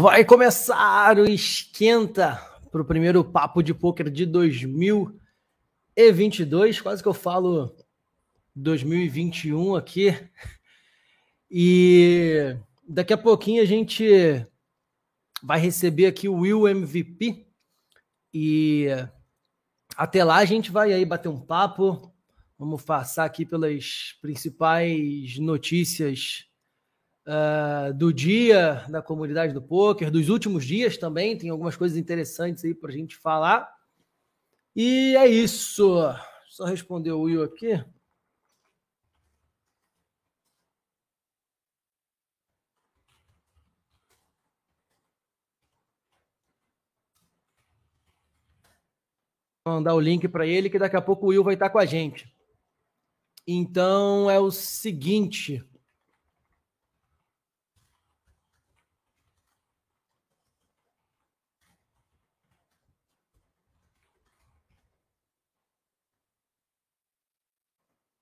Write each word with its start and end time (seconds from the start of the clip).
Vai 0.00 0.24
começar 0.24 1.18
o 1.18 1.28
esquenta 1.28 2.36
para 2.70 2.80
o 2.80 2.84
primeiro 2.84 3.24
papo 3.24 3.64
de 3.64 3.74
pôquer 3.74 4.08
de 4.08 4.24
2022. 4.24 6.80
Quase 6.80 7.02
que 7.02 7.08
eu 7.08 7.14
falo 7.14 7.74
2021 8.54 9.74
aqui. 9.74 10.16
E 11.50 12.56
daqui 12.88 13.12
a 13.12 13.18
pouquinho 13.18 13.60
a 13.60 13.66
gente 13.66 14.06
vai 15.42 15.58
receber 15.58 16.06
aqui 16.06 16.28
o 16.28 16.36
Will 16.36 16.68
MVP. 16.68 17.44
E 18.32 18.86
até 19.96 20.22
lá 20.22 20.36
a 20.36 20.44
gente 20.44 20.70
vai 20.70 20.92
aí 20.92 21.04
bater 21.04 21.28
um 21.28 21.40
papo. 21.40 22.14
Vamos 22.56 22.84
passar 22.84 23.24
aqui 23.24 23.44
pelas 23.44 24.16
principais 24.22 25.40
notícias 25.40 26.47
uh, 27.28 27.92
do 27.92 28.12
dia 28.12 28.84
da 28.88 29.02
comunidade 29.02 29.52
do 29.52 29.60
poker, 29.60 30.10
dos 30.10 30.28
últimos 30.28 30.64
dias 30.64 30.96
também. 30.96 31.36
Tem 31.36 31.50
algumas 31.50 31.76
coisas 31.76 31.98
interessantes 31.98 32.64
aí 32.64 32.74
para 32.74 32.90
a 32.90 32.94
gente 32.94 33.16
falar. 33.16 33.70
E 34.74 35.14
é 35.16 35.26
isso. 35.26 35.98
Só 36.48 36.64
responder 36.64 37.12
o 37.12 37.22
Will 37.22 37.42
aqui. 37.42 37.84
Mandar 49.66 49.94
o 49.94 50.00
link 50.00 50.26
para 50.28 50.46
ele 50.46 50.70
que 50.70 50.78
daqui 50.78 50.96
a 50.96 51.02
pouco 51.02 51.26
o 51.26 51.28
Will 51.28 51.44
vai 51.44 51.52
estar 51.52 51.68
com 51.68 51.78
a 51.78 51.84
gente. 51.84 52.26
Então 53.46 54.30
é 54.30 54.38
o 54.38 54.50
seguinte. 54.50 55.62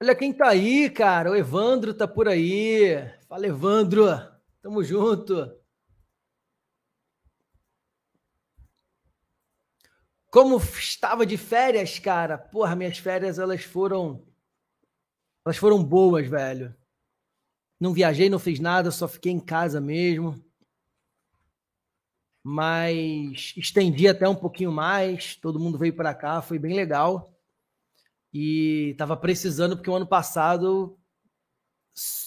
Olha 0.00 0.14
quem 0.14 0.33
tá 0.33 0.48
aí, 0.48 0.91
cara. 0.91 1.30
O 1.30 1.34
Evandro 1.34 1.94
tá 1.94 2.06
por 2.06 2.28
aí. 2.28 2.97
Fala, 3.28 3.47
Evandro. 3.47 4.05
Tamo 4.61 4.84
junto. 4.84 5.58
Como 10.30 10.58
estava 10.58 11.24
de 11.24 11.39
férias, 11.39 11.98
cara? 11.98 12.36
Porra, 12.36 12.77
minhas 12.77 12.98
férias 12.98 13.39
elas 13.39 13.64
foram 13.64 14.22
elas 15.47 15.56
foram 15.56 15.83
boas, 15.83 16.27
velho. 16.28 16.77
Não 17.80 17.94
viajei, 17.94 18.28
não 18.28 18.39
fiz 18.39 18.58
nada, 18.61 18.91
só 18.91 19.08
fiquei 19.08 19.33
em 19.33 19.41
casa 19.41 19.80
mesmo. 19.80 20.44
Mas 22.42 23.55
estendi 23.56 24.08
até 24.08 24.28
um 24.28 24.34
pouquinho 24.34 24.72
mais, 24.72 25.36
todo 25.36 25.58
mundo 25.58 25.78
veio 25.78 25.94
para 25.97 26.14
cá, 26.14 26.42
foi 26.42 26.58
bem 26.58 26.74
legal 26.74 27.36
e 28.39 28.91
estava 28.91 29.17
precisando, 29.17 29.77
porque 29.77 29.89
o 29.89 29.95
ano 29.95 30.07
passado 30.07 30.98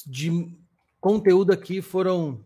de 0.08 0.58
conteúdo 1.00 1.54
aqui 1.54 1.84
foram 1.84 2.44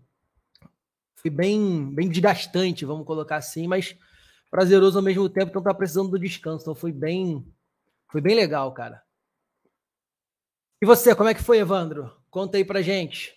foi 1.16 1.32
bem, 1.32 1.90
bem 1.96 2.10
desgastante, 2.10 2.84
vamos 2.84 3.08
colocar 3.08 3.38
assim, 3.38 3.66
mas 3.66 3.96
prazeroso 4.52 4.98
ao 4.98 5.04
mesmo 5.04 5.30
tempo, 5.30 5.50
então 5.50 5.64
tá 5.64 5.74
precisando 5.74 6.10
do 6.10 6.20
descanso. 6.20 6.64
Então 6.64 6.76
foi 6.76 6.92
bem 6.92 7.48
foi 8.10 8.20
bem 8.20 8.36
legal, 8.36 8.74
cara. 8.74 9.02
E 10.82 10.86
você, 10.86 11.16
como 11.16 11.30
é 11.30 11.34
que 11.34 11.42
foi, 11.42 11.60
Evandro? 11.60 12.14
Conta 12.30 12.58
aí 12.58 12.66
pra 12.66 12.82
gente. 12.82 13.34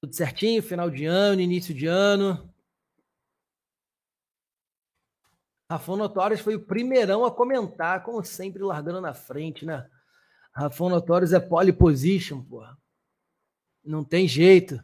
Tudo 0.00 0.16
certinho? 0.16 0.64
Final 0.64 0.90
de 0.90 1.04
ano, 1.04 1.40
início 1.40 1.72
de 1.72 1.86
ano? 1.86 2.52
Rafão 5.68 5.96
Notórios 5.96 6.40
foi 6.40 6.54
o 6.54 6.64
primeirão 6.64 7.24
a 7.24 7.34
comentar, 7.34 8.02
como 8.04 8.24
sempre, 8.24 8.62
largando 8.62 9.00
na 9.00 9.12
frente, 9.12 9.66
né? 9.66 9.88
Rafão 10.52 10.88
Notórios 10.88 11.32
é 11.32 11.40
pole 11.40 11.72
position, 11.72 12.42
porra. 12.42 12.78
Não 13.84 14.04
tem 14.04 14.28
jeito. 14.28 14.82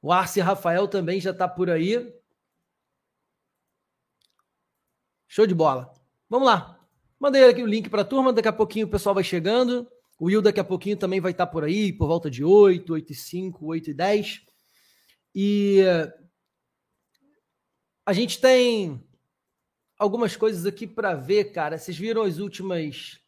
O 0.00 0.12
Arce 0.12 0.40
Rafael 0.40 0.88
também 0.88 1.20
já 1.20 1.34
tá 1.34 1.48
por 1.48 1.68
aí. 1.68 2.12
Show 5.28 5.46
de 5.46 5.54
bola. 5.54 5.92
Vamos 6.28 6.46
lá. 6.46 6.78
Mandei 7.18 7.44
aqui 7.44 7.62
o 7.62 7.66
link 7.66 7.88
para 7.88 8.02
a 8.02 8.04
turma, 8.04 8.32
daqui 8.32 8.48
a 8.48 8.52
pouquinho 8.52 8.86
o 8.86 8.90
pessoal 8.90 9.14
vai 9.14 9.24
chegando. 9.24 9.88
O 10.18 10.26
Will 10.26 10.42
daqui 10.42 10.60
a 10.60 10.64
pouquinho 10.64 10.96
também 10.96 11.20
vai 11.20 11.32
estar 11.32 11.46
tá 11.46 11.52
por 11.52 11.64
aí, 11.64 11.92
por 11.92 12.06
volta 12.06 12.30
de 12.30 12.44
8, 12.44 12.92
8 12.92 13.12
e 13.12 13.14
5, 13.14 13.66
8 13.66 13.90
e 13.90 13.94
10. 13.94 14.40
E 15.34 15.80
a 18.04 18.12
gente 18.12 18.40
tem 18.40 19.02
algumas 20.02 20.34
coisas 20.34 20.66
aqui 20.66 20.84
para 20.84 21.14
ver, 21.14 21.52
cara. 21.52 21.78
Vocês 21.78 21.96
viram 21.96 22.22
as 22.22 22.38
últimas 22.38 23.20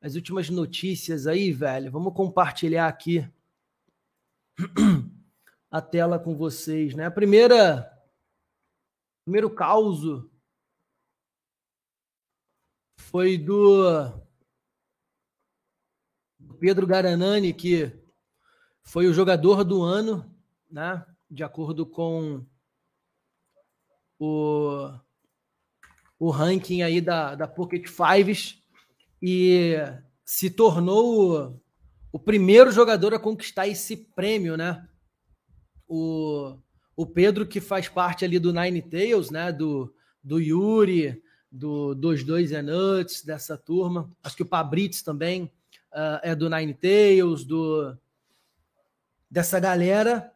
as 0.00 0.14
últimas 0.14 0.48
notícias 0.48 1.26
aí, 1.26 1.50
velho? 1.50 1.90
Vamos 1.90 2.14
compartilhar 2.14 2.86
aqui 2.86 3.28
a 5.70 5.80
tela 5.80 6.18
com 6.18 6.36
vocês, 6.36 6.94
né? 6.94 7.06
A 7.06 7.10
primeira 7.10 7.90
primeiro 9.24 9.50
caos 9.50 10.00
foi 12.96 13.38
do 13.38 14.12
Pedro 16.60 16.86
Garanani, 16.86 17.54
que 17.54 17.90
foi 18.82 19.06
o 19.06 19.14
jogador 19.14 19.64
do 19.64 19.82
ano, 19.82 20.30
né? 20.70 21.04
De 21.30 21.42
acordo 21.42 21.86
com 21.86 22.46
o 24.18 24.90
o 26.18 26.30
ranking 26.30 26.82
aí 26.82 27.00
da, 27.00 27.34
da 27.34 27.46
Pocket 27.46 27.86
Fives 27.86 28.60
e 29.22 29.76
se 30.24 30.50
tornou 30.50 31.52
o, 31.52 31.60
o 32.12 32.18
primeiro 32.18 32.70
jogador 32.70 33.14
a 33.14 33.18
conquistar 33.18 33.66
esse 33.68 33.96
prêmio, 33.96 34.56
né? 34.56 34.86
O, 35.86 36.58
o 36.96 37.06
Pedro, 37.06 37.46
que 37.46 37.60
faz 37.60 37.88
parte 37.88 38.24
ali 38.24 38.38
do 38.38 38.52
Nine 38.52 38.82
Tails, 38.82 39.30
né? 39.30 39.52
Do, 39.52 39.94
do 40.22 40.40
Yuri, 40.40 41.22
do 41.50 41.94
22 41.94 42.52
é 42.52 42.62
Nuts, 42.62 43.24
dessa 43.24 43.56
turma. 43.56 44.10
Acho 44.22 44.36
que 44.36 44.42
o 44.42 44.48
Pabrits 44.48 45.02
também 45.02 45.44
uh, 45.92 46.20
é 46.22 46.34
do 46.34 46.50
Nine 46.50 46.74
Tails, 46.74 47.44
do, 47.44 47.96
dessa 49.30 49.58
galera. 49.58 50.32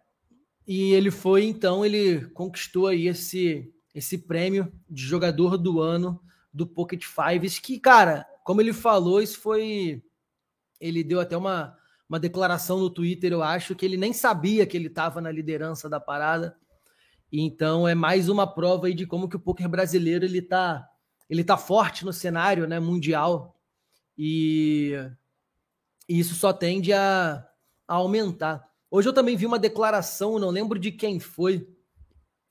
E 0.67 0.93
ele 0.93 1.11
foi, 1.11 1.45
então, 1.45 1.85
ele 1.85 2.27
conquistou 2.29 2.87
aí 2.87 3.09
esse, 3.09 3.71
esse 3.95 4.19
prêmio 4.19 4.73
de 4.89 5.03
jogador 5.03 5.57
do 5.57 5.81
ano 5.81 6.21
do 6.53 6.67
Pocket 6.67 7.05
Fives, 7.05 7.59
que, 7.59 7.79
cara, 7.79 8.27
como 8.45 8.61
ele 8.61 8.73
falou, 8.73 9.23
isso 9.23 9.41
foi. 9.41 10.03
Ele 10.81 11.05
deu 11.05 11.21
até 11.21 11.37
uma, 11.37 11.77
uma 12.09 12.19
declaração 12.19 12.79
no 12.79 12.91
Twitter, 12.91 13.33
eu 13.33 13.43
acho, 13.43 13.75
que 13.75 13.87
ele 13.87 13.97
nem 13.97 14.13
sabia 14.13 14.67
que 14.67 14.77
ele 14.77 14.89
estava 14.89 15.21
na 15.21 15.31
liderança 15.31 15.89
da 15.89 16.01
parada. 16.01 16.57
Então 17.33 17.89
é 17.89 17.95
mais 17.95 18.29
uma 18.29 18.47
prova 18.47 18.87
aí 18.87 18.95
de 18.95 19.07
como 19.07 19.29
que 19.29 19.37
o 19.37 19.41
poker 19.41 19.69
brasileiro 19.69 20.25
ele 20.25 20.43
tá, 20.43 20.87
ele 21.31 21.43
tá 21.43 21.57
forte 21.57 22.05
no 22.05 22.13
cenário 22.13 22.67
né, 22.67 22.79
mundial. 22.79 23.57
E, 24.19 24.93
e 26.07 26.19
isso 26.19 26.35
só 26.35 26.53
tende 26.53 26.93
a, 26.93 27.47
a 27.89 27.95
aumentar. 27.95 28.69
Hoje 28.91 29.09
eu 29.09 29.15
também 29.15 29.37
vi 29.37 29.47
uma 29.47 29.59
declaração, 29.59 30.39
não 30.39 30.51
lembro 30.51 30.79
de 30.79 30.93
quem 30.93 31.19
foi, 31.19 31.67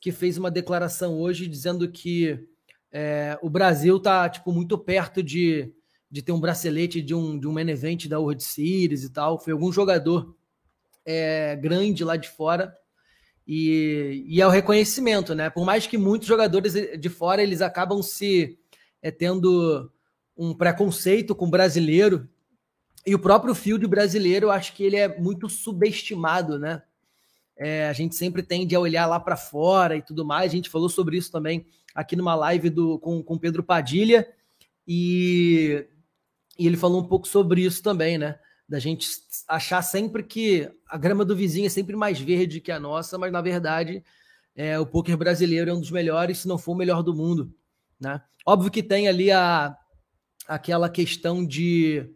que 0.02 0.12
fez 0.12 0.36
uma 0.38 0.50
declaração 0.50 1.20
hoje 1.20 1.48
dizendo 1.48 1.88
que 1.90 2.44
é, 2.92 3.38
o 3.42 3.50
Brasil 3.50 3.98
está 3.98 4.28
tipo, 4.28 4.52
muito 4.52 4.76
perto 4.76 5.22
de, 5.22 5.72
de 6.10 6.24
ter 6.24 6.32
um 6.32 6.40
bracelete 6.40 7.02
de 7.04 7.14
um, 7.14 7.40
de 7.40 7.48
um 7.48 7.54
main 7.54 7.70
event 7.70 8.08
da 8.08 8.20
World 8.20 8.44
Series 8.44 9.04
e 9.04 9.10
tal. 9.12 9.40
Foi 9.40 9.54
algum 9.54 9.72
jogador 9.72 10.36
é, 11.06 11.56
grande 11.56 12.04
lá 12.04 12.18
de 12.18 12.28
fora. 12.28 12.76
E, 13.48 14.24
e 14.28 14.42
é 14.42 14.48
o 14.48 14.50
reconhecimento, 14.50 15.36
né? 15.36 15.50
Por 15.52 15.66
mais 15.66 15.86
que 15.86 15.98
muitos 15.98 16.28
jogadores 16.28 16.74
de 16.74 17.10
fora 17.10 17.44
eles 17.44 17.62
acabam 17.62 18.02
se 18.02 18.58
é, 19.04 19.12
tendo 19.12 19.92
um 20.36 20.54
preconceito 20.56 21.36
com 21.36 21.46
o 21.46 21.52
brasileiro. 21.52 22.28
E 23.06 23.14
o 23.14 23.20
próprio 23.20 23.54
field 23.54 23.86
brasileiro, 23.86 24.48
eu 24.48 24.52
acho 24.52 24.74
que 24.74 24.84
ele 24.84 24.96
é 24.96 25.20
muito 25.20 25.48
subestimado, 25.48 26.58
né? 26.58 26.82
É, 27.64 27.88
a 27.88 27.94
gente 27.94 28.16
sempre 28.16 28.42
tende 28.42 28.76
a 28.76 28.80
olhar 28.80 29.06
lá 29.06 29.20
para 29.20 29.38
fora 29.38 29.96
e 29.96 30.02
tudo 30.02 30.26
mais. 30.26 30.52
A 30.52 30.56
gente 30.56 30.68
falou 30.68 30.90
sobre 30.90 31.16
isso 31.16 31.32
também 31.32 31.68
aqui 31.94 32.16
numa 32.16 32.34
live 32.34 32.72
do, 32.72 32.98
com, 32.98 33.22
com 33.22 33.38
Pedro 33.38 33.62
Padilha. 33.62 34.28
E, 34.88 35.86
e 36.58 36.66
ele 36.66 36.76
falou 36.76 37.00
um 37.00 37.08
pouco 37.08 37.28
sobre 37.28 37.62
isso 37.62 37.84
também, 37.84 38.18
né? 38.18 38.40
Da 38.68 38.80
gente 38.80 39.08
achar 39.48 39.84
sempre 39.84 40.24
que 40.24 40.72
a 40.88 40.98
grama 40.98 41.24
do 41.24 41.36
vizinho 41.36 41.68
é 41.68 41.70
sempre 41.70 41.96
mais 41.96 42.20
verde 42.20 42.60
que 42.60 42.72
a 42.72 42.80
nossa, 42.80 43.16
mas 43.20 43.32
na 43.32 43.42
verdade 43.42 44.04
é, 44.56 44.80
o 44.80 44.86
poker 44.86 45.16
brasileiro 45.16 45.70
é 45.70 45.74
um 45.74 45.80
dos 45.80 45.92
melhores, 45.92 46.40
se 46.40 46.48
não 46.48 46.58
for 46.58 46.72
o 46.72 46.76
melhor 46.76 47.04
do 47.04 47.14
mundo. 47.14 47.54
Né? 48.00 48.20
Óbvio 48.44 48.72
que 48.72 48.82
tem 48.82 49.08
ali 49.08 49.30
a, 49.30 49.78
aquela 50.48 50.90
questão 50.90 51.46
de 51.46 52.10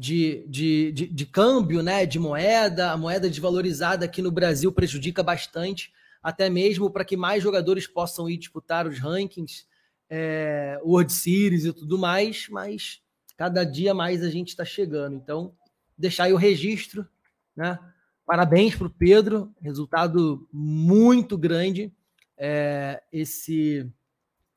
de, 0.00 0.46
de, 0.48 0.92
de, 0.92 1.06
de, 1.08 1.26
câmbio, 1.26 1.82
né, 1.82 2.06
de 2.06 2.18
moeda, 2.18 2.90
a 2.90 2.96
moeda 2.96 3.28
desvalorizada 3.28 4.06
aqui 4.06 4.22
no 4.22 4.30
Brasil 4.30 4.72
prejudica 4.72 5.22
bastante 5.22 5.92
até 6.22 6.48
mesmo 6.48 6.90
para 6.90 7.04
que 7.04 7.18
mais 7.18 7.42
jogadores 7.42 7.86
possam 7.86 8.26
ir 8.26 8.38
disputar 8.38 8.86
os 8.86 8.98
rankings, 8.98 9.66
é, 10.08 10.80
World 10.82 11.12
Series 11.12 11.66
e 11.66 11.72
tudo 11.74 11.98
mais, 11.98 12.46
mas 12.48 13.02
cada 13.36 13.62
dia 13.62 13.92
mais 13.92 14.22
a 14.22 14.30
gente 14.30 14.48
está 14.48 14.64
chegando. 14.64 15.16
Então, 15.16 15.54
deixar 15.98 16.24
aí 16.24 16.32
o 16.32 16.38
registro, 16.38 17.06
né? 17.54 17.78
Parabéns 18.24 18.74
para 18.74 18.86
o 18.86 18.90
Pedro, 18.90 19.54
resultado 19.60 20.48
muito 20.50 21.36
grande 21.36 21.92
é, 22.38 23.02
esse, 23.12 23.86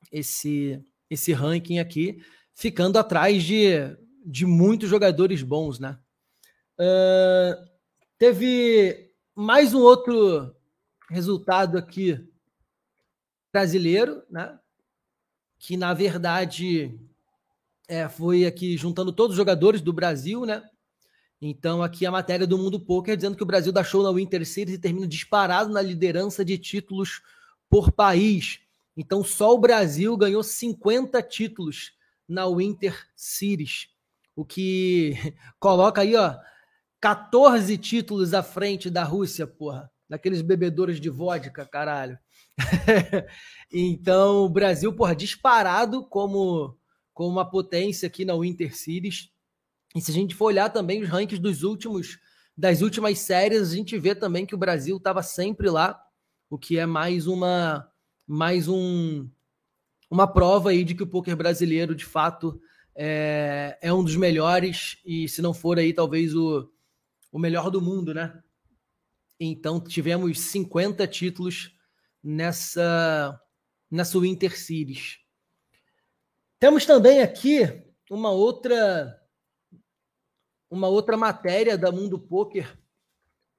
esse, 0.10 0.82
esse 1.10 1.34
ranking 1.34 1.80
aqui, 1.80 2.24
ficando 2.54 2.98
atrás 2.98 3.44
de, 3.44 3.98
de 4.26 4.46
muitos 4.46 4.90
jogadores 4.90 5.42
bons, 5.42 5.80
né? 5.80 5.98
Uh, 6.80 7.70
teve 8.18 9.12
mais 9.36 9.74
um 9.74 9.82
outro 9.82 10.56
resultado 11.10 11.78
aqui 11.78 12.20
brasileiro, 13.52 14.24
né? 14.30 14.58
Que 15.60 15.78
na 15.78 15.94
verdade 15.94 17.00
é, 17.88 18.08
foi 18.10 18.46
aqui 18.46 18.78
juntando 18.78 19.12
todos 19.12 19.34
os 19.34 19.38
jogadores 19.38 19.82
do 19.82 19.94
Brasil, 19.94 20.46
né? 20.46 20.64
Então, 21.46 21.84
aqui 21.84 22.06
a 22.06 22.12
matéria 22.12 22.48
do 22.48 22.58
Mundo 22.58 22.80
Poker 22.80 23.18
dizendo 23.18 23.36
que 23.36 23.44
o 23.44 23.46
Brasil 23.46 23.72
dá 23.72 23.84
show 23.84 24.02
na 24.02 24.12
Winter 24.12 24.46
Series 24.46 24.78
e 24.78 24.80
termina 24.80 25.06
disparado 25.06 25.72
na 25.72 25.82
liderança 25.82 26.44
de 26.44 26.58
títulos 26.58 27.22
por 27.70 27.92
país. 27.92 28.62
Então, 28.96 29.24
só 29.24 29.54
o 29.54 29.60
Brasil 29.60 30.16
ganhou 30.16 30.42
50 30.42 31.22
títulos 31.22 31.92
na 32.28 32.48
Winter 32.48 32.98
Series, 33.16 33.90
o 34.36 34.46
que 34.46 35.14
coloca 35.60 36.02
aí, 36.02 36.16
ó, 36.16 36.36
14 37.00 37.78
títulos 37.78 38.34
à 38.34 38.42
frente 38.42 38.90
da 38.90 39.04
Rússia, 39.04 39.46
porra. 39.46 39.92
Daqueles 40.10 40.42
bebedores 40.42 41.00
de 41.00 41.10
vodka, 41.10 41.66
caralho. 41.66 42.18
então, 43.72 44.44
o 44.44 44.50
Brasil, 44.50 44.94
porra, 44.94 45.16
disparado 45.16 46.06
como, 46.08 46.78
como 47.14 47.30
uma 47.30 47.50
potência 47.50 48.08
aqui 48.08 48.24
na 48.24 48.36
Winter 48.36 48.76
Series. 48.76 49.30
E 49.96 50.02
se 50.02 50.12
a 50.12 50.14
gente 50.14 50.36
for 50.36 50.46
olhar 50.46 50.70
também 50.70 51.02
os 51.02 51.10
rankings 51.10 51.42
dos 51.42 51.64
últimos 51.64 52.20
das 52.56 52.82
últimas 52.82 53.20
séries, 53.20 53.72
a 53.72 53.76
gente 53.76 53.98
vê 53.98 54.14
também 54.14 54.46
que 54.46 54.54
o 54.54 54.58
Brasil 54.60 54.98
estava 54.98 55.24
sempre 55.24 55.70
lá, 55.70 56.00
o 56.50 56.58
que 56.58 56.78
é 56.78 56.86
mais 56.86 57.26
uma 57.26 57.90
mais 58.28 58.68
um 58.68 59.28
uma 60.10 60.32
prova 60.32 60.70
aí 60.70 60.84
de 60.84 60.94
que 60.94 61.04
o 61.04 61.08
poker 61.08 61.36
brasileiro 61.36 61.96
de 61.96 62.06
fato 62.06 62.62
é, 62.96 63.78
é 63.82 63.94
um 63.94 64.04
dos 64.04 64.16
melhores 64.16 64.98
e 65.06 65.28
se 65.28 65.42
não 65.42 65.54
for 65.54 65.80
aí 65.80 65.94
talvez 65.94 66.36
o, 66.36 66.70
o 67.32 67.40
melhor 67.40 67.70
do 67.70 67.82
mundo, 67.82 68.14
né? 68.14 68.42
Então 69.40 69.80
tivemos 69.80 70.40
50 70.40 71.08
títulos 71.08 71.76
nessa 72.24 73.40
nessa 73.90 74.20
Winter 74.20 74.58
Series. 74.58 75.20
Temos 76.60 76.86
também 76.86 77.22
aqui 77.22 77.84
uma 78.10 78.32
outra 78.32 79.20
uma 80.70 80.88
outra 80.88 81.16
matéria 81.16 81.78
da 81.78 81.92
Mundo 81.92 82.18
Poker 82.18 82.80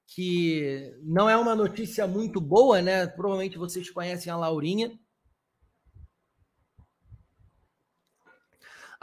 que 0.06 0.96
não 1.02 1.28
é 1.28 1.36
uma 1.36 1.54
notícia 1.54 2.06
muito 2.06 2.40
boa, 2.40 2.82
né? 2.82 3.06
Provavelmente 3.06 3.58
vocês 3.58 3.90
conhecem 3.90 4.32
a 4.32 4.36
Laurinha. 4.36 4.98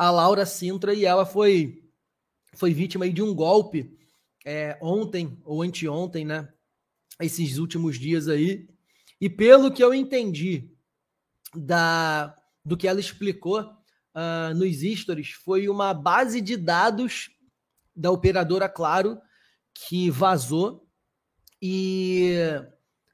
A 0.01 0.09
Laura 0.09 0.47
Sintra 0.47 0.95
e 0.95 1.05
ela 1.05 1.27
foi 1.27 1.87
foi 2.55 2.73
vítima 2.73 3.07
de 3.07 3.21
um 3.21 3.35
golpe 3.35 3.95
é, 4.43 4.75
ontem 4.81 5.39
ou 5.45 5.61
anteontem, 5.61 6.25
né? 6.25 6.51
Esses 7.19 7.59
últimos 7.59 7.99
dias 7.99 8.27
aí. 8.27 8.67
E 9.21 9.29
pelo 9.29 9.71
que 9.71 9.83
eu 9.83 9.93
entendi 9.93 10.75
da 11.55 12.35
do 12.65 12.75
que 12.75 12.87
ela 12.87 12.99
explicou 12.99 13.61
uh, 13.61 14.55
nos 14.55 14.77
stories, 14.99 15.33
foi 15.33 15.69
uma 15.69 15.93
base 15.93 16.41
de 16.41 16.57
dados 16.57 17.29
da 17.95 18.09
operadora 18.09 18.67
Claro 18.67 19.21
que 19.71 20.09
vazou 20.09 20.89
e, 21.61 22.33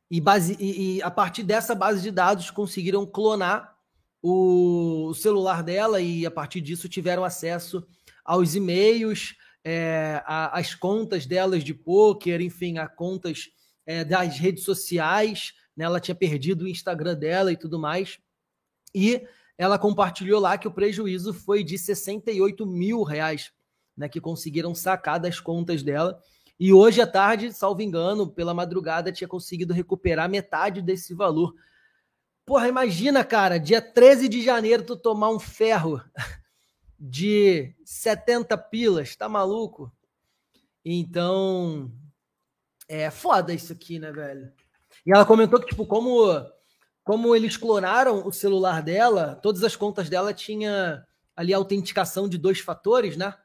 e, 0.10 0.22
base, 0.22 0.56
e, 0.58 1.00
e 1.00 1.02
a 1.02 1.12
partir 1.12 1.44
dessa 1.44 1.76
base 1.76 2.02
de 2.02 2.12
dados 2.12 2.50
conseguiram 2.50 3.06
clonar 3.06 3.77
o, 4.30 5.14
celular 5.14 5.64
dela 5.64 6.02
e 6.02 6.26
a 6.26 6.32
partir 6.32 6.60
disso 6.62 6.90
tiveram 6.90 7.24
acesso 7.24 7.88
aos 8.26 8.56
e-mails, 8.56 9.36
é, 9.64 10.22
as 10.26 10.76
contas 10.76 11.26
delas 11.26 11.64
de 11.64 11.74
poker, 11.74 12.42
enfim, 12.42 12.78
a 12.78 12.88
contas 12.88 13.50
é, 13.86 14.04
das 14.04 14.38
redes 14.38 14.64
sociais. 14.64 15.54
Né? 15.76 15.86
Ela 15.86 16.00
tinha 16.00 16.16
perdido 16.16 16.66
o 16.66 16.68
Instagram 16.68 17.16
dela 17.16 17.52
e 17.52 17.58
tudo 17.58 17.80
mais. 17.80 18.20
E 18.94 19.26
ela 19.58 19.80
compartilhou 19.80 20.42
lá 20.42 20.58
que 20.58 20.68
o 20.68 20.74
prejuízo 20.74 21.34
foi 21.34 21.64
de 21.64 21.78
68 21.78 22.66
mil 22.66 23.04
reais 23.04 23.52
né, 23.96 24.08
que 24.08 24.22
conseguiram 24.22 24.76
sacar 24.76 25.20
das 25.20 25.40
contas 25.40 25.82
dela. 25.82 26.20
E 26.60 26.74
hoje 26.74 27.02
à 27.02 27.08
tarde, 27.08 27.54
salvo 27.54 27.82
engano, 27.82 28.30
pela 28.30 28.54
madrugada, 28.54 29.12
tinha 29.12 29.28
conseguido 29.28 29.74
recuperar 29.74 30.30
metade 30.30 30.82
desse 30.82 31.14
valor. 31.14 31.54
Porra, 32.48 32.70
imagina, 32.70 33.26
cara, 33.26 33.60
dia 33.60 33.82
13 33.82 34.30
de 34.30 34.42
janeiro 34.42 34.82
tu 34.82 34.96
tomar 34.96 35.30
um 35.30 35.38
ferro 35.38 36.02
de 36.98 37.76
70 37.84 38.58
pilas, 38.58 39.18
tá 39.18 39.28
maluco? 39.28 39.92
Então, 40.86 41.92
é 42.88 43.12
foda 43.12 43.54
isso 43.54 43.74
aqui, 43.74 44.00
né, 44.00 44.14
velho? 44.14 44.50
E 45.06 45.12
ela 45.12 45.26
comentou 45.26 45.60
que, 45.60 45.68
tipo, 45.68 45.86
como, 45.86 46.26
como 47.04 47.36
eles 47.36 47.58
clonaram 47.58 48.26
o 48.26 48.32
celular 48.32 48.82
dela, 48.82 49.36
todas 49.44 49.62
as 49.66 49.76
contas 49.76 50.10
dela 50.10 50.34
tinha 50.34 51.06
ali 51.36 51.54
a 51.54 51.58
autenticação 51.58 52.30
de 52.30 52.38
dois 52.38 52.62
fatores, 52.62 53.18
né? 53.18 53.36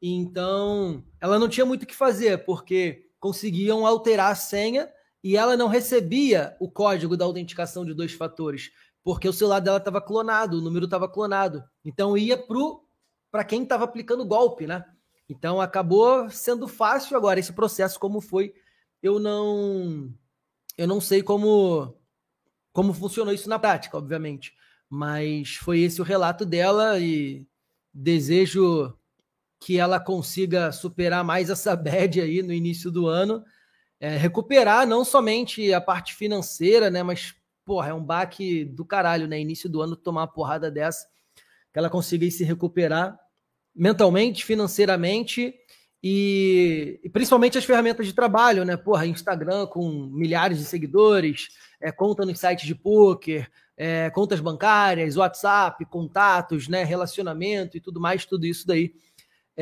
Então, 0.00 1.04
ela 1.20 1.36
não 1.36 1.48
tinha 1.48 1.66
muito 1.66 1.82
o 1.82 1.86
que 1.86 1.96
fazer, 1.96 2.44
porque 2.44 3.10
conseguiam 3.18 3.84
alterar 3.84 4.30
a 4.30 4.36
senha 4.36 4.88
e 5.22 5.36
ela 5.36 5.56
não 5.56 5.68
recebia 5.68 6.56
o 6.58 6.70
código 6.70 7.16
da 7.16 7.24
autenticação 7.24 7.84
de 7.84 7.94
dois 7.94 8.12
fatores, 8.12 8.70
porque 9.02 9.28
o 9.28 9.32
celular 9.32 9.60
dela 9.60 9.78
estava 9.78 10.00
clonado, 10.00 10.58
o 10.58 10.60
número 10.60 10.86
estava 10.86 11.08
clonado. 11.08 11.62
Então, 11.84 12.16
ia 12.16 12.42
para 13.30 13.44
quem 13.44 13.62
estava 13.62 13.84
aplicando 13.84 14.24
golpe, 14.24 14.66
né? 14.66 14.84
Então, 15.28 15.60
acabou 15.60 16.28
sendo 16.30 16.66
fácil 16.66 17.16
agora 17.16 17.38
esse 17.38 17.52
processo, 17.52 18.00
como 18.00 18.20
foi. 18.20 18.52
Eu 19.02 19.18
não, 19.18 20.12
eu 20.76 20.86
não 20.86 21.00
sei 21.00 21.22
como, 21.22 21.94
como 22.72 22.92
funcionou 22.92 23.32
isso 23.32 23.48
na 23.48 23.58
prática, 23.58 23.96
obviamente. 23.96 24.54
Mas 24.88 25.54
foi 25.54 25.80
esse 25.80 26.00
o 26.00 26.04
relato 26.04 26.44
dela 26.44 26.98
e 26.98 27.46
desejo 27.92 28.96
que 29.60 29.78
ela 29.78 30.00
consiga 30.00 30.72
superar 30.72 31.22
mais 31.22 31.50
essa 31.50 31.76
bad 31.76 32.20
aí 32.20 32.42
no 32.42 32.52
início 32.52 32.90
do 32.90 33.06
ano, 33.06 33.44
é, 34.00 34.16
recuperar 34.16 34.86
não 34.86 35.04
somente 35.04 35.72
a 35.72 35.80
parte 35.80 36.14
financeira, 36.14 36.90
né, 36.90 37.02
mas 37.02 37.34
porra, 37.64 37.90
é 37.90 37.94
um 37.94 38.02
baque 38.02 38.64
do 38.64 38.84
caralho, 38.84 39.28
né, 39.28 39.38
início 39.38 39.68
do 39.68 39.80
ano 39.80 39.94
tomar 39.94 40.22
uma 40.22 40.26
porrada 40.26 40.70
dessa, 40.70 41.06
que 41.72 41.78
ela 41.78 41.90
consiga 41.90 42.28
se 42.30 42.42
recuperar 42.42 43.16
mentalmente, 43.74 44.44
financeiramente 44.44 45.54
e, 46.02 46.98
e, 47.04 47.10
principalmente 47.10 47.58
as 47.58 47.64
ferramentas 47.64 48.06
de 48.06 48.14
trabalho, 48.14 48.64
né, 48.64 48.76
porra, 48.76 49.06
Instagram 49.06 49.66
com 49.66 49.88
milhares 50.12 50.58
de 50.58 50.64
seguidores, 50.64 51.48
é, 51.80 51.92
conta 51.92 52.24
nos 52.24 52.40
sites 52.40 52.66
de 52.66 52.74
poker, 52.74 53.48
é, 53.76 54.10
contas 54.10 54.40
bancárias, 54.40 55.16
WhatsApp, 55.16 55.84
contatos, 55.86 56.68
né, 56.68 56.84
relacionamento 56.84 57.76
e 57.76 57.80
tudo 57.80 58.00
mais, 58.00 58.24
tudo 58.24 58.46
isso 58.46 58.66
daí 58.66 58.94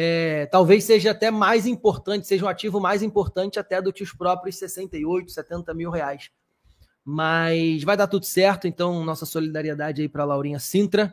é, 0.01 0.47
talvez 0.47 0.85
seja 0.85 1.11
até 1.11 1.29
mais 1.29 1.67
importante, 1.67 2.25
seja 2.25 2.45
um 2.45 2.49
ativo 2.49 2.79
mais 2.79 3.03
importante 3.03 3.59
até 3.59 3.83
do 3.83 3.93
que 3.93 4.05
os 4.05 4.13
próprios 4.13 4.57
68, 4.57 5.33
70 5.33 5.75
mil 5.75 5.91
reais. 5.91 6.31
Mas 7.05 7.83
vai 7.83 7.97
dar 7.97 8.07
tudo 8.07 8.25
certo, 8.25 8.69
então 8.69 9.05
nossa 9.05 9.27
solidariedade 9.27 10.01
aí 10.01 10.09
para 10.09 10.25
Laurinha 10.25 10.61
Sintra. 10.61 11.13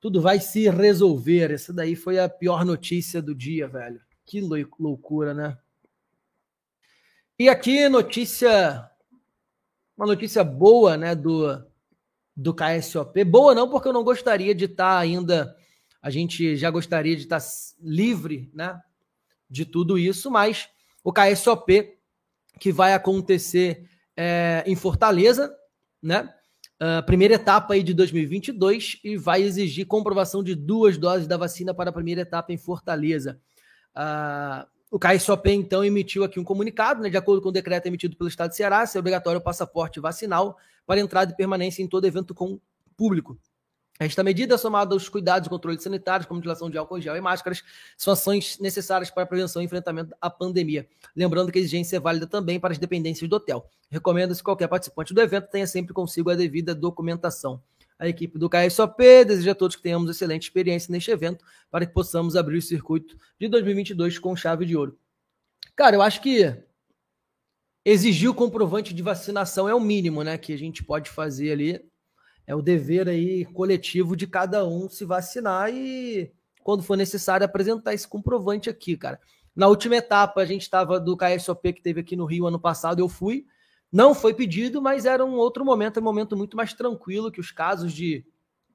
Tudo 0.00 0.20
vai 0.20 0.40
se 0.40 0.68
resolver. 0.68 1.52
Essa 1.52 1.72
daí 1.72 1.94
foi 1.94 2.18
a 2.18 2.28
pior 2.28 2.64
notícia 2.64 3.22
do 3.22 3.32
dia, 3.32 3.68
velho. 3.68 4.00
Que 4.24 4.40
loucura, 4.76 5.32
né? 5.32 5.56
E 7.38 7.48
aqui 7.48 7.88
notícia, 7.88 8.90
uma 9.96 10.04
notícia 10.08 10.42
boa, 10.42 10.96
né, 10.96 11.14
do 11.14 11.64
do 12.36 12.52
KSOP. 12.52 13.22
Boa 13.22 13.54
não, 13.54 13.70
porque 13.70 13.86
eu 13.86 13.92
não 13.92 14.02
gostaria 14.02 14.52
de 14.52 14.64
estar 14.64 14.98
ainda 14.98 15.56
a 16.06 16.10
gente 16.10 16.54
já 16.54 16.70
gostaria 16.70 17.16
de 17.16 17.22
estar 17.22 17.40
livre 17.82 18.48
né, 18.54 18.80
de 19.50 19.64
tudo 19.64 19.98
isso, 19.98 20.30
mas 20.30 20.68
o 21.02 21.12
KSOP, 21.12 21.98
que 22.60 22.70
vai 22.70 22.94
acontecer 22.94 23.90
é, 24.16 24.62
em 24.68 24.76
Fortaleza, 24.76 25.52
né? 26.00 26.32
Uh, 26.80 27.04
primeira 27.04 27.34
etapa 27.34 27.74
aí 27.74 27.82
de 27.82 27.92
2022 27.92 29.00
e 29.02 29.16
vai 29.16 29.42
exigir 29.42 29.86
comprovação 29.86 30.44
de 30.44 30.54
duas 30.54 30.96
doses 30.96 31.26
da 31.26 31.36
vacina 31.36 31.74
para 31.74 31.90
a 31.90 31.92
primeira 31.92 32.20
etapa 32.20 32.52
em 32.52 32.56
Fortaleza. 32.56 33.40
Uh, 33.96 34.64
o 34.88 35.00
KSOP, 35.00 35.50
então, 35.50 35.84
emitiu 35.84 36.22
aqui 36.22 36.38
um 36.38 36.44
comunicado, 36.44 37.02
né, 37.02 37.10
de 37.10 37.16
acordo 37.16 37.42
com 37.42 37.48
o 37.48 37.52
decreto 37.52 37.86
emitido 37.86 38.14
pelo 38.14 38.28
Estado 38.28 38.50
de 38.50 38.56
Ceará, 38.56 38.84
é 38.94 38.98
obrigatório 38.98 39.40
o 39.40 39.42
passaporte 39.42 39.98
vacinal 39.98 40.56
para 40.86 41.00
entrada 41.00 41.32
e 41.32 41.36
permanência 41.36 41.82
em 41.82 41.88
todo 41.88 42.06
evento 42.06 42.32
com 42.32 42.60
público. 42.96 43.36
Esta 43.98 44.22
medida, 44.22 44.58
somada 44.58 44.94
aos 44.94 45.08
cuidados 45.08 45.46
e 45.46 45.50
controles 45.50 45.82
sanitários, 45.82 46.26
como 46.26 46.38
utilização 46.38 46.68
de 46.68 46.76
álcool 46.76 47.00
gel 47.00 47.16
e 47.16 47.20
máscaras, 47.20 47.62
são 47.96 48.12
ações 48.12 48.58
necessárias 48.58 49.10
para 49.10 49.22
a 49.22 49.26
prevenção 49.26 49.62
e 49.62 49.64
enfrentamento 49.64 50.14
à 50.20 50.28
pandemia. 50.28 50.86
Lembrando 51.14 51.50
que 51.50 51.58
a 51.58 51.60
exigência 51.60 51.96
é 51.96 52.00
válida 52.00 52.26
também 52.26 52.60
para 52.60 52.72
as 52.72 52.78
dependências 52.78 53.28
do 53.28 53.36
hotel. 53.36 53.70
Recomenda-se 53.90 54.40
que 54.40 54.44
qualquer 54.44 54.68
participante 54.68 55.14
do 55.14 55.20
evento 55.20 55.48
tenha 55.48 55.66
sempre 55.66 55.94
consigo 55.94 56.28
a 56.28 56.34
devida 56.34 56.74
documentação. 56.74 57.62
A 57.98 58.06
equipe 58.06 58.38
do 58.38 58.50
KSOP 58.50 59.24
deseja 59.24 59.52
a 59.52 59.54
todos 59.54 59.74
que 59.74 59.82
tenhamos 59.82 60.10
excelente 60.10 60.42
experiência 60.42 60.92
neste 60.92 61.10
evento 61.10 61.42
para 61.70 61.86
que 61.86 61.94
possamos 61.94 62.36
abrir 62.36 62.58
o 62.58 62.62
circuito 62.62 63.16
de 63.40 63.48
2022 63.48 64.18
com 64.18 64.36
chave 64.36 64.66
de 64.66 64.76
ouro. 64.76 64.98
Cara, 65.74 65.96
eu 65.96 66.02
acho 66.02 66.20
que 66.20 66.54
exigir 67.82 68.28
o 68.28 68.34
comprovante 68.34 68.92
de 68.92 69.02
vacinação 69.02 69.66
é 69.66 69.74
o 69.74 69.80
mínimo, 69.80 70.22
né, 70.22 70.36
que 70.36 70.52
a 70.52 70.58
gente 70.58 70.84
pode 70.84 71.08
fazer 71.08 71.52
ali 71.52 71.82
é 72.46 72.54
o 72.54 72.62
dever 72.62 73.08
aí 73.08 73.44
coletivo 73.46 74.16
de 74.16 74.26
cada 74.26 74.66
um 74.66 74.88
se 74.88 75.04
vacinar 75.04 75.70
e, 75.70 76.30
quando 76.62 76.82
for 76.82 76.96
necessário, 76.96 77.44
apresentar 77.44 77.92
esse 77.92 78.06
comprovante 78.06 78.70
aqui, 78.70 78.96
cara. 78.96 79.20
Na 79.54 79.66
última 79.66 79.96
etapa, 79.96 80.40
a 80.40 80.44
gente 80.44 80.62
estava 80.62 81.00
do 81.00 81.16
KSOP 81.16 81.72
que 81.72 81.82
teve 81.82 82.00
aqui 82.00 82.14
no 82.14 82.26
Rio 82.26 82.46
ano 82.46 82.60
passado, 82.60 83.00
eu 83.00 83.08
fui. 83.08 83.46
Não 83.90 84.14
foi 84.14 84.34
pedido, 84.34 84.80
mas 84.80 85.06
era 85.06 85.24
um 85.24 85.34
outro 85.34 85.64
momento, 85.64 85.98
um 85.98 86.02
momento 86.02 86.36
muito 86.36 86.56
mais 86.56 86.72
tranquilo, 86.72 87.32
que 87.32 87.40
os 87.40 87.50
casos 87.50 87.92
de, 87.92 88.24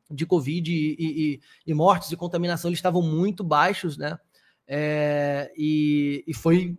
de 0.10 0.26
Covid 0.26 0.72
e, 0.72 0.96
e, 1.00 1.40
e 1.68 1.74
mortes 1.74 2.12
e 2.12 2.18
contaminação 2.18 2.70
eles 2.70 2.80
estavam 2.80 3.02
muito 3.02 3.44
baixos, 3.44 3.98
né? 3.98 4.18
É, 4.68 5.52
e, 5.56 6.24
e 6.28 6.34
foi 6.34 6.78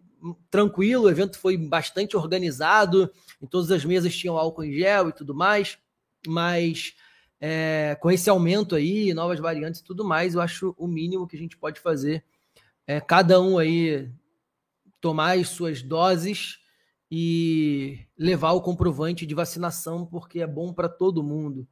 tranquilo, 0.51 1.05
o 1.05 1.11
evento 1.11 1.39
foi 1.39 1.57
bastante 1.57 2.17
organizado, 2.17 3.11
em 3.41 3.47
todas 3.47 3.71
as 3.71 3.85
mesas 3.85 4.17
tinham 4.17 4.37
álcool 4.37 4.65
em 4.65 4.73
gel 4.73 5.09
e 5.09 5.13
tudo 5.13 5.35
mais 5.35 5.79
mas 6.27 6.95
é, 7.41 7.97
com 8.01 8.11
esse 8.11 8.31
aumento 8.31 8.75
aí, 8.75 9.13
novas 9.13 9.41
variantes 9.41 9.81
e 9.81 9.85
tudo 9.85 10.05
mais, 10.05 10.35
eu 10.35 10.41
acho 10.41 10.75
o 10.79 10.87
mínimo 10.87 11.27
que 11.27 11.37
a 11.37 11.39
gente 11.39 11.57
pode 11.57 11.81
fazer 11.81 12.25
é 12.87 13.01
cada 13.01 13.41
um 13.41 13.59
aí 13.59 14.11
tomar 15.01 15.39
as 15.39 15.49
suas 15.49 15.83
doses 15.83 16.59
e 17.11 18.07
levar 18.17 18.53
o 18.53 18.63
comprovante 18.63 19.27
de 19.27 19.35
vacinação, 19.35 20.07
porque 20.07 20.41
é 20.41 20.47
bom 20.47 20.73
para 20.73 20.89
todo 20.89 21.23
mundo. 21.23 21.67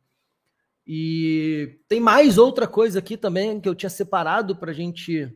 E 0.87 1.81
tem 1.89 2.01
mais 2.01 2.37
outra 2.37 2.67
coisa 2.67 2.99
aqui 2.99 3.17
também 3.17 3.61
que 3.61 3.69
eu 3.69 3.75
tinha 3.75 3.91
separado 3.91 4.57
para 4.57 4.73
gente, 4.73 5.33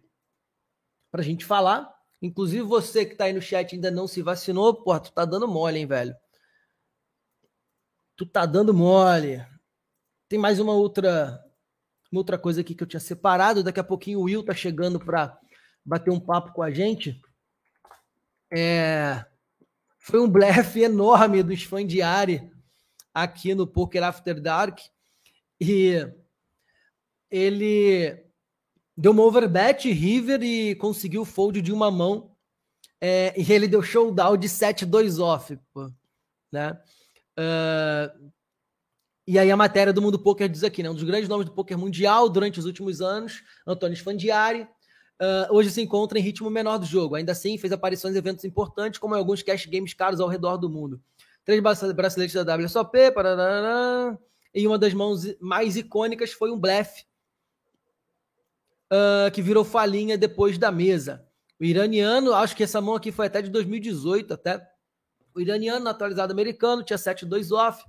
a 1.13 1.23
gente 1.23 1.45
falar. 1.45 1.95
Inclusive, 2.21 2.63
você 2.63 3.07
que 3.07 3.13
está 3.13 3.25
aí 3.25 3.33
no 3.33 3.41
chat 3.41 3.75
ainda 3.75 3.91
não 3.91 4.07
se 4.07 4.21
vacinou, 4.21 4.75
pô, 4.75 4.99
tu 4.99 5.13
tá 5.13 5.25
dando 5.25 5.47
mole, 5.47 5.79
hein, 5.79 5.87
velho? 5.87 6.15
Tu 8.17 8.27
tá 8.27 8.47
dando 8.47 8.73
mole. 8.73 9.45
Tem 10.29 10.39
mais 10.39 10.61
uma 10.61 10.73
outra 10.73 11.41
uma 12.13 12.21
outra 12.21 12.39
coisa 12.39 12.61
aqui 12.61 12.75
que 12.75 12.83
eu 12.83 12.87
tinha 12.87 13.01
separado. 13.01 13.63
Daqui 13.63 13.81
a 13.81 13.85
pouquinho 13.85 14.21
o 14.21 14.25
Will 14.25 14.45
tá 14.45 14.55
chegando 14.55 15.01
para 15.01 15.37
bater 15.85 16.11
um 16.11 16.21
papo 16.21 16.53
com 16.53 16.63
a 16.63 16.71
gente. 16.71 17.21
É, 18.57 19.25
foi 19.99 20.21
um 20.21 20.31
blefe 20.31 20.83
enorme 20.83 21.43
do 21.43 21.53
Sfandiari 21.53 22.49
aqui 23.13 23.55
no 23.55 23.67
Poker 23.67 24.05
After 24.05 24.41
Dark. 24.41 24.79
E 25.61 26.07
ele 27.31 28.25
deu 28.97 29.11
uma 29.11 29.25
overbet 29.25 29.91
River 29.91 30.43
e 30.43 30.77
conseguiu 30.77 31.25
fold 31.25 31.61
de 31.61 31.73
uma 31.73 31.91
mão. 31.91 32.37
É, 33.01 33.35
e 33.37 33.53
ele 33.53 33.67
deu 33.67 33.83
showdown 33.83 34.37
de 34.37 34.49
7-2 34.49 35.19
off, 35.21 35.59
pô, 35.73 35.93
né? 36.51 36.81
Uh, 37.39 38.31
e 39.27 39.39
aí 39.39 39.51
a 39.51 39.57
matéria 39.57 39.93
do 39.93 40.03
Mundo 40.03 40.19
Poker 40.19 40.49
diz 40.49 40.63
aqui, 40.63 40.83
né? 40.83 40.91
Um 40.91 40.95
dos 40.95 41.03
grandes 41.03 41.29
nomes 41.29 41.47
do 41.47 41.53
poker 41.53 41.79
mundial 41.79 42.29
durante 42.29 42.59
os 42.59 42.67
últimos 42.67 43.01
anos, 43.01 43.43
Antônio 43.67 43.97
Sfandiari, 43.97 44.63
uh, 44.63 45.55
hoje 45.55 45.71
se 45.71 45.81
encontra 45.81 46.19
em 46.19 46.23
ritmo 46.23 46.51
menor 46.51 46.79
do 46.79 46.85
jogo. 46.85 47.15
Ainda 47.15 47.33
assim, 47.33 47.57
fez 47.57 47.73
aparições 47.73 48.15
em 48.15 48.19
eventos 48.19 48.45
importantes, 48.45 48.99
como 48.99 49.15
em 49.15 49.19
alguns 49.19 49.43
cash 49.43 49.67
games 49.67 49.95
caros 49.95 50.21
ao 50.21 50.29
redor 50.29 50.59
do 50.59 50.69
mundo. 50.69 51.01
Três 51.45 51.61
braceletes 51.61 52.35
da 52.35 52.57
WSOP, 52.57 53.13
parará, 53.13 54.19
e 54.55 54.67
uma 54.67 54.79
das 54.79 54.95
mãos 54.95 55.27
mais 55.41 55.77
icônicas 55.77 56.33
foi 56.33 56.51
um 56.51 56.59
blefe 56.59 57.05
uh, 58.93 59.31
que 59.33 59.43
virou 59.43 59.65
falinha 59.65 60.17
depois 60.17 60.57
da 60.59 60.71
mesa. 60.71 61.27
O 61.59 61.65
iraniano, 61.65 62.33
acho 62.33 62.55
que 62.57 62.63
essa 62.63 62.81
mão 62.81 62.95
aqui 62.95 63.11
foi 63.11 63.27
até 63.27 63.43
de 63.43 63.51
2018, 63.51 64.35
até 64.35 64.67
o 65.35 65.41
iraniano, 65.41 65.85
naturalizado 65.85 66.33
americano, 66.33 66.83
tinha 66.83 66.97
7-2 66.97 67.51
off, 67.51 67.85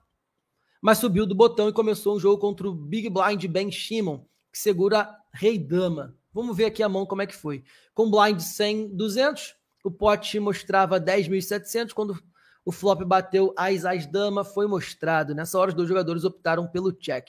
mas 0.82 0.98
subiu 0.98 1.26
do 1.26 1.36
botão 1.36 1.70
e 1.70 1.74
começou 1.74 2.16
um 2.16 2.20
jogo 2.20 2.40
contra 2.40 2.68
o 2.68 2.74
Big 2.74 3.10
Blind 3.10 3.46
Ben 3.46 3.72
Shimon, 3.72 4.26
que 4.52 4.58
segura 4.58 5.10
Rei 5.34 5.58
Dama. 5.58 6.16
Vamos 6.34 6.58
ver 6.58 6.66
aqui 6.66 6.84
a 6.84 6.90
mão 6.90 7.06
como 7.06 7.22
é 7.22 7.28
que 7.28 7.36
foi. 7.36 7.64
Com 7.94 8.10
blind 8.10 8.40
100, 8.40 8.96
200, 8.96 9.56
o 9.84 9.92
pote 9.92 10.40
mostrava 10.40 11.00
10.700, 11.00 11.94
quando 11.94 12.22
o 12.66 12.72
flop 12.72 13.04
bateu 13.04 13.54
As 13.56 13.86
As 13.86 14.06
Dama, 14.06 14.44
foi 14.44 14.68
mostrado. 14.68 15.36
Nessa 15.36 15.58
hora, 15.58 15.70
os 15.70 15.76
dois 15.76 15.88
jogadores 15.88 16.24
optaram 16.24 16.68
pelo 16.68 16.92
check. 16.92 17.28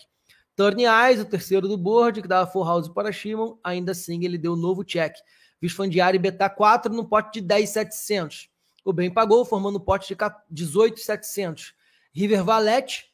Turn 0.57 0.85
Eyes, 0.85 1.21
o 1.21 1.25
terceiro 1.27 1.69
do 1.69 1.77
board, 1.77 2.23
que 2.23 2.29
dava 2.29 2.51
full 2.51 2.65
house 2.65 2.89
para 2.89 3.13
Shimon, 3.13 3.59
ainda 3.63 3.93
assim 3.93 4.25
ele 4.25 4.39
deu 4.39 4.57
novo 4.57 4.83
check. 4.83 5.15
Visfandiari 5.61 6.19
beta 6.19 6.49
4 6.49 6.93
no 6.93 7.07
pote 7.07 7.41
de 7.41 7.47
10.700. 7.47 8.49
O 8.87 8.93
bem 8.93 9.11
pagou, 9.11 9.45
formando 9.45 9.79
um 9.79 9.81
pote 9.81 10.15
de 10.15 10.17
18,700. 10.49 11.75
River 12.15 12.45
Valete, 12.45 13.13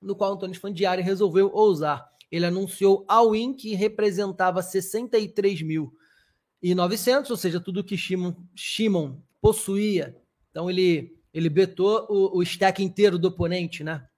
no 0.00 0.16
qual 0.16 0.32
Antônio 0.32 0.58
Fandiari 0.58 1.02
resolveu 1.02 1.50
ousar. 1.52 2.10
Ele 2.32 2.46
anunciou 2.46 3.04
all-in 3.06 3.52
que 3.52 3.74
representava 3.74 4.62
63.900, 4.62 7.30
ou 7.30 7.36
seja, 7.36 7.60
tudo 7.60 7.84
que 7.84 7.98
Shimon, 7.98 8.32
Shimon 8.54 9.20
possuía. 9.42 10.16
Então 10.50 10.70
ele 10.70 11.14
ele 11.34 11.50
betou 11.50 12.06
o, 12.08 12.38
o 12.38 12.42
stack 12.42 12.82
inteiro 12.82 13.18
do 13.18 13.28
oponente, 13.28 13.84
né? 13.84 14.08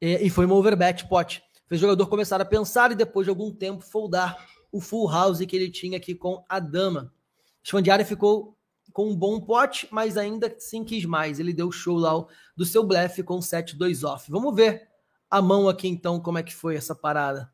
E, 0.00 0.26
e 0.26 0.30
foi 0.30 0.46
uma 0.46 0.56
overbet 0.56 1.06
pot. 1.08 1.40
Fez 1.68 1.80
o 1.80 1.82
jogador 1.82 2.08
começar 2.08 2.40
a 2.40 2.44
pensar 2.44 2.90
e 2.90 2.96
depois 2.96 3.24
de 3.24 3.30
algum 3.30 3.54
tempo 3.54 3.84
foldar 3.84 4.36
o 4.72 4.80
full 4.80 5.08
house 5.08 5.46
que 5.46 5.54
ele 5.54 5.70
tinha 5.70 5.96
aqui 5.96 6.12
com 6.12 6.44
a 6.48 6.58
dama. 6.58 7.14
Sfandiari 7.62 8.04
ficou 8.04 8.55
com 8.96 9.10
um 9.10 9.14
bom 9.14 9.38
pote, 9.38 9.86
mas 9.90 10.16
ainda 10.16 10.46
assim 10.46 10.82
quis 10.82 11.04
mais. 11.04 11.38
Ele 11.38 11.52
deu 11.52 11.70
show 11.70 11.98
lá 11.98 12.12
do 12.56 12.64
seu 12.64 12.82
blefe 12.82 13.22
com 13.22 13.38
7-2 13.40 14.02
off. 14.02 14.30
Vamos 14.30 14.56
ver 14.56 14.88
a 15.30 15.42
mão 15.42 15.68
aqui 15.68 15.86
então, 15.86 16.18
como 16.18 16.38
é 16.38 16.42
que 16.42 16.54
foi 16.54 16.76
essa 16.76 16.94
parada. 16.94 17.52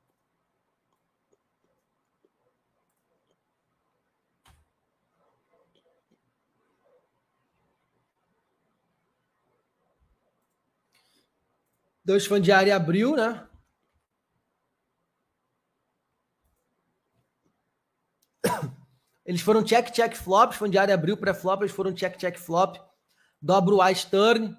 Dois 12.05 12.25
fãs 12.25 12.41
de 12.41 12.53
área 12.53 12.77
abriu, 12.77 13.17
né? 13.17 13.49
Eles 19.25 19.41
foram 19.41 19.63
check, 19.63 19.91
check, 19.91 20.15
flop. 20.17 20.53
Fundiário 20.53 20.93
abriu 20.93 21.17
pré-flop, 21.17 21.63
eles 21.63 21.75
foram 21.75 21.95
check, 21.95 22.17
check, 22.17 22.39
flop. 22.39 22.77
Dobra 23.41 23.75
o 23.75 23.89
ice 23.89 24.09
turn. 24.09 24.57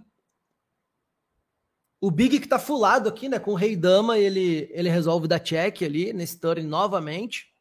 O 1.99 2.11
Big 2.11 2.39
que 2.39 2.47
tá 2.47 2.59
fulado 2.59 3.07
aqui, 3.07 3.29
né? 3.29 3.39
Com 3.39 3.51
o 3.51 3.55
Rei 3.55 3.75
Dama, 3.75 4.17
ele, 4.17 4.69
ele 4.71 4.89
resolve 4.89 5.27
dar 5.27 5.39
check 5.39 5.81
ali 5.83 6.11
nesse 6.11 6.39
turn 6.39 6.63
novamente. 6.63 7.53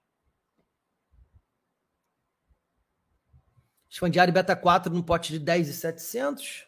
Expandiário 3.89 4.33
beta 4.33 4.57
4 4.57 4.93
no 4.93 5.05
pote 5.05 5.33
de 5.33 5.39
10 5.39 5.69
e 5.69 5.73
700. 5.75 6.67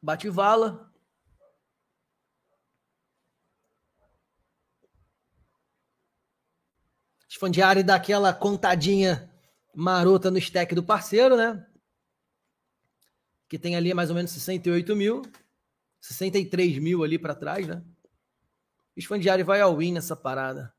Bate 0.00 0.28
vala. 0.28 0.91
Esfandiari 7.42 7.82
dá 7.82 7.96
aquela 7.96 8.32
contadinha 8.32 9.28
marota 9.74 10.30
no 10.30 10.38
stack 10.38 10.76
do 10.76 10.82
parceiro, 10.84 11.36
né? 11.36 11.66
Que 13.48 13.58
tem 13.58 13.74
ali 13.74 13.92
mais 13.92 14.10
ou 14.10 14.14
menos 14.14 14.30
68 14.30 14.94
mil. 14.94 15.22
63 16.00 16.78
mil 16.78 17.02
ali 17.02 17.18
para 17.18 17.34
trás, 17.34 17.66
né? 17.66 17.82
Esfandiari 18.96 19.42
vai 19.42 19.60
ao 19.60 19.76
win 19.76 19.92
nessa 19.92 20.14
parada. 20.14 20.72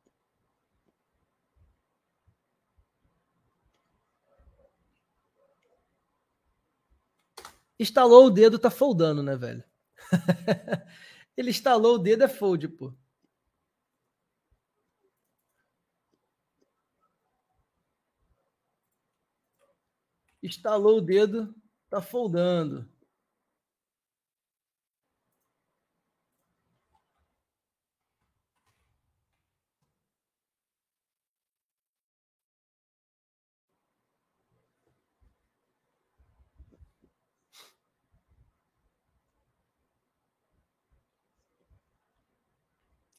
Instalou 7.78 8.28
o 8.28 8.32
dedo, 8.32 8.58
tá 8.58 8.72
foldando, 8.72 9.22
né, 9.22 9.36
velho? 9.36 9.66
Ele 11.36 11.50
instalou 11.50 11.96
o 11.96 12.00
dedo, 12.00 12.24
é 12.24 12.30
fold, 12.30 12.70
pô. 12.70 12.94
Estalou 20.44 20.98
o 20.98 21.02
dedo, 21.02 21.56
tá 21.90 22.02
foldando. 22.02 22.86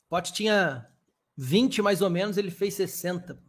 Pote 0.08 0.32
tinha 0.32 0.86
20 1.36 1.82
mais 1.82 2.00
ou 2.00 2.08
menos, 2.10 2.36
ele 2.36 2.50
fez 2.50 2.74
60. 2.74 3.42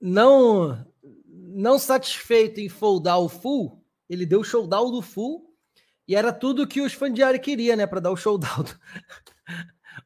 Não 0.00 0.86
não 1.50 1.78
satisfeito 1.78 2.60
em 2.60 2.68
foldar 2.68 3.18
o 3.18 3.28
full, 3.28 3.84
ele 4.08 4.24
deu 4.24 4.40
o 4.40 4.44
showdown 4.44 4.90
do 4.92 5.02
full 5.02 5.52
e 6.06 6.14
era 6.14 6.32
tudo 6.32 6.66
que 6.66 6.80
os 6.80 6.92
Fandiari 6.92 7.38
queria, 7.38 7.74
né, 7.74 7.86
para 7.86 8.00
dar 8.00 8.10
o 8.10 8.16
showdown. 8.16 8.64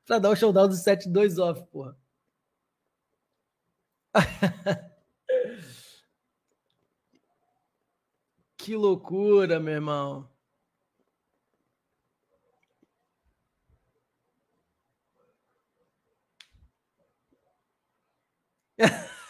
para 0.07 0.19
dar 0.19 0.31
o 0.31 0.37
showdown 0.37 0.69
do 0.69 0.75
7-2 0.77 1.39
off, 1.39 1.65
porra. 1.71 1.97
Que 8.63 8.77
loucura, 8.77 9.59
meu 9.59 9.75
irmão. 9.75 10.32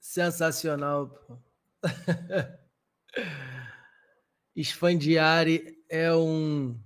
Sensacional. 0.00 1.08
Pô. 1.26 1.38
Sfandiari 4.56 5.78
é 5.88 6.12
um 6.14 6.78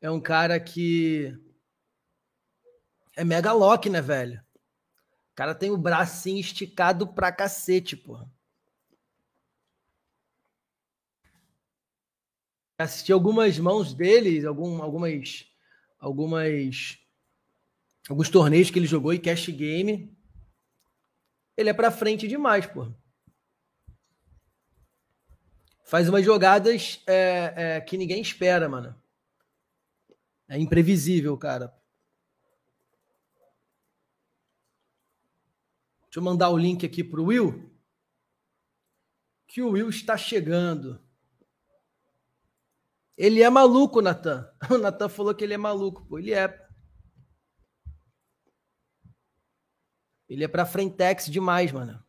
é 0.00 0.10
um 0.10 0.20
cara 0.20 0.58
que 0.58 1.36
é 3.16 3.24
mega 3.24 3.52
lock, 3.52 3.88
né, 3.88 4.00
velho? 4.00 4.42
O 5.32 5.34
cara 5.34 5.54
tem 5.54 5.70
o 5.70 5.76
bracinho 5.76 6.40
esticado 6.40 7.06
pra 7.06 7.32
cacete, 7.32 7.96
pô. 7.96 8.18
Assisti 12.78 13.12
algumas 13.12 13.58
mãos 13.58 13.92
dele, 13.92 14.44
algum, 14.46 14.82
algumas 14.82 15.46
algumas 15.98 16.98
alguns 18.08 18.30
torneios 18.30 18.70
que 18.70 18.78
ele 18.78 18.86
jogou 18.86 19.12
e 19.12 19.18
cash 19.18 19.48
game 19.50 20.16
ele 21.56 21.68
é 21.68 21.74
para 21.74 21.90
frente 21.90 22.26
demais, 22.26 22.66
pô. 22.66 22.90
Faz 25.84 26.08
umas 26.08 26.24
jogadas 26.24 27.02
é, 27.06 27.52
é, 27.56 27.80
que 27.80 27.98
ninguém 27.98 28.22
espera, 28.22 28.68
mano. 28.68 28.99
É 30.50 30.58
imprevisível, 30.58 31.38
cara. 31.38 31.68
Deixa 36.02 36.18
eu 36.18 36.22
mandar 36.24 36.50
o 36.50 36.58
link 36.58 36.84
aqui 36.84 37.04
pro 37.04 37.26
Will. 37.26 37.72
Que 39.46 39.62
o 39.62 39.70
Will 39.70 39.88
está 39.88 40.16
chegando. 40.16 41.00
Ele 43.16 43.40
é 43.42 43.48
maluco, 43.48 44.02
Natan. 44.02 44.52
O 44.68 44.76
Natan 44.76 45.08
falou 45.08 45.32
que 45.32 45.44
ele 45.44 45.54
é 45.54 45.56
maluco, 45.56 46.04
pô. 46.06 46.18
Ele 46.18 46.34
é. 46.34 46.68
Ele 50.28 50.42
é 50.42 50.48
pra 50.48 50.66
frentex 50.66 51.26
demais, 51.26 51.70
mano. 51.70 52.04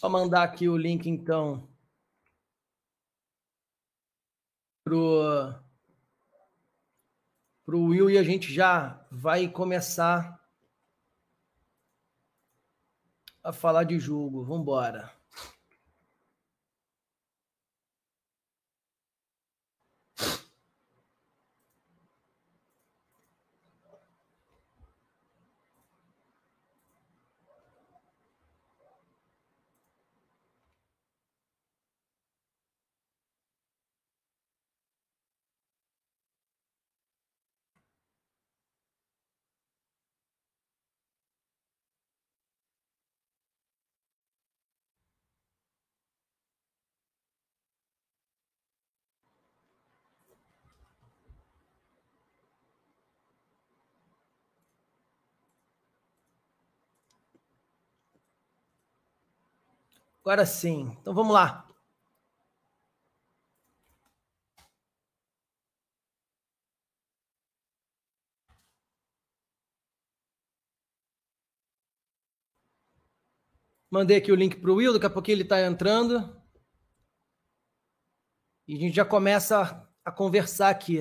Só 0.00 0.08
mandar 0.08 0.44
aqui 0.44 0.66
o 0.66 0.78
link 0.78 1.10
então 1.10 1.68
pro 4.82 5.54
pro 7.66 7.84
Will 7.84 8.08
e 8.08 8.16
a 8.16 8.22
gente 8.22 8.50
já 8.50 9.06
vai 9.10 9.46
começar 9.46 10.40
a 13.44 13.52
falar 13.52 13.84
de 13.84 13.98
jogo. 13.98 14.42
Vamos 14.42 14.62
embora. 14.62 15.12
Agora 60.22 60.46
sim. 60.46 60.96
Então 61.00 61.14
vamos 61.14 61.32
lá. 61.32 61.66
Mandei 73.90 74.16
aqui 74.18 74.30
o 74.30 74.36
link 74.36 74.56
para 74.56 74.70
o 74.70 74.76
Will, 74.76 74.92
daqui 74.92 75.06
a 75.06 75.10
pouquinho 75.10 75.34
ele 75.34 75.42
está 75.42 75.60
entrando. 75.62 76.40
E 78.68 78.76
a 78.76 78.78
gente 78.78 78.94
já 78.94 79.04
começa 79.04 79.88
a 80.04 80.12
conversar 80.12 80.70
aqui. 80.70 81.00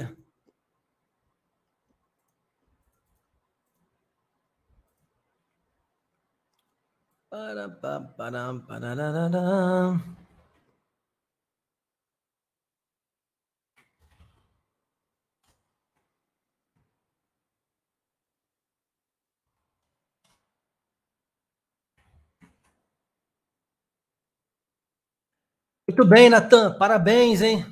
Muito 25.87 26.05
bem, 26.07 26.29
Natan. 26.29 26.77
Parabéns, 26.77 27.41
hein? 27.41 27.65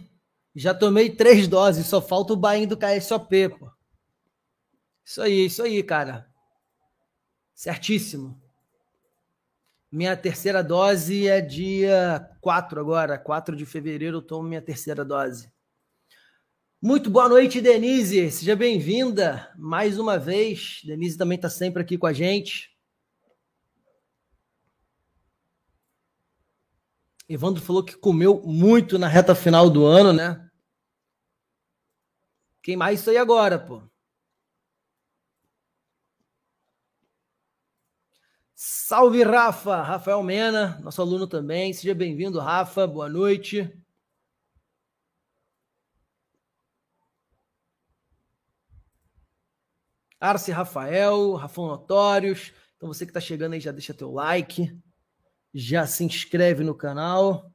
Já 0.55 0.73
tomei 0.73 1.09
três 1.15 1.47
doses, 1.47 1.85
só 1.87 2.01
falta 2.01 2.33
o 2.33 2.37
bainho 2.37 2.67
do 2.67 2.75
KSOP, 2.77 3.49
pô. 3.49 3.71
Isso 5.03 5.21
aí, 5.23 5.45
isso 5.45 5.63
aí, 5.63 5.81
cara. 5.81 6.27
Certíssimo. 7.53 8.39
Minha 9.91 10.17
terceira 10.17 10.61
dose 10.61 11.27
é 11.27 11.39
dia 11.39 12.29
4 12.41 12.79
agora, 12.79 13.17
4 13.17 13.55
de 13.55 13.65
fevereiro 13.65 14.17
eu 14.17 14.21
tomo 14.21 14.47
minha 14.47 14.61
terceira 14.61 15.05
dose. 15.05 15.49
Muito 16.81 17.09
boa 17.09 17.29
noite, 17.29 17.61
Denise. 17.61 18.29
Seja 18.29 18.55
bem-vinda 18.55 19.51
mais 19.57 19.97
uma 19.97 20.19
vez. 20.19 20.81
Denise 20.83 21.17
também 21.17 21.37
está 21.37 21.49
sempre 21.49 21.81
aqui 21.81 21.97
com 21.97 22.05
a 22.05 22.11
gente. 22.11 22.69
Evandro 27.29 27.63
falou 27.63 27.83
que 27.83 27.95
comeu 27.95 28.41
muito 28.45 28.99
na 28.99 29.07
reta 29.07 29.33
final 29.33 29.69
do 29.69 29.85
ano, 29.85 30.11
né? 30.11 30.49
Quem 32.61 32.75
mais 32.75 32.99
isso 32.99 33.09
aí 33.09 33.17
agora, 33.17 33.57
pô? 33.57 33.81
Salve, 38.59 39.21
Rafa! 39.21 39.83
Rafael 39.83 40.23
Mena, 40.23 40.79
nosso 40.81 40.99
aluno 40.99 41.27
também. 41.27 41.71
Seja 41.73 41.93
bem-vindo, 41.93 42.39
Rafa. 42.39 42.87
Boa 42.87 43.07
noite. 43.07 43.71
Arce 50.19 50.51
Rafael, 50.51 51.35
Rafão 51.35 51.67
Notórios. 51.67 52.51
Então 52.75 52.91
você 52.91 53.05
que 53.05 53.11
está 53.11 53.19
chegando 53.21 53.53
aí 53.53 53.59
já 53.59 53.71
deixa 53.71 53.93
teu 53.93 54.11
like, 54.11 54.75
já 55.53 55.85
se 55.85 56.03
inscreve 56.03 56.63
no 56.63 56.73
canal. 56.73 57.51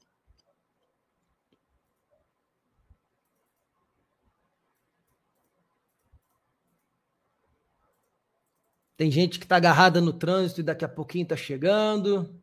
Tem 8.96 9.10
gente 9.10 9.38
que 9.38 9.44
está 9.44 9.56
agarrada 9.56 10.00
no 10.00 10.12
trânsito 10.12 10.60
e 10.60 10.64
daqui 10.64 10.84
a 10.84 10.88
pouquinho 10.88 11.24
está 11.24 11.36
chegando. 11.36 12.42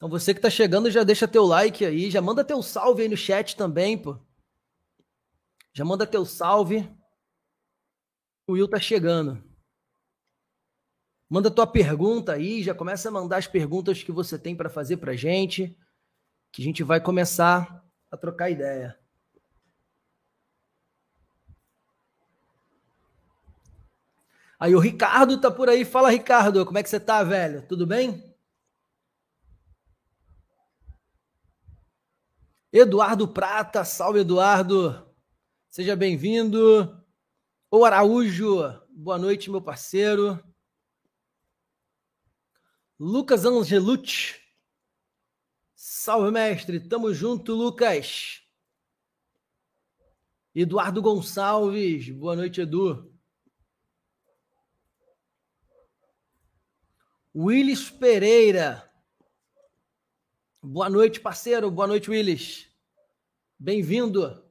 Então 0.00 0.08
você 0.08 0.32
que 0.32 0.40
tá 0.40 0.48
chegando, 0.48 0.90
já 0.90 1.04
deixa 1.04 1.28
teu 1.28 1.44
like 1.44 1.84
aí, 1.84 2.10
já 2.10 2.22
manda 2.22 2.42
teu 2.42 2.62
salve 2.62 3.02
aí 3.02 3.08
no 3.08 3.18
chat 3.18 3.54
também, 3.54 3.98
pô. 3.98 4.18
Já 5.74 5.84
manda 5.84 6.06
teu 6.06 6.24
salve. 6.24 6.88
O 8.46 8.52
Will 8.52 8.66
tá 8.66 8.80
chegando. 8.80 9.44
Manda 11.28 11.50
tua 11.50 11.66
pergunta 11.66 12.32
aí, 12.32 12.62
já 12.62 12.74
começa 12.74 13.08
a 13.08 13.12
mandar 13.12 13.36
as 13.36 13.46
perguntas 13.46 14.02
que 14.02 14.10
você 14.10 14.38
tem 14.38 14.56
para 14.56 14.70
fazer 14.70 14.96
pra 14.96 15.14
gente, 15.14 15.78
que 16.52 16.62
a 16.62 16.64
gente 16.64 16.82
vai 16.82 17.00
começar 17.00 17.84
a 18.10 18.16
trocar 18.16 18.50
ideia. 18.50 18.98
Aí 24.58 24.74
o 24.74 24.78
Ricardo 24.78 25.40
tá 25.40 25.50
por 25.50 25.70
aí. 25.70 25.84
Fala, 25.84 26.10
Ricardo, 26.10 26.66
como 26.66 26.76
é 26.76 26.82
que 26.82 26.90
você 26.90 27.00
tá, 27.00 27.22
velho? 27.22 27.66
Tudo 27.66 27.86
bem? 27.86 28.30
Eduardo 32.72 33.26
Prata, 33.26 33.84
salve 33.84 34.20
Eduardo, 34.20 35.10
seja 35.68 35.96
bem-vindo. 35.96 37.04
O 37.68 37.84
Araújo, 37.84 38.58
boa 38.90 39.18
noite, 39.18 39.50
meu 39.50 39.60
parceiro. 39.60 40.38
Lucas 42.96 43.44
Angelucci, 43.44 44.40
salve 46.00 46.30
mestre, 46.30 46.80
tamo 46.80 47.12
junto, 47.12 47.54
Lucas. 47.54 48.42
Eduardo 50.54 51.02
Gonçalves, 51.02 52.08
boa 52.08 52.34
noite, 52.34 52.62
Edu. 52.62 53.14
Willis 57.36 57.90
Pereira, 57.90 58.90
Boa 60.62 60.90
noite, 60.90 61.18
parceiro. 61.20 61.70
Boa 61.70 61.86
noite, 61.86 62.10
Willis. 62.10 62.70
Bem-vindo. 63.58 64.44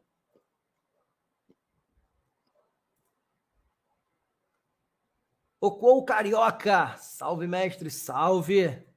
Ocou 5.62 6.04
Carioca. 6.04 6.98
Salve, 6.98 7.46
mestre. 7.46 7.92
Salve. 7.92 8.89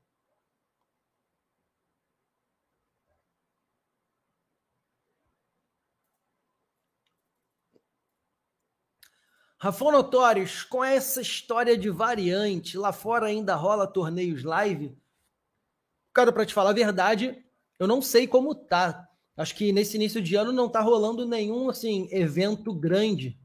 Rafão 9.63 9.93
Notórios, 9.93 10.65
com 10.65 10.83
essa 10.83 11.21
história 11.21 11.79
de 11.79 11.89
variante, 11.89 12.77
lá 12.77 12.93
fora 12.93 13.27
ainda 13.27 13.55
rola 13.55 13.87
torneios 13.87 14.43
live? 14.43 14.93
Cara, 16.13 16.33
para 16.33 16.45
te 16.45 16.53
falar 16.53 16.71
a 16.71 16.73
verdade, 16.73 17.41
eu 17.79 17.87
não 17.87 18.03
sei 18.03 18.27
como 18.27 18.57
tá. 18.57 19.09
Acho 19.37 19.55
que 19.55 19.71
nesse 19.73 19.95
início 19.95 20.21
de 20.21 20.35
ano 20.35 20.51
não 20.51 20.69
tá 20.69 20.81
rolando 20.81 21.25
nenhum 21.25 21.71
assim 21.71 22.09
evento 22.11 22.75
grande 22.75 23.39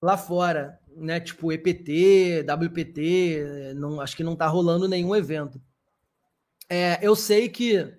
lá 0.00 0.16
fora, 0.16 0.80
né? 0.96 1.20
Tipo 1.20 1.52
EPT, 1.52 2.46
WPT, 2.50 3.74
não, 3.76 4.00
acho 4.00 4.16
que 4.16 4.24
não 4.24 4.34
tá 4.34 4.46
rolando 4.46 4.88
nenhum 4.88 5.14
evento. 5.14 5.60
É, 6.70 6.98
eu 7.02 7.14
sei 7.14 7.50
que 7.50 7.94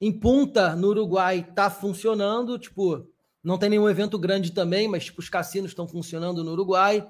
em 0.00 0.12
Punta, 0.12 0.76
no 0.76 0.90
Uruguai, 0.90 1.42
tá 1.42 1.68
funcionando, 1.68 2.56
tipo, 2.56 3.11
não 3.42 3.58
tem 3.58 3.70
nenhum 3.70 3.88
evento 3.88 4.18
grande 4.18 4.52
também, 4.52 4.88
mas 4.88 5.06
tipo, 5.06 5.20
os 5.20 5.28
cassinos 5.28 5.70
estão 5.70 5.88
funcionando 5.88 6.44
no 6.44 6.52
Uruguai. 6.52 7.00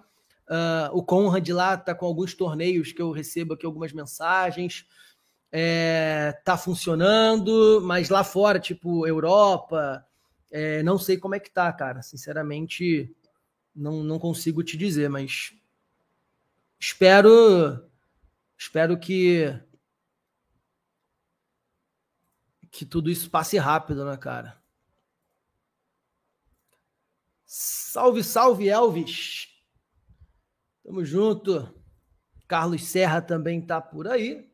Uh, 0.48 0.90
o 0.92 1.02
Conrad 1.02 1.48
lá 1.50 1.76
tá 1.76 1.94
com 1.94 2.06
alguns 2.06 2.34
torneios 2.34 2.92
que 2.92 3.00
eu 3.00 3.10
recebo 3.10 3.54
aqui 3.54 3.64
algumas 3.64 3.92
mensagens 3.92 4.86
é, 5.52 6.32
tá 6.44 6.56
funcionando, 6.56 7.82
mas 7.84 8.08
lá 8.08 8.24
fora, 8.24 8.58
tipo 8.58 9.06
Europa, 9.06 10.04
é, 10.50 10.82
não 10.82 10.98
sei 10.98 11.18
como 11.18 11.34
é 11.34 11.40
que 11.40 11.50
tá, 11.50 11.70
cara. 11.72 12.00
Sinceramente, 12.00 13.14
não, 13.76 14.02
não 14.02 14.18
consigo 14.18 14.62
te 14.62 14.78
dizer, 14.78 15.10
mas 15.10 15.52
espero 16.80 17.84
espero 18.58 18.98
que 18.98 19.54
que 22.70 22.86
tudo 22.86 23.10
isso 23.10 23.28
passe 23.28 23.58
rápido, 23.58 24.02
né, 24.06 24.16
cara? 24.16 24.61
Salve, 27.54 28.24
salve, 28.24 28.70
Elvis. 28.70 29.48
Tamo 30.82 31.04
junto. 31.04 31.68
Carlos 32.48 32.82
Serra 32.82 33.20
também 33.20 33.60
tá 33.60 33.78
por 33.78 34.08
aí. 34.08 34.50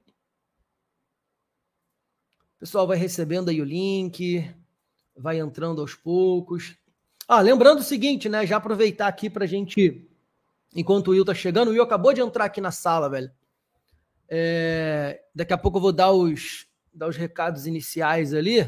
O 2.57 2.59
pessoal 2.59 2.89
vai 2.89 2.97
recebendo 2.97 3.51
aí 3.51 3.63
o 3.63 3.65
link, 3.65 4.53
vai 5.17 5.39
entrando 5.39 5.81
aos 5.81 5.95
poucos. 5.95 6.77
Ah, 7.29 7.41
lembrando 7.41 7.79
o 7.79 7.85
seguinte, 7.85 8.29
né? 8.29 8.45
Já 8.45 8.57
aproveitar 8.57 9.07
aqui 9.07 9.31
pra 9.31 9.47
gente, 9.47 10.05
enquanto 10.75 11.07
o 11.07 11.11
Will 11.13 11.25
tá 11.25 11.33
chegando, 11.33 11.69
o 11.69 11.71
Will 11.71 11.85
acabou 11.85 12.13
de 12.13 12.21
entrar 12.21 12.47
aqui 12.47 12.61
na 12.61 12.73
sala, 12.73 13.09
velho. 13.09 13.31
É, 14.29 15.23
daqui 15.33 15.53
a 15.53 15.59
pouco 15.59 15.79
eu 15.79 15.83
vou 15.83 15.93
dar 15.93 16.11
os, 16.11 16.67
dar 16.93 17.07
os 17.07 17.17
recados 17.17 17.65
iniciais 17.65 18.35
ali. 18.35 18.63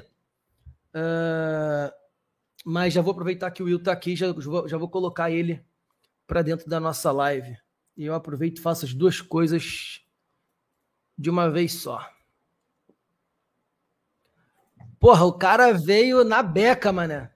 Uh, 0.95 2.00
mas 2.65 2.93
já 2.93 3.01
vou 3.01 3.13
aproveitar 3.13 3.51
que 3.51 3.63
o 3.63 3.67
Will 3.67 3.83
tá 3.83 3.93
aqui, 3.93 4.15
já, 4.15 4.27
já 4.67 4.77
vou 4.77 4.89
colocar 4.89 5.31
ele 5.31 5.65
para 6.27 6.43
dentro 6.43 6.69
da 6.69 6.79
nossa 6.79 7.11
live. 7.11 7.57
E 7.97 8.05
eu 8.05 8.15
aproveito 8.15 8.59
e 8.59 8.63
faço 8.63 8.85
as 8.85 8.95
duas 8.95 9.21
coisas 9.21 10.01
de 11.19 11.29
uma 11.29 11.51
vez 11.51 11.73
só. 11.75 12.09
Porra, 14.99 15.25
o 15.25 15.33
cara 15.33 15.73
veio 15.73 16.25
na 16.25 16.43
beca, 16.43 16.93
mané. 16.93 17.31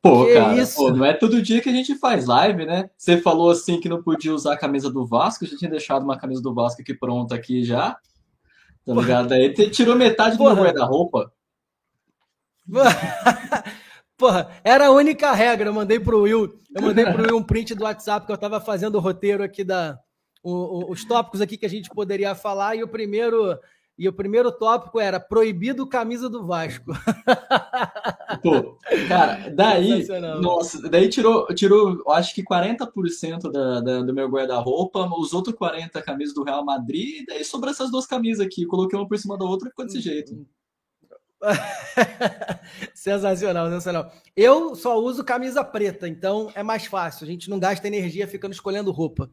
Pô, 0.00 0.26
que 0.26 0.34
cara, 0.34 0.56
isso? 0.56 0.76
Pô, 0.76 0.90
não 0.90 1.04
é 1.04 1.12
todo 1.12 1.42
dia 1.42 1.60
que 1.60 1.68
a 1.68 1.72
gente 1.72 1.96
faz 1.96 2.26
live, 2.26 2.64
né? 2.64 2.88
Você 2.96 3.20
falou 3.20 3.50
assim 3.50 3.80
que 3.80 3.88
não 3.88 4.02
podia 4.02 4.34
usar 4.34 4.54
a 4.54 4.58
camisa 4.58 4.90
do 4.90 5.06
Vasco, 5.06 5.46
já 5.46 5.56
tinha 5.56 5.70
deixado 5.70 6.02
uma 6.04 6.18
camisa 6.18 6.40
do 6.40 6.54
Vasco 6.54 6.82
aqui 6.82 6.94
pronta 6.94 7.34
aqui 7.34 7.64
já. 7.64 7.98
Tá 8.84 8.94
ligado? 8.94 9.32
Aí 9.32 9.52
tirou 9.70 9.96
metade 9.96 10.36
Porra. 10.36 10.50
do 10.50 10.56
meu 10.56 10.64
guarda-roupa. 10.64 11.32
Porra, 14.16 14.50
era 14.62 14.86
a 14.86 14.90
única 14.90 15.32
regra. 15.32 15.68
Eu 15.68 15.74
mandei 15.74 15.98
pro 15.98 16.22
Will, 16.22 16.60
eu 16.74 16.82
mandei 16.82 17.04
pro 17.04 17.24
Will 17.24 17.36
um 17.36 17.42
print 17.42 17.74
do 17.74 17.84
WhatsApp 17.84 18.26
que 18.26 18.32
eu 18.32 18.38
tava 18.38 18.60
fazendo 18.60 18.96
o 18.96 19.00
roteiro 19.00 19.42
aqui 19.42 19.64
da 19.64 19.98
o, 20.42 20.52
o, 20.52 20.92
os 20.92 21.04
tópicos 21.04 21.40
aqui 21.40 21.56
que 21.56 21.66
a 21.66 21.70
gente 21.70 21.88
poderia 21.88 22.34
falar 22.34 22.76
e 22.76 22.82
o 22.82 22.88
primeiro 22.88 23.58
e 23.96 24.08
o 24.08 24.12
primeiro 24.12 24.50
tópico 24.50 24.98
era 24.98 25.20
proibido 25.20 25.86
camisa 25.86 26.28
do 26.28 26.44
Vasco. 26.44 26.92
Pô, 28.42 28.76
cara, 29.06 29.50
daí, 29.54 30.04
nossa, 30.40 30.88
daí 30.88 31.08
tirou, 31.08 31.46
tirou, 31.54 32.02
acho 32.10 32.34
que 32.34 32.42
40% 32.42 33.52
da, 33.52 33.80
da, 33.80 34.02
do 34.02 34.12
meu 34.12 34.28
guarda-roupa, 34.28 35.08
os 35.16 35.32
outros 35.32 35.54
40 35.54 36.02
camisas 36.02 36.34
do 36.34 36.42
Real 36.42 36.64
Madrid, 36.64 37.22
e 37.22 37.26
daí 37.26 37.44
sobrou 37.44 37.70
essas 37.70 37.88
duas 37.88 38.04
camisas 38.04 38.44
aqui, 38.44 38.66
coloquei 38.66 38.98
uma 38.98 39.06
por 39.06 39.16
cima 39.16 39.38
da 39.38 39.44
outra 39.44 39.68
e 39.68 39.70
ficou 39.70 39.86
desse 39.86 40.00
jeito. 40.00 40.44
sensacional, 42.94 43.66
sensacional. 43.66 44.12
Eu 44.36 44.74
só 44.74 44.98
uso 44.98 45.24
camisa 45.24 45.64
preta, 45.64 46.08
então 46.08 46.50
é 46.54 46.62
mais 46.62 46.86
fácil. 46.86 47.24
A 47.24 47.30
gente 47.30 47.48
não 47.50 47.58
gasta 47.58 47.86
energia 47.86 48.26
ficando 48.26 48.52
escolhendo 48.52 48.90
roupa. 48.90 49.30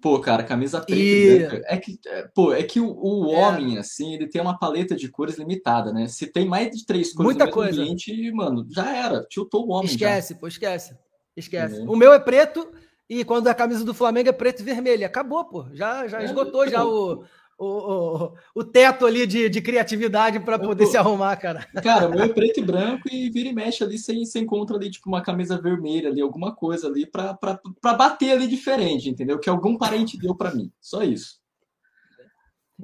Pô, 0.00 0.20
cara, 0.20 0.44
camisa 0.44 0.80
preta 0.80 1.00
e... 1.00 1.38
branca. 1.38 1.62
É 1.66 1.76
que, 1.76 1.98
é, 2.06 2.28
pô, 2.32 2.52
é 2.52 2.62
que 2.62 2.80
o, 2.80 2.96
o 2.96 3.32
é. 3.32 3.36
homem, 3.36 3.78
assim, 3.78 4.14
ele 4.14 4.28
tem 4.28 4.40
uma 4.40 4.58
paleta 4.58 4.94
de 4.94 5.08
cores 5.08 5.36
limitada, 5.36 5.92
né? 5.92 6.06
Se 6.06 6.26
tem 6.26 6.46
mais 6.46 6.70
de 6.70 6.86
três 6.86 7.12
cores 7.12 7.32
Muita 7.32 7.46
no 7.46 7.52
coisa. 7.52 7.82
ambiente, 7.82 8.32
mano, 8.32 8.66
já 8.70 8.94
era. 8.94 9.24
Tiltou 9.24 9.66
o 9.66 9.72
homem. 9.72 9.86
Esquece, 9.86 10.34
já. 10.34 10.38
pô, 10.38 10.46
esquece. 10.46 10.96
Esquece. 11.36 11.80
Uhum. 11.80 11.92
O 11.92 11.96
meu 11.96 12.12
é 12.12 12.18
preto 12.20 12.70
e 13.08 13.24
quando 13.24 13.48
a 13.48 13.54
camisa 13.54 13.84
do 13.84 13.94
Flamengo 13.94 14.28
é 14.28 14.32
preto 14.32 14.60
e 14.60 14.64
vermelho. 14.64 15.04
Acabou, 15.04 15.44
pô. 15.44 15.66
Já, 15.72 16.06
já 16.06 16.20
é, 16.20 16.24
esgotou 16.24 16.68
já 16.68 16.84
o, 16.84 17.24
o, 17.58 17.66
o, 17.66 18.32
o 18.54 18.64
teto 18.64 19.04
ali 19.04 19.26
de, 19.26 19.48
de 19.48 19.60
criatividade 19.60 20.38
para 20.38 20.58
poder 20.58 20.84
tô... 20.84 20.90
se 20.92 20.96
arrumar, 20.96 21.36
cara. 21.36 21.66
Cara, 21.82 22.06
o 22.06 22.10
meu 22.10 22.22
é 22.22 22.28
preto 22.28 22.60
e 22.60 22.62
branco 22.62 23.08
e 23.10 23.28
vira 23.28 23.48
e 23.48 23.52
mexe 23.52 23.82
ali, 23.82 23.98
você, 23.98 24.14
você 24.14 24.38
encontra 24.38 24.76
ali, 24.76 24.90
tipo, 24.90 25.08
uma 25.08 25.20
camisa 25.20 25.60
vermelha 25.60 26.08
ali, 26.08 26.20
alguma 26.20 26.54
coisa 26.54 26.86
ali 26.86 27.04
para 27.04 27.36
bater 27.82 28.30
ali 28.30 28.46
diferente, 28.46 29.10
entendeu? 29.10 29.40
Que 29.40 29.50
algum 29.50 29.76
parente 29.76 30.16
deu 30.16 30.34
para 30.34 30.54
mim. 30.54 30.70
Só 30.80 31.02
isso. 31.02 31.40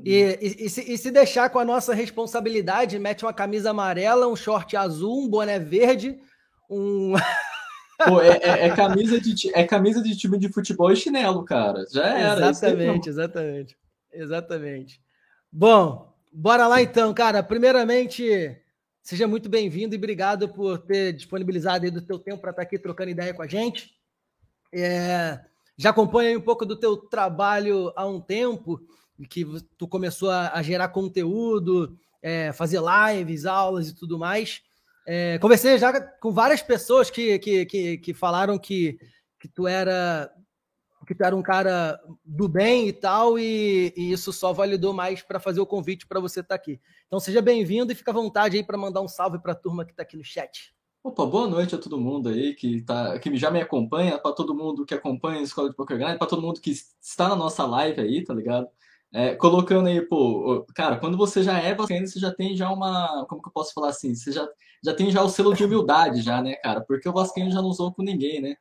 E, 0.05 0.39
e, 0.43 0.67
e, 0.67 0.69
se, 0.69 0.93
e, 0.93 0.99
se, 0.99 1.11
deixar 1.13 1.49
com 1.51 1.61
a 1.61 1.65
nossa 1.65 1.95
responsabilidade, 1.95 2.99
mete 2.99 3.25
uma 3.25 3.33
camisa 3.33 3.71
amarela, 3.71 4.27
um 4.27 4.35
short 4.35 4.77
azul, 4.77 5.23
um 5.23 5.29
boné 5.29 5.61
verde, 5.61 6.19
um. 6.69 7.13
Pô, 8.05 8.21
é, 8.21 8.41
é, 8.43 8.67
é, 8.67 8.71
camisa 8.75 9.21
de, 9.21 9.55
é 9.55 9.63
camisa 9.63 10.03
de 10.03 10.17
time 10.17 10.37
de 10.37 10.49
futebol 10.49 10.91
e 10.91 10.97
chinelo, 10.97 11.45
cara. 11.45 11.87
Já 11.93 12.07
era. 12.09 12.51
Exatamente, 12.51 13.09
exatamente. 13.09 13.77
Exatamente. 14.15 15.03
Bom, 15.51 16.15
bora 16.33 16.67
lá 16.67 16.81
então, 16.81 17.13
cara. 17.13 17.43
Primeiramente, 17.43 18.57
seja 19.03 19.27
muito 19.27 19.49
bem-vindo 19.49 19.95
e 19.95 19.99
obrigado 19.99 20.49
por 20.49 20.79
ter 20.79 21.13
disponibilizado 21.13 21.85
aí 21.85 21.91
do 21.91 22.03
teu 22.03 22.19
tempo 22.19 22.41
para 22.41 22.51
estar 22.51 22.63
aqui 22.63 22.79
trocando 22.79 23.11
ideia 23.11 23.35
com 23.35 23.43
a 23.43 23.47
gente. 23.47 23.95
É, 24.73 25.41
já 25.77 25.91
acompanha 25.91 26.39
um 26.39 26.41
pouco 26.41 26.65
do 26.65 26.77
teu 26.77 26.97
trabalho 26.97 27.93
há 27.97 28.07
um 28.07 28.21
tempo, 28.21 28.81
que 29.29 29.45
tu 29.77 29.87
começou 29.87 30.31
a, 30.31 30.53
a 30.53 30.63
gerar 30.63 30.89
conteúdo, 30.89 31.97
é, 32.23 32.53
fazer 32.53 32.81
lives, 32.81 33.45
aulas 33.47 33.89
e 33.89 33.95
tudo 33.95 34.19
mais. 34.19 34.63
É, 35.07 35.39
conversei 35.39 35.77
já 35.79 36.01
com 36.01 36.33
várias 36.33 36.63
pessoas 36.63 37.11
que, 37.11 37.39
que, 37.39 37.67
que, 37.67 37.99
que 37.99 38.15
falaram 38.15 38.59
que, 38.59 38.99
que 39.39 39.49
tu 39.49 39.69
era 39.69 40.33
que 41.05 41.15
tu 41.15 41.25
era 41.25 41.35
um 41.35 41.43
cara 41.43 42.01
do 42.25 42.49
bem 42.49 42.89
e 42.89 42.93
tal, 42.93 43.39
e, 43.39 43.93
e 43.97 44.13
isso 44.13 44.33
só 44.33 44.53
validou 44.53 44.93
mais 44.93 45.23
para 45.23 45.39
fazer 45.39 45.61
o 45.61 45.67
convite 45.67 46.07
para 46.07 46.21
você 46.21 46.41
estar 46.41 46.51
tá 46.51 46.55
aqui. 46.55 46.81
Então 47.07 47.21
seja 47.21 47.43
bem-vindo 47.43 47.93
e 47.93 47.95
fica 47.95 48.11
à 48.11 48.15
vontade 48.15 48.57
aí 48.57 48.65
para 48.65 48.79
mandar 48.79 49.01
um 49.01 49.09
salve 49.09 49.39
para 49.39 49.53
a 49.53 49.57
turma 49.57 49.85
que 49.85 49.93
está 49.93 50.03
aqui 50.03 50.17
no 50.17 50.25
chat. 50.25 50.75
Opa, 51.03 51.27
boa 51.27 51.47
noite 51.47 51.75
a 51.75 51.79
todo 51.79 52.01
mundo 52.01 52.31
aí 52.31 52.55
que, 52.55 52.81
tá, 52.81 53.19
que 53.19 53.37
já 53.37 53.51
me 53.51 53.61
acompanha, 53.61 54.19
para 54.19 54.33
todo 54.33 54.55
mundo 54.55 54.87
que 54.87 54.95
acompanha 54.95 55.41
a 55.41 55.43
Escola 55.43 55.69
de 55.69 55.77
Poker 55.77 55.99
Grind, 55.99 56.17
para 56.17 56.27
todo 56.27 56.41
mundo 56.41 56.61
que 56.61 56.71
está 56.71 57.29
na 57.29 57.37
nossa 57.37 57.67
live 57.67 58.01
aí, 58.01 58.25
tá 58.25 58.33
ligado? 58.33 58.67
É, 59.13 59.35
colocando 59.35 59.87
aí, 59.87 60.01
pô, 60.01 60.67
cara, 60.75 60.97
quando 60.97 61.19
você 61.19 61.43
já 61.43 61.61
é 61.61 61.75
vascaíno, 61.75 62.07
você 62.07 62.19
já 62.19 62.33
tem 62.33 62.57
já 62.57 62.71
uma, 62.71 63.27
como 63.29 63.43
que 63.43 63.49
eu 63.49 63.53
posso 63.53 63.75
falar 63.75 63.91
assim, 63.91 64.15
você 64.15 64.33
já, 64.33 64.49
já 64.83 64.95
tem 64.95 65.11
já 65.11 65.23
o 65.23 65.29
selo 65.29 65.53
de 65.53 65.63
humildade 65.65 66.23
já, 66.23 66.41
né, 66.41 66.55
cara? 66.55 66.81
Porque 66.81 67.09
o 67.09 67.13
vascaíno 67.13 67.53
já 67.53 67.61
não 67.61 67.69
usou 67.69 67.93
com 67.93 68.03
ninguém, 68.03 68.41
né? 68.41 68.57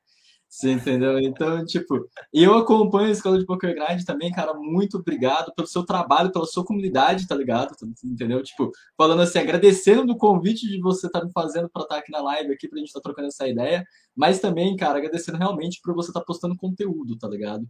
Você 0.53 0.71
entendeu? 0.71 1.17
Então, 1.19 1.65
tipo, 1.65 2.07
eu 2.31 2.53
acompanho 2.53 3.07
a 3.07 3.11
Escola 3.11 3.39
de 3.39 3.45
Poker 3.45 3.73
Grind 3.73 4.05
também, 4.05 4.31
cara. 4.31 4.53
Muito 4.53 4.97
obrigado 4.99 5.51
pelo 5.55 5.67
seu 5.67 5.83
trabalho, 5.83 6.31
pela 6.31 6.45
sua 6.45 6.63
comunidade, 6.63 7.27
tá 7.27 7.33
ligado? 7.33 7.75
Entendeu? 8.03 8.43
Tipo, 8.43 8.71
falando 8.95 9.23
assim, 9.23 9.39
agradecendo 9.39 10.05
do 10.05 10.15
convite 10.15 10.67
de 10.67 10.79
você 10.79 11.07
estar 11.07 11.21
tá 11.21 11.25
me 11.25 11.31
fazendo 11.31 11.67
para 11.67 11.81
estar 11.81 11.95
tá 11.95 12.01
aqui 12.01 12.11
na 12.11 12.21
live 12.21 12.53
aqui 12.53 12.67
pra 12.67 12.77
gente 12.77 12.89
estar 12.89 12.99
tá 12.99 13.03
trocando 13.03 13.29
essa 13.29 13.47
ideia, 13.47 13.83
mas 14.15 14.39
também, 14.39 14.75
cara, 14.75 14.99
agradecendo 14.99 15.39
realmente 15.39 15.81
por 15.83 15.95
você 15.95 16.11
estar 16.11 16.21
postando 16.21 16.55
conteúdo, 16.55 17.17
tá 17.17 17.27
ligado? 17.27 17.67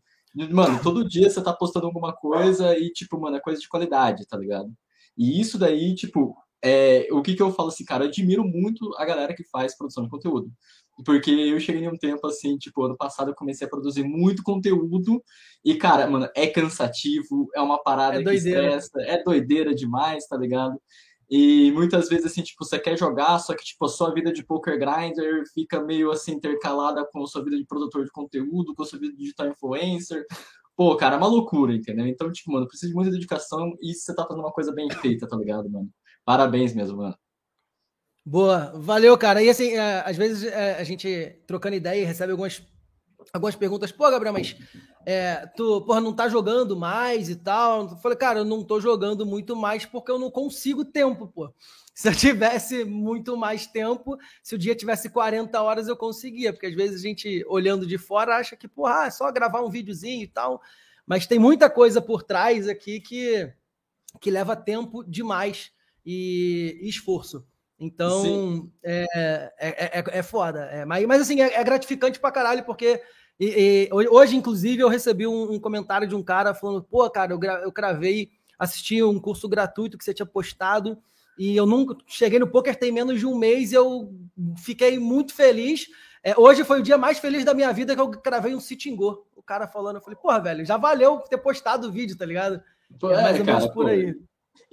Mano, 0.51 0.77
todo 0.83 1.07
dia 1.07 1.29
você 1.29 1.41
tá 1.41 1.53
postando 1.53 1.85
alguma 1.85 2.11
coisa 2.13 2.77
e, 2.77 2.91
tipo, 2.91 3.17
mano, 3.17 3.37
é 3.37 3.39
coisa 3.39 3.61
de 3.61 3.69
qualidade, 3.69 4.27
tá 4.27 4.35
ligado? 4.37 4.69
E 5.17 5.39
isso 5.39 5.57
daí, 5.57 5.95
tipo, 5.95 6.35
é, 6.63 7.07
o 7.11 7.21
que 7.21 7.35
que 7.35 7.41
eu 7.41 7.51
falo 7.51 7.67
assim, 7.67 7.83
cara, 7.83 8.05
eu 8.05 8.07
admiro 8.07 8.43
muito 8.45 8.95
a 8.97 9.03
galera 9.03 9.35
que 9.35 9.43
faz 9.43 9.77
produção 9.77 10.03
de 10.03 10.09
conteúdo. 10.09 10.49
Porque 11.05 11.31
eu 11.31 11.59
cheguei 11.59 11.83
em 11.83 11.87
um 11.87 11.97
tempo 11.97 12.25
assim, 12.27 12.57
tipo, 12.57 12.83
ano 12.83 12.95
passado 12.95 13.31
eu 13.31 13.35
comecei 13.35 13.65
a 13.65 13.69
produzir 13.69 14.03
muito 14.03 14.43
conteúdo 14.43 15.23
e, 15.65 15.75
cara, 15.75 16.05
mano, 16.07 16.29
é 16.35 16.45
cansativo, 16.47 17.49
é 17.55 17.61
uma 17.61 17.81
parada 17.81 18.19
é 18.19 18.23
que 18.23 18.33
estressa, 18.33 19.01
é 19.01 19.23
doideira 19.23 19.73
demais, 19.73 20.27
tá 20.27 20.37
ligado? 20.37 20.79
E 21.29 21.71
muitas 21.71 22.09
vezes, 22.09 22.27
assim, 22.27 22.43
tipo, 22.43 22.63
você 22.63 22.77
quer 22.77 22.95
jogar, 22.97 23.39
só 23.39 23.55
que, 23.55 23.63
tipo, 23.63 23.85
a 23.85 23.89
sua 23.89 24.13
vida 24.13 24.31
de 24.31 24.45
poker 24.45 24.77
grinder 24.77 25.43
fica 25.51 25.81
meio, 25.81 26.11
assim, 26.11 26.33
intercalada 26.33 27.07
com 27.11 27.23
a 27.23 27.27
sua 27.27 27.43
vida 27.43 27.57
de 27.57 27.65
produtor 27.65 28.05
de 28.05 28.11
conteúdo, 28.11 28.75
com 28.75 28.83
a 28.83 28.85
sua 28.85 28.99
vida 28.99 29.13
de 29.13 29.19
digital 29.19 29.47
influencer. 29.47 30.25
Pô, 30.75 30.95
cara, 30.95 31.15
é 31.15 31.17
uma 31.17 31.27
loucura, 31.27 31.73
entendeu? 31.73 32.05
Então, 32.05 32.31
tipo, 32.31 32.51
mano, 32.51 32.67
precisa 32.67 32.89
de 32.89 32.95
muita 32.95 33.11
dedicação 33.11 33.73
e 33.81 33.93
você 33.95 34.13
tá 34.13 34.23
fazendo 34.27 34.43
uma 34.43 34.51
coisa 34.51 34.71
bem 34.71 34.87
feita, 35.01 35.27
tá 35.27 35.35
ligado, 35.35 35.69
mano? 35.69 35.89
Parabéns 36.25 36.75
mesmo, 36.75 36.97
mano. 36.97 37.15
Boa, 38.25 38.71
valeu, 38.75 39.17
cara. 39.17 39.43
E 39.43 39.49
assim, 39.49 39.73
é, 39.73 40.01
às 40.05 40.15
vezes 40.15 40.43
é, 40.43 40.75
a 40.75 40.83
gente 40.83 41.37
trocando 41.45 41.75
ideia 41.75 42.07
recebe 42.07 42.31
algumas, 42.31 42.61
algumas 43.33 43.55
perguntas. 43.55 43.91
Pô, 43.91 44.09
Gabriel, 44.09 44.31
mas 44.31 44.55
é, 45.05 45.45
tu 45.57 45.81
porra, 45.81 45.99
não 45.99 46.13
tá 46.13 46.29
jogando 46.29 46.75
mais 46.75 47.29
e 47.29 47.35
tal. 47.35 47.89
Eu 47.89 47.97
falei, 47.97 48.17
cara, 48.17 48.39
eu 48.39 48.45
não 48.45 48.63
tô 48.63 48.79
jogando 48.79 49.25
muito 49.25 49.57
mais 49.57 49.85
porque 49.85 50.09
eu 50.09 50.17
não 50.17 50.31
consigo 50.31 50.85
tempo, 50.85 51.27
pô. 51.27 51.53
Se 51.93 52.07
eu 52.07 52.15
tivesse 52.15 52.83
muito 52.83 53.37
mais 53.37 53.67
tempo, 53.67 54.17
se 54.41 54.55
o 54.55 54.57
dia 54.57 54.73
tivesse 54.73 55.11
40 55.11 55.61
horas, 55.61 55.87
eu 55.87 55.95
conseguia. 55.95 56.51
Porque 56.51 56.65
às 56.65 56.73
vezes 56.73 57.01
a 57.01 57.03
gente, 57.03 57.45
olhando 57.47 57.85
de 57.85 57.99
fora, 57.99 58.37
acha 58.37 58.55
que, 58.55 58.67
porra, 58.67 59.05
é 59.05 59.11
só 59.11 59.31
gravar 59.31 59.61
um 59.61 59.69
videozinho 59.69 60.23
e 60.23 60.27
tal. 60.27 60.59
Mas 61.05 61.27
tem 61.27 61.37
muita 61.37 61.69
coisa 61.69 62.01
por 62.01 62.23
trás 62.23 62.67
aqui 62.67 62.99
que, 62.99 63.47
que 64.19 64.31
leva 64.31 64.55
tempo 64.55 65.03
demais 65.03 65.71
e, 66.03 66.79
e 66.81 66.89
esforço. 66.89 67.45
Então, 67.83 68.69
é, 68.81 69.51
é, 69.59 69.99
é, 69.99 70.03
é, 70.19 70.23
foda. 70.23 70.61
É, 70.71 70.85
mas, 70.85 71.05
mas 71.05 71.21
assim, 71.21 71.41
é, 71.41 71.53
é, 71.53 71.63
gratificante 71.63 72.17
pra 72.17 72.31
caralho, 72.31 72.63
porque 72.63 73.01
e, 73.37 73.89
e, 73.91 74.07
hoje, 74.09 74.37
inclusive, 74.37 74.81
eu 74.81 74.87
recebi 74.87 75.27
um, 75.27 75.51
um, 75.51 75.59
comentário 75.59 76.07
de 76.07 76.15
um 76.15 76.23
cara 76.23 76.53
falando: 76.53 76.81
pô, 76.81 77.09
cara, 77.09 77.33
eu, 77.33 77.43
eu 77.61 77.71
cravei, 77.73 78.31
assisti 78.57 79.03
um 79.03 79.19
curso 79.19 79.49
gratuito 79.49 79.97
que 79.97 80.03
você 80.05 80.13
tinha 80.13 80.25
postado, 80.25 80.97
e 81.37 81.55
eu 81.57 81.65
nunca 81.65 81.97
cheguei 82.07 82.39
no 82.39 82.47
poker 82.47 82.77
tem 82.77 82.91
menos 82.91 83.19
de 83.19 83.25
um 83.25 83.37
mês 83.37 83.73
e 83.73 83.75
eu 83.75 84.13
fiquei 84.57 84.97
muito 84.97 85.33
feliz. 85.35 85.87
É, 86.23 86.39
hoje 86.39 86.63
foi 86.63 86.79
o 86.79 86.83
dia 86.83 86.97
mais 86.97 87.19
feliz 87.19 87.43
da 87.43 87.53
minha 87.53 87.73
vida 87.73 87.93
que 87.93 88.01
eu 88.01 88.09
cravei 88.11 88.55
um 88.55 88.61
Sitingô. 88.61 89.25
O 89.35 89.43
cara 89.43 89.67
falando, 89.67 89.97
eu 89.97 90.01
falei, 90.01 90.17
porra, 90.21 90.39
velho, 90.39 90.65
já 90.65 90.77
valeu 90.77 91.17
ter 91.19 91.37
postado 91.37 91.89
o 91.89 91.91
vídeo, 91.91 92.17
tá 92.17 92.25
ligado? 92.25 92.63
Pô, 92.97 93.11
é, 93.11 93.21
mais 93.21 93.39
ou 93.39 93.45
menos 93.45 93.67
por 93.67 93.89
aí. 93.89 94.15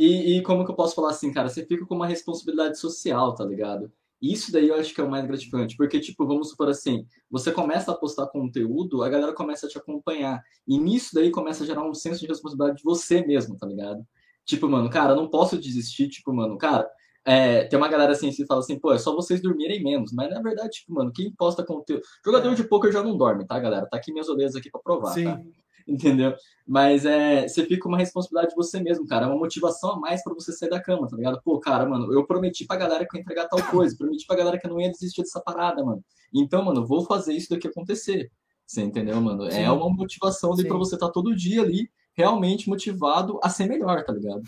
E, 0.01 0.39
e, 0.39 0.43
como 0.43 0.65
que 0.65 0.71
eu 0.71 0.75
posso 0.75 0.95
falar 0.95 1.11
assim, 1.11 1.31
cara? 1.31 1.51
Você 1.51 1.63
fica 1.67 1.85
com 1.85 1.95
uma 1.95 2.07
responsabilidade 2.07 2.79
social, 2.79 3.35
tá 3.35 3.45
ligado? 3.45 3.93
Isso 4.21 4.51
daí 4.51 4.69
eu 4.69 4.77
acho 4.77 4.95
que 4.95 5.01
é 5.03 5.05
o 5.05 5.11
mais 5.11 5.27
gratificante, 5.27 5.77
porque, 5.77 6.01
tipo, 6.01 6.27
vamos 6.27 6.49
supor 6.49 6.71
assim, 6.71 7.07
você 7.31 7.53
começa 7.53 7.93
a 7.93 7.95
postar 7.95 8.27
conteúdo, 8.29 9.03
a 9.03 9.11
galera 9.11 9.35
começa 9.35 9.67
a 9.67 9.69
te 9.69 9.77
acompanhar, 9.77 10.43
e 10.67 10.79
nisso 10.79 11.11
daí 11.13 11.31
começa 11.31 11.65
a 11.65 11.67
gerar 11.67 11.87
um 11.87 11.93
senso 11.93 12.21
de 12.21 12.27
responsabilidade 12.27 12.79
de 12.79 12.83
você 12.83 13.21
mesmo, 13.27 13.59
tá 13.59 13.67
ligado? 13.67 14.03
Tipo, 14.47 14.71
mano, 14.71 14.89
cara, 14.89 15.15
não 15.15 15.29
posso 15.29 15.59
desistir, 15.59 16.09
tipo, 16.09 16.33
mano, 16.33 16.57
cara, 16.57 16.89
é, 17.23 17.65
tem 17.65 17.79
uma 17.79 17.89
galera 17.89 18.13
assim 18.13 18.31
que 18.31 18.47
fala 18.47 18.61
assim, 18.61 18.79
pô, 18.79 18.95
é 18.95 18.99
só 18.99 19.15
vocês 19.15 19.43
dormirem 19.43 19.83
menos, 19.83 20.15
mas 20.15 20.31
na 20.31 20.41
verdade, 20.41 20.71
tipo, 20.79 20.95
mano, 20.95 21.13
quem 21.13 21.31
posta 21.31 21.63
conteúdo. 21.63 22.03
Jogador 22.25 22.53
é. 22.53 22.55
de 22.55 22.65
poker 22.65 22.91
já 22.91 23.03
não 23.03 23.19
dorme, 23.19 23.47
tá, 23.47 23.59
galera? 23.59 23.87
Tá 23.87 23.99
aqui 23.99 24.13
minhas 24.13 24.31
orelhas 24.31 24.57
aqui 24.57 24.71
pra 24.71 24.81
provar, 24.81 25.13
Sim. 25.13 25.25
tá? 25.25 25.43
Entendeu? 25.91 26.35
Mas 26.67 27.05
é, 27.05 27.49
você 27.49 27.65
fica 27.65 27.83
com 27.83 27.89
uma 27.89 27.99
responsabilidade 27.99 28.51
de 28.51 28.57
você 28.57 28.81
mesmo, 28.81 29.07
cara. 29.07 29.27
É 29.27 29.29
uma 29.29 29.39
motivação 29.39 29.93
a 29.93 29.99
mais 29.99 30.23
para 30.23 30.35
você 30.35 30.53
sair 30.53 30.71
da 30.71 30.81
cama, 30.81 31.09
tá 31.09 31.17
ligado? 31.17 31.41
Pô, 31.43 31.59
cara, 31.59 31.85
mano, 31.85 32.13
eu 32.13 32.25
prometi 32.25 32.65
pra 32.65 32.77
galera 32.77 33.07
que 33.07 33.17
eu 33.17 33.19
ia 33.19 33.23
entregar 33.23 33.49
tal 33.49 33.63
coisa, 33.65 33.97
prometi 33.97 34.27
pra 34.27 34.37
galera 34.37 34.59
que 34.59 34.67
eu 34.67 34.71
não 34.71 34.81
ia 34.81 34.91
desistir 34.91 35.23
dessa 35.23 35.41
parada, 35.41 35.85
mano. 35.85 36.03
Então, 36.33 36.65
mano, 36.65 36.87
vou 36.87 37.05
fazer 37.05 37.35
isso 37.35 37.51
daqui 37.51 37.67
acontecer. 37.67 38.31
Você 38.65 38.83
entendeu, 38.83 39.21
mano? 39.21 39.47
É 39.47 39.51
Sim. 39.51 39.63
É 39.63 39.71
uma 39.71 39.91
motivação 39.91 40.53
ali 40.53 40.67
para 40.67 40.77
você 40.79 40.95
estar 40.95 41.09
tá 41.09 41.13
todo 41.13 41.35
dia 41.35 41.63
ali 41.63 41.91
realmente 42.15 42.69
motivado 42.69 43.41
a 43.43 43.49
ser 43.49 43.67
melhor, 43.67 44.05
tá 44.05 44.13
ligado? 44.13 44.43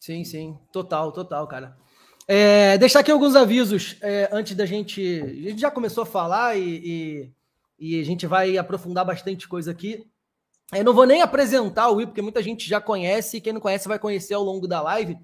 Sim, 0.00 0.24
sim. 0.24 0.58
Total, 0.72 1.12
total, 1.12 1.46
cara. 1.46 1.76
É, 2.26 2.78
deixar 2.78 3.00
aqui 3.00 3.10
alguns 3.10 3.36
avisos 3.36 3.96
é, 4.00 4.30
antes 4.32 4.56
da 4.56 4.64
gente. 4.64 5.20
A 5.20 5.50
gente 5.50 5.60
já 5.60 5.70
começou 5.70 6.02
a 6.02 6.06
falar 6.06 6.56
e, 6.56 6.62
e 6.62 7.32
e 7.78 8.00
a 8.00 8.04
gente 8.04 8.26
vai 8.26 8.56
aprofundar 8.56 9.04
bastante 9.04 9.48
coisa 9.48 9.70
aqui. 9.70 10.06
Eu 10.72 10.84
não 10.84 10.94
vou 10.94 11.06
nem 11.06 11.22
apresentar 11.22 11.88
o 11.88 11.96
Will, 11.96 12.06
porque 12.06 12.22
muita 12.22 12.42
gente 12.42 12.68
já 12.68 12.80
conhece, 12.80 13.36
e 13.36 13.40
quem 13.40 13.52
não 13.52 13.60
conhece 13.60 13.86
vai 13.86 13.98
conhecer 13.98 14.34
ao 14.34 14.42
longo 14.42 14.66
da 14.66 14.80
live. 14.80 15.18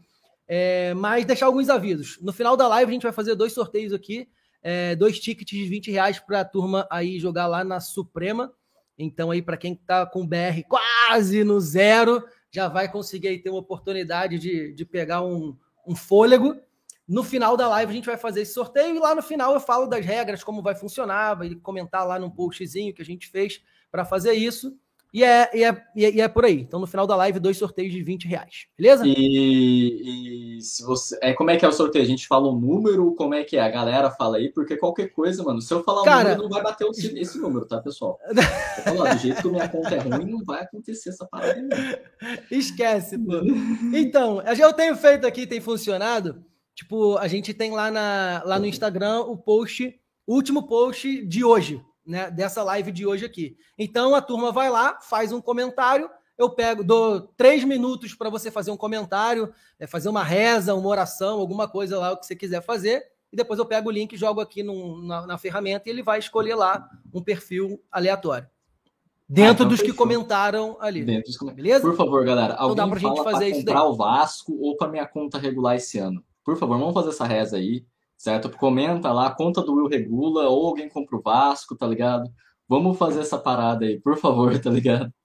É, 0.46 0.92
mas 0.94 1.24
deixar 1.24 1.46
alguns 1.46 1.68
avisos. 1.68 2.18
No 2.20 2.32
final 2.32 2.56
da 2.56 2.68
live, 2.68 2.90
a 2.90 2.92
gente 2.92 3.02
vai 3.02 3.12
fazer 3.12 3.34
dois 3.34 3.52
sorteios 3.52 3.92
aqui, 3.92 4.28
é, 4.62 4.94
dois 4.96 5.18
tickets 5.18 5.56
de 5.56 5.64
20 5.64 5.90
reais 5.90 6.18
para 6.18 6.40
a 6.40 6.44
turma 6.44 6.86
aí 6.90 7.18
jogar 7.18 7.46
lá 7.46 7.64
na 7.64 7.80
Suprema. 7.80 8.52
Então, 8.98 9.30
aí, 9.30 9.40
para 9.40 9.56
quem 9.56 9.72
está 9.72 10.04
com 10.04 10.26
BR 10.26 10.62
quase 10.68 11.42
no 11.42 11.60
zero, 11.60 12.22
já 12.50 12.68
vai 12.68 12.90
conseguir 12.90 13.38
ter 13.38 13.48
uma 13.48 13.60
oportunidade 13.60 14.38
de, 14.38 14.72
de 14.74 14.84
pegar 14.84 15.22
um, 15.22 15.56
um 15.86 15.94
fôlego. 15.94 16.56
No 17.10 17.24
final 17.24 17.56
da 17.56 17.66
live 17.66 17.90
a 17.90 17.94
gente 17.94 18.06
vai 18.06 18.16
fazer 18.16 18.42
esse 18.42 18.54
sorteio 18.54 18.94
e 18.94 19.00
lá 19.00 19.16
no 19.16 19.20
final 19.20 19.52
eu 19.52 19.58
falo 19.58 19.88
das 19.88 20.06
regras, 20.06 20.44
como 20.44 20.62
vai 20.62 20.76
funcionar, 20.76 21.34
vai 21.34 21.56
comentar 21.56 22.06
lá 22.06 22.20
no 22.20 22.30
postzinho 22.30 22.94
que 22.94 23.02
a 23.02 23.04
gente 23.04 23.26
fez 23.26 23.60
para 23.90 24.04
fazer 24.04 24.32
isso. 24.34 24.72
E 25.12 25.24
é, 25.24 25.50
e, 25.52 25.64
é, 25.64 25.84
e 25.96 26.20
é 26.20 26.28
por 26.28 26.44
aí. 26.44 26.60
Então, 26.60 26.78
no 26.78 26.86
final 26.86 27.04
da 27.08 27.16
live, 27.16 27.40
dois 27.40 27.56
sorteios 27.56 27.92
de 27.92 28.00
20 28.00 28.28
reais. 28.28 28.66
Beleza? 28.78 29.02
E, 29.04 30.58
e, 30.58 30.62
se 30.62 30.84
você. 30.84 31.18
É, 31.20 31.32
como 31.32 31.50
é 31.50 31.56
que 31.56 31.64
é 31.64 31.68
o 31.68 31.72
sorteio? 31.72 32.04
A 32.04 32.06
gente 32.06 32.28
fala 32.28 32.48
um 32.48 32.56
número? 32.56 33.12
Como 33.16 33.34
é 33.34 33.42
que 33.42 33.56
é? 33.56 33.60
A 33.60 33.68
galera 33.68 34.12
fala 34.12 34.36
aí, 34.36 34.52
porque 34.52 34.76
qualquer 34.76 35.08
coisa, 35.08 35.42
mano, 35.42 35.60
se 35.60 35.74
eu 35.74 35.82
falar 35.82 36.04
Cara, 36.04 36.18
um 36.18 36.22
número, 36.22 36.42
não 36.44 36.48
vai 36.48 36.62
bater 36.62 36.86
esse, 36.94 37.38
número, 37.40 37.66
tá, 37.66 37.80
pessoal? 37.80 38.20
Falar, 38.84 39.14
do 39.14 39.18
jeito 39.18 39.42
que 39.42 39.48
minha 39.48 39.68
conta 39.68 39.96
é 39.96 39.98
ruim, 39.98 40.30
não 40.30 40.44
vai 40.44 40.62
acontecer 40.62 41.08
essa 41.08 41.26
parada. 41.26 41.60
Esquece, 42.48 43.18
pô. 43.18 43.32
Então, 43.92 44.40
eu 44.42 44.72
tenho 44.72 44.96
feito 44.96 45.26
aqui, 45.26 45.44
tem 45.44 45.60
funcionado. 45.60 46.44
Tipo, 46.74 47.16
a 47.18 47.28
gente 47.28 47.52
tem 47.52 47.72
lá, 47.72 47.90
na, 47.90 48.42
lá 48.44 48.59
no 48.59 48.66
Instagram 48.66 49.20
o 49.20 49.37
post, 49.37 49.98
o 50.26 50.35
último 50.35 50.66
post 50.66 51.26
de 51.26 51.44
hoje 51.44 51.83
né, 52.11 52.30
dessa 52.30 52.62
live 52.62 52.90
de 52.90 53.06
hoje 53.06 53.24
aqui. 53.24 53.56
Então 53.78 54.14
a 54.14 54.20
turma 54.20 54.50
vai 54.50 54.68
lá, 54.68 54.98
faz 55.00 55.33
um 55.33 55.40
comentário, 55.40 56.11
eu 56.37 56.50
pego, 56.50 56.83
dou 56.83 57.20
três 57.37 57.62
minutos 57.64 58.14
para 58.14 58.30
você 58.30 58.50
fazer 58.50 58.70
um 58.70 58.76
comentário, 58.76 59.52
é, 59.78 59.87
fazer 59.87 60.09
uma 60.09 60.24
reza, 60.24 60.74
uma 60.74 60.88
oração, 60.88 61.38
alguma 61.38 61.68
coisa 61.68 61.98
lá, 61.98 62.12
o 62.12 62.16
que 62.16 62.26
você 62.26 62.35
quiser 62.35 62.62
fazer, 62.62 63.04
e 63.33 63.37
depois 63.37 63.59
eu 63.59 63.66
pego 63.66 63.88
o 63.88 63.92
link, 63.92 64.16
jogo 64.16 64.40
aqui 64.40 64.62
no, 64.62 65.02
na, 65.02 65.26
na, 65.26 65.38
ferramenta 65.38 65.88
e 65.88 65.92
ele 65.92 66.02
vai 66.02 66.18
escolher 66.18 66.54
lá 66.56 66.88
um 67.14 67.22
perfil 67.22 67.80
aleatório. 67.92 68.48
Dentro 69.28 69.50
ah, 69.50 69.52
então 69.52 69.68
dos 69.68 69.78
fechou. 69.78 69.94
que 69.94 69.98
comentaram 69.98 70.76
ali. 70.80 71.04
Dentro 71.04 71.30
dos 71.30 71.52
Beleza? 71.52 71.83
Por 71.83 71.96
favor, 71.96 72.24
galera, 72.24 72.54
alguém 72.54 72.72
então 72.72 72.88
dá 72.88 72.90
pra 72.90 73.00
fala 73.00 73.14
gente 73.14 73.24
fazer 73.24 73.44
comprar 73.44 73.59
isso 73.59 73.64
daí. 73.64 73.76
o 73.76 73.94
Vasco 73.94 74.59
ou 74.61 74.76
para 74.76 74.88
minha 74.88 75.06
conta 75.06 75.38
regular 75.38 75.76
esse 75.76 75.98
ano. 75.98 76.24
Por 76.44 76.57
favor, 76.57 76.79
vamos 76.79 76.94
fazer 76.94 77.11
essa 77.11 77.24
reza 77.24 77.57
aí 77.57 77.85
certo? 78.20 78.50
Comenta 78.50 79.11
lá, 79.11 79.31
conta 79.31 79.62
do 79.62 79.74
Will 79.74 79.88
Regula, 79.88 80.46
ou 80.46 80.66
alguém 80.66 80.90
compra 80.90 81.16
o 81.16 81.22
Vasco, 81.22 81.74
tá 81.74 81.87
ligado? 81.87 82.31
Vamos 82.68 82.98
fazer 82.98 83.20
essa 83.20 83.38
parada 83.38 83.87
aí, 83.87 83.98
por 83.98 84.18
favor, 84.18 84.57
tá 84.59 84.70
ligado? 84.70 85.11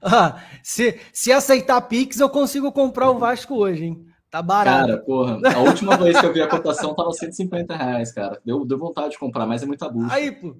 Ah, 0.00 0.40
se, 0.62 0.98
se 1.12 1.30
aceitar 1.30 1.80
Pix, 1.82 2.20
eu 2.20 2.30
consigo 2.30 2.72
comprar 2.72 3.10
o 3.10 3.18
Vasco 3.18 3.54
hoje, 3.54 3.86
hein? 3.86 4.06
Tá 4.30 4.40
barato. 4.40 4.86
Cara, 4.86 4.98
porra, 5.04 5.40
a 5.54 5.58
última 5.58 5.94
vez 5.96 6.18
que 6.18 6.24
eu 6.24 6.32
vi 6.32 6.40
a 6.40 6.48
cotação 6.48 6.94
tava 6.94 7.12
150 7.12 7.76
reais, 7.76 8.12
cara. 8.12 8.40
Deu, 8.46 8.64
deu 8.64 8.78
vontade 8.78 9.10
de 9.10 9.18
comprar, 9.18 9.46
mas 9.46 9.62
é 9.62 9.66
muito 9.66 9.84
abuso. 9.84 10.10
Aí, 10.10 10.30
pô. 10.30 10.56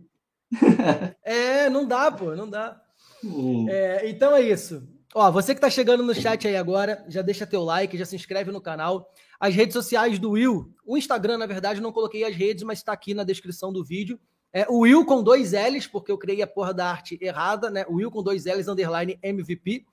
é, 1.25 1.71
não 1.71 1.87
dá, 1.87 2.11
pô, 2.11 2.35
não 2.35 2.51
dá. 2.51 2.79
Hum. 3.25 3.67
É, 3.71 4.11
então 4.11 4.35
é 4.35 4.43
isso. 4.43 4.87
Ó, 5.15 5.31
você 5.31 5.55
que 5.55 5.61
tá 5.61 5.71
chegando 5.71 6.03
no 6.03 6.15
chat 6.15 6.47
aí 6.47 6.57
agora, 6.57 7.03
já 7.09 7.23
deixa 7.23 7.47
teu 7.47 7.65
like, 7.65 7.97
já 7.97 8.05
se 8.05 8.15
inscreve 8.15 8.53
no 8.53 8.61
canal. 8.61 9.11
As 9.41 9.55
redes 9.55 9.73
sociais 9.73 10.19
do 10.19 10.33
Will, 10.33 10.75
o 10.85 10.99
Instagram, 10.99 11.39
na 11.39 11.47
verdade, 11.47 11.81
não 11.81 11.93
coloquei 11.93 12.25
as 12.25 12.37
redes, 12.37 12.63
mas 12.63 12.79
está 12.79 12.93
aqui 12.93 13.15
na 13.15 13.25
descrição 13.25 13.73
do 13.73 13.85
vídeo. 13.85 14.21
É 14.53 14.67
o 14.69 14.81
Will 14.81 15.05
com 15.05 15.23
dois 15.23 15.53
L's, 15.53 15.87
porque 15.87 16.13
eu 16.13 16.19
criei 16.19 16.43
a 16.43 16.47
porra 16.47 16.75
da 16.75 16.91
arte 16.91 17.19
errada, 17.21 17.71
né? 17.71 17.85
O 17.89 17.95
Will 17.95 18.11
com 18.11 18.23
dois 18.23 18.45
L's, 18.45 18.69
underline 18.69 19.19
MVP. 19.23 19.87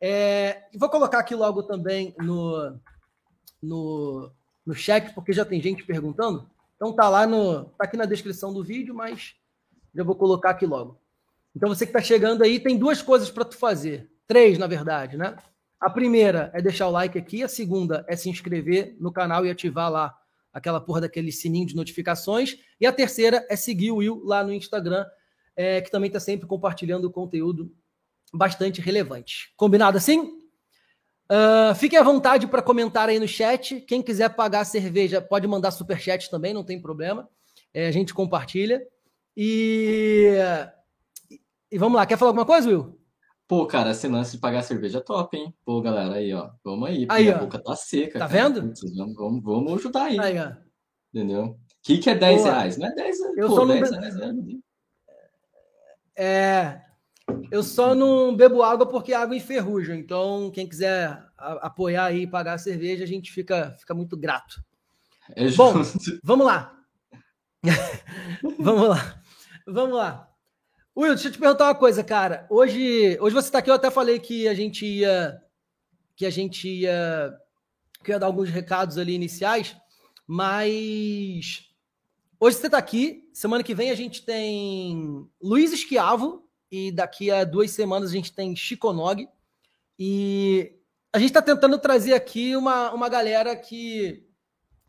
É, 0.00 0.64
vou 0.74 0.88
colocar 0.88 1.20
aqui 1.20 1.34
logo 1.34 1.62
também 1.64 2.14
no, 2.18 2.78
no, 3.62 4.30
no 4.64 4.74
chat, 4.74 5.12
porque 5.14 5.32
já 5.32 5.44
tem 5.44 5.60
gente 5.60 5.84
perguntando. 5.84 6.48
Então 6.76 6.92
tá 6.92 7.08
lá 7.08 7.26
no. 7.26 7.64
tá 7.64 7.84
aqui 7.84 7.96
na 7.96 8.06
descrição 8.06 8.52
do 8.52 8.62
vídeo, 8.64 8.94
mas 8.94 9.34
já 9.94 10.02
vou 10.02 10.14
colocar 10.14 10.50
aqui 10.50 10.66
logo. 10.66 11.00
Então 11.54 11.68
você 11.68 11.84
que 11.84 11.90
está 11.90 12.00
chegando 12.00 12.42
aí, 12.42 12.60
tem 12.60 12.78
duas 12.78 13.02
coisas 13.02 13.30
para 13.30 13.44
tu 13.44 13.56
fazer. 13.56 14.08
Três, 14.28 14.58
na 14.58 14.66
verdade, 14.66 15.16
né? 15.16 15.34
A 15.80 15.88
primeira 15.88 16.50
é 16.52 16.60
deixar 16.60 16.86
o 16.86 16.90
like 16.90 17.18
aqui, 17.18 17.42
a 17.42 17.48
segunda 17.48 18.04
é 18.06 18.14
se 18.14 18.28
inscrever 18.28 18.94
no 19.00 19.10
canal 19.10 19.46
e 19.46 19.50
ativar 19.50 19.90
lá 19.90 20.14
aquela 20.52 20.80
porra 20.80 21.00
daquele 21.00 21.32
sininho 21.32 21.66
de 21.66 21.74
notificações. 21.74 22.56
E 22.78 22.86
a 22.86 22.92
terceira 22.92 23.46
é 23.48 23.56
seguir 23.56 23.90
o 23.90 23.96
Will 23.96 24.22
lá 24.24 24.44
no 24.44 24.52
Instagram, 24.52 25.06
é, 25.56 25.80
que 25.80 25.90
também 25.90 26.08
está 26.08 26.20
sempre 26.20 26.46
compartilhando 26.46 27.10
conteúdo 27.10 27.74
bastante 28.32 28.82
relevante. 28.82 29.50
Combinado 29.56 29.96
assim? 29.96 30.38
Uh, 31.30 31.74
fiquem 31.74 31.98
à 31.98 32.02
vontade 32.02 32.46
para 32.46 32.60
comentar 32.60 33.08
aí 33.08 33.18
no 33.18 33.28
chat. 33.28 33.80
Quem 33.82 34.02
quiser 34.02 34.34
pagar 34.34 34.64
cerveja 34.64 35.22
pode 35.22 35.46
mandar 35.46 35.70
super 35.70 35.98
chat 35.98 36.30
também, 36.30 36.52
não 36.52 36.64
tem 36.64 36.80
problema. 36.80 37.28
É, 37.72 37.86
a 37.86 37.92
gente 37.92 38.12
compartilha. 38.12 38.82
E, 39.34 40.34
e 41.70 41.78
vamos 41.78 41.96
lá, 41.96 42.04
quer 42.04 42.18
falar 42.18 42.30
alguma 42.30 42.46
coisa, 42.46 42.68
Will? 42.68 42.97
Pô, 43.48 43.66
cara, 43.66 43.92
esse 43.92 44.06
lance 44.06 44.32
de 44.32 44.38
pagar 44.38 44.62
cerveja 44.62 44.98
é 44.98 45.00
top, 45.00 45.34
hein? 45.34 45.54
Pô, 45.64 45.80
galera, 45.80 46.16
aí, 46.16 46.34
ó. 46.34 46.50
Vamos 46.62 46.86
aí, 46.86 47.06
aí 47.08 47.30
a 47.30 47.38
boca 47.38 47.58
tá 47.58 47.74
seca. 47.74 48.18
Tá 48.18 48.28
cara. 48.28 48.48
vendo? 48.50 48.60
vamos, 48.94 49.16
vamos, 49.16 49.42
vamos 49.42 49.72
ajudar 49.76 50.04
aí. 50.04 50.20
Aí, 50.20 50.38
ó. 50.38 50.52
Entendeu? 51.14 51.44
O 51.44 51.58
que, 51.82 51.96
que 51.96 52.10
é 52.10 52.14
10 52.14 52.42
Pô, 52.42 52.46
reais? 52.46 52.76
Não 52.76 52.86
é 52.86 52.94
10 52.94 53.18
reais. 53.18 53.38
Eu 53.38 53.48
pô, 53.48 53.54
só 53.54 53.64
10 53.64 53.90
não... 53.90 54.00
reais 54.00 54.16
é, 56.14 56.24
é. 56.24 56.82
Eu 57.50 57.62
só 57.62 57.94
não 57.94 58.36
bebo 58.36 58.62
água 58.62 58.86
porque 58.86 59.14
água 59.14 59.34
enferruja. 59.34 59.96
Então, 59.96 60.50
quem 60.52 60.68
quiser 60.68 61.18
apoiar 61.38 62.04
aí 62.04 62.24
e 62.24 62.26
pagar 62.26 62.52
a 62.52 62.58
cerveja, 62.58 63.04
a 63.04 63.06
gente 63.06 63.32
fica, 63.32 63.74
fica 63.78 63.94
muito 63.94 64.14
grato. 64.14 64.62
É 65.34 65.48
Bom, 65.52 65.72
vamos 66.22 66.46
lá. 66.46 66.78
vamos 68.58 68.88
lá. 68.90 69.22
Vamos 69.66 69.96
lá. 69.96 70.27
Will, 70.98 71.14
deixa 71.14 71.28
eu 71.28 71.32
te 71.32 71.38
perguntar 71.38 71.66
uma 71.66 71.76
coisa, 71.76 72.02
cara. 72.02 72.44
Hoje, 72.50 73.16
hoje 73.20 73.32
você 73.32 73.46
está 73.46 73.60
aqui, 73.60 73.70
eu 73.70 73.74
até 73.74 73.88
falei 73.88 74.18
que 74.18 74.48
a 74.48 74.54
gente 74.54 74.84
ia 74.84 75.40
que 76.16 76.26
a 76.26 76.30
gente 76.30 76.68
ia 76.68 77.32
que 78.02 78.10
ia 78.10 78.18
dar 78.18 78.26
alguns 78.26 78.50
recados 78.50 78.98
ali 78.98 79.14
iniciais, 79.14 79.76
mas 80.26 81.70
hoje 82.40 82.56
você 82.56 82.66
está 82.66 82.78
aqui. 82.78 83.30
Semana 83.32 83.62
que 83.62 83.76
vem 83.76 83.92
a 83.92 83.94
gente 83.94 84.24
tem 84.24 85.24
Luiz 85.40 85.72
Esquiavo 85.72 86.44
e 86.68 86.90
daqui 86.90 87.30
a 87.30 87.44
duas 87.44 87.70
semanas 87.70 88.10
a 88.10 88.14
gente 88.14 88.32
tem 88.32 88.56
Chico 88.56 88.92
Nog. 88.92 89.28
E 89.96 90.80
a 91.12 91.20
gente 91.20 91.28
está 91.28 91.40
tentando 91.40 91.78
trazer 91.78 92.14
aqui 92.14 92.56
uma, 92.56 92.92
uma 92.92 93.08
galera 93.08 93.54
que, 93.54 94.26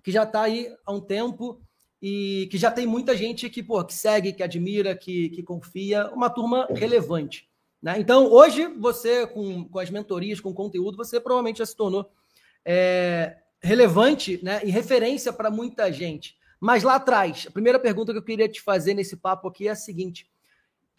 que 0.04 0.12
já 0.12 0.24
está 0.24 0.41
aí 0.41 0.76
há 0.88 0.91
um 0.91 1.02
tempo 1.02 1.62
e 2.01 2.47
que 2.51 2.57
já 2.57 2.71
tem 2.71 2.85
muita 2.85 3.15
gente 3.15 3.49
que, 3.49 3.62
pô, 3.62 3.83
que 3.83 3.93
segue, 3.93 4.33
que 4.33 4.43
admira, 4.43 4.95
que, 4.95 5.29
que 5.29 5.43
confia, 5.43 6.09
uma 6.13 6.29
turma 6.29 6.67
relevante. 6.71 7.49
Né? 7.81 7.99
Então, 7.99 8.31
hoje, 8.31 8.67
você, 8.67 9.27
com, 9.27 9.65
com 9.65 9.79
as 9.79 9.89
mentorias, 9.89 10.39
com 10.39 10.53
conteúdo, 10.53 10.97
você 10.97 11.19
provavelmente 11.19 11.59
já 11.59 11.65
se 11.65 11.75
tornou 11.75 12.09
é, 12.65 13.38
relevante 13.62 14.39
né, 14.43 14.62
e 14.63 14.69
referência 14.69 15.33
para 15.33 15.51
muita 15.51 15.91
gente. 15.91 16.38
Mas 16.59 16.83
lá 16.83 16.95
atrás, 16.95 17.45
a 17.47 17.51
primeira 17.51 17.79
pergunta 17.79 18.12
que 18.12 18.17
eu 18.17 18.23
queria 18.23 18.49
te 18.49 18.62
fazer 18.62 18.93
nesse 18.93 19.15
papo 19.15 19.47
aqui 19.47 19.67
é 19.67 19.71
a 19.71 19.75
seguinte: 19.75 20.29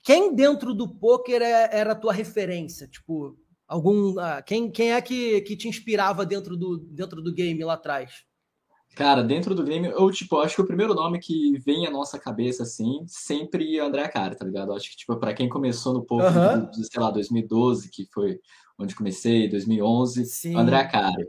quem 0.02 0.34
dentro 0.34 0.72
do 0.74 0.88
poker 0.88 1.42
é, 1.42 1.68
era 1.70 1.92
a 1.92 1.96
tua 1.96 2.12
referência? 2.12 2.86
Tipo, 2.88 3.38
algum. 3.68 4.18
Ah, 4.18 4.40
quem, 4.40 4.70
quem 4.70 4.92
é 4.92 5.00
que, 5.02 5.42
que 5.42 5.56
te 5.56 5.68
inspirava 5.68 6.24
dentro 6.24 6.56
do, 6.56 6.78
dentro 6.78 7.20
do 7.20 7.32
game 7.32 7.62
lá 7.62 7.74
atrás? 7.74 8.24
Cara, 8.94 9.22
dentro 9.22 9.54
do 9.54 9.62
game, 9.62 9.86
eu, 9.88 10.10
tipo, 10.10 10.38
acho 10.38 10.56
que 10.56 10.62
o 10.62 10.66
primeiro 10.66 10.94
nome 10.94 11.18
que 11.20 11.58
vem 11.60 11.86
à 11.86 11.90
nossa 11.90 12.18
cabeça, 12.18 12.64
assim, 12.64 13.04
sempre 13.06 13.78
é 13.78 13.80
André 13.80 14.08
Cara, 14.08 14.34
tá 14.34 14.44
ligado? 14.44 14.72
Acho 14.72 14.90
que, 14.90 14.96
tipo, 14.96 15.16
pra 15.16 15.32
quem 15.32 15.48
começou 15.48 15.94
no 15.94 16.04
pouco, 16.04 16.24
uhum. 16.24 16.72
sei 16.72 17.00
lá, 17.00 17.10
2012, 17.10 17.88
que 17.90 18.06
foi 18.12 18.38
onde 18.78 18.94
comecei, 18.94 19.48
2011, 19.48 20.24
Sim. 20.26 20.56
André 20.56 20.84
Cara. 20.84 21.26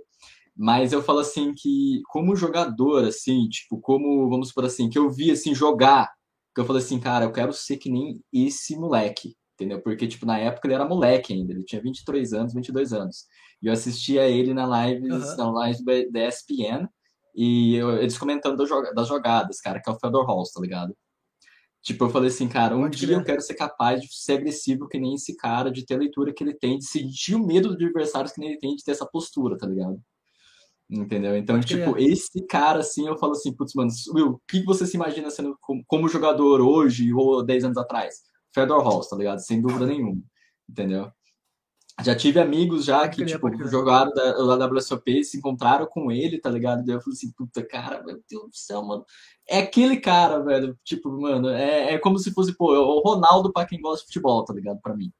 Mas 0.55 0.91
eu 0.91 1.01
falo 1.01 1.19
assim 1.19 1.53
que, 1.53 2.01
como 2.09 2.35
jogador, 2.35 3.05
assim, 3.05 3.47
tipo, 3.47 3.79
como, 3.79 4.29
vamos 4.29 4.51
por 4.51 4.65
assim, 4.65 4.89
que 4.89 4.97
eu 4.97 5.09
vi, 5.09 5.31
assim, 5.31 5.55
jogar, 5.55 6.11
que 6.53 6.59
eu 6.59 6.65
falei 6.65 6.81
assim, 6.81 6.99
cara, 6.99 7.25
eu 7.25 7.31
quero 7.31 7.53
ser 7.53 7.77
que 7.77 7.89
nem 7.89 8.21
esse 8.33 8.75
moleque, 8.75 9.35
entendeu? 9.53 9.81
Porque, 9.81 10.07
tipo, 10.07 10.25
na 10.25 10.37
época 10.37 10.67
ele 10.67 10.75
era 10.75 10.87
moleque 10.87 11.33
ainda, 11.33 11.53
ele 11.53 11.63
tinha 11.63 11.81
23 11.81 12.33
anos, 12.33 12.53
22 12.53 12.91
anos. 12.91 13.25
E 13.61 13.67
eu 13.67 13.73
assistia 13.73 14.27
ele 14.27 14.53
na 14.53 14.65
live, 14.65 15.09
uhum. 15.09 15.35
na 15.37 15.51
live 15.51 16.11
da 16.11 16.27
ESPN, 16.27 16.87
e 17.35 17.75
eu, 17.75 17.97
eles 17.97 18.17
comentando 18.17 18.57
das 18.57 19.07
jogadas, 19.07 19.59
cara, 19.61 19.81
que 19.81 19.89
é 19.89 19.93
o 19.93 19.99
Fedor 19.99 20.25
Halls, 20.25 20.51
tá 20.53 20.61
ligado? 20.61 20.95
Tipo, 21.81 22.05
eu 22.05 22.09
falei 22.09 22.29
assim, 22.29 22.47
cara, 22.47 22.75
um 22.75 22.81
Pode 22.81 22.97
dia 22.97 23.15
eu 23.15 23.23
quero 23.23 23.41
ser 23.41 23.55
capaz 23.55 24.01
de 24.01 24.07
ser 24.11 24.33
agressivo 24.33 24.87
que 24.87 24.99
nem 24.99 25.15
esse 25.15 25.35
cara, 25.35 25.71
de 25.71 25.83
ter 25.83 25.95
a 25.95 25.97
leitura 25.97 26.31
que 26.31 26.43
ele 26.43 26.53
tem, 26.53 26.77
de 26.77 26.85
sentir 26.85 27.33
o 27.33 27.43
medo 27.43 27.69
dos 27.69 27.77
adversários 27.77 28.31
que 28.31 28.39
nem 28.39 28.51
ele 28.51 28.59
tem, 28.59 28.75
de 28.75 28.83
ter 28.83 28.91
essa 28.91 29.05
postura, 29.05 29.57
tá 29.57 29.65
ligado? 29.65 29.99
Entendeu? 30.87 31.35
Então, 31.35 31.55
Pode 31.55 31.67
tipo, 31.67 31.93
criar. 31.93 32.11
esse 32.11 32.45
cara, 32.45 32.79
assim, 32.81 33.07
eu 33.07 33.17
falo 33.17 33.31
assim, 33.31 33.55
putz, 33.55 33.73
mano, 33.73 33.89
Will, 34.13 34.31
o 34.33 34.41
que 34.47 34.63
você 34.63 34.85
se 34.85 34.95
imagina 34.95 35.31
sendo 35.31 35.57
como, 35.59 35.83
como 35.87 36.09
jogador 36.09 36.61
hoje 36.61 37.11
ou 37.13 37.43
10 37.43 37.63
anos 37.63 37.77
atrás? 37.77 38.15
Fedor 38.53 38.83
Halls, 38.83 39.09
tá 39.09 39.15
ligado? 39.15 39.39
Sem 39.39 39.61
dúvida 39.61 39.85
nenhuma. 39.87 40.21
Entendeu? 40.69 41.11
Já 42.03 42.15
tive 42.15 42.39
amigos 42.39 42.85
já 42.85 43.07
que, 43.07 43.25
tipo, 43.25 43.51
jogaram 43.67 44.11
da, 44.13 44.31
da 44.55 44.65
WSOP, 44.67 45.23
se 45.23 45.37
encontraram 45.37 45.85
com 45.85 46.11
ele, 46.11 46.39
tá 46.39 46.49
ligado? 46.49 46.83
Daí 46.85 46.95
eu 46.95 47.01
falei 47.01 47.15
assim, 47.15 47.31
puta, 47.31 47.63
cara, 47.63 48.01
meu 48.03 48.19
Deus 48.29 48.49
do 48.49 48.55
céu, 48.55 48.81
mano. 48.83 49.05
É 49.47 49.59
aquele 49.59 49.97
cara, 49.97 50.39
velho. 50.39 50.77
Tipo, 50.83 51.11
mano, 51.11 51.49
é, 51.49 51.93
é 51.93 51.99
como 51.99 52.17
se 52.17 52.31
fosse, 52.31 52.55
pô, 52.55 52.73
o 52.73 53.01
Ronaldo 53.01 53.51
pra 53.51 53.65
quem 53.65 53.81
gosta 53.81 53.99
de 53.99 54.07
futebol, 54.07 54.43
tá 54.45 54.53
ligado? 54.53 54.79
Pra 54.81 54.95
mim. 54.95 55.11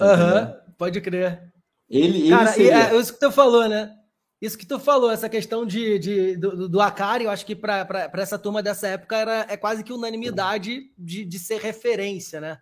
Aham, 0.00 0.42
uhum, 0.42 0.74
pode 0.76 1.00
crer. 1.00 1.52
Ele, 1.88 2.28
cara, 2.28 2.42
ele 2.42 2.52
seria... 2.52 2.90
é, 2.90 2.96
isso 2.96 3.14
que 3.14 3.20
tu 3.20 3.30
falou, 3.30 3.68
né? 3.68 3.96
Isso 4.40 4.58
que 4.58 4.66
tu 4.66 4.78
falou, 4.78 5.10
essa 5.10 5.28
questão 5.30 5.64
de, 5.64 5.98
de 5.98 6.36
do, 6.36 6.68
do 6.68 6.80
Akari, 6.80 7.24
eu 7.24 7.30
acho 7.30 7.46
que 7.46 7.56
para 7.56 8.10
essa 8.14 8.38
turma 8.38 8.62
dessa 8.62 8.88
época 8.88 9.16
era, 9.16 9.46
é 9.48 9.56
quase 9.56 9.82
que 9.82 9.92
unanimidade 9.92 10.92
de, 10.98 11.24
de 11.24 11.38
ser 11.38 11.58
referência, 11.58 12.40
né? 12.40 12.58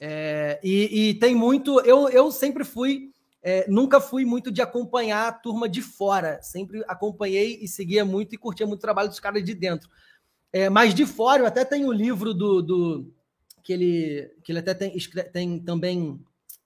É, 0.00 0.58
e, 0.64 1.10
e, 1.10 1.14
tem 1.14 1.34
muito. 1.34 1.78
Eu, 1.82 2.08
eu 2.08 2.32
sempre 2.32 2.64
fui, 2.64 3.10
é, 3.42 3.70
nunca 3.70 4.00
fui 4.00 4.24
muito 4.24 4.50
de 4.50 4.62
acompanhar 4.62 5.28
a 5.28 5.32
turma 5.32 5.68
de 5.68 5.82
fora, 5.82 6.40
sempre 6.42 6.82
acompanhei 6.88 7.58
e 7.60 7.68
seguia 7.68 8.04
muito 8.04 8.34
e 8.34 8.38
curtia 8.38 8.66
muito 8.66 8.78
o 8.78 8.82
trabalho 8.82 9.10
dos 9.10 9.20
caras 9.20 9.44
de 9.44 9.54
dentro. 9.54 9.90
É, 10.52 10.70
mas 10.70 10.94
de 10.94 11.04
fora, 11.04 11.42
eu 11.42 11.46
até 11.46 11.64
tenho 11.64 11.88
o 11.88 11.90
um 11.90 11.92
livro 11.92 12.32
do, 12.32 12.62
do, 12.62 13.12
que, 13.62 13.72
ele, 13.72 14.30
que 14.42 14.50
ele 14.50 14.58
até 14.60 14.72
tem, 14.74 14.96
tem 15.32 15.60
também. 15.60 16.18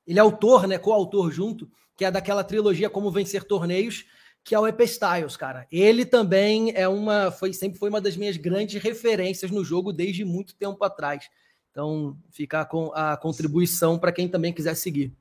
Ele 0.06 0.18
é 0.18 0.22
autor, 0.22 0.68
né? 0.68 0.78
Co-autor 0.78 1.32
junto, 1.32 1.68
que 1.96 2.04
é 2.04 2.10
daquela 2.10 2.44
trilogia 2.44 2.88
Como 2.88 3.10
Vencer 3.10 3.42
Torneios 3.44 4.04
que 4.44 4.54
é 4.54 4.60
o 4.60 4.68
Epstyles, 4.68 5.38
cara. 5.38 5.66
Ele 5.72 6.04
também 6.04 6.70
é 6.76 6.86
uma, 6.86 7.30
foi 7.30 7.54
sempre 7.54 7.78
foi 7.78 7.88
uma 7.88 8.00
das 8.00 8.14
minhas 8.14 8.36
grandes 8.36 8.80
referências 8.80 9.50
no 9.50 9.64
jogo 9.64 9.90
desde 9.90 10.22
muito 10.22 10.54
tempo 10.54 10.84
atrás. 10.84 11.30
Então, 11.74 12.16
fica 12.30 12.64
com 12.64 12.92
a 12.94 13.16
contribuição 13.16 13.98
para 13.98 14.12
quem 14.12 14.28
também 14.28 14.52
quiser 14.52 14.76
seguir. 14.76 15.12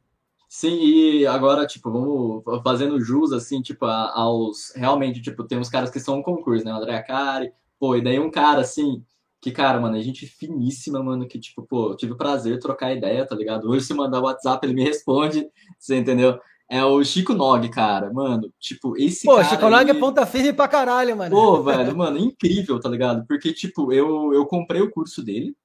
Sim, 0.48 0.78
e 0.86 1.26
agora, 1.26 1.66
tipo, 1.66 1.90
vamos 1.92 2.44
fazendo 2.64 3.02
jus, 3.02 3.32
assim, 3.32 3.60
tipo, 3.60 3.86
aos... 3.86 4.72
Realmente, 4.76 5.20
tipo, 5.20 5.44
tem 5.44 5.58
uns 5.58 5.68
caras 5.68 5.90
que 5.90 6.00
são 6.00 6.20
um 6.20 6.22
concurso, 6.22 6.64
né? 6.64 6.72
O 6.72 6.78
André 6.78 7.02
Cari, 7.02 7.52
pô, 7.80 7.96
e 7.96 8.04
daí 8.04 8.20
um 8.20 8.30
cara, 8.30 8.62
assim, 8.62 9.04
que, 9.42 9.50
cara, 9.50 9.82
mano, 9.82 9.96
a 9.96 10.00
gente 10.00 10.28
finíssima, 10.28 11.02
mano, 11.02 11.28
que, 11.28 11.40
tipo, 11.40 11.64
pô, 11.64 11.96
tive 11.96 12.14
o 12.14 12.18
prazer 12.18 12.54
de 12.54 12.60
trocar 12.60 12.94
ideia, 12.94 13.26
tá 13.26 13.34
ligado? 13.34 13.68
Hoje, 13.68 13.88
se 13.88 13.94
mandar 13.96 14.22
WhatsApp, 14.22 14.64
ele 14.64 14.76
me 14.76 14.84
responde, 14.84 15.50
você 15.80 15.98
entendeu? 15.98 16.40
É 16.70 16.86
o 16.86 17.04
Chico 17.04 17.34
Nog, 17.34 17.68
cara. 17.70 18.14
Mano, 18.14 18.54
tipo, 18.60 18.96
esse 18.96 19.26
Pô, 19.26 19.38
cara. 19.38 19.50
Chico 19.50 19.70
Nog 19.72 19.90
é 19.90 19.94
ponta 19.96 20.24
firme 20.28 20.54
pra 20.54 20.68
caralho, 20.68 21.18
mano. 21.18 21.36
Pô, 21.36 21.64
velho, 21.64 21.98
mano, 21.98 22.20
incrível, 22.20 22.80
tá 22.80 22.88
ligado? 22.88 23.26
Porque, 23.26 23.52
tipo, 23.52 23.92
eu, 23.92 24.32
eu 24.36 24.46
comprei 24.46 24.82
o 24.82 24.92
curso 24.92 25.24
dele. 25.24 25.56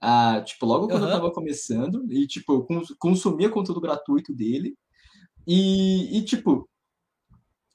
Ah, 0.00 0.40
tipo, 0.44 0.64
logo 0.66 0.88
quando 0.88 1.02
uhum. 1.02 1.08
eu 1.08 1.14
tava 1.14 1.32
começando. 1.32 2.04
E, 2.10 2.26
tipo, 2.26 2.66
eu 2.70 2.96
consumia 2.98 3.50
conteúdo 3.50 3.80
gratuito 3.80 4.34
dele. 4.34 4.76
E, 5.46 6.18
e, 6.18 6.24
tipo, 6.24 6.68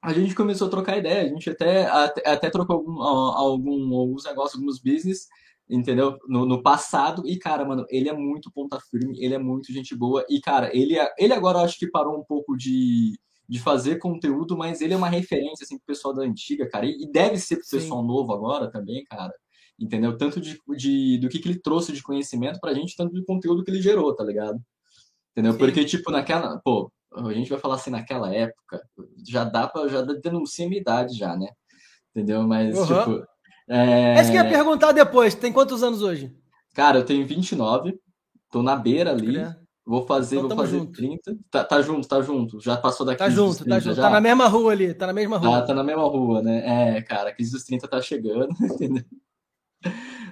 a 0.02 0.14
gente 0.14 0.36
começou 0.36 0.68
a 0.68 0.72
trocar 0.72 0.98
ideia. 0.98 1.24
A 1.24 1.28
gente 1.30 1.50
até, 1.50 1.86
até, 1.88 2.30
até 2.30 2.50
trocou 2.50 2.78
algum, 2.78 3.02
algum, 3.02 3.96
alguns 3.96 4.24
negócios, 4.26 4.60
alguns 4.60 4.80
business 4.80 5.28
entendeu? 5.70 6.18
No, 6.28 6.46
no, 6.46 6.62
passado. 6.62 7.28
E, 7.28 7.38
cara, 7.38 7.66
mano, 7.66 7.86
ele 7.90 8.10
é 8.10 8.14
muito 8.14 8.52
ponta 8.52 8.80
firme, 8.80 9.18
ele 9.24 9.34
é 9.34 9.38
muito 9.38 9.72
gente 9.72 9.96
boa. 9.96 10.26
E, 10.30 10.40
cara, 10.40 10.76
ele, 10.76 10.96
ele 11.18 11.34
agora 11.34 11.60
acho 11.60 11.78
que 11.78 11.90
parou 11.90 12.20
um 12.20 12.24
pouco 12.24 12.56
de, 12.56 13.18
de 13.48 13.60
fazer 13.60 13.98
conteúdo, 13.98 14.58
mas 14.58 14.82
ele 14.82 14.94
é 14.94 14.98
uma 14.98 15.10
referência, 15.10 15.64
assim, 15.64 15.78
pro 15.78 15.88
pessoal 15.88 16.14
da 16.14 16.24
antiga, 16.24 16.68
cara. 16.70 16.86
E, 16.86 17.10
deve 17.12 17.38
ser 17.38 17.58
pro 17.58 17.66
Sim. 17.66 17.78
pessoal 17.78 18.04
novo 18.04 18.34
agora 18.34 18.70
também, 18.72 19.04
cara. 19.06 19.34
Entendeu? 19.80 20.18
Tanto 20.18 20.40
de, 20.40 20.60
de, 20.78 21.18
do 21.18 21.30
que, 21.30 21.40
que 21.40 21.50
ele 21.50 21.60
trouxe 21.60 21.92
de 21.92 22.04
conhecimento 22.04 22.60
pra 22.60 22.74
gente, 22.74 22.96
tanto 22.96 23.14
do 23.14 23.26
conteúdo 23.26 23.64
que 23.64 23.72
ele 23.72 23.82
gerou, 23.82 24.16
tá 24.16 24.24
ligado? 24.24 24.62
Entendeu? 25.32 25.54
Sim. 25.54 25.58
Porque, 25.58 25.84
tipo, 25.84 26.12
naquela. 26.12 26.60
Pô, 26.64 26.92
a 27.12 27.34
gente 27.34 27.50
vai 27.50 27.60
falar 27.60 27.76
assim, 27.76 27.90
naquela 27.90 28.34
época, 28.34 28.82
já 29.28 29.44
dá 29.44 29.68
pra. 29.68 29.88
Já 29.88 30.02
denuncia 30.02 30.66
a 30.66 30.70
minha 30.70 30.82
idade 30.82 31.18
já, 31.18 31.36
né? 31.36 31.48
Entendeu? 32.16 32.44
Mas, 32.44 32.78
uhum. 32.78 32.86
tipo 32.86 33.34
é... 33.68 34.16
Essa 34.16 34.32
que 34.32 34.38
eu 34.38 34.44
ia 34.44 34.50
perguntar 34.50 34.92
depois. 34.92 35.36
Tem 35.36 35.52
quantos 35.52 35.84
anos 35.84 36.02
hoje? 36.02 36.36
Cara, 36.74 37.00
eu 37.00 37.06
tenho 37.06 37.26
29. 37.26 37.98
Tô 38.52 38.62
na 38.62 38.76
beira 38.76 39.12
ali. 39.12 39.38
Vou 39.86 40.06
fazer, 40.06 40.38
então, 40.38 40.48
vou 40.48 40.58
fazer 40.58 40.80
junto. 40.80 40.92
30. 40.94 41.38
Tá, 41.52 41.64
tá, 41.64 41.82
junto, 41.82 42.08
tá 42.08 42.22
junto. 42.22 42.60
Já 42.62 42.78
passou 42.78 43.06
daqui. 43.06 43.20
Tá 43.20 43.30
junto, 43.30 43.58
30, 43.58 43.70
tá 43.70 43.80
junto. 43.80 43.96
Já. 43.96 44.02
Tá 44.04 44.10
na 44.10 44.22
mesma 44.22 44.48
rua 44.48 44.72
ali. 44.72 44.94
Tá 44.94 45.08
na 45.08 45.14
mesma 45.14 45.38
rua. 45.38 45.52
Tá, 45.52 45.68
tá 45.68 45.74
na 45.74 45.84
mesma 45.84 46.04
rua, 46.04 46.42
né? 46.42 46.98
É, 46.98 47.02
cara, 47.02 47.30
a 47.30 47.34
crise 47.34 47.52
dos 47.52 47.64
30 47.66 47.88
tá 47.88 48.02
chegando, 48.02 48.54
entendeu? 48.64 49.04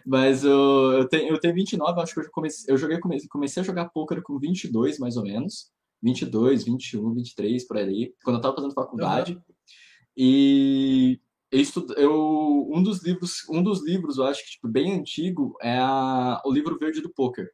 Mas 0.06 0.44
eu, 0.44 0.92
eu, 0.94 1.08
tenho, 1.08 1.34
eu 1.34 1.40
tenho 1.40 1.54
29, 1.54 2.02
acho 2.02 2.14
que 2.14 2.20
eu 2.22 2.32
comecei, 2.32 2.74
eu 2.74 2.78
joguei, 2.78 3.00
comecei, 3.00 3.30
comecei 3.30 3.62
a 3.62 3.66
jogar 3.66 3.90
poker 3.90 4.22
com 4.22 4.40
22, 4.40 4.98
mais 5.00 5.18
ou 5.18 5.24
menos. 5.24 5.72
22, 6.02 6.64
21, 6.64 7.14
23, 7.14 7.68
por 7.68 7.78
aí. 7.78 8.14
Quando 8.24 8.38
eu 8.38 8.42
tava 8.42 8.56
fazendo 8.56 8.74
faculdade. 8.74 9.34
Uhum. 9.34 9.42
E 10.18 11.20
eu 11.52 11.60
estudo, 11.60 11.94
eu, 11.94 12.68
um 12.72 12.82
dos 12.82 13.04
livros, 13.04 13.48
um 13.50 13.62
dos 13.62 13.86
livros, 13.86 14.18
eu 14.18 14.26
acho 14.26 14.44
que 14.44 14.52
tipo, 14.52 14.68
bem 14.68 14.94
antigo 14.94 15.56
é 15.62 15.78
a, 15.78 16.42
o 16.46 16.52
livro 16.52 16.78
verde 16.80 17.02
do 17.02 17.14
poker. 17.14 17.50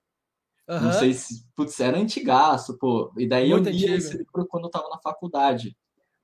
Uhum. 0.70 0.82
Não 0.82 0.93
sei 0.93 1.14
se, 1.14 1.45
putz, 1.56 1.80
era 1.80 1.98
antigaço, 1.98 2.78
pô. 2.78 3.12
E 3.18 3.28
daí 3.28 3.50
Muito 3.50 3.70
eu 3.70 3.74
li 3.74 3.86
esse 3.86 4.18
livro 4.18 4.45
quando 4.48 4.66
eu 4.66 4.70
tava 4.72 4.89
na 4.89 5.00
faculdade. 5.00 5.76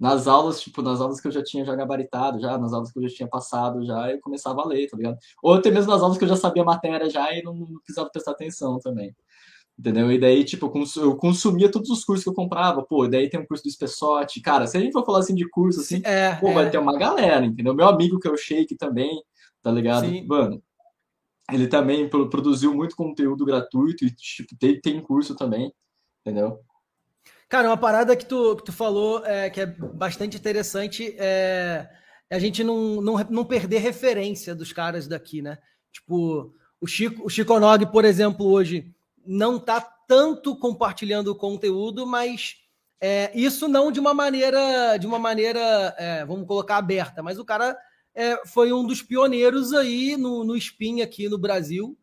Nas 0.04 0.28
aulas, 0.28 0.60
tipo, 0.60 0.82
nas 0.82 1.00
aulas 1.00 1.22
que 1.22 1.30
eu 1.30 1.32
já 1.32 1.42
tinha 1.42 1.64
já 1.64 1.74
gabaritado, 1.74 2.38
já, 2.38 2.58
nas 2.58 2.74
aulas 2.74 2.92
que 2.92 3.00
eu 3.00 3.08
já 3.08 3.16
tinha 3.16 3.30
passado, 3.30 3.86
já, 3.86 4.12
eu 4.12 4.20
começava 4.20 4.60
a 4.60 4.68
ler, 4.68 4.90
tá 4.90 4.98
ligado? 4.98 5.18
Ou 5.42 5.54
até 5.54 5.72
mesmo 5.72 5.90
nas 5.90 6.02
aulas 6.02 6.18
que 6.18 6.26
eu 6.26 6.28
já 6.28 6.36
sabia 6.36 6.62
a 6.62 6.66
matéria 6.66 7.10
já 7.10 7.32
e 7.32 7.42
não, 7.42 7.56
não 7.56 7.80
precisava 7.80 8.10
prestar 8.10 8.32
atenção 8.32 8.78
também. 8.80 9.16
Entendeu? 9.80 10.12
E 10.12 10.20
daí, 10.20 10.44
tipo, 10.44 10.70
eu 10.98 11.16
consumia 11.16 11.72
todos 11.72 11.90
os 11.90 12.04
cursos 12.04 12.22
que 12.22 12.30
eu 12.30 12.34
comprava. 12.34 12.84
Pô, 12.84 13.08
daí 13.08 13.30
tem 13.30 13.40
um 13.40 13.46
curso 13.46 13.64
do 13.64 13.72
Spessote. 13.72 14.42
Cara, 14.42 14.68
se 14.68 14.76
a 14.76 14.82
gente 14.82 14.92
for 14.92 15.06
falar 15.06 15.20
assim 15.20 15.34
de 15.34 15.50
curso, 15.50 15.80
assim, 15.80 16.02
é, 16.04 16.36
pô, 16.36 16.50
é. 16.50 16.54
vai 16.54 16.70
ter 16.70 16.80
uma 16.80 16.98
galera, 16.98 17.46
entendeu? 17.46 17.74
Meu 17.74 17.88
amigo 17.88 18.20
que 18.20 18.28
é 18.28 18.32
o 18.32 18.36
Shake 18.36 18.76
também, 18.76 19.24
tá 19.62 19.72
ligado? 19.72 20.06
Sim. 20.06 20.28
Mano, 20.28 20.62
ele 21.50 21.68
também 21.68 22.10
produziu 22.10 22.74
muito 22.74 22.94
conteúdo 22.98 23.46
gratuito 23.46 24.04
e, 24.04 24.12
tipo, 24.14 24.54
tem, 24.60 24.82
tem 24.82 25.00
curso 25.00 25.34
também, 25.34 25.74
entendeu? 26.26 26.60
Cara, 27.54 27.70
uma 27.70 27.78
parada 27.78 28.16
que 28.16 28.26
tu, 28.26 28.56
que 28.56 28.64
tu 28.64 28.72
falou 28.72 29.24
é, 29.24 29.48
que 29.48 29.62
é 29.62 29.68
bastante 29.68 30.36
interessante 30.36 31.16
é, 31.20 31.88
é 32.28 32.36
a 32.36 32.40
gente 32.40 32.64
não, 32.64 33.00
não, 33.00 33.16
não 33.30 33.46
perder 33.46 33.78
referência 33.78 34.56
dos 34.56 34.74
caras 34.74 35.08
daqui, 35.08 35.40
né? 35.40 35.60
Tipo, 35.92 36.52
o 36.82 36.88
Chico, 36.88 37.24
o 37.24 37.30
Chico 37.30 37.60
Nog, 37.60 37.86
por 37.92 38.06
exemplo, 38.06 38.48
hoje 38.48 38.92
não 39.24 39.58
está 39.58 39.80
tanto 39.80 40.56
compartilhando 40.56 41.28
o 41.28 41.36
conteúdo, 41.36 42.08
mas 42.08 42.56
é, 43.00 43.32
isso 43.36 43.68
não 43.68 43.92
de 43.92 44.00
uma 44.00 44.16
maneira, 44.16 44.98
de 44.98 45.06
uma 45.06 45.20
maneira, 45.20 45.94
é, 46.00 46.26
vamos 46.26 46.48
colocar 46.48 46.78
aberta, 46.78 47.22
mas 47.22 47.38
o 47.38 47.46
cara 47.46 47.78
é, 48.16 48.48
foi 48.48 48.74
um 48.74 48.84
dos 48.84 49.04
pioneiros 49.04 49.74
aí 49.74 50.18
no, 50.18 50.44
no 50.44 50.58
spin 50.58 51.02
aqui 51.02 51.30
no 51.30 51.38
Brasil. 51.38 51.96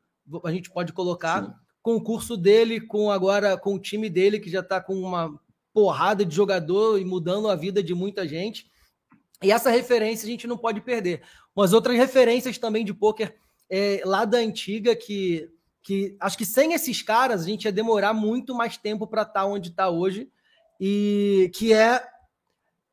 A 0.44 0.52
gente 0.52 0.70
pode 0.70 0.92
colocar 0.92 1.42
Sim. 1.42 1.52
Com 1.82 1.96
o 1.96 2.02
curso 2.02 2.36
dele, 2.36 2.80
com 2.80 3.10
agora 3.10 3.56
com 3.56 3.74
o 3.74 3.78
time 3.78 4.10
dele 4.10 4.38
que 4.38 4.50
já 4.50 4.60
está 4.60 4.80
com 4.80 4.94
uma 4.94 5.40
porrada 5.72 6.24
de 6.24 6.34
jogador 6.34 7.00
e 7.00 7.04
mudando 7.04 7.48
a 7.48 7.56
vida 7.56 7.82
de 7.82 7.94
muita 7.94 8.26
gente. 8.26 8.70
E 9.42 9.50
essa 9.50 9.70
referência 9.70 10.26
a 10.26 10.30
gente 10.30 10.46
não 10.46 10.58
pode 10.58 10.80
perder. 10.80 11.22
Umas 11.54 11.72
outras 11.72 11.96
referências 11.96 12.58
também 12.58 12.84
de 12.84 12.92
poker 12.92 13.34
é, 13.70 14.02
lá 14.04 14.24
da 14.24 14.38
antiga 14.38 14.94
que 14.94 15.48
que 15.82 16.16
acho 16.20 16.36
que 16.36 16.44
sem 16.44 16.72
esses 16.72 17.02
caras 17.02 17.42
a 17.42 17.46
gente 17.46 17.64
ia 17.64 17.72
demorar 17.72 18.12
muito 18.12 18.54
mais 18.54 18.76
tempo 18.76 19.06
para 19.06 19.22
estar 19.22 19.40
tá 19.40 19.46
onde 19.46 19.70
está 19.70 19.88
hoje, 19.88 20.30
e 20.78 21.50
que 21.54 21.72
é 21.72 22.02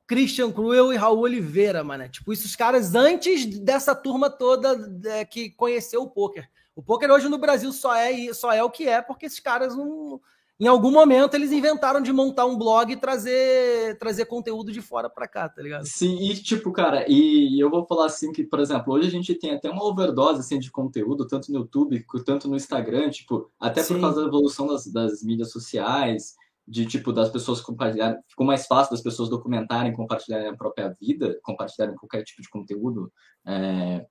Christian 0.06 0.52
Cruel 0.52 0.94
e 0.94 0.96
Raul 0.96 1.20
Oliveira, 1.20 1.84
mano. 1.84 2.08
Tipo, 2.08 2.32
esses 2.32 2.56
caras 2.56 2.96
antes 2.96 3.46
dessa 3.60 3.94
turma 3.94 4.30
toda 4.30 4.76
é, 5.06 5.26
que 5.26 5.50
conheceu 5.50 6.04
o 6.04 6.10
poker. 6.10 6.50
O 6.78 6.84
poker 6.84 7.10
hoje 7.10 7.28
no 7.28 7.40
Brasil 7.40 7.74
só 7.74 7.96
é, 7.96 8.32
só 8.36 8.54
é 8.54 8.64
o 8.64 8.70
que 8.70 8.88
é 8.88 9.02
porque 9.02 9.26
esses 9.26 9.40
caras 9.40 9.76
não, 9.76 10.22
em 10.60 10.68
algum 10.68 10.92
momento 10.92 11.34
eles 11.34 11.52
inventaram 11.52 12.00
de 12.00 12.14
montar 12.14 12.46
um 12.46 12.56
blog 12.56 12.94
e 12.94 12.96
trazer, 12.96 13.98
trazer 13.98 14.26
conteúdo 14.26 14.72
de 14.72 14.80
fora 14.80 15.10
para 15.10 15.28
cá, 15.28 15.50
tá 15.50 15.60
ligado? 15.60 15.88
Sim, 15.88 16.30
e 16.30 16.36
tipo, 16.36 16.72
cara, 16.72 17.04
e 17.10 17.60
eu 17.60 17.72
vou 17.72 17.84
falar 17.88 18.06
assim 18.06 18.32
que, 18.32 18.44
por 18.44 18.60
exemplo, 18.60 18.94
hoje 18.94 19.08
a 19.08 19.12
gente 19.12 19.34
tem 19.34 19.56
até 19.56 19.72
uma 19.72 19.84
overdose 19.84 20.42
assim, 20.42 20.60
de 20.60 20.70
conteúdo, 20.70 21.26
tanto 21.26 21.52
no 21.52 21.62
YouTube 21.62 22.04
quanto 22.04 22.48
no 22.48 22.56
Instagram, 22.56 23.10
tipo, 23.10 23.52
até 23.60 23.82
Sim. 23.82 23.96
por 23.96 24.02
causa 24.02 24.22
da 24.22 24.28
evolução 24.28 24.68
das, 24.68 24.86
das 24.86 25.24
mídias 25.24 25.50
sociais, 25.50 26.36
de 26.68 26.86
tipo 26.86 27.12
das 27.12 27.32
pessoas 27.32 27.60
compartilharem, 27.60 28.20
ficou 28.28 28.46
mais 28.46 28.68
fácil 28.68 28.92
das 28.92 29.02
pessoas 29.02 29.30
documentarem, 29.30 29.96
compartilharem 29.96 30.50
a 30.50 30.56
própria 30.56 30.96
vida, 31.02 31.40
compartilharem 31.42 31.96
qualquer 31.96 32.24
tipo 32.24 32.40
de 32.40 32.50
conteúdo. 32.50 33.12
É... 33.44 34.06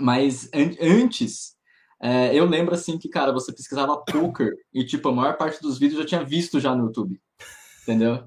Mas 0.00 0.48
an 0.52 0.74
antes 0.80 1.56
é, 2.00 2.34
eu 2.34 2.44
lembro 2.44 2.74
assim 2.74 2.98
que, 2.98 3.08
cara, 3.08 3.32
você 3.32 3.52
pesquisava 3.52 3.96
poker 3.96 4.52
e, 4.72 4.84
tipo, 4.84 5.08
a 5.08 5.12
maior 5.12 5.36
parte 5.36 5.60
dos 5.60 5.78
vídeos 5.78 5.98
eu 5.98 6.02
já 6.02 6.08
tinha 6.08 6.24
visto 6.24 6.60
já 6.60 6.74
no 6.74 6.86
YouTube. 6.86 7.20
Entendeu? 7.82 8.24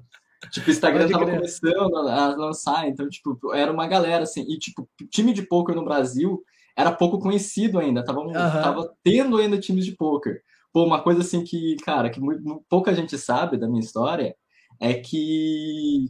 Tipo, 0.50 0.68
o 0.68 0.70
Instagram 0.70 1.08
tava 1.08 1.26
começando 1.26 1.96
a 1.96 2.34
lançar, 2.34 2.88
então, 2.88 3.08
tipo, 3.08 3.38
era 3.54 3.70
uma 3.70 3.86
galera, 3.86 4.24
assim, 4.24 4.44
e, 4.48 4.58
tipo, 4.58 4.88
time 5.10 5.32
de 5.32 5.42
poker 5.42 5.74
no 5.74 5.84
Brasil 5.84 6.42
era 6.76 6.90
pouco 6.90 7.18
conhecido 7.18 7.78
ainda, 7.78 8.02
tava, 8.02 8.20
uhum. 8.20 8.32
tava 8.32 8.94
tendo 9.02 9.36
ainda 9.36 9.58
times 9.58 9.84
de 9.84 9.94
poker. 9.94 10.40
Pô, 10.72 10.84
uma 10.84 11.02
coisa 11.02 11.20
assim 11.20 11.44
que, 11.44 11.76
cara, 11.84 12.08
que 12.08 12.20
muito, 12.20 12.64
pouca 12.68 12.94
gente 12.94 13.18
sabe 13.18 13.58
da 13.58 13.68
minha 13.68 13.80
história 13.80 14.34
é 14.80 14.94
que 14.94 16.06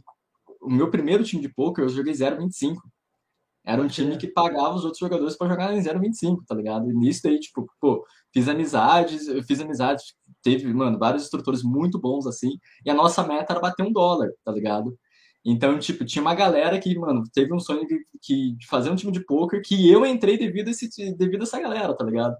o 0.61 0.69
meu 0.69 0.89
primeiro 0.89 1.23
time 1.23 1.41
de 1.41 1.49
poker 1.49 1.83
eu 1.83 1.89
joguei 1.89 2.13
0,25. 2.13 2.77
Era 3.63 3.81
um 3.81 3.87
time 3.87 4.17
que 4.17 4.27
pagava 4.27 4.73
os 4.73 4.83
outros 4.83 4.99
jogadores 4.99 5.37
para 5.37 5.47
jogar 5.47 5.73
em 5.73 5.79
0,25, 5.79 6.43
tá 6.47 6.55
ligado? 6.55 6.89
E 6.89 6.93
nisso 6.93 7.27
aí, 7.27 7.39
tipo, 7.39 7.67
pô, 7.79 8.03
fiz 8.33 8.47
amizades, 8.47 9.27
eu 9.27 9.43
fiz 9.43 9.59
amizades, 9.59 10.15
teve, 10.41 10.73
mano, 10.73 10.97
vários 10.97 11.23
instrutores 11.23 11.61
muito 11.61 11.99
bons 11.99 12.25
assim, 12.25 12.57
e 12.83 12.89
a 12.89 12.93
nossa 12.93 13.25
meta 13.25 13.53
era 13.53 13.59
bater 13.59 13.85
um 13.85 13.91
dólar, 13.91 14.31
tá 14.43 14.51
ligado? 14.51 14.97
Então, 15.43 15.77
tipo, 15.79 16.05
tinha 16.05 16.21
uma 16.21 16.35
galera 16.35 16.79
que, 16.79 16.97
mano, 16.97 17.23
teve 17.33 17.53
um 17.53 17.59
sonho 17.59 17.85
de, 17.85 17.99
que, 18.21 18.55
de 18.55 18.67
fazer 18.67 18.89
um 18.89 18.95
time 18.95 19.11
de 19.11 19.23
poker 19.25 19.61
que 19.63 19.89
eu 19.89 20.05
entrei 20.05 20.37
devido 20.37 20.67
a, 20.67 20.71
esse, 20.71 21.15
devido 21.15 21.41
a 21.41 21.43
essa 21.43 21.59
galera, 21.59 21.95
tá 21.95 22.03
ligado? 22.03 22.35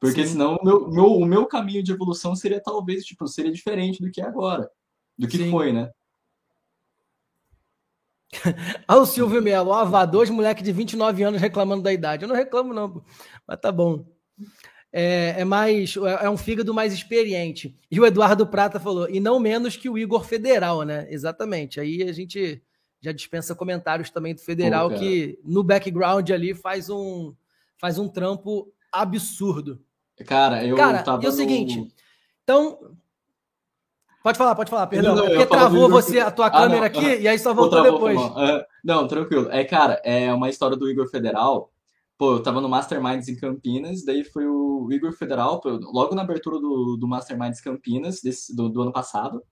Porque 0.00 0.24
Sim. 0.24 0.32
senão 0.32 0.56
o 0.56 0.64
meu, 0.64 0.88
meu, 0.88 1.06
o 1.06 1.26
meu 1.26 1.46
caminho 1.46 1.82
de 1.82 1.92
evolução 1.92 2.36
seria 2.36 2.62
talvez, 2.62 3.04
tipo, 3.04 3.26
seria 3.26 3.50
diferente 3.50 4.02
do 4.02 4.10
que 4.10 4.20
é 4.20 4.24
agora. 4.24 4.70
Do 5.16 5.26
que 5.26 5.38
Sim. 5.38 5.50
foi, 5.50 5.72
né? 5.72 5.90
Olha 8.88 9.00
o 9.00 9.06
Silvio 9.06 9.42
Melo, 9.42 9.70
ó, 9.70 10.06
dois 10.06 10.28
moleque 10.30 10.62
de 10.62 10.72
29 10.72 11.22
anos 11.22 11.40
reclamando 11.40 11.82
da 11.82 11.92
idade. 11.92 12.24
Eu 12.24 12.28
não 12.28 12.36
reclamo, 12.36 12.74
não, 12.74 13.02
mas 13.46 13.58
tá 13.60 13.72
bom. 13.72 14.04
É, 14.92 15.34
é, 15.38 15.44
mais 15.44 15.96
é, 15.96 16.26
é 16.26 16.30
um 16.30 16.36
fígado 16.36 16.72
mais 16.72 16.92
experiente. 16.92 17.78
E 17.90 18.00
o 18.00 18.06
Eduardo 18.06 18.46
Prata 18.46 18.80
falou, 18.80 19.08
e 19.08 19.20
não 19.20 19.38
menos 19.38 19.76
que 19.76 19.88
o 19.88 19.98
Igor 19.98 20.24
Federal, 20.24 20.82
né? 20.82 21.06
Exatamente. 21.10 21.80
Aí 21.80 22.02
a 22.02 22.12
gente 22.12 22.62
já 23.00 23.12
dispensa 23.12 23.54
comentários 23.54 24.10
também 24.10 24.34
do 24.34 24.40
Federal, 24.40 24.90
Pô, 24.90 24.96
que 24.96 25.38
no 25.44 25.62
background 25.62 26.30
ali 26.30 26.54
faz 26.54 26.90
um, 26.90 27.34
faz 27.76 27.98
um 27.98 28.08
trampo 28.08 28.72
absurdo. 28.92 29.80
Cara, 30.26 30.64
eu 30.64 30.76
Cara, 30.76 31.02
tava 31.02 31.22
e 31.22 31.26
é 31.26 31.28
o 31.28 31.32
seguinte, 31.32 31.86
então 32.42 32.96
Pode 34.28 34.36
falar, 34.36 34.54
pode 34.54 34.70
falar, 34.70 34.86
perdão. 34.88 35.14
Não, 35.14 35.24
é 35.24 35.28
porque 35.30 35.46
travou 35.46 35.88
você, 35.88 36.20
a 36.20 36.30
tua 36.30 36.48
ah, 36.48 36.50
câmera 36.50 36.80
não, 36.80 36.86
aqui, 36.86 36.98
uh, 36.98 37.20
e 37.20 37.26
aí 37.26 37.38
só 37.38 37.54
voltou 37.54 37.82
depois. 37.82 38.20
Uh, 38.20 38.62
não, 38.84 39.08
tranquilo. 39.08 39.50
É, 39.50 39.64
cara, 39.64 40.02
é 40.04 40.30
uma 40.34 40.50
história 40.50 40.76
do 40.76 40.86
Igor 40.86 41.08
Federal. 41.08 41.72
Pô, 42.18 42.34
eu 42.34 42.42
tava 42.42 42.60
no 42.60 42.68
Masterminds 42.68 43.26
em 43.26 43.36
Campinas, 43.36 44.04
daí 44.04 44.22
foi 44.24 44.46
o 44.46 44.86
Igor 44.92 45.12
Federal, 45.14 45.62
logo 45.64 46.14
na 46.14 46.20
abertura 46.20 46.60
do, 46.60 46.98
do 47.00 47.08
Masterminds 47.08 47.62
Campinas, 47.62 48.20
desse, 48.20 48.54
do, 48.54 48.68
do 48.68 48.82
ano 48.82 48.92
passado. 48.92 49.42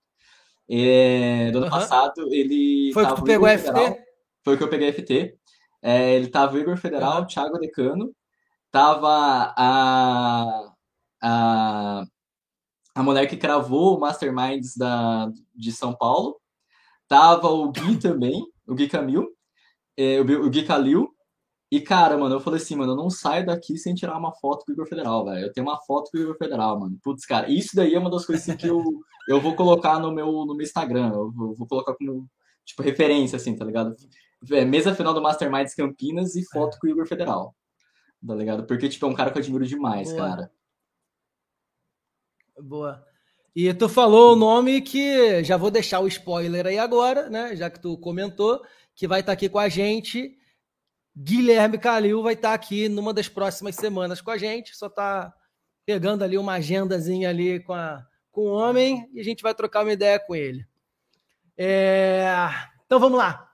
É, 0.69 1.49
do 1.49 1.57
ano 1.57 1.67
uh 1.67 1.69
-huh. 1.71 1.79
passado, 1.79 2.31
ele. 2.31 2.91
Foi 2.93 3.03
o 3.03 3.07
que 3.07 3.15
tu 3.15 3.23
pegou 3.23 3.49
FT? 3.49 3.65
Federal, 3.65 3.97
foi 4.43 4.53
o 4.53 4.57
que 4.59 4.63
eu 4.63 4.69
peguei 4.69 4.93
FT. 4.93 5.35
É, 5.81 6.13
ele 6.13 6.27
tava 6.27 6.55
o 6.55 6.59
Igor 6.59 6.77
Federal, 6.77 7.23
-huh. 7.23 7.27
Thiago 7.27 7.57
Decano, 7.57 8.13
tava 8.71 9.55
a. 9.57 10.71
a 11.23 12.03
a 12.97 13.03
mulher 13.03 13.27
que 13.27 13.37
cravou 13.37 13.95
o 13.95 13.99
Masterminds 13.99 14.75
da, 14.75 15.29
de 15.55 15.71
São 15.71 15.93
Paulo. 15.95 16.35
Tava 17.07 17.47
o 17.47 17.71
Gui 17.71 17.97
também, 18.01 18.43
o 18.67 18.73
Gui 18.73 18.87
Camil, 18.87 19.27
é, 19.95 20.19
o, 20.19 20.45
o 20.45 20.49
Gui 20.49 20.63
Calil. 20.63 21.07
E, 21.71 21.79
cara, 21.79 22.17
mano, 22.17 22.33
eu 22.33 22.39
falei 22.39 22.59
assim, 22.59 22.75
mano, 22.75 22.93
eu 22.93 22.95
não 22.95 23.09
saio 23.09 23.45
daqui 23.45 23.77
sem 23.77 23.93
tirar 23.93 24.17
uma 24.17 24.33
foto 24.33 24.65
com 24.65 24.71
o 24.71 24.73
Igor 24.73 24.87
Federal, 24.87 25.25
velho. 25.25 25.45
Eu 25.45 25.53
tenho 25.53 25.67
uma 25.67 25.77
foto 25.81 26.09
com 26.09 26.17
o 26.17 26.21
Igor 26.21 26.37
Federal, 26.37 26.79
mano. 26.79 26.97
Putz, 27.03 27.23
cara, 27.23 27.51
isso 27.51 27.75
daí 27.75 27.93
é 27.93 27.99
uma 27.99 28.09
das 28.09 28.25
coisas 28.25 28.47
assim, 28.47 28.57
que 28.57 28.67
eu, 28.67 28.81
eu 29.29 29.39
vou 29.39 29.55
colocar 29.55 29.99
no 29.99 30.11
meu, 30.11 30.25
no 30.45 30.55
meu 30.55 30.63
Instagram. 30.63 31.11
Eu 31.13 31.31
vou, 31.31 31.53
vou 31.53 31.67
colocar 31.67 31.93
como, 31.93 32.27
tipo, 32.65 32.81
referência, 32.81 33.35
assim, 33.35 33.55
tá 33.55 33.63
ligado? 33.63 33.95
É, 34.51 34.65
mesa 34.65 34.95
final 34.95 35.13
do 35.13 35.21
Masterminds 35.21 35.75
Campinas 35.75 36.35
e 36.35 36.43
foto 36.45 36.79
com 36.79 36.87
o 36.87 36.89
Igor 36.89 37.05
Federal. 37.05 37.53
Tá 38.25 38.33
ligado? 38.33 38.65
Porque, 38.65 38.89
tipo, 38.89 39.05
é 39.05 39.09
um 39.09 39.13
cara 39.13 39.29
que 39.29 39.37
eu 39.37 39.41
admiro 39.41 39.67
demais, 39.67 40.11
Boa. 40.11 40.29
cara. 40.29 40.51
Boa. 42.59 43.05
E 43.55 43.73
tu 43.73 43.89
falou 43.89 44.33
o 44.33 44.35
nome 44.35 44.81
que 44.81 45.43
já 45.43 45.57
vou 45.57 45.71
deixar 45.71 45.99
o 45.99 46.07
spoiler 46.07 46.67
aí 46.67 46.77
agora, 46.77 47.29
né? 47.29 47.55
Já 47.55 47.69
que 47.69 47.79
tu 47.79 47.97
comentou, 47.97 48.61
que 48.95 49.07
vai 49.07 49.21
estar 49.21 49.31
tá 49.31 49.33
aqui 49.33 49.49
com 49.49 49.59
a 49.59 49.67
gente. 49.67 50.37
Guilherme 51.15 51.79
Calil 51.79 52.21
vai 52.21 52.33
estar 52.33 52.49
tá 52.49 52.53
aqui 52.53 52.87
numa 52.87 53.13
das 53.13 53.27
próximas 53.27 53.75
semanas 53.75 54.21
com 54.21 54.29
a 54.29 54.37
gente. 54.37 54.77
Só 54.77 54.87
tá 54.87 55.33
pegando 55.85 56.23
ali 56.23 56.37
uma 56.37 56.53
agendazinha 56.53 57.29
ali 57.29 57.59
com, 57.61 57.73
a, 57.73 58.05
com 58.31 58.41
o 58.41 58.53
homem 58.53 59.09
e 59.13 59.19
a 59.19 59.23
gente 59.23 59.41
vai 59.41 59.55
trocar 59.55 59.83
uma 59.83 59.93
ideia 59.93 60.19
com 60.19 60.35
ele. 60.35 60.63
É... 61.57 62.27
Então 62.85 62.99
vamos 62.99 63.17
lá. 63.17 63.49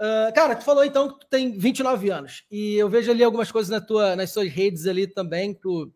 Uh, 0.00 0.32
cara, 0.34 0.56
tu 0.56 0.64
falou 0.64 0.84
então 0.84 1.08
que 1.08 1.20
tu 1.20 1.26
tem 1.28 1.56
29 1.56 2.10
anos 2.10 2.44
e 2.50 2.74
eu 2.74 2.88
vejo 2.88 3.10
ali 3.10 3.22
algumas 3.22 3.52
coisas 3.52 3.70
na 3.70 3.80
tua, 3.80 4.16
nas 4.16 4.30
suas 4.30 4.48
redes 4.50 4.86
ali 4.86 5.06
também. 5.06 5.52
Tu 5.52 5.92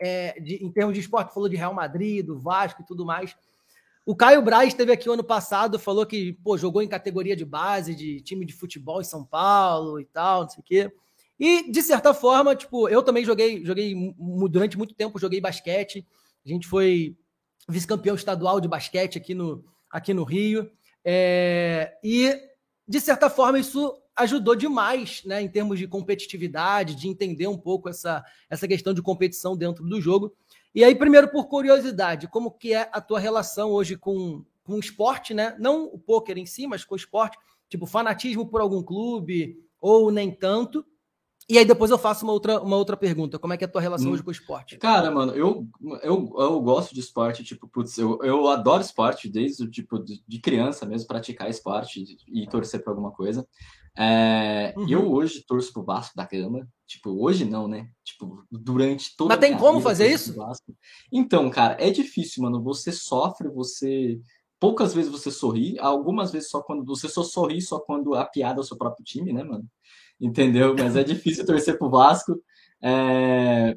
é, 0.00 0.38
de, 0.40 0.64
em 0.64 0.70
termos 0.70 0.94
de 0.94 1.00
esporte, 1.00 1.32
falou 1.32 1.48
de 1.48 1.56
Real 1.56 1.74
Madrid, 1.74 2.24
do 2.24 2.38
Vasco 2.38 2.82
e 2.82 2.86
tudo 2.86 3.04
mais. 3.04 3.36
O 4.06 4.14
Caio 4.14 4.42
Braz 4.42 4.68
esteve 4.68 4.92
aqui 4.92 5.08
ano 5.08 5.24
passado, 5.24 5.78
falou 5.78 6.04
que 6.04 6.34
pô, 6.44 6.58
jogou 6.58 6.82
em 6.82 6.88
categoria 6.88 7.34
de 7.34 7.44
base, 7.44 7.94
de 7.94 8.20
time 8.20 8.44
de 8.44 8.52
futebol 8.52 9.00
em 9.00 9.04
São 9.04 9.24
Paulo 9.24 9.98
e 9.98 10.04
tal, 10.04 10.42
não 10.42 10.48
sei 10.50 10.60
o 10.60 10.62
quê. 10.62 10.92
E, 11.38 11.70
de 11.70 11.82
certa 11.82 12.14
forma, 12.14 12.54
tipo, 12.54 12.88
eu 12.88 13.02
também 13.02 13.24
joguei, 13.24 13.64
joguei 13.64 13.94
durante 14.50 14.78
muito 14.78 14.94
tempo, 14.94 15.18
joguei 15.18 15.40
basquete. 15.40 16.06
A 16.44 16.48
gente 16.48 16.66
foi 16.66 17.16
vice-campeão 17.68 18.14
estadual 18.14 18.60
de 18.60 18.68
basquete 18.68 19.18
aqui 19.18 19.34
no, 19.34 19.64
aqui 19.90 20.12
no 20.14 20.22
Rio. 20.22 20.70
É, 21.04 21.94
e, 22.04 22.38
de 22.86 23.00
certa 23.00 23.30
forma, 23.30 23.58
isso 23.58 23.94
ajudou 24.16 24.54
demais, 24.54 25.22
né, 25.24 25.42
em 25.42 25.48
termos 25.48 25.78
de 25.78 25.88
competitividade, 25.88 26.94
de 26.94 27.08
entender 27.08 27.46
um 27.46 27.58
pouco 27.58 27.88
essa, 27.88 28.24
essa 28.48 28.68
questão 28.68 28.94
de 28.94 29.02
competição 29.02 29.56
dentro 29.56 29.84
do 29.84 30.00
jogo. 30.00 30.34
E 30.74 30.84
aí, 30.84 30.94
primeiro, 30.94 31.28
por 31.28 31.46
curiosidade, 31.46 32.28
como 32.28 32.50
que 32.50 32.74
é 32.74 32.88
a 32.92 33.00
tua 33.00 33.18
relação 33.18 33.70
hoje 33.70 33.96
com, 33.96 34.44
com 34.62 34.74
o 34.74 34.80
esporte, 34.80 35.32
né? 35.32 35.56
Não 35.58 35.84
o 35.84 35.98
poker 35.98 36.36
em 36.36 36.46
si, 36.46 36.66
mas 36.66 36.84
com 36.84 36.94
o 36.94 36.96
esporte, 36.96 37.38
tipo 37.68 37.86
fanatismo 37.86 38.46
por 38.46 38.60
algum 38.60 38.82
clube 38.82 39.58
ou 39.80 40.10
nem 40.10 40.30
tanto. 40.30 40.84
E 41.48 41.58
aí 41.58 41.64
depois 41.64 41.90
eu 41.90 41.98
faço 41.98 42.24
uma 42.24 42.32
outra, 42.32 42.60
uma 42.60 42.76
outra 42.76 42.96
pergunta. 42.96 43.38
Como 43.38 43.52
é 43.52 43.56
que 43.56 43.64
é 43.64 43.66
a 43.66 43.70
tua 43.70 43.80
relação 43.80 44.08
hum. 44.08 44.12
hoje 44.12 44.22
com 44.22 44.30
o 44.30 44.32
esporte? 44.32 44.78
Cara, 44.78 45.10
mano, 45.10 45.32
eu, 45.32 45.66
eu, 46.02 46.32
eu 46.38 46.60
gosto 46.60 46.94
de 46.94 47.00
esporte, 47.00 47.44
tipo, 47.44 47.68
putz, 47.68 47.98
eu, 47.98 48.18
eu 48.22 48.48
adoro 48.48 48.82
esporte 48.82 49.28
desde 49.28 49.62
o 49.64 49.70
tipo 49.70 49.98
de, 49.98 50.22
de 50.26 50.40
criança 50.40 50.86
mesmo, 50.86 51.06
praticar 51.06 51.50
esporte 51.50 52.04
e 52.26 52.46
torcer 52.46 52.82
para 52.82 52.92
alguma 52.92 53.10
coisa. 53.10 53.46
É, 53.96 54.74
uhum. 54.76 54.88
Eu 54.88 55.12
hoje 55.12 55.44
torço 55.46 55.72
pro 55.72 55.84
Vasco 55.84 56.16
da 56.16 56.24
Gama. 56.26 56.68
Tipo, 56.86 57.10
hoje 57.10 57.44
não, 57.44 57.68
né? 57.68 57.88
Tipo, 58.04 58.44
durante 58.50 59.16
toda 59.16 59.34
Mas 59.34 59.38
tem 59.38 59.56
como 59.56 59.80
fazer 59.80 60.12
isso? 60.12 60.34
Então, 61.12 61.48
cara, 61.48 61.76
é 61.78 61.90
difícil, 61.90 62.42
mano. 62.42 62.62
Você 62.62 62.90
sofre, 62.92 63.48
você. 63.48 64.20
Poucas 64.58 64.94
vezes 64.94 65.10
você 65.10 65.30
sorri, 65.30 65.78
algumas 65.78 66.32
vezes 66.32 66.50
só 66.50 66.62
quando. 66.62 66.84
Você 66.84 67.08
só 67.08 67.22
sorri 67.22 67.60
só 67.60 67.78
quando 67.78 68.14
a 68.14 68.24
piada 68.24 68.60
é 68.60 68.62
o 68.62 68.64
seu 68.64 68.76
próprio 68.76 69.04
time, 69.04 69.32
né, 69.32 69.44
mano? 69.44 69.64
Entendeu? 70.20 70.74
Mas 70.78 70.96
é 70.96 71.04
difícil 71.04 71.46
torcer 71.46 71.78
pro 71.78 71.90
Vasco. 71.90 72.40
É... 72.82 73.76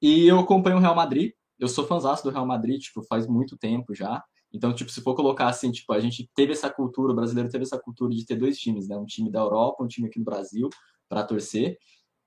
E 0.00 0.26
eu 0.26 0.38
acompanho 0.38 0.76
o 0.76 0.80
Real 0.80 0.94
Madrid. 0.94 1.32
Eu 1.58 1.68
sou 1.68 1.86
fãzão 1.86 2.14
do 2.24 2.30
Real 2.30 2.46
Madrid, 2.46 2.80
tipo, 2.80 3.02
faz 3.04 3.26
muito 3.26 3.56
tempo 3.56 3.94
já. 3.94 4.22
Então, 4.52 4.74
tipo, 4.74 4.90
se 4.90 5.00
for 5.00 5.14
colocar 5.14 5.48
assim, 5.48 5.70
tipo, 5.70 5.92
a 5.92 6.00
gente 6.00 6.28
teve 6.34 6.52
essa 6.52 6.68
cultura, 6.68 7.12
o 7.12 7.16
brasileiro 7.16 7.48
teve 7.48 7.64
essa 7.64 7.78
cultura 7.78 8.14
de 8.14 8.26
ter 8.26 8.36
dois 8.36 8.58
times, 8.58 8.88
né? 8.88 8.96
Um 8.96 9.06
time 9.06 9.30
da 9.30 9.40
Europa, 9.40 9.82
um 9.82 9.88
time 9.88 10.08
aqui 10.08 10.18
no 10.18 10.24
Brasil, 10.24 10.68
para 11.08 11.22
torcer. 11.22 11.78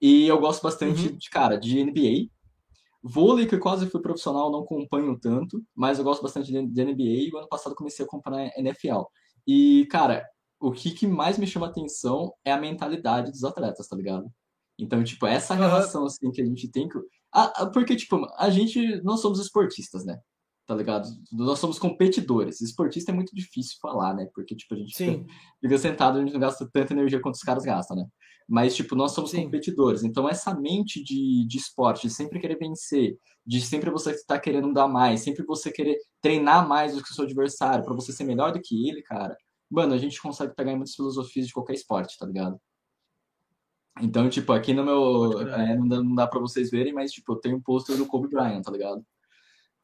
E 0.02 0.28
eu 0.28 0.40
gosto 0.40 0.64
bastante, 0.64 1.08
uhum. 1.08 1.18
de, 1.18 1.30
cara, 1.30 1.58
de 1.58 1.84
NBA. 1.84 2.30
Vôlei, 3.04 3.46
que 3.46 3.54
eu 3.54 3.60
quase 3.60 3.88
fui 3.88 4.02
profissional, 4.02 4.52
não 4.52 4.62
acompanho 4.62 5.20
tanto, 5.20 5.64
mas 5.76 6.00
eu 6.00 6.04
gosto 6.04 6.24
bastante 6.24 6.52
de, 6.52 6.66
de 6.66 6.84
NBA 6.84 7.04
e 7.04 7.32
o 7.32 7.38
ano 7.38 7.48
passado 7.48 7.76
comecei 7.76 8.04
a 8.04 8.08
acompanhar 8.08 8.52
NFL. 8.58 9.04
E, 9.46 9.86
cara, 9.92 10.26
o 10.66 10.72
que, 10.72 10.92
que 10.92 11.06
mais 11.06 11.38
me 11.38 11.46
chama 11.46 11.68
atenção 11.68 12.34
é 12.44 12.52
a 12.52 12.60
mentalidade 12.60 13.32
dos 13.32 13.44
atletas, 13.44 13.88
tá 13.88 13.96
ligado? 13.96 14.32
Então, 14.80 15.04
tipo, 15.04 15.28
essa 15.28 15.54
relação 15.54 16.06
assim 16.06 16.32
que 16.32 16.42
a 16.42 16.46
gente 16.46 16.68
tem 16.70 16.90
que. 16.90 16.98
porque, 17.72 17.96
tipo, 17.96 18.26
a 18.36 18.50
gente 18.50 19.00
não 19.04 19.16
somos 19.16 19.40
esportistas, 19.40 20.04
né? 20.04 20.18
Tá 20.66 20.74
ligado? 20.74 21.08
Nós 21.32 21.60
somos 21.60 21.78
competidores. 21.78 22.62
Esportista 22.62 23.12
é 23.12 23.14
muito 23.14 23.36
difícil 23.36 23.78
falar, 23.80 24.16
né? 24.16 24.28
Porque, 24.34 24.56
tipo, 24.56 24.74
a 24.74 24.78
gente 24.78 24.96
fica, 24.96 25.24
fica, 25.62 25.78
sentado, 25.78 26.18
a 26.18 26.22
gente 26.22 26.34
não 26.34 26.40
gasta 26.40 26.68
tanta 26.74 26.94
energia 26.94 27.22
quanto 27.22 27.36
os 27.36 27.44
caras 27.44 27.64
gastam, 27.64 27.98
né? 27.98 28.06
Mas, 28.50 28.76
tipo, 28.76 28.96
nós 28.96 29.12
somos 29.12 29.32
Sim. 29.32 29.44
competidores. 29.44 30.04
Então, 30.04 30.28
essa 30.28 30.54
mente 30.56 31.04
de, 31.04 31.46
de 31.48 31.58
esporte, 31.58 32.08
de 32.08 32.14
sempre 32.14 32.40
querer 32.40 32.58
vencer, 32.58 33.16
de 33.46 33.62
sempre 33.62 33.92
você 33.92 34.12
estar 34.12 34.36
tá 34.36 34.40
querendo 34.40 34.74
dar 34.74 34.88
mais, 34.88 35.22
sempre 35.22 35.46
você 35.46 35.72
querer 35.72 35.98
treinar 36.20 36.68
mais 36.68 36.96
do 36.96 37.04
que 37.04 37.12
o 37.12 37.14
seu 37.14 37.26
adversário, 37.26 37.86
para 37.86 37.94
você 37.94 38.12
ser 38.12 38.24
melhor 38.24 38.52
do 38.52 38.60
que 38.60 38.90
ele, 38.90 39.04
cara, 39.04 39.38
mano, 39.70 39.94
a 39.94 39.98
gente 39.98 40.22
consegue 40.22 40.56
pegar 40.56 40.76
muitas 40.76 40.96
filosofias 40.96 41.48
de 41.48 41.54
qualquer 41.54 41.74
esporte, 41.74 42.18
tá 42.18 42.26
ligado? 42.26 42.60
Então, 44.02 44.30
tipo, 44.30 44.52
aqui 44.52 44.74
no 44.74 44.84
meu. 44.84 45.40
É, 45.48 45.76
não, 45.76 45.88
dá, 45.88 46.04
não 46.04 46.16
dá 46.16 46.28
pra 46.28 46.40
vocês 46.40 46.70
verem, 46.70 46.94
mas, 46.94 47.12
tipo, 47.12 47.34
eu 47.34 47.38
tenho 47.38 47.58
um 47.58 47.62
pôster 47.62 47.96
do 47.96 48.06
Kobe 48.06 48.28
Bryant, 48.28 48.62
tá 48.62 48.72
ligado? 48.72 49.06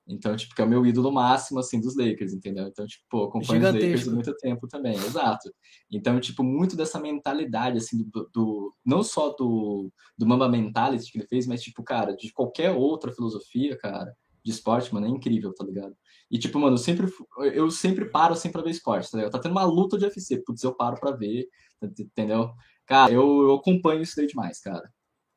Então, 0.08 0.36
tipo, 0.36 0.54
que 0.54 0.62
é 0.62 0.66
o 0.66 0.68
meu 0.68 0.86
ídolo 0.86 1.12
máximo, 1.12 1.60
assim, 1.60 1.80
dos 1.80 1.96
Lakers, 1.96 2.34
entendeu? 2.34 2.68
Então, 2.68 2.86
tipo, 2.86 3.06
pô, 3.10 3.24
acompanho 3.26 3.64
os 3.66 3.74
Lakers 3.74 4.08
há 4.08 4.12
muito 4.12 4.36
tempo 4.36 4.68
também, 4.68 4.96
exato. 4.96 5.50
Então, 5.90 6.20
tipo, 6.20 6.44
muito 6.44 6.76
dessa 6.76 7.00
mentalidade, 7.00 7.78
assim, 7.78 8.04
do, 8.10 8.30
do, 8.34 8.76
não 8.86 9.04
só 9.04 9.30
do, 9.30 9.92
do 10.18 10.28
Mamba 10.28 10.50
Mentality 10.50 11.12
que 11.12 11.20
ele 11.20 11.28
fez, 11.28 11.48
mas, 11.48 11.62
tipo, 11.62 11.84
cara, 11.84 12.16
de 12.16 12.32
qualquer 12.34 12.72
outra 12.72 13.12
filosofia, 13.12 13.78
cara, 13.78 14.14
de 14.44 14.52
esporte, 14.52 14.94
mano, 14.94 15.06
é 15.06 15.10
incrível, 15.10 15.54
tá 15.54 15.64
ligado? 15.64 15.96
E, 16.32 16.40
tipo, 16.40 16.58
mano, 16.58 16.76
eu 16.76 16.78
sempre, 16.78 17.08
eu 17.54 17.70
sempre 17.70 18.06
paro 18.06 18.34
assim 18.34 18.50
pra 18.50 18.62
ver 18.62 18.70
esporte, 18.70 19.12
tá 19.12 19.18
ligado? 19.18 19.34
Tá 19.34 19.40
tendo 19.40 19.52
uma 19.52 19.66
luta 19.66 19.98
de 19.98 20.06
UFC, 20.06 20.42
putz, 20.46 20.64
eu 20.64 20.74
paro 20.74 20.98
pra 20.98 21.12
ver, 21.12 21.46
entendeu? 21.84 22.54
Cara, 22.86 23.12
eu, 23.12 23.42
eu 23.42 23.56
acompanho 23.56 24.02
isso 24.02 24.16
daí 24.16 24.28
demais, 24.28 24.62
cara. 24.62 24.90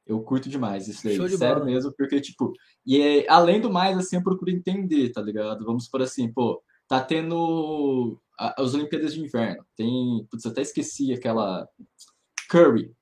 Eu 0.07 0.23
curto 0.23 0.49
demais 0.49 0.87
isso 0.87 1.03
daí, 1.03 1.17
sério 1.17 1.39
bola. 1.39 1.65
mesmo, 1.65 1.93
porque, 1.97 2.21
tipo, 2.21 2.53
e 2.87 3.01
é, 3.01 3.29
além 3.29 3.61
do 3.61 3.73
mais, 3.73 3.99
assim, 3.99 4.17
eu 4.17 4.23
procuro 4.23 4.53
entender, 4.53 5.11
tá 5.11 5.21
ligado? 5.21 5.65
Vamos 5.65 5.89
por 5.89 6.01
assim, 6.01 6.33
pô, 6.33 6.63
tá 6.87 7.01
tendo 7.01 8.21
as 8.39 8.75
Olimpíadas 8.75 9.15
de 9.15 9.21
Inverno. 9.21 9.65
Tem, 9.77 10.25
putz, 10.31 10.47
até 10.47 10.63
esqueci 10.63 11.13
aquela 11.13 11.69
Curry. 12.49 12.95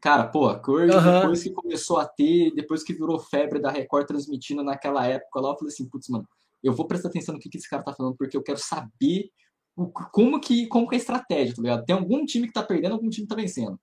Cara, 0.00 0.26
pô, 0.26 0.54
Curry, 0.58 0.90
uhum. 0.90 1.20
depois 1.20 1.42
que 1.42 1.50
começou 1.50 1.98
a 1.98 2.06
ter, 2.06 2.52
depois 2.54 2.82
que 2.82 2.92
virou 2.92 3.18
febre 3.18 3.60
da 3.60 3.70
Record 3.70 4.06
transmitindo 4.06 4.62
naquela 4.62 5.06
época 5.06 5.40
lá, 5.40 5.50
eu 5.50 5.56
falei 5.56 5.72
assim, 5.72 5.88
putz, 5.88 6.08
mano, 6.08 6.26
eu 6.62 6.72
vou 6.72 6.86
prestar 6.86 7.08
atenção 7.08 7.34
no 7.34 7.40
que, 7.40 7.48
que 7.48 7.58
esse 7.58 7.68
cara 7.68 7.82
tá 7.82 7.92
falando, 7.92 8.16
porque 8.16 8.36
eu 8.36 8.42
quero 8.42 8.58
saber 8.58 9.30
o, 9.76 9.88
como 9.88 10.40
que, 10.40 10.66
como 10.66 10.88
que 10.88 10.94
é 10.94 10.98
a 10.98 11.00
estratégia, 11.00 11.54
tá 11.54 11.62
ligado? 11.62 11.84
Tem 11.84 11.96
algum 11.96 12.24
time 12.24 12.46
que 12.46 12.52
tá 12.52 12.62
perdendo, 12.62 12.92
algum 12.92 13.08
time 13.08 13.26
que 13.26 13.34
tá 13.34 13.40
vencendo. 13.40 13.78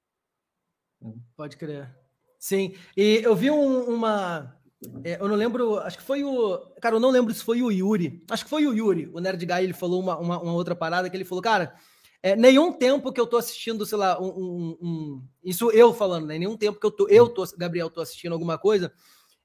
Pode 1.35 1.57
crer. 1.57 1.95
Sim, 2.39 2.75
e 2.95 3.21
eu 3.23 3.35
vi 3.35 3.49
um, 3.49 3.95
uma. 3.95 4.55
É, 5.03 5.19
eu 5.19 5.27
não 5.27 5.35
lembro, 5.35 5.79
acho 5.79 5.97
que 5.97 6.03
foi 6.03 6.23
o. 6.23 6.59
Cara, 6.81 6.95
eu 6.95 6.99
não 6.99 7.09
lembro 7.09 7.33
se 7.33 7.43
foi 7.43 7.61
o 7.61 7.71
Yuri. 7.71 8.23
Acho 8.29 8.43
que 8.43 8.49
foi 8.49 8.65
o 8.67 8.73
Yuri, 8.73 9.09
o 9.13 9.19
Nerd 9.19 9.43
Guy, 9.43 9.63
ele 9.63 9.73
falou 9.73 10.01
uma, 10.01 10.17
uma, 10.17 10.41
uma 10.41 10.53
outra 10.53 10.75
parada 10.75 11.09
que 11.09 11.17
ele 11.17 11.25
falou, 11.25 11.41
cara, 11.41 11.75
é, 12.21 12.35
nenhum 12.35 12.73
tempo 12.73 13.11
que 13.11 13.19
eu 13.19 13.27
tô 13.27 13.37
assistindo, 13.37 13.85
sei 13.85 13.97
lá, 13.97 14.19
um, 14.21 14.27
um, 14.27 14.77
um, 14.81 15.27
Isso 15.43 15.71
eu 15.71 15.93
falando, 15.93 16.27
né? 16.27 16.37
Nenhum 16.37 16.57
tempo 16.57 16.79
que 16.79 16.85
eu 16.85 16.91
tô. 16.91 17.07
Eu 17.07 17.27
tô, 17.29 17.43
Gabriel, 17.57 17.89
tô 17.89 18.01
assistindo 18.01 18.33
alguma 18.33 18.57
coisa, 18.57 18.91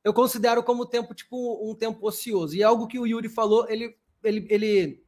eu 0.05 0.13
considero 0.13 0.63
como 0.63 0.87
tempo, 0.87 1.15
tipo, 1.15 1.71
um 1.71 1.75
tempo 1.75 2.07
ocioso. 2.07 2.57
E 2.57 2.63
algo 2.63 2.87
que 2.87 2.99
o 2.99 3.07
Yuri 3.07 3.29
falou, 3.29 3.67
ele, 3.69 3.97
ele, 4.23 4.47
ele, 4.51 5.05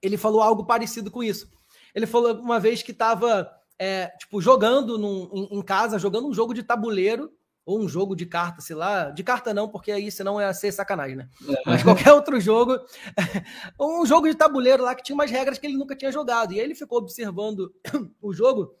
ele 0.00 0.16
falou 0.16 0.40
algo 0.40 0.64
parecido 0.64 1.10
com 1.10 1.22
isso. 1.22 1.50
Ele 1.94 2.06
falou 2.06 2.34
uma 2.34 2.58
vez 2.58 2.82
que 2.82 2.92
tava 2.92 3.50
é, 3.78 4.08
tipo, 4.18 4.40
jogando 4.40 4.98
num, 4.98 5.30
em, 5.32 5.58
em, 5.58 5.62
casa, 5.62 5.98
jogando 5.98 6.28
um 6.28 6.34
jogo 6.34 6.54
de 6.54 6.62
tabuleiro 6.62 7.30
ou 7.64 7.78
um 7.78 7.88
jogo 7.88 8.16
de 8.16 8.24
carta, 8.24 8.62
sei 8.62 8.74
lá, 8.74 9.10
de 9.10 9.22
carta 9.22 9.52
não, 9.52 9.68
porque 9.68 9.92
aí 9.92 10.10
senão 10.10 10.40
é 10.40 10.50
ser 10.54 10.72
sacanagem, 10.72 11.16
né? 11.16 11.28
É. 11.46 11.62
Mas 11.66 11.82
qualquer 11.82 12.12
outro 12.12 12.40
jogo, 12.40 12.78
um 13.78 14.06
jogo 14.06 14.26
de 14.26 14.34
tabuleiro 14.34 14.82
lá 14.82 14.94
que 14.94 15.02
tinha 15.02 15.14
umas 15.14 15.30
regras 15.30 15.58
que 15.58 15.66
ele 15.66 15.76
nunca 15.76 15.94
tinha 15.94 16.10
jogado. 16.10 16.52
E 16.52 16.58
aí 16.58 16.64
ele 16.64 16.74
ficou 16.74 16.98
observando 16.98 17.70
o 18.22 18.32
jogo 18.32 18.74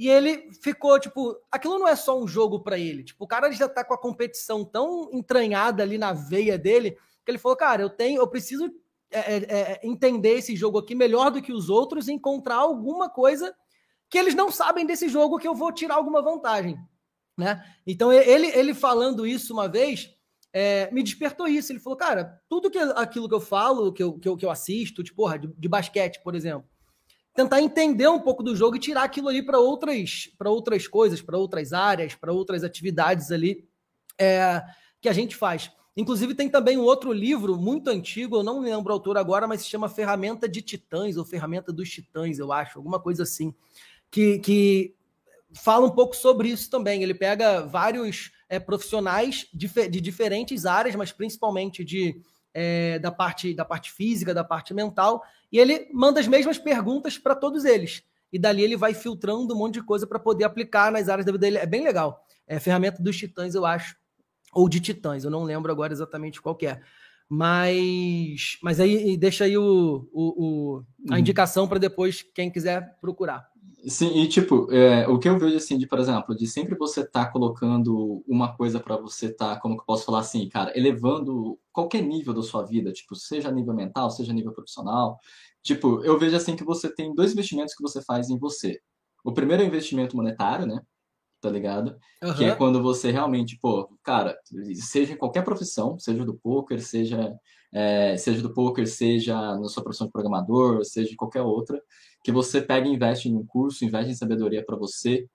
e 0.00 0.08
ele 0.08 0.50
ficou, 0.62 0.98
tipo, 0.98 1.36
aquilo 1.52 1.78
não 1.78 1.86
é 1.86 1.94
só 1.94 2.18
um 2.18 2.26
jogo 2.26 2.60
para 2.60 2.78
ele. 2.78 3.04
Tipo, 3.04 3.26
o 3.26 3.28
cara 3.28 3.52
já 3.52 3.68
tá 3.68 3.84
com 3.84 3.92
a 3.92 3.98
competição 4.00 4.64
tão 4.64 5.10
entranhada 5.12 5.82
ali 5.82 5.98
na 5.98 6.14
veia 6.14 6.56
dele, 6.56 6.92
que 7.22 7.30
ele 7.30 7.36
falou, 7.36 7.54
cara, 7.54 7.82
eu 7.82 7.90
tenho, 7.90 8.18
eu 8.18 8.26
preciso 8.26 8.72
é, 9.10 9.18
é, 9.18 9.44
é 9.50 9.80
entender 9.82 10.38
esse 10.38 10.56
jogo 10.56 10.78
aqui 10.78 10.94
melhor 10.94 11.30
do 11.30 11.42
que 11.42 11.52
os 11.52 11.68
outros 11.68 12.08
e 12.08 12.14
encontrar 12.14 12.54
alguma 12.54 13.10
coisa 13.10 13.54
que 14.08 14.16
eles 14.16 14.34
não 14.34 14.50
sabem 14.50 14.86
desse 14.86 15.06
jogo 15.06 15.38
que 15.38 15.46
eu 15.46 15.54
vou 15.54 15.70
tirar 15.70 15.96
alguma 15.96 16.22
vantagem. 16.22 16.78
Né? 17.36 17.62
Então, 17.86 18.10
ele, 18.10 18.46
ele 18.46 18.72
falando 18.72 19.26
isso 19.26 19.52
uma 19.52 19.68
vez, 19.68 20.16
é, 20.50 20.90
me 20.90 21.02
despertou 21.02 21.46
isso. 21.46 21.72
Ele 21.72 21.78
falou, 21.78 21.98
cara, 21.98 22.40
tudo 22.48 22.70
que, 22.70 22.78
aquilo 22.78 23.28
que 23.28 23.34
eu 23.34 23.40
falo, 23.40 23.92
que 23.92 24.02
eu, 24.02 24.18
que 24.18 24.26
eu, 24.26 24.34
que 24.34 24.46
eu 24.46 24.50
assisto, 24.50 25.02
de, 25.02 25.12
porra, 25.12 25.38
de, 25.38 25.46
de 25.58 25.68
basquete, 25.68 26.22
por 26.24 26.34
exemplo, 26.34 26.66
tentar 27.34 27.60
entender 27.60 28.08
um 28.08 28.20
pouco 28.20 28.42
do 28.42 28.54
jogo 28.54 28.76
e 28.76 28.80
tirar 28.80 29.04
aquilo 29.04 29.28
ali 29.28 29.42
para 29.42 29.58
outras, 29.58 30.30
outras 30.44 30.86
coisas, 30.86 31.22
para 31.22 31.38
outras 31.38 31.72
áreas, 31.72 32.14
para 32.14 32.32
outras 32.32 32.64
atividades 32.64 33.30
ali 33.30 33.68
é, 34.18 34.62
que 35.00 35.08
a 35.08 35.12
gente 35.12 35.36
faz. 35.36 35.70
Inclusive, 35.96 36.34
tem 36.34 36.48
também 36.48 36.78
um 36.78 36.82
outro 36.82 37.12
livro 37.12 37.56
muito 37.56 37.88
antigo, 37.88 38.36
eu 38.36 38.42
não 38.42 38.60
lembro 38.60 38.90
o 38.90 38.94
autor 38.94 39.18
agora, 39.18 39.46
mas 39.46 39.62
se 39.62 39.68
chama 39.68 39.88
Ferramenta 39.88 40.48
de 40.48 40.62
Titãs, 40.62 41.16
ou 41.16 41.24
Ferramenta 41.24 41.72
dos 41.72 41.90
Titãs, 41.90 42.38
eu 42.38 42.52
acho, 42.52 42.78
alguma 42.78 43.00
coisa 43.00 43.24
assim 43.24 43.54
que, 44.10 44.38
que 44.38 44.94
fala 45.52 45.86
um 45.86 45.90
pouco 45.90 46.16
sobre 46.16 46.48
isso 46.48 46.68
também. 46.70 47.02
Ele 47.02 47.14
pega 47.14 47.66
vários 47.66 48.32
é, 48.48 48.58
profissionais 48.58 49.46
de, 49.52 49.68
de, 49.88 50.00
diferentes 50.00 50.66
áreas, 50.66 50.94
mas 50.94 51.12
principalmente 51.12 51.84
de, 51.84 52.20
é, 52.52 52.98
da, 52.98 53.10
parte, 53.10 53.54
da 53.54 53.64
parte 53.64 53.92
física, 53.92 54.34
da 54.34 54.44
parte 54.44 54.74
mental, 54.74 55.22
e 55.52 55.58
ele 55.58 55.88
manda 55.92 56.20
as 56.20 56.28
mesmas 56.28 56.58
perguntas 56.58 57.18
para 57.18 57.34
todos 57.34 57.64
eles. 57.64 58.02
E 58.32 58.38
dali 58.38 58.62
ele 58.62 58.76
vai 58.76 58.94
filtrando 58.94 59.54
um 59.54 59.58
monte 59.58 59.74
de 59.74 59.82
coisa 59.82 60.06
para 60.06 60.18
poder 60.18 60.44
aplicar 60.44 60.92
nas 60.92 61.08
áreas 61.08 61.26
da 61.26 61.32
vida 61.32 61.40
dele. 61.40 61.58
É 61.58 61.66
bem 61.66 61.82
legal. 61.82 62.24
É 62.46 62.60
ferramenta 62.60 63.02
dos 63.02 63.16
titãs, 63.16 63.54
eu 63.54 63.66
acho. 63.66 63.96
Ou 64.52 64.68
de 64.68 64.80
titãs, 64.80 65.24
eu 65.24 65.30
não 65.30 65.42
lembro 65.42 65.70
agora 65.70 65.92
exatamente 65.92 66.40
qual 66.40 66.56
é. 66.62 66.80
Mas, 67.28 68.58
mas 68.62 68.80
aí 68.80 69.16
deixa 69.16 69.44
aí 69.44 69.56
o, 69.56 70.08
o, 70.12 70.44
o 70.44 70.84
a 71.08 71.12
uhum. 71.12 71.18
indicação 71.18 71.68
para 71.68 71.78
depois 71.78 72.22
quem 72.22 72.50
quiser 72.50 72.98
procurar. 73.00 73.48
Sim, 73.86 74.20
e 74.20 74.28
tipo, 74.28 74.70
é, 74.72 75.08
o 75.08 75.18
que 75.18 75.28
eu 75.28 75.38
vejo 75.38 75.56
assim, 75.56 75.78
de, 75.78 75.86
por 75.86 75.98
exemplo, 75.98 76.36
de 76.36 76.46
sempre 76.46 76.76
você 76.76 77.06
tá 77.06 77.24
colocando 77.30 78.22
uma 78.28 78.54
coisa 78.54 78.78
para 78.78 78.96
você 78.96 79.32
tá, 79.32 79.58
como 79.58 79.74
que 79.74 79.80
eu 79.80 79.86
posso 79.86 80.04
falar 80.04 80.20
assim, 80.20 80.48
cara, 80.48 80.76
elevando 80.76 81.58
qualquer 81.72 82.02
nível 82.02 82.34
da 82.34 82.42
sua 82.42 82.62
vida, 82.62 82.92
tipo, 82.92 83.14
seja 83.16 83.50
nível 83.50 83.74
mental, 83.74 84.10
seja 84.10 84.32
nível 84.32 84.52
profissional. 84.52 85.18
Tipo, 85.62 86.04
eu 86.04 86.18
vejo 86.18 86.36
assim 86.36 86.56
que 86.56 86.64
você 86.64 86.92
tem 86.94 87.14
dois 87.14 87.32
investimentos 87.32 87.74
que 87.74 87.82
você 87.82 88.02
faz 88.02 88.28
em 88.28 88.38
você. 88.38 88.80
O 89.24 89.32
primeiro 89.32 89.62
é 89.62 89.66
o 89.66 89.68
investimento 89.68 90.16
monetário, 90.16 90.66
né? 90.66 90.80
Tá 91.40 91.48
ligado? 91.50 91.96
Uhum. 92.22 92.34
Que 92.34 92.44
é 92.44 92.54
quando 92.54 92.82
você 92.82 93.10
realmente, 93.10 93.58
pô, 93.60 93.88
cara, 94.02 94.38
seja 94.74 95.14
em 95.14 95.16
qualquer 95.16 95.42
profissão, 95.42 95.98
seja 95.98 96.22
do 96.24 96.34
poker, 96.34 96.82
seja, 96.82 97.34
é, 97.72 98.16
seja 98.18 98.42
do 98.42 98.52
poker, 98.52 98.86
seja 98.86 99.34
na 99.58 99.68
sua 99.68 99.82
profissão 99.82 100.06
de 100.06 100.12
programador, 100.12 100.84
seja 100.84 101.14
qualquer 101.16 101.40
outra, 101.40 101.82
que 102.22 102.32
você 102.32 102.60
pega 102.60 102.86
e 102.86 102.92
investe 102.92 103.28
em 103.28 103.36
um 103.36 103.44
curso, 103.44 103.84
investe 103.84 104.10
em 104.10 104.14
sabedoria 104.14 104.64
para 104.64 104.76
você. 104.76 105.26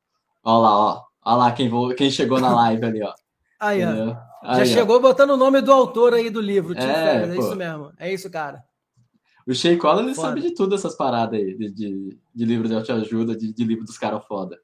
Olha 0.43 0.59
lá, 0.59 0.77
ó. 0.77 1.03
Olha 1.25 1.38
lá 1.38 1.51
quem, 1.51 1.69
quem 1.95 2.11
chegou 2.11 2.39
na 2.39 2.53
live 2.53 2.86
ali, 2.86 3.03
ó. 3.03 3.13
Aí, 3.59 3.83
ó. 3.83 4.15
Aí, 4.43 4.65
Já 4.65 4.73
ó. 4.73 4.79
chegou 4.79 5.01
botando 5.01 5.31
o 5.31 5.38
nome 5.38 5.61
do 5.61 5.71
autor 5.71 6.13
aí 6.13 6.29
do 6.29 6.41
livro, 6.41 6.77
é, 6.77 7.23
é 7.23 7.38
isso 7.38 7.55
mesmo. 7.55 7.91
É 7.97 8.13
isso, 8.13 8.29
cara. 8.29 8.63
O 9.47 9.53
Shea 9.53 9.77
Collins 9.77 10.05
ele 10.05 10.15
sabe 10.15 10.41
de 10.41 10.53
tudo 10.53 10.75
essas 10.75 10.95
paradas 10.95 11.39
aí, 11.39 11.55
de, 11.55 11.71
de, 11.71 12.19
de 12.33 12.45
livro 12.45 12.67
de 12.67 12.75
autoajuda, 12.75 13.36
de, 13.36 13.53
de 13.53 13.63
livro 13.63 13.86
dos 13.86 13.97
caras 13.97 14.25
foda. 14.25 14.59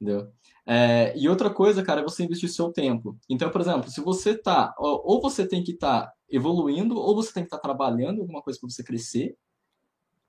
Entendeu? 0.00 0.28
É, 0.66 1.16
e 1.16 1.28
outra 1.28 1.50
coisa, 1.50 1.82
cara, 1.82 2.00
é 2.00 2.04
você 2.04 2.24
investir 2.24 2.48
seu 2.48 2.72
tempo. 2.72 3.16
Então, 3.28 3.48
por 3.48 3.60
exemplo, 3.60 3.90
se 3.90 4.00
você 4.00 4.36
tá. 4.36 4.74
Ou 4.78 5.20
você 5.20 5.46
tem 5.46 5.62
que 5.62 5.72
estar 5.72 6.02
tá 6.02 6.12
evoluindo, 6.28 6.96
ou 6.96 7.14
você 7.14 7.32
tem 7.32 7.42
que 7.42 7.46
estar 7.46 7.58
tá 7.58 7.62
trabalhando 7.62 8.20
alguma 8.20 8.42
coisa 8.42 8.58
para 8.60 8.68
você 8.68 8.84
crescer, 8.84 9.36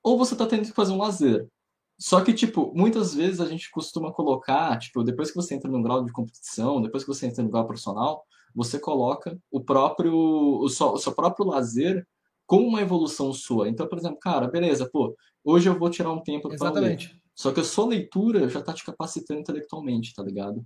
ou 0.02 0.16
você 0.18 0.34
está 0.34 0.46
tendo 0.46 0.64
que 0.64 0.72
fazer 0.72 0.92
um 0.92 0.98
lazer. 0.98 1.46
Só 1.98 2.22
que, 2.22 2.32
tipo, 2.32 2.72
muitas 2.74 3.14
vezes 3.14 3.40
a 3.40 3.46
gente 3.46 3.70
costuma 3.70 4.10
colocar, 4.10 4.78
tipo, 4.78 5.04
depois 5.04 5.30
que 5.30 5.36
você 5.36 5.54
entra 5.54 5.70
no 5.70 5.82
grau 5.82 6.02
de 6.02 6.12
competição, 6.12 6.80
depois 6.80 7.04
que 7.04 7.08
você 7.08 7.26
entra 7.26 7.42
no 7.42 7.50
grau 7.50 7.66
profissional, 7.66 8.24
você 8.54 8.78
coloca 8.78 9.38
o 9.50 9.60
próprio, 9.60 10.14
o 10.14 10.68
seu, 10.68 10.92
o 10.92 10.98
seu 10.98 11.12
próprio 11.12 11.46
lazer 11.46 12.06
como 12.46 12.66
uma 12.66 12.80
evolução 12.80 13.32
sua. 13.32 13.68
Então, 13.68 13.86
por 13.86 13.98
exemplo, 13.98 14.18
cara, 14.18 14.48
beleza, 14.48 14.88
pô, 14.90 15.14
hoje 15.44 15.68
eu 15.68 15.78
vou 15.78 15.90
tirar 15.90 16.10
um 16.10 16.22
tempo 16.22 16.48
para 16.56 16.70
ler. 16.70 16.98
Só 17.34 17.52
que 17.52 17.60
a 17.60 17.64
sua 17.64 17.86
leitura 17.86 18.48
já 18.48 18.60
tá 18.60 18.72
te 18.72 18.84
capacitando 18.84 19.40
intelectualmente, 19.40 20.14
tá 20.14 20.22
ligado? 20.22 20.64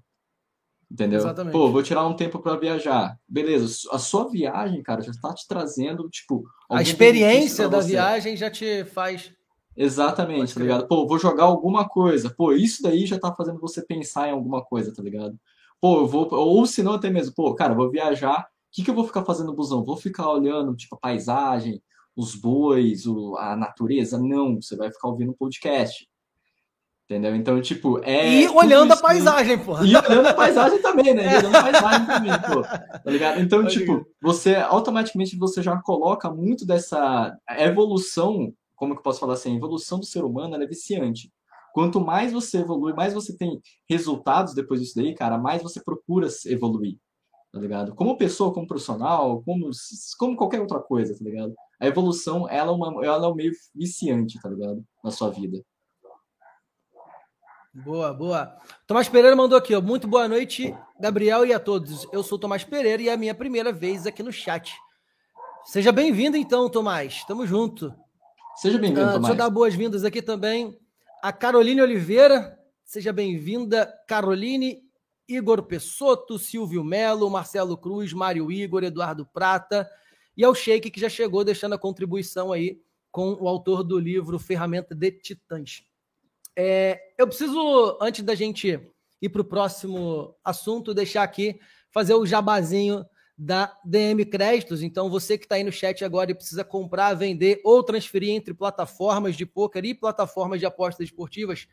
Entendeu? 0.94 1.18
Exatamente. 1.18 1.52
Pô, 1.52 1.72
vou 1.72 1.82
tirar 1.82 2.06
um 2.06 2.14
tempo 2.14 2.38
para 2.38 2.56
viajar. 2.56 3.18
Beleza, 3.28 3.88
a 3.90 3.98
sua 3.98 4.30
viagem, 4.30 4.80
cara, 4.80 5.02
já 5.02 5.10
está 5.10 5.34
te 5.34 5.44
trazendo, 5.48 6.08
tipo. 6.08 6.44
A 6.70 6.80
experiência 6.80 7.68
da 7.68 7.80
viagem 7.80 8.36
já 8.36 8.48
te 8.48 8.84
faz. 8.84 9.32
Exatamente, 9.76 10.54
tá 10.54 10.60
ligado? 10.60 10.86
Pô, 10.86 11.04
vou 11.04 11.18
jogar 11.18 11.44
alguma 11.44 11.88
coisa. 11.88 12.30
Pô, 12.30 12.52
isso 12.52 12.80
daí 12.80 13.06
já 13.06 13.18
tá 13.18 13.34
fazendo 13.34 13.58
você 13.58 13.84
pensar 13.84 14.28
em 14.28 14.30
alguma 14.30 14.64
coisa, 14.64 14.94
tá 14.94 15.02
ligado? 15.02 15.36
Pô, 15.80 16.02
eu 16.02 16.06
vou. 16.06 16.32
Ou 16.32 16.64
se 16.64 16.80
não, 16.80 16.92
até 16.92 17.10
mesmo, 17.10 17.34
pô, 17.34 17.52
cara, 17.56 17.74
vou 17.74 17.90
viajar. 17.90 18.42
O 18.42 18.44
que, 18.70 18.84
que 18.84 18.90
eu 18.90 18.94
vou 18.94 19.04
ficar 19.04 19.24
fazendo 19.24 19.46
no 19.46 19.56
busão? 19.56 19.84
Vou 19.84 19.96
ficar 19.96 20.30
olhando, 20.30 20.76
tipo, 20.76 20.94
a 20.94 20.98
paisagem, 21.00 21.82
os 22.14 22.36
bois, 22.36 23.04
o, 23.04 23.36
a 23.36 23.56
natureza? 23.56 24.16
Não, 24.16 24.62
você 24.62 24.76
vai 24.76 24.92
ficar 24.92 25.08
ouvindo 25.08 25.32
um 25.32 25.36
podcast. 25.36 26.08
Entendeu? 27.04 27.36
Então, 27.36 27.60
tipo, 27.60 27.98
é. 28.02 28.42
E 28.42 28.48
olhando 28.48 28.92
a 28.92 28.96
paisagem, 28.96 29.58
pô. 29.58 29.72
E 29.84 29.94
olhando 29.94 30.26
a 30.26 30.32
paisagem 30.34 30.80
também, 30.80 31.12
né? 31.12 31.34
E 31.34 31.36
olhando 31.36 31.56
a 31.56 31.62
paisagem 31.70 32.06
também, 32.06 32.32
pô. 32.40 32.62
Tá 32.62 33.10
ligado? 33.10 33.40
Então, 33.40 33.66
tipo, 33.66 34.06
você 34.22 34.54
automaticamente 34.56 35.36
você 35.36 35.62
já 35.62 35.76
coloca 35.82 36.30
muito 36.30 36.64
dessa 36.64 37.36
evolução, 37.58 38.54
como 38.74 38.94
que 38.94 39.00
eu 39.00 39.02
posso 39.02 39.20
falar 39.20 39.34
assim? 39.34 39.52
A 39.52 39.56
evolução 39.56 40.00
do 40.00 40.06
ser 40.06 40.24
humano 40.24 40.56
é 40.56 40.66
viciante. 40.66 41.30
Quanto 41.74 42.00
mais 42.00 42.32
você 42.32 42.58
evolui, 42.58 42.94
mais 42.94 43.12
você 43.12 43.36
tem 43.36 43.60
resultados 43.86 44.54
depois 44.54 44.80
disso 44.80 44.94
daí, 44.96 45.14
cara, 45.14 45.36
mais 45.36 45.62
você 45.62 45.82
procura 45.82 46.28
evoluir. 46.46 46.96
Tá 47.52 47.60
ligado? 47.60 47.94
Como 47.94 48.16
pessoa, 48.16 48.52
como 48.52 48.66
profissional, 48.66 49.42
como, 49.42 49.68
como 50.18 50.36
qualquer 50.36 50.60
outra 50.60 50.80
coisa, 50.80 51.16
tá 51.16 51.22
ligado? 51.22 51.54
A 51.78 51.86
evolução, 51.86 52.48
ela 52.48 52.70
é, 52.70 52.74
uma, 52.74 53.04
ela 53.04 53.26
é 53.26 53.28
um 53.28 53.34
meio 53.34 53.52
viciante, 53.74 54.40
tá 54.40 54.48
ligado? 54.48 54.82
Na 55.04 55.10
sua 55.10 55.30
vida. 55.30 55.62
Boa, 57.74 58.14
boa. 58.14 58.56
Tomás 58.86 59.08
Pereira 59.08 59.34
mandou 59.34 59.58
aqui, 59.58 59.74
ó. 59.74 59.80
Muito 59.80 60.06
boa 60.06 60.28
noite, 60.28 60.72
Gabriel 61.00 61.44
e 61.44 61.52
a 61.52 61.58
todos. 61.58 62.06
Eu 62.12 62.22
sou 62.22 62.38
Tomás 62.38 62.62
Pereira 62.62 63.02
e 63.02 63.08
é 63.08 63.12
a 63.12 63.16
minha 63.16 63.34
primeira 63.34 63.72
vez 63.72 64.06
aqui 64.06 64.22
no 64.22 64.32
chat. 64.32 64.72
Seja 65.64 65.90
bem-vindo, 65.90 66.36
então, 66.36 66.68
Tomás. 66.68 67.24
Tamo 67.24 67.44
junto. 67.44 67.92
Seja 68.56 68.78
bem-vindo, 68.78 69.00
uh, 69.00 69.04
Tomás. 69.04 69.20
Deixa 69.22 69.32
eu 69.32 69.36
dar 69.36 69.50
boas-vindas 69.50 70.04
aqui 70.04 70.22
também 70.22 70.78
a 71.20 71.32
Caroline 71.32 71.82
Oliveira. 71.82 72.56
Seja 72.84 73.12
bem-vinda, 73.12 73.92
Caroline. 74.06 74.84
Igor 75.26 75.62
Pessoto, 75.62 76.38
Silvio 76.38 76.84
Melo, 76.84 77.30
Marcelo 77.30 77.78
Cruz, 77.78 78.12
Mário 78.12 78.52
Igor, 78.52 78.84
Eduardo 78.84 79.24
Prata 79.26 79.90
e 80.36 80.44
ao 80.44 80.54
Sheik 80.54 80.90
que 80.90 81.00
já 81.00 81.08
chegou 81.08 81.42
deixando 81.42 81.74
a 81.74 81.78
contribuição 81.78 82.52
aí 82.52 82.78
com 83.10 83.32
o 83.32 83.48
autor 83.48 83.82
do 83.82 83.98
livro 83.98 84.38
Ferramenta 84.38 84.94
de 84.94 85.10
Titãs. 85.10 85.82
É, 86.56 87.00
eu 87.18 87.26
preciso, 87.26 87.98
antes 88.00 88.22
da 88.22 88.34
gente 88.34 88.80
ir 89.20 89.28
para 89.28 89.40
o 89.40 89.44
próximo 89.44 90.36
assunto, 90.44 90.94
deixar 90.94 91.22
aqui, 91.22 91.58
fazer 91.90 92.14
o 92.14 92.26
jabazinho 92.26 93.04
da 93.36 93.76
DM 93.84 94.24
Créditos. 94.24 94.82
Então, 94.82 95.10
você 95.10 95.36
que 95.36 95.44
está 95.44 95.56
aí 95.56 95.64
no 95.64 95.72
chat 95.72 96.04
agora 96.04 96.30
e 96.30 96.34
precisa 96.34 96.64
comprar, 96.64 97.14
vender 97.14 97.60
ou 97.64 97.82
transferir 97.82 98.30
entre 98.30 98.54
plataformas 98.54 99.36
de 99.36 99.44
poker 99.44 99.84
e 99.84 99.94
plataformas 99.94 100.60
de 100.60 100.66
apostas 100.66 101.06
esportivas, 101.06 101.66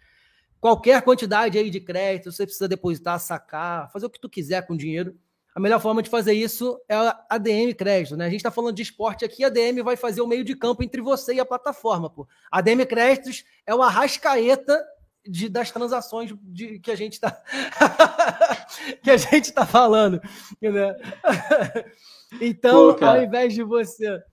qualquer 0.60 1.02
quantidade 1.04 1.58
aí 1.58 1.70
de 1.70 1.80
crédito, 1.80 2.32
você 2.32 2.46
precisa 2.46 2.68
depositar, 2.68 3.20
sacar, 3.20 3.92
fazer 3.92 4.06
o 4.06 4.10
que 4.10 4.20
tu 4.20 4.30
quiser 4.30 4.66
com 4.66 4.76
dinheiro. 4.76 5.18
A 5.54 5.60
melhor 5.60 5.82
forma 5.82 6.02
de 6.02 6.10
fazer 6.10 6.34
isso 6.34 6.80
é 6.88 6.96
a 7.30 7.38
DM 7.38 7.74
Crédito, 7.74 8.16
né? 8.16 8.26
A 8.26 8.30
gente 8.30 8.38
está 8.38 8.52
falando 8.52 8.76
de 8.76 8.84
esporte 8.84 9.26
aqui, 9.26 9.44
a 9.44 9.50
DM 9.50 9.82
vai 9.82 9.98
fazer 9.98 10.22
o 10.22 10.28
meio 10.28 10.44
de 10.46 10.56
campo 10.56 10.82
entre 10.82 11.02
você 11.02 11.34
e 11.34 11.40
a 11.40 11.46
plataforma, 11.46 12.10
pô. 12.10 12.28
A 12.50 12.62
DM 12.62 12.86
Créditos 12.86 13.44
é 13.66 13.76
o 13.76 13.82
arrascaeta 13.82 14.82
de, 15.28 15.50
das 15.50 15.70
transações 15.70 16.34
de, 16.42 16.80
que 16.80 16.90
a 16.90 16.96
gente 16.96 17.14
está 17.14 17.32
que 19.04 19.12
a 19.12 19.18
gente 19.18 19.46
está 19.46 19.66
falando, 19.66 20.22
né? 20.62 20.96
Então, 22.40 22.96
Pô, 22.96 23.06
ao 23.06 23.22
invés 23.22 23.54
de 23.54 23.62
você 23.62 24.24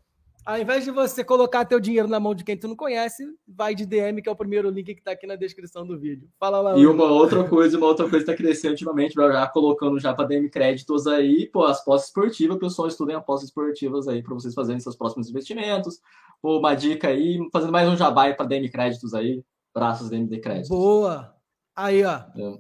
ao 0.48 0.58
invés 0.58 0.82
de 0.82 0.90
você 0.90 1.22
colocar 1.22 1.66
teu 1.66 1.78
dinheiro 1.78 2.08
na 2.08 2.18
mão 2.18 2.34
de 2.34 2.42
quem 2.42 2.56
tu 2.56 2.66
não 2.66 2.74
conhece, 2.74 3.22
vai 3.46 3.74
de 3.74 3.84
DM, 3.84 4.22
que 4.22 4.30
é 4.30 4.32
o 4.32 4.36
primeiro 4.36 4.70
link 4.70 4.86
que 4.86 4.98
está 4.98 5.10
aqui 5.10 5.26
na 5.26 5.36
descrição 5.36 5.86
do 5.86 5.98
vídeo. 5.98 6.26
Fala 6.40 6.58
lá. 6.62 6.78
E 6.78 6.86
uma 6.86 7.04
outra 7.04 7.44
coisa, 7.44 7.76
uma 7.76 7.86
outra 7.86 8.08
coisa 8.08 8.24
que 8.24 8.30
está 8.30 8.42
crescendo 8.42 8.70
ultimamente, 8.70 9.12
já 9.12 9.46
colocando 9.48 10.00
já 10.00 10.14
para 10.14 10.24
DM 10.24 10.48
créditos 10.48 11.06
aí, 11.06 11.50
pô, 11.52 11.64
as 11.64 11.84
postas 11.84 12.08
esportivas, 12.08 12.56
pessoal, 12.56 12.88
estudem 12.88 13.14
apostas 13.14 13.50
esportivas 13.50 14.08
aí 14.08 14.22
para 14.22 14.32
vocês 14.32 14.54
fazerem 14.54 14.80
seus 14.80 14.96
próximos 14.96 15.28
investimentos. 15.28 16.00
Pô, 16.40 16.58
uma 16.60 16.74
dica 16.74 17.08
aí, 17.08 17.38
fazendo 17.52 17.72
mais 17.72 17.86
um 17.86 17.94
jabá 17.94 18.32
para 18.32 18.46
DM 18.46 18.70
créditos 18.70 19.12
aí, 19.12 19.44
braços 19.74 20.08
DM 20.08 20.40
créditos. 20.40 20.70
Boa. 20.70 21.36
Aí, 21.76 22.02
ó. 22.02 22.14
É. 22.14 22.58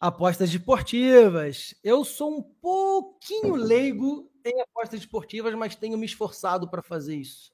Apostas 0.00 0.50
esportivas. 0.50 1.76
Eu 1.84 2.04
sou 2.04 2.38
um 2.38 2.42
pouquinho 2.42 3.54
leigo 3.54 4.29
tem 4.42 4.60
apostas 4.60 5.00
esportivas, 5.00 5.54
mas 5.54 5.76
tenho 5.76 5.96
me 5.98 6.06
esforçado 6.06 6.68
para 6.68 6.82
fazer 6.82 7.16
isso. 7.16 7.52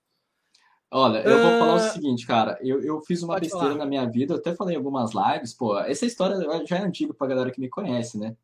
Olha, 0.91 1.19
eu 1.19 1.43
vou 1.43 1.59
falar 1.59 1.73
o 1.75 1.77
ah, 1.77 1.91
seguinte, 1.91 2.27
cara. 2.27 2.59
Eu, 2.63 2.81
eu 2.83 3.01
fiz 3.03 3.23
uma 3.23 3.35
Pode 3.35 3.47
besteira 3.47 3.71
falar. 3.71 3.79
na 3.79 3.87
minha 3.87 4.09
vida, 4.09 4.35
eu 4.35 4.39
até 4.39 4.55
falei 4.55 4.75
em 4.75 4.79
algumas 4.79 5.13
lives, 5.13 5.53
pô. 5.53 5.79
Essa 5.79 6.07
história 6.07 6.37
já 6.65 6.77
é 6.79 6.83
antiga 6.83 7.13
pra 7.13 7.27
galera 7.27 7.51
que 7.51 7.61
me 7.61 7.69
conhece, 7.69 8.19
né? 8.19 8.37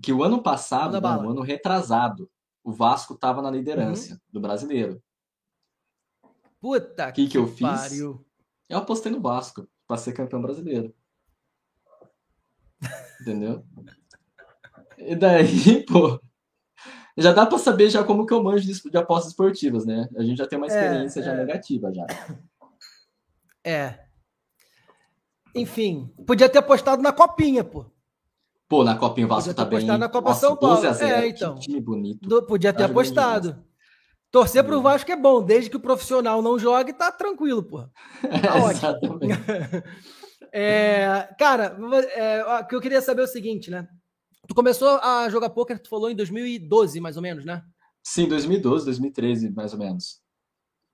Que 0.00 0.12
o 0.12 0.22
ano 0.22 0.42
passado, 0.42 1.00
não, 1.00 1.26
o 1.26 1.30
ano 1.30 1.40
retrasado, 1.40 2.30
o 2.62 2.72
Vasco 2.72 3.16
tava 3.16 3.40
na 3.40 3.50
liderança 3.50 4.14
uhum. 4.14 4.20
do 4.30 4.40
brasileiro. 4.40 5.02
Puta 6.60 7.10
que, 7.10 7.24
que, 7.24 7.32
que 7.32 7.38
eu 7.38 7.46
fiz? 7.46 7.98
Eu 7.98 8.78
apostei 8.78 9.10
no 9.10 9.20
Vasco 9.20 9.66
para 9.86 9.96
ser 9.96 10.12
campeão 10.12 10.40
brasileiro. 10.40 10.94
Entendeu? 13.20 13.64
E 14.98 15.16
daí, 15.16 15.84
pô, 15.86 16.20
já 17.16 17.32
dá 17.32 17.46
para 17.46 17.58
saber 17.58 17.90
já 17.90 18.02
como 18.02 18.26
que 18.26 18.32
eu 18.32 18.42
manjo 18.42 18.66
de, 18.66 18.98
apostas 18.98 19.32
esportivas, 19.32 19.84
né? 19.84 20.08
A 20.16 20.22
gente 20.22 20.38
já 20.38 20.46
tem 20.46 20.58
uma 20.58 20.66
é, 20.66 20.68
experiência 20.68 21.20
é, 21.20 21.22
já 21.22 21.32
é. 21.32 21.36
negativa 21.36 21.92
já. 21.92 22.06
É. 23.64 23.98
Enfim, 25.54 26.10
podia 26.26 26.48
ter 26.48 26.58
apostado 26.58 27.02
na 27.02 27.12
copinha, 27.12 27.62
pô. 27.62 27.86
Pô, 28.68 28.82
na 28.82 28.96
copinha 28.96 29.26
o 29.26 29.28
Vasco 29.28 29.52
tá 29.52 29.66
bem. 29.66 29.84
na 29.84 30.08
Copa 30.08 30.30
Nossa, 30.30 30.40
São 30.40 30.56
Paulo. 30.56 30.82
É, 30.86 31.28
então. 31.28 31.56
Que 31.56 31.60
time 31.60 31.80
bonito. 31.80 32.26
Do, 32.26 32.42
podia 32.46 32.72
ter 32.72 32.84
apostado. 32.84 33.62
Torcer 34.30 34.64
pro 34.64 34.80
Vasco 34.80 35.12
é 35.12 35.16
bom, 35.16 35.44
desde 35.44 35.68
que 35.68 35.76
o 35.76 35.80
profissional 35.80 36.40
não 36.40 36.58
jogue, 36.58 36.94
tá 36.94 37.12
tranquilo, 37.12 37.62
pô. 37.62 37.84
Tá 38.42 38.54
ótimo. 38.64 39.20
é, 40.50 41.28
cara, 41.38 41.76
é, 42.14 42.42
o 42.42 42.66
que 42.66 42.74
eu 42.74 42.80
queria 42.80 43.02
saber 43.02 43.20
é 43.20 43.24
o 43.26 43.28
seguinte, 43.28 43.70
né? 43.70 43.86
Tu 44.48 44.54
começou 44.54 44.88
a 44.98 45.28
jogar 45.28 45.50
poker, 45.50 45.80
tu 45.80 45.88
falou 45.88 46.10
em 46.10 46.16
2012, 46.16 47.00
mais 47.00 47.16
ou 47.16 47.22
menos, 47.22 47.44
né? 47.44 47.62
Sim, 48.02 48.28
2012, 48.28 48.84
2013, 48.84 49.50
mais 49.50 49.72
ou 49.72 49.78
menos. 49.78 50.20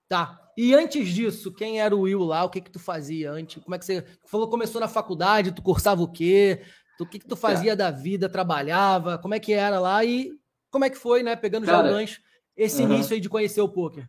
Tá. 0.08 0.38
E 0.56 0.74
antes 0.74 1.08
disso, 1.08 1.52
quem 1.52 1.80
era 1.80 1.94
o 1.94 2.00
Will 2.00 2.24
lá? 2.24 2.44
O 2.44 2.50
que 2.50 2.60
que 2.60 2.70
tu 2.70 2.78
fazia 2.78 3.30
antes? 3.30 3.62
Como 3.62 3.74
é 3.74 3.78
que 3.78 3.84
você 3.84 4.02
tu 4.02 4.28
falou 4.28 4.48
começou 4.48 4.80
na 4.80 4.88
faculdade, 4.88 5.52
tu 5.52 5.62
cursava 5.62 6.02
o 6.02 6.10
quê? 6.10 6.62
Tu, 6.96 7.04
o 7.04 7.08
que 7.08 7.18
que 7.18 7.28
tu 7.28 7.36
fazia 7.36 7.76
da 7.76 7.90
vida, 7.90 8.28
trabalhava? 8.28 9.18
Como 9.18 9.34
é 9.34 9.40
que 9.40 9.52
era 9.52 9.78
lá 9.78 10.04
e 10.04 10.32
como 10.70 10.84
é 10.84 10.90
que 10.90 10.98
foi, 10.98 11.22
né, 11.22 11.36
pegando 11.36 11.64
já 11.64 11.80
o 11.80 11.82
gancho, 11.82 12.20
esse 12.56 12.82
uh 12.82 12.86
-huh. 12.86 12.94
início 12.94 13.14
aí 13.14 13.20
de 13.20 13.28
conhecer 13.28 13.60
o 13.60 13.68
poker? 13.68 14.06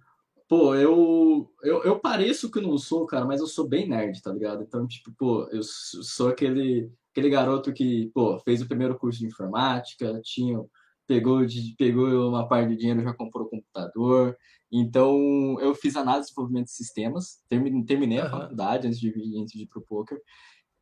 Pô, 0.48 0.74
eu, 0.74 1.54
eu 1.62 1.84
eu 1.84 2.00
pareço 2.00 2.50
que 2.50 2.60
não 2.60 2.78
sou, 2.78 3.06
cara, 3.06 3.26
mas 3.26 3.40
eu 3.40 3.48
sou 3.48 3.68
bem 3.68 3.88
nerd, 3.88 4.22
tá 4.22 4.34
ligado? 4.34 4.64
Então, 4.64 4.88
tipo, 4.88 5.12
pô, 5.12 5.48
eu 5.52 5.62
sou 5.64 6.30
aquele 6.30 6.92
aquele 7.12 7.30
garoto 7.30 7.74
que, 7.74 8.12
pô, 8.14 8.40
fez 8.40 8.62
o 8.62 8.68
primeiro 8.68 8.98
curso 8.98 9.20
de 9.20 9.28
informática, 9.28 10.20
tinha, 10.24 10.60
pegou, 11.08 11.42
pegou 11.78 12.30
uma 12.30 12.48
parte 12.48 12.70
de 12.70 12.78
dinheiro, 12.78 13.04
já 13.04 13.14
comprou 13.14 13.50
computador. 13.50 14.38
Então, 14.72 15.58
eu 15.60 15.74
fiz 15.74 15.96
análise 15.96 16.28
de 16.28 16.30
desenvolvimento 16.30 16.66
de 16.66 16.74
sistemas, 16.74 17.40
terminei, 17.50 18.20
uhum. 18.20 18.26
a 18.26 18.30
faculdade 18.30 18.88
antes 18.88 19.00
de, 19.00 19.10
antes 19.40 19.54
de 19.54 19.64
ir 19.64 19.68
pro 19.68 19.82
poker. 19.82 20.20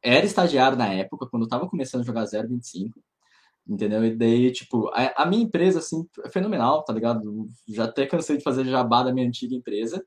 Era 0.04 0.26
estagiário 0.26 0.78
na 0.78 0.94
época, 0.94 1.28
quando 1.30 1.44
eu 1.44 1.50
tava 1.50 1.70
começando 1.70 2.02
a 2.02 2.06
jogar 2.06 2.26
025, 2.26 3.02
entendeu? 3.68 4.06
E 4.06 4.16
daí, 4.16 4.52
tipo, 4.52 4.90
a, 4.90 5.24
a, 5.24 5.26
minha 5.26 5.44
empresa, 5.44 5.80
assim, 5.80 6.06
é 6.24 6.30
fenomenal, 6.30 6.84
tá 6.84 6.94
ligado? 6.94 7.48
Já 7.68 7.86
até 7.86 8.06
cansei 8.06 8.38
de 8.38 8.44
fazer 8.44 8.66
jabá 8.66 9.04
da 9.04 9.14
minha 9.14 9.28
antiga 9.28 9.56
empresa. 9.56 10.06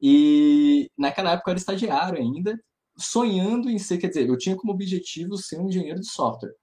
E 0.00 0.90
naquela 0.96 1.32
época 1.32 1.50
eu 1.50 1.52
era 1.52 1.60
estagiário 1.60 2.18
ainda, 2.18 2.58
sonhando 3.00 3.70
em 3.70 3.78
ser, 3.78 3.98
quer 3.98 4.08
dizer, 4.08 4.28
eu 4.28 4.36
tinha 4.36 4.56
como 4.56 4.72
objetivo 4.72 5.36
ser 5.36 5.58
um 5.58 5.68
engenheiro 5.68 6.00
de 6.00 6.10
software 6.10 6.54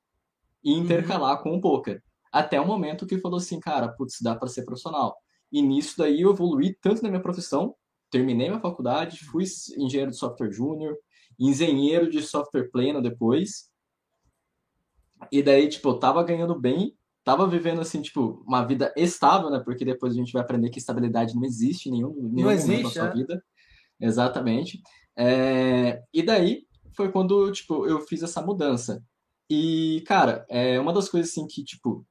e 0.64 0.72
intercalar 0.72 1.38
uhum. 1.38 1.44
com 1.44 1.58
o 1.58 1.62
poker. 1.62 2.02
Até 2.32 2.60
o 2.60 2.68
momento 2.68 3.08
que 3.08 3.20
falou 3.20 3.38
assim, 3.38 3.60
cara, 3.60 3.88
putz, 3.88 4.22
dá 4.22 4.36
para 4.36 4.48
ser 4.48 4.64
profissional. 4.64 5.16
E 5.52 5.62
nisso 5.62 5.96
daí 5.98 6.22
eu 6.22 6.32
evoluí 6.32 6.76
tanto 6.82 7.02
na 7.02 7.10
minha 7.10 7.22
profissão, 7.22 7.74
terminei 8.12 8.50
minha 8.50 8.60
faculdade, 8.60 9.26
fui 9.26 9.46
engenheiro 9.78 10.12
de 10.12 10.18
software 10.18 10.52
júnior, 10.52 10.96
engenheiro 11.40 12.10
de 12.10 12.22
software 12.22 12.70
pleno 12.70 13.02
depois. 13.02 13.70
E 15.32 15.42
daí, 15.42 15.68
tipo, 15.68 15.90
eu 15.90 16.00
tava 16.00 16.24
ganhando 16.24 16.60
bem, 16.60 16.96
tava 17.24 17.48
vivendo 17.48 17.82
assim, 17.82 18.02
tipo, 18.02 18.44
uma 18.46 18.64
vida 18.64 18.94
estável, 18.96 19.50
né? 19.50 19.60
Porque 19.60 19.84
depois 19.84 20.14
a 20.14 20.16
gente 20.16 20.32
vai 20.32 20.42
aprender 20.42 20.70
que 20.70 20.80
estabilidade 20.80 21.36
não 21.36 21.44
existe 21.44 21.90
em 21.90 21.94
nenhum, 21.94 22.14
nenhum 22.14 22.48
não 22.48 22.52
existe, 22.52 22.84
na 22.84 22.90
sua 22.90 23.08
é? 23.08 23.14
vida. 23.14 23.44
Exatamente. 24.00 24.82
É, 25.18 26.04
e 26.14 26.22
daí 26.22 26.68
foi 26.96 27.12
quando, 27.12 27.52
tipo, 27.52 27.88
eu 27.88 28.02
fiz 28.02 28.22
essa 28.22 28.42
mudança. 28.42 29.04
E, 29.50 30.04
cara, 30.06 30.46
é 30.50 30.80
uma 30.80 30.94
das 30.94 31.10
coisas, 31.10 31.32
assim, 31.32 31.48
que, 31.48 31.64
tipo, 31.64 32.06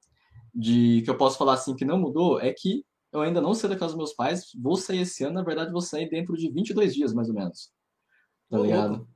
de, 0.55 1.03
que 1.03 1.11
eu 1.11 1.17
posso 1.17 1.39
falar, 1.39 1.55
assim, 1.55 1.77
que 1.77 1.85
não 1.85 1.99
mudou, 1.99 2.41
é 2.41 2.53
que 2.53 2.85
eu 3.13 3.21
ainda 3.21 3.41
não 3.41 3.55
saí 3.55 3.71
da 3.71 3.77
casa 3.77 3.93
dos 3.93 3.99
meus 3.99 4.13
pais, 4.15 4.51
vou 4.61 4.77
sair 4.77 5.01
esse 5.01 5.23
ano, 5.23 5.35
na 5.35 5.43
verdade, 5.43 5.71
vou 5.71 5.81
sair 5.81 6.09
dentro 6.09 6.37
de 6.37 6.51
22 6.51 6.95
dias, 6.95 7.13
mais 7.13 7.29
ou 7.29 7.35
menos. 7.35 7.71
Tá 8.51 8.59
ligado? 8.59 9.07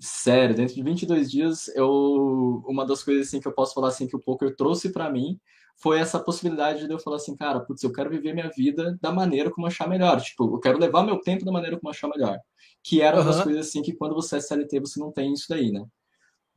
Sério, 0.00 0.54
dentro 0.54 0.74
de 0.74 0.82
22 0.82 1.30
dias, 1.30 1.68
eu, 1.68 2.62
uma 2.66 2.86
das 2.86 3.02
coisas, 3.02 3.28
assim, 3.28 3.40
que 3.40 3.48
eu 3.48 3.54
posso 3.54 3.74
falar, 3.74 3.88
assim, 3.88 4.06
que 4.06 4.16
o 4.16 4.20
poker 4.20 4.54
trouxe 4.54 4.90
para 4.90 5.10
mim 5.10 5.40
foi 5.80 5.98
essa 5.98 6.18
possibilidade 6.18 6.86
de 6.86 6.92
eu 6.92 6.98
falar 6.98 7.16
assim, 7.16 7.36
cara, 7.36 7.60
putz, 7.60 7.82
eu 7.82 7.92
quero 7.92 8.10
viver 8.10 8.34
minha 8.34 8.50
vida 8.50 8.98
da 9.00 9.12
maneira 9.12 9.50
como 9.50 9.66
achar 9.66 9.88
melhor. 9.88 10.20
Tipo, 10.20 10.56
eu 10.56 10.58
quero 10.58 10.78
levar 10.78 11.04
meu 11.04 11.20
tempo 11.20 11.44
da 11.44 11.52
maneira 11.52 11.78
como 11.78 11.90
achar 11.90 12.08
melhor. 12.08 12.38
Que 12.82 13.00
era 13.00 13.16
uhum. 13.16 13.22
uma 13.22 13.32
das 13.32 13.42
coisas 13.42 13.66
assim 13.66 13.80
que 13.80 13.94
quando 13.94 14.14
você 14.14 14.36
é 14.36 14.40
CLT 14.40 14.80
você 14.80 14.98
não 14.98 15.12
tem 15.12 15.32
isso 15.32 15.46
daí, 15.48 15.70
né? 15.70 15.84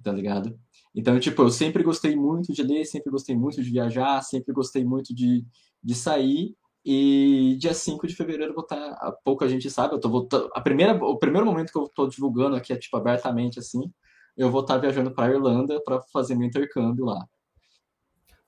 Tá 0.03 0.11
ligado? 0.11 0.59
Então, 0.95 1.19
tipo, 1.19 1.41
eu 1.43 1.49
sempre 1.49 1.84
gostei 1.84 2.15
muito 2.15 2.51
de 2.51 2.63
ler, 2.63 2.84
sempre 2.86 3.11
gostei 3.11 3.36
muito 3.36 3.61
de 3.61 3.69
viajar, 3.69 4.22
sempre 4.24 4.53
gostei 4.53 4.84
muito 4.84 5.13
de, 5.13 5.45
de 5.84 5.95
sair. 5.95 6.55
E 6.84 7.57
dia 7.59 7.76
5 7.76 8.07
de 8.07 8.15
fevereiro 8.15 8.55
vou 8.55 8.63
estar, 8.63 8.95
tá, 8.95 9.15
pouca 9.24 9.47
gente 9.47 9.69
sabe, 9.69 9.93
eu 9.93 9.99
tô 9.99 10.09
voltando, 10.09 10.49
a 10.51 10.59
primeira, 10.59 10.95
o 10.95 11.15
primeiro 11.15 11.45
momento 11.45 11.72
que 11.72 11.78
eu 11.78 11.88
tô 11.88 12.07
divulgando 12.07 12.55
aqui 12.55 12.74
é 12.74 12.76
tipo 12.76 12.97
abertamente 12.97 13.59
assim, 13.59 13.82
eu 14.36 14.49
vou 14.49 14.61
estar 14.61 14.76
tá 14.76 14.80
viajando 14.80 15.13
para 15.13 15.32
Irlanda 15.32 15.80
para 15.84 16.01
fazer 16.11 16.34
meu 16.34 16.47
intercâmbio 16.47 17.05
lá. 17.05 17.24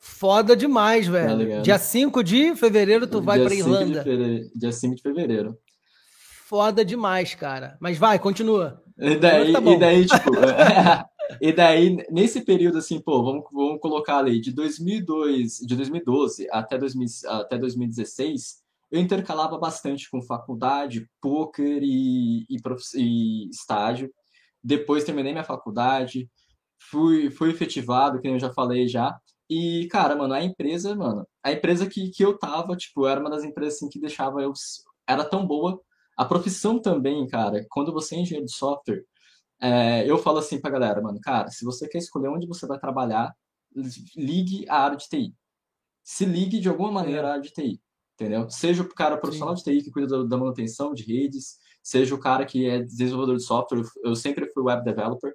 Foda 0.05 0.55
demais, 0.55 1.07
velho. 1.07 1.55
Tá 1.55 1.61
dia 1.61 1.79
5 1.79 2.23
de 2.23 2.55
fevereiro 2.55 3.07
tu 3.07 3.21
vai 3.21 3.41
para 3.41 3.55
Irlanda. 3.55 4.03
Dia 4.55 4.71
5 4.71 4.95
de 4.95 5.01
fevereiro 5.01 5.57
foda 6.53 6.85
demais, 6.85 7.33
cara. 7.33 7.75
Mas 7.79 7.97
vai, 7.97 8.19
continua. 8.19 8.79
E 8.95 9.15
daí, 9.15 9.53
tá 9.53 9.59
e 9.59 9.79
daí 9.79 10.05
tipo, 10.05 10.29
e 11.41 11.51
daí, 11.51 11.97
nesse 12.11 12.41
período, 12.41 12.77
assim, 12.77 13.01
pô, 13.01 13.23
vamos, 13.23 13.43
vamos 13.51 13.81
colocar 13.81 14.19
ali, 14.19 14.39
de 14.39 14.51
2002, 14.51 15.57
de 15.65 15.75
2012 15.75 16.47
até, 16.51 16.77
2000, 16.77 17.07
até 17.27 17.57
2016, 17.57 18.61
eu 18.91 19.01
intercalava 19.01 19.57
bastante 19.57 20.07
com 20.11 20.21
faculdade, 20.21 21.09
poker 21.19 21.81
e, 21.81 22.45
e, 22.47 22.57
e 22.97 23.49
estágio. 23.49 24.13
Depois 24.63 25.03
terminei 25.03 25.31
minha 25.31 25.43
faculdade, 25.43 26.29
fui, 26.77 27.31
fui 27.31 27.49
efetivado, 27.49 28.21
que 28.21 28.27
eu 28.27 28.37
já 28.37 28.53
falei 28.53 28.87
já. 28.87 29.17
E, 29.53 29.87
cara, 29.87 30.15
mano, 30.15 30.33
a 30.33 30.43
empresa, 30.43 30.95
mano, 30.95 31.27
a 31.43 31.51
empresa 31.51 31.87
que, 31.87 32.09
que 32.09 32.25
eu 32.25 32.37
tava, 32.39 32.75
tipo, 32.75 33.05
era 33.05 33.19
uma 33.19 33.29
das 33.29 33.43
empresas 33.43 33.75
assim, 33.75 33.87
que 33.87 33.99
deixava 33.99 34.41
eu. 34.41 34.51
Era 35.07 35.23
tão 35.23 35.45
boa 35.45 35.79
A 36.17 36.25
profissão 36.25 36.79
também, 36.81 37.27
cara, 37.27 37.63
quando 37.69 37.93
você 37.93 38.15
é 38.15 38.19
engenheiro 38.19 38.47
de 38.47 38.55
software, 38.55 39.03
é, 39.61 40.09
eu 40.09 40.17
falo 40.17 40.39
assim 40.39 40.59
pra 40.59 40.71
galera, 40.71 41.01
mano, 41.01 41.19
cara, 41.21 41.49
se 41.51 41.63
você 41.65 41.87
quer 41.87 41.99
escolher 41.99 42.29
onde 42.29 42.47
você 42.47 42.65
vai 42.67 42.79
trabalhar, 42.79 43.31
ligue 44.15 44.65
a 44.69 44.79
área 44.85 44.97
de 44.97 45.07
TI. 45.07 45.35
Se 46.03 46.25
ligue 46.25 46.59
de 46.59 46.69
alguma 46.69 46.91
maneira 46.91 47.27
à 47.27 47.31
área 47.33 47.41
de 47.43 47.51
TI, 47.51 47.79
entendeu? 48.15 48.49
Seja 48.49 48.83
o 48.83 48.89
cara 48.89 49.17
profissional 49.17 49.55
Sim. 49.55 49.63
de 49.63 49.79
TI 49.79 49.85
que 49.85 49.91
cuida 49.91 50.25
da 50.27 50.37
manutenção 50.37 50.93
de 50.93 51.03
redes, 51.03 51.57
seja 51.83 52.15
o 52.15 52.19
cara 52.19 52.45
que 52.45 52.67
é 52.67 52.81
desenvolvedor 52.81 53.37
de 53.37 53.43
software, 53.43 53.83
eu 54.03 54.15
sempre 54.15 54.49
fui 54.51 54.63
web 54.63 54.83
developer. 54.83 55.33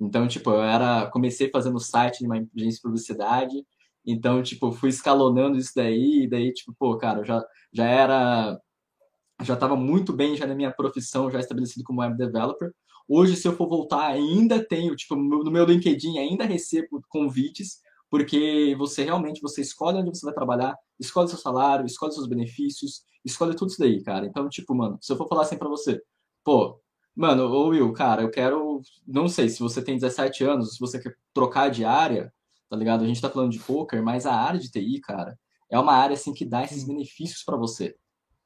Então, 0.00 0.26
tipo, 0.26 0.50
eu 0.50 0.62
era, 0.62 1.10
comecei 1.10 1.50
fazendo 1.50 1.78
site 1.78 2.20
de 2.20 2.26
uma 2.26 2.36
agência 2.36 2.76
de 2.76 2.82
publicidade, 2.82 3.66
então, 4.06 4.42
tipo, 4.42 4.72
fui 4.72 4.88
escalonando 4.88 5.58
isso 5.58 5.72
daí, 5.76 6.22
e 6.24 6.28
daí, 6.28 6.52
tipo, 6.52 6.74
pô, 6.78 6.96
cara, 6.96 7.20
eu 7.20 7.24
já, 7.24 7.44
já 7.72 7.84
era, 7.86 8.58
já 9.42 9.54
estava 9.54 9.76
muito 9.76 10.12
bem 10.12 10.36
já 10.36 10.46
na 10.46 10.54
minha 10.54 10.72
profissão, 10.72 11.30
já 11.30 11.38
estabelecido 11.38 11.84
como 11.84 12.00
web 12.00 12.16
developer. 12.16 12.72
Hoje, 13.08 13.36
se 13.36 13.46
eu 13.46 13.54
for 13.56 13.68
voltar, 13.68 14.06
ainda 14.06 14.64
tenho, 14.64 14.96
tipo, 14.96 15.16
no 15.16 15.50
meu 15.50 15.64
LinkedIn 15.64 16.18
ainda 16.18 16.44
recebo 16.44 17.02
convites, 17.08 17.80
porque 18.08 18.74
você 18.78 19.04
realmente, 19.04 19.40
você 19.40 19.60
escolhe 19.60 19.98
onde 19.98 20.10
você 20.10 20.24
vai 20.24 20.34
trabalhar, 20.34 20.76
escolhe 20.98 21.28
seu 21.28 21.38
salário, 21.38 21.86
escolhe 21.86 22.12
seus 22.12 22.26
benefícios, 22.28 23.02
escolhe 23.24 23.54
tudo 23.54 23.68
isso 23.68 23.78
daí, 23.78 24.02
cara. 24.02 24.26
Então, 24.26 24.48
tipo, 24.48 24.74
mano, 24.74 24.98
se 25.00 25.12
eu 25.12 25.16
for 25.16 25.28
falar 25.28 25.42
assim 25.42 25.58
pra 25.58 25.68
você, 25.68 26.00
pô, 26.44 26.80
mano, 27.20 27.44
ô 27.52 27.68
Will, 27.68 27.92
cara, 27.92 28.22
eu 28.22 28.30
quero, 28.30 28.80
não 29.06 29.28
sei, 29.28 29.50
se 29.50 29.60
você 29.60 29.82
tem 29.82 29.96
17 29.98 30.42
anos, 30.42 30.74
se 30.74 30.80
você 30.80 30.98
quer 30.98 31.14
trocar 31.34 31.70
de 31.70 31.84
área, 31.84 32.32
tá 32.68 32.74
ligado? 32.76 33.04
A 33.04 33.06
gente 33.06 33.20
tá 33.20 33.28
falando 33.28 33.52
de 33.52 33.58
poker, 33.58 34.02
mas 34.02 34.24
a 34.24 34.34
área 34.34 34.58
de 34.58 34.70
TI, 34.70 35.00
cara, 35.02 35.38
é 35.68 35.78
uma 35.78 35.92
área 35.92 36.14
assim 36.14 36.32
que 36.32 36.46
dá 36.46 36.64
esses 36.64 36.86
benefícios 36.86 37.44
para 37.44 37.58
você. 37.58 37.94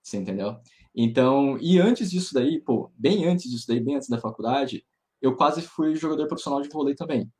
Você 0.03 0.17
entendeu? 0.17 0.57
Então, 0.93 1.57
e 1.61 1.79
antes 1.79 2.11
disso 2.11 2.35
daí, 2.35 2.61
pô, 2.61 2.91
bem 2.97 3.25
antes 3.27 3.49
disso 3.49 3.67
daí, 3.69 3.79
bem 3.81 3.95
antes 3.95 4.09
da 4.09 4.19
faculdade, 4.19 4.85
eu 5.23 5.37
quase 5.37 5.63
fui 5.63 5.95
jogador 5.95 6.27
profissional 6.27 6.61
de 6.61 6.69
vôlei 6.69 6.97
também. 6.97 7.31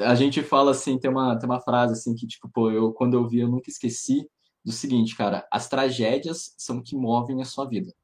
A 0.00 0.16
gente 0.16 0.42
fala 0.42 0.72
assim, 0.72 0.98
tem 0.98 1.10
uma, 1.10 1.38
tem 1.38 1.48
uma 1.48 1.60
frase 1.60 1.92
assim 1.92 2.16
que, 2.16 2.26
tipo, 2.26 2.48
pô, 2.48 2.70
eu 2.70 2.92
quando 2.92 3.14
eu 3.14 3.28
vi, 3.28 3.40
eu 3.40 3.48
nunca 3.48 3.70
esqueci 3.70 4.28
do 4.64 4.72
seguinte, 4.72 5.16
cara, 5.16 5.46
as 5.52 5.68
tragédias 5.68 6.52
são 6.58 6.82
que 6.82 6.96
movem 6.96 7.40
a 7.40 7.44
sua 7.44 7.64
vida. 7.68 7.94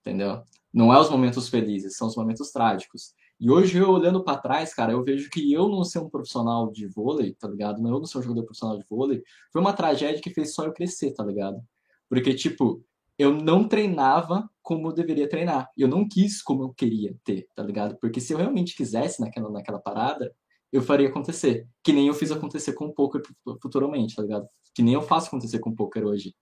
Entendeu? 0.00 0.42
Não 0.78 0.94
é 0.94 1.00
os 1.00 1.10
momentos 1.10 1.48
felizes, 1.48 1.96
são 1.96 2.06
os 2.06 2.14
momentos 2.14 2.52
trágicos. 2.52 3.12
E 3.40 3.50
hoje, 3.50 3.78
eu 3.78 3.90
olhando 3.90 4.22
para 4.22 4.38
trás, 4.38 4.72
cara, 4.72 4.92
eu 4.92 5.02
vejo 5.02 5.28
que 5.28 5.52
eu 5.52 5.68
não 5.68 5.82
ser 5.82 5.98
um 5.98 6.08
profissional 6.08 6.70
de 6.70 6.86
vôlei, 6.86 7.34
tá 7.34 7.48
ligado? 7.48 7.84
Eu 7.84 7.98
não 7.98 8.04
ser 8.04 8.18
um 8.18 8.22
jogador 8.22 8.44
profissional 8.44 8.78
de 8.78 8.84
vôlei, 8.88 9.20
foi 9.52 9.60
uma 9.60 9.72
tragédia 9.72 10.22
que 10.22 10.30
fez 10.30 10.54
só 10.54 10.64
eu 10.64 10.72
crescer, 10.72 11.12
tá 11.14 11.24
ligado? 11.24 11.60
Porque, 12.08 12.32
tipo, 12.32 12.80
eu 13.18 13.34
não 13.34 13.66
treinava 13.66 14.48
como 14.62 14.86
eu 14.86 14.92
deveria 14.92 15.28
treinar. 15.28 15.68
Eu 15.76 15.88
não 15.88 16.08
quis 16.08 16.40
como 16.40 16.62
eu 16.62 16.72
queria 16.72 17.12
ter, 17.24 17.48
tá 17.56 17.64
ligado? 17.64 17.96
Porque 18.00 18.20
se 18.20 18.32
eu 18.32 18.38
realmente 18.38 18.76
quisesse 18.76 19.20
naquela, 19.20 19.50
naquela 19.50 19.80
parada, 19.80 20.32
eu 20.72 20.80
faria 20.80 21.08
acontecer. 21.08 21.66
Que 21.82 21.92
nem 21.92 22.06
eu 22.06 22.14
fiz 22.14 22.30
acontecer 22.30 22.74
com 22.74 22.84
o 22.84 22.94
poker 22.94 23.20
futuramente, 23.60 24.14
tá 24.14 24.22
ligado? 24.22 24.46
Que 24.72 24.82
nem 24.84 24.94
eu 24.94 25.02
faço 25.02 25.26
acontecer 25.26 25.58
com 25.58 25.70
o 25.70 25.74
poker 25.74 26.06
hoje. 26.06 26.36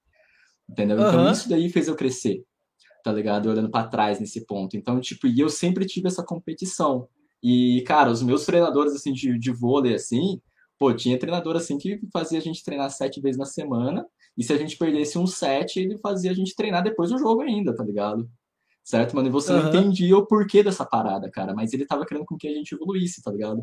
Entendeu? 0.69 0.99
Uhum. 0.99 1.09
Então 1.09 1.33
isso 1.33 1.49
daí 1.49 1.71
fez 1.71 1.89
eu 1.89 1.97
crescer 1.97 2.45
tá 3.07 3.13
ligado? 3.13 3.49
Olhando 3.49 3.71
para 3.71 3.87
trás 3.87 4.19
nesse 4.19 4.45
ponto. 4.45 4.77
Então, 4.77 5.01
tipo, 5.01 5.29
e 5.29 5.39
eu 5.39 5.49
sempre 5.49 5.87
tive 5.87 6.09
essa 6.09 6.25
competição. 6.25 7.07
E, 7.41 7.85
cara, 7.87 8.11
os 8.11 8.21
meus 8.21 8.45
treinadores, 8.45 8.95
assim, 8.95 9.13
de, 9.13 9.39
de 9.39 9.53
vôlei, 9.53 9.95
assim, 9.95 10.41
pô, 10.77 10.93
tinha 10.93 11.17
treinador, 11.17 11.55
assim, 11.55 11.79
que 11.79 12.01
fazia 12.13 12.41
a 12.41 12.43
gente 12.43 12.65
treinar 12.65 12.91
sete 12.91 13.21
vezes 13.21 13.39
na 13.39 13.45
semana, 13.45 14.05
e 14.37 14.43
se 14.43 14.53
a 14.53 14.57
gente 14.57 14.77
perdesse 14.77 15.17
um 15.19 15.27
set, 15.27 15.79
ele 15.79 15.97
fazia 15.99 16.33
a 16.33 16.35
gente 16.35 16.53
treinar 16.57 16.83
depois 16.83 17.11
do 17.11 17.19
jogo 17.19 17.43
ainda, 17.43 17.73
tá 17.73 17.85
ligado? 17.85 18.29
Certo, 18.83 19.15
mano? 19.15 19.29
E 19.29 19.31
você 19.31 19.53
uhum. 19.53 19.63
não 19.63 19.69
entendia 19.69 20.19
o 20.19 20.27
porquê 20.27 20.65
dessa 20.65 20.85
parada, 20.85 21.31
cara, 21.31 21.55
mas 21.55 21.73
ele 21.73 21.87
tava 21.87 22.05
querendo 22.05 22.27
com 22.27 22.37
que 22.37 22.49
a 22.49 22.53
gente 22.53 22.75
evoluísse, 22.75 23.23
tá 23.23 23.31
ligado? 23.31 23.63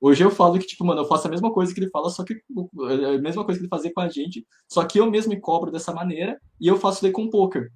Hoje 0.00 0.22
eu 0.22 0.30
falo 0.30 0.56
que, 0.56 0.66
tipo, 0.66 0.84
mano, 0.84 1.00
eu 1.00 1.06
faço 1.06 1.26
a 1.26 1.30
mesma 1.30 1.52
coisa 1.52 1.74
que 1.74 1.80
ele 1.80 1.90
fala, 1.90 2.10
só 2.10 2.22
que 2.22 2.34
a 2.34 3.18
mesma 3.18 3.44
coisa 3.44 3.58
que 3.58 3.64
ele 3.64 3.70
fazia 3.70 3.92
com 3.92 4.02
a 4.02 4.08
gente, 4.08 4.46
só 4.70 4.84
que 4.84 5.00
eu 5.00 5.10
mesmo 5.10 5.30
me 5.30 5.40
cobro 5.40 5.72
dessa 5.72 5.92
maneira 5.92 6.40
e 6.60 6.68
eu 6.68 6.76
faço 6.76 7.02
daí 7.02 7.10
com 7.10 7.24
o 7.24 7.30
poker. 7.30 7.72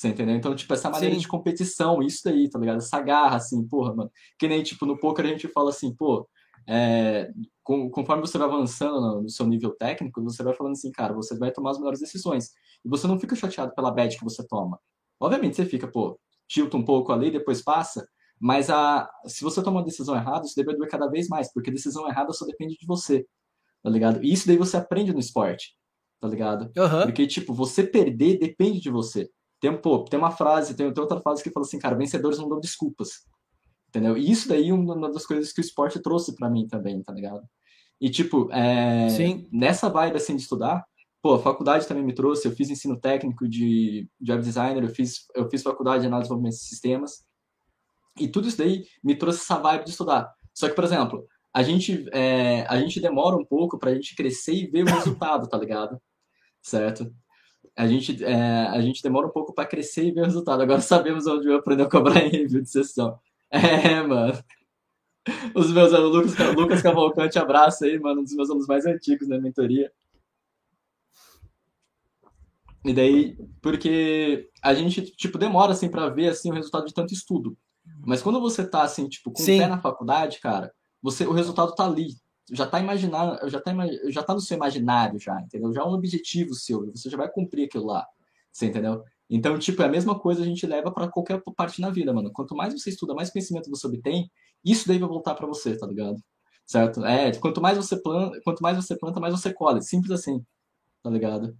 Você 0.00 0.08
entendeu? 0.08 0.34
Então, 0.34 0.56
tipo, 0.56 0.72
essa 0.72 0.88
maneira 0.88 1.14
Sim. 1.14 1.20
de 1.20 1.28
competição, 1.28 2.02
isso 2.02 2.22
daí, 2.24 2.48
tá 2.48 2.58
ligado? 2.58 2.78
Essa 2.78 2.98
garra, 3.02 3.36
assim, 3.36 3.62
porra, 3.68 3.94
mano. 3.94 4.10
Que 4.38 4.48
nem, 4.48 4.62
tipo, 4.62 4.86
no 4.86 4.98
poker 4.98 5.26
a 5.26 5.28
gente 5.28 5.46
fala 5.46 5.68
assim, 5.68 5.94
pô, 5.94 6.26
é, 6.66 7.30
com, 7.62 7.90
conforme 7.90 8.22
você 8.22 8.38
vai 8.38 8.48
avançando 8.48 8.98
no, 8.98 9.22
no, 9.24 9.28
seu 9.28 9.46
nível 9.46 9.72
técnico, 9.72 10.22
você 10.22 10.42
vai 10.42 10.54
falando 10.54 10.72
assim, 10.72 10.90
cara, 10.90 11.12
você 11.12 11.36
vai 11.36 11.52
tomar 11.52 11.72
as 11.72 11.78
melhores 11.78 12.00
decisões. 12.00 12.46
E 12.82 12.88
você 12.88 13.06
não 13.06 13.20
fica 13.20 13.36
chateado 13.36 13.74
pela 13.74 13.90
bet 13.90 14.16
que 14.16 14.24
você 14.24 14.42
toma. 14.48 14.80
Obviamente 15.20 15.56
você 15.56 15.66
fica, 15.66 15.86
pô, 15.86 16.18
tilta 16.48 16.78
um 16.78 16.82
pouco 16.82 17.12
ali, 17.12 17.30
depois 17.30 17.60
passa, 17.60 18.08
mas 18.40 18.70
a, 18.70 19.06
se 19.26 19.44
você 19.44 19.62
toma 19.62 19.80
uma 19.80 19.84
decisão 19.84 20.16
errada, 20.16 20.46
isso 20.46 20.56
deve 20.56 20.74
doer 20.78 20.88
cada 20.88 21.08
vez 21.08 21.28
mais, 21.28 21.52
porque 21.52 21.70
decisão 21.70 22.08
errada 22.08 22.32
só 22.32 22.46
depende 22.46 22.74
de 22.78 22.86
você, 22.86 23.26
tá 23.82 23.90
ligado? 23.90 24.24
E 24.24 24.32
isso 24.32 24.46
daí 24.46 24.56
você 24.56 24.78
aprende 24.78 25.12
no 25.12 25.20
esporte, 25.20 25.76
tá 26.18 26.26
ligado? 26.26 26.72
Uhum. 26.74 27.02
Porque, 27.02 27.26
tipo, 27.26 27.52
você 27.52 27.84
perder 27.84 28.38
depende 28.38 28.80
de 28.80 28.88
você. 28.88 29.28
Tem, 29.60 29.76
pô, 29.76 30.04
tem 30.04 30.18
uma 30.18 30.30
frase, 30.30 30.74
tem, 30.74 30.92
tem 30.92 31.02
outra 31.02 31.20
frase 31.20 31.42
que 31.42 31.50
fala 31.50 31.66
assim, 31.66 31.78
cara, 31.78 31.96
vencedores 31.96 32.38
não 32.38 32.48
dão 32.48 32.60
desculpas. 32.60 33.26
Entendeu? 33.88 34.16
E 34.16 34.30
isso 34.30 34.48
daí 34.48 34.68
é 34.68 34.72
uma 34.72 35.10
das 35.10 35.26
coisas 35.26 35.52
que 35.52 35.60
o 35.60 35.64
esporte 35.64 36.00
trouxe 36.00 36.34
para 36.34 36.48
mim 36.48 36.66
também, 36.66 37.02
tá 37.02 37.12
ligado? 37.12 37.42
E, 38.00 38.08
tipo, 38.08 38.50
é, 38.52 39.08
nessa 39.52 39.90
vibe, 39.90 40.16
assim, 40.16 40.34
de 40.34 40.42
estudar, 40.42 40.84
pô, 41.20 41.34
a 41.34 41.38
faculdade 41.38 41.86
também 41.86 42.04
me 42.04 42.14
trouxe, 42.14 42.46
eu 42.46 42.52
fiz 42.52 42.70
ensino 42.70 42.98
técnico 42.98 43.46
de, 43.46 44.08
de 44.18 44.32
web 44.32 44.42
designer, 44.42 44.82
eu 44.82 44.88
fiz, 44.88 45.26
eu 45.34 45.50
fiz 45.50 45.62
faculdade 45.62 46.02
de 46.02 46.06
análise 46.06 46.28
de 46.28 46.28
desenvolvimento 46.28 46.58
de 46.58 46.66
sistemas, 46.66 47.24
e 48.18 48.28
tudo 48.28 48.48
isso 48.48 48.56
daí 48.56 48.86
me 49.04 49.14
trouxe 49.14 49.40
essa 49.40 49.58
vibe 49.58 49.84
de 49.84 49.90
estudar. 49.90 50.32
Só 50.54 50.68
que, 50.68 50.74
por 50.74 50.84
exemplo, 50.84 51.26
a 51.52 51.62
gente, 51.62 52.06
é, 52.12 52.62
a 52.68 52.78
gente 52.78 53.00
demora 53.00 53.36
um 53.36 53.44
pouco 53.44 53.78
pra 53.78 53.94
gente 53.94 54.14
crescer 54.14 54.54
e 54.54 54.66
ver 54.66 54.84
o 54.84 54.86
resultado, 54.86 55.48
tá 55.48 55.58
ligado? 55.58 56.00
Certo? 56.62 57.12
A 57.76 57.86
gente, 57.86 58.24
é, 58.24 58.66
a 58.68 58.80
gente 58.80 59.02
demora 59.02 59.26
um 59.26 59.30
pouco 59.30 59.52
para 59.52 59.66
crescer 59.66 60.06
e 60.06 60.12
ver 60.12 60.22
o 60.22 60.24
resultado. 60.24 60.62
Agora 60.62 60.80
sabemos 60.82 61.26
onde 61.26 61.48
eu 61.48 61.56
aprender 61.56 61.84
a 61.84 61.90
cobrar 61.90 62.24
em 62.24 62.30
review 62.30 62.62
de 62.62 62.70
sessão. 62.70 63.18
É, 63.50 64.02
mano. 64.02 64.38
Os 65.54 65.70
meus 65.72 65.92
alunos, 65.92 66.32
Lucas, 66.32 66.54
Lucas 66.54 66.82
Cavalcante, 66.82 67.38
abraço 67.38 67.84
aí, 67.84 67.98
mano, 67.98 68.20
um 68.20 68.24
dos 68.24 68.34
meus 68.34 68.48
alunos 68.48 68.66
mais 68.66 68.86
antigos 68.86 69.28
na 69.28 69.38
mentoria. 69.38 69.92
E 72.84 72.94
daí, 72.94 73.36
porque 73.60 74.48
a 74.62 74.72
gente, 74.72 75.02
tipo, 75.02 75.36
demora, 75.36 75.72
assim, 75.72 75.90
para 75.90 76.08
ver, 76.08 76.28
assim, 76.28 76.50
o 76.50 76.54
resultado 76.54 76.86
de 76.86 76.94
tanto 76.94 77.12
estudo. 77.12 77.56
Mas 78.06 78.22
quando 78.22 78.40
você 78.40 78.66
tá, 78.66 78.82
assim, 78.82 79.08
tipo, 79.08 79.30
com 79.30 79.42
o 79.42 79.46
pé 79.46 79.66
na 79.66 79.80
faculdade, 79.80 80.40
cara, 80.40 80.72
você, 81.02 81.26
o 81.26 81.32
resultado 81.32 81.74
tá 81.74 81.84
ali, 81.84 82.14
já 82.52 82.64
está 82.64 82.80
imaginando, 82.80 83.48
já 83.48 83.58
está 83.58 83.72
já 84.08 84.22
tá 84.22 84.34
no 84.34 84.40
seu 84.40 84.56
imaginário 84.56 85.18
já, 85.18 85.40
entendeu? 85.40 85.72
Já 85.72 85.82
é 85.82 85.84
um 85.84 85.92
objetivo 85.92 86.54
seu, 86.54 86.90
você 86.90 87.08
já 87.08 87.16
vai 87.16 87.30
cumprir 87.30 87.66
aquilo 87.66 87.86
lá, 87.86 88.06
você 88.52 88.66
entendeu? 88.66 89.04
Então, 89.28 89.56
tipo, 89.58 89.80
é 89.82 89.86
a 89.86 89.88
mesma 89.88 90.18
coisa 90.18 90.42
a 90.42 90.44
gente 90.44 90.66
leva 90.66 90.90
para 90.90 91.08
qualquer 91.08 91.40
parte 91.56 91.80
na 91.80 91.88
vida, 91.88 92.12
mano. 92.12 92.32
Quanto 92.32 92.56
mais 92.56 92.74
você 92.74 92.90
estuda, 92.90 93.14
mais 93.14 93.30
conhecimento 93.30 93.70
você 93.70 93.86
obtém, 93.86 94.28
isso 94.64 94.88
daí 94.88 94.98
vai 94.98 95.08
voltar 95.08 95.34
para 95.34 95.46
você, 95.46 95.76
tá 95.78 95.86
ligado? 95.86 96.16
Certo? 96.66 97.04
É, 97.04 97.30
quanto 97.38 97.60
mais 97.60 97.76
você 97.76 97.96
planta, 97.96 98.40
quanto 98.42 98.60
mais 98.60 98.76
você 98.76 98.96
planta, 98.96 99.20
mais 99.20 99.32
você 99.32 99.52
colhe, 99.54 99.82
simples 99.82 100.10
assim. 100.10 100.44
Tá 101.02 101.08
ligado? 101.10 101.56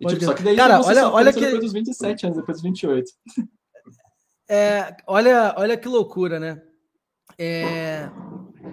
E, 0.00 0.06
tipo, 0.06 0.24
só 0.24 0.34
que 0.34 0.42
daí 0.42 0.56
Cara, 0.56 0.80
olha, 0.80 1.08
olha 1.08 1.32
que 1.32 1.40
depois 1.40 1.60
dos 1.60 1.72
27 1.72 2.26
anos, 2.26 2.38
depois 2.38 2.56
dos 2.56 2.62
28. 2.62 3.10
É, 4.48 4.96
olha, 5.06 5.54
olha 5.56 5.76
que 5.76 5.86
loucura, 5.86 6.40
né? 6.40 6.62
É, 7.38 8.10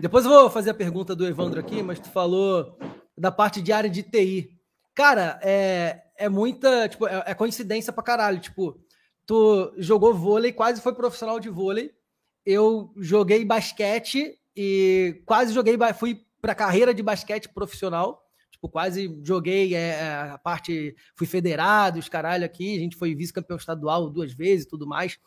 depois 0.02 0.26
eu 0.26 0.32
vou 0.32 0.50
fazer 0.50 0.72
a 0.72 0.74
pergunta 0.74 1.16
do 1.16 1.26
Evandro 1.26 1.60
aqui, 1.60 1.82
mas 1.82 2.00
tu 2.00 2.10
falou 2.10 2.78
da 3.18 3.32
parte 3.32 3.62
de 3.62 3.72
área 3.72 3.89
de 3.89 4.04
TI. 4.04 4.52
Cara, 4.93 5.39
é, 5.43 6.04
é 6.18 6.30
muita. 6.30 6.88
Tipo, 6.89 7.08
é, 7.08 7.24
é 7.28 7.34
coincidência 7.34 7.91
pra 7.93 8.04
caralho. 8.04 8.39
Tipo, 8.39 8.80
tu 9.26 9.74
jogou 9.78 10.14
vôlei, 10.14 10.52
quase 10.52 10.82
foi 10.82 10.93
profissional 10.93 11.39
de 11.39 11.50
vôlei. 11.50 11.91
Eu 12.46 12.93
joguei 12.98 13.43
basquete 13.43 14.39
e 14.56 15.22
quase 15.26 15.54
joguei. 15.54 15.78
Fui 15.98 16.24
pra 16.41 16.56
carreira 16.56 16.93
de 16.93 17.02
basquete 17.02 17.50
profissional. 17.50 18.24
Tipo, 18.52 18.70
quase 18.70 19.20
joguei 19.24 19.76
é, 19.76 19.89
é 19.89 20.32
a 20.32 20.38
parte. 20.38 20.96
Fui 21.16 21.28
federado, 21.28 22.00
os 22.00 22.10
caralho 22.10 22.46
aqui. 22.46 22.76
A 22.76 22.80
gente 22.80 22.96
foi 22.96 23.16
vice-campeão 23.16 23.58
estadual 23.58 24.10
duas 24.10 24.34
vezes 24.34 24.66
e 24.66 24.70
tudo 24.70 24.88
mais. 24.88 25.18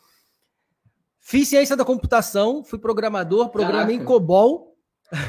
Fiz 1.29 1.47
ciência 1.47 1.75
da 1.75 1.85
computação, 1.85 2.63
fui 2.63 2.79
programador, 2.79 3.49
programei 3.49 3.97
em 3.97 4.03
COBOL. 4.03 4.75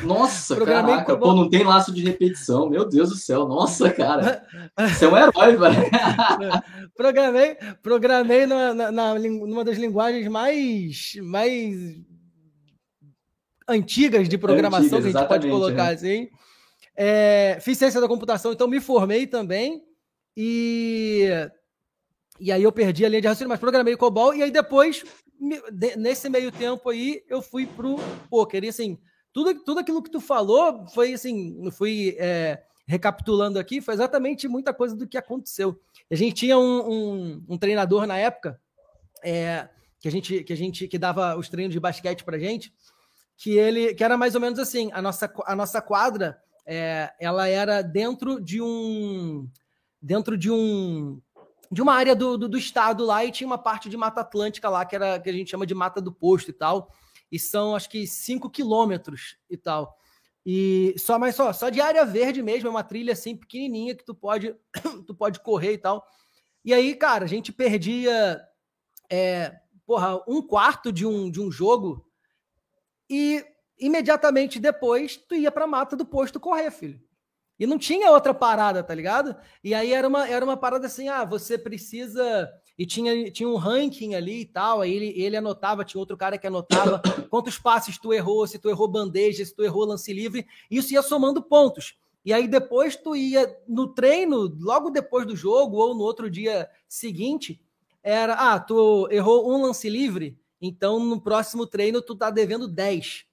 Nossa, 0.03 0.57
programei 0.57 0.95
caraca, 0.95 1.13
COBOL. 1.13 1.29
pô, 1.29 1.35
não 1.43 1.51
tem 1.51 1.63
laço 1.63 1.93
de 1.93 2.03
repetição, 2.03 2.71
meu 2.71 2.89
Deus 2.89 3.11
do 3.11 3.17
céu, 3.17 3.47
nossa, 3.47 3.91
cara, 3.91 4.43
você 4.81 5.05
é 5.05 5.09
um 5.09 5.15
herói, 5.15 5.57
velho. 5.59 5.91
programei, 6.97 7.55
programei 7.83 8.47
na, 8.47 8.73
na, 8.73 8.91
na, 8.91 9.19
numa 9.19 9.63
das 9.63 9.77
linguagens 9.77 10.27
mais, 10.29 11.13
mais 11.23 11.77
antigas 13.69 14.27
de 14.27 14.39
programação 14.39 14.87
Antigas, 14.87 15.03
que 15.03 15.19
a 15.19 15.21
gente 15.21 15.29
pode 15.29 15.51
colocar 15.51 15.91
é. 15.91 15.95
assim. 15.97 16.31
É, 16.97 17.59
fiz 17.61 17.77
ciência 17.77 18.01
da 18.01 18.09
computação, 18.09 18.53
então 18.53 18.67
me 18.67 18.81
formei 18.81 19.27
também 19.27 19.83
e 20.35 21.29
E 22.41 22.51
aí 22.51 22.63
eu 22.63 22.73
perdi 22.73 23.05
a 23.05 23.09
linha 23.11 23.21
de 23.21 23.29
raciocínio, 23.29 23.51
mas 23.51 23.61
programei 23.61 23.95
COBOL. 23.99 24.35
E 24.35 24.43
aí 24.43 24.51
depois, 24.51 25.05
nesse 25.97 26.29
meio 26.29 26.53
tempo 26.53 26.91
aí, 26.91 27.25
eu 27.29 27.41
fui 27.41 27.67
pro 27.67 27.97
poker. 28.29 28.63
E 28.65 28.69
assim, 28.69 28.99
tudo, 29.33 29.55
tudo 29.65 29.81
aquilo 29.81 30.03
que 30.03 30.11
tu 30.11 30.21
falou 30.21 30.87
foi 30.89 31.15
assim, 31.15 31.71
fui 31.71 32.17
é, 32.19 32.63
recapitulando 32.87 33.59
aqui, 33.59 33.81
foi 33.81 33.95
exatamente 33.95 34.49
muita 34.49 34.75
coisa 34.75 34.95
do 34.95 35.07
que 35.07 35.17
aconteceu. 35.17 35.81
A 36.11 36.15
gente 36.15 36.35
tinha 36.35 36.59
um, 36.59 36.91
um, 36.91 37.45
um 37.51 37.59
treinador 37.59 38.07
na 38.07 38.19
época, 38.19 38.61
é, 39.25 39.69
que 40.01 40.09
a 40.09 40.11
gente 40.11 40.43
que 40.45 40.53
a 40.53 40.57
gente 40.57 40.89
que 40.89 40.99
dava 40.99 41.37
os 41.37 41.49
treinos 41.49 41.73
de 41.73 41.81
basquete 41.81 42.25
pra 42.25 42.39
gente, 42.39 42.73
que 43.37 43.57
ele 43.57 43.95
que 43.95 44.03
era 44.03 44.17
mais 44.17 44.35
ou 44.35 44.41
menos 44.41 44.59
assim, 44.59 44.91
a 44.93 45.01
nossa, 45.01 45.33
a 45.47 45.55
nossa 45.55 45.81
quadra, 45.81 46.43
é, 46.67 47.13
ela 47.21 47.49
era 47.49 47.83
dentro 47.83 48.41
de 48.41 48.61
um 48.61 49.49
dentro 50.03 50.37
de 50.37 50.51
um 50.51 51.21
de 51.71 51.81
uma 51.81 51.95
área 51.95 52.17
do, 52.17 52.37
do, 52.37 52.49
do, 52.49 52.59
estado 52.59 53.05
lá 53.05 53.25
e 53.25 53.31
tinha 53.31 53.47
uma 53.47 53.59
parte 53.59 53.89
de 53.89 53.97
Mata 53.97 54.23
Atlântica 54.23 54.69
lá, 54.69 54.85
que 54.85 54.97
era 54.97 55.21
que 55.21 55.31
a 55.31 55.33
gente 55.33 55.51
chama 55.51 55.67
de 55.67 55.75
Mata 55.75 56.01
do 56.01 56.13
Posto 56.13 56.51
e 56.51 56.53
tal. 56.53 56.93
E 57.31 57.39
são 57.39 57.77
acho 57.77 57.89
que 57.89 58.07
5 58.07 58.51
quilômetros 58.51 59.37
e 59.49 59.57
tal. 59.57 59.97
E 60.45 60.95
só, 60.99 61.19
mas 61.19 61.37
só, 61.37 61.53
só 61.53 61.69
de 61.69 61.81
área 61.81 62.05
verde 62.05 62.43
mesmo, 62.43 62.67
é 62.67 62.71
uma 62.71 62.83
trilha 62.83 63.13
assim 63.13 63.37
pequenininha 63.37 63.95
que 63.95 64.05
tu 64.05 64.15
pode, 64.15 64.57
tu 65.07 65.15
pode 65.15 65.39
correr 65.41 65.75
e 65.75 65.79
tal. 65.79 66.05
E 66.65 66.75
aí, 66.75 66.95
cara, 66.97 67.25
a 67.25 67.29
gente 67.29 67.53
perdia 67.53 68.43
é, 69.09 69.55
porra, 69.87 70.23
um 70.27 70.43
quarto 70.43 70.93
de 70.93 71.07
um, 71.07 71.31
de 71.31 71.41
um 71.41 71.51
jogo 71.51 72.07
e 73.09 73.45
imediatamente 73.79 74.59
depois 74.59 75.17
tu 75.17 75.35
ia 75.35 75.51
pra 75.51 75.67
mata 75.67 75.97
do 75.97 76.05
posto 76.05 76.41
correr, 76.41 76.71
filho. 76.71 77.01
E 77.61 77.67
não 77.67 77.77
tinha 77.77 78.11
outra 78.11 78.33
parada, 78.33 78.83
tá 78.83 78.95
ligado? 78.95 79.37
E 79.63 79.75
aí 79.75 79.93
era 79.93 80.09
uma, 80.09 80.27
era 80.27 80.43
uma 80.43 80.57
parada 80.57 80.87
assim, 80.87 81.11
ah, 81.11 81.27
você 81.27 81.59
precisa. 81.59 82.51
E 82.79 82.87
tinha, 82.87 83.31
tinha 83.31 83.47
um 83.47 83.57
ranking 83.57 84.15
ali 84.15 84.41
e 84.41 84.45
tal. 84.47 84.81
Aí 84.81 84.91
ele, 84.91 85.13
ele 85.23 85.37
anotava, 85.37 85.85
tinha 85.85 86.01
outro 86.01 86.17
cara 86.17 86.39
que 86.39 86.47
anotava 86.47 87.03
quantos 87.29 87.59
passes 87.59 87.99
tu 87.99 88.15
errou, 88.15 88.47
se 88.47 88.59
tu 88.59 88.71
errou 88.71 88.89
bandeja, 88.89 89.45
se 89.45 89.55
tu 89.55 89.63
errou 89.63 89.85
lance 89.85 90.11
livre. 90.11 90.47
Isso 90.71 90.95
ia 90.95 91.03
somando 91.03 91.43
pontos. 91.43 91.99
E 92.25 92.33
aí 92.33 92.49
depois 92.49 92.97
tu 92.97 93.15
ia 93.15 93.55
no 93.69 93.89
treino, 93.89 94.57
logo 94.59 94.89
depois 94.89 95.27
do 95.27 95.37
jogo, 95.37 95.77
ou 95.77 95.95
no 95.95 96.03
outro 96.03 96.31
dia 96.31 96.67
seguinte, 96.89 97.61
era, 98.03 98.35
ah, 98.55 98.59
tu 98.59 99.07
errou 99.11 99.53
um 99.53 99.61
lance 99.61 99.87
livre, 99.89 100.39
então 100.63 100.99
no 100.99 101.21
próximo 101.21 101.67
treino 101.67 102.01
tu 102.01 102.17
tá 102.17 102.31
devendo 102.31 102.67
10. 102.67 103.27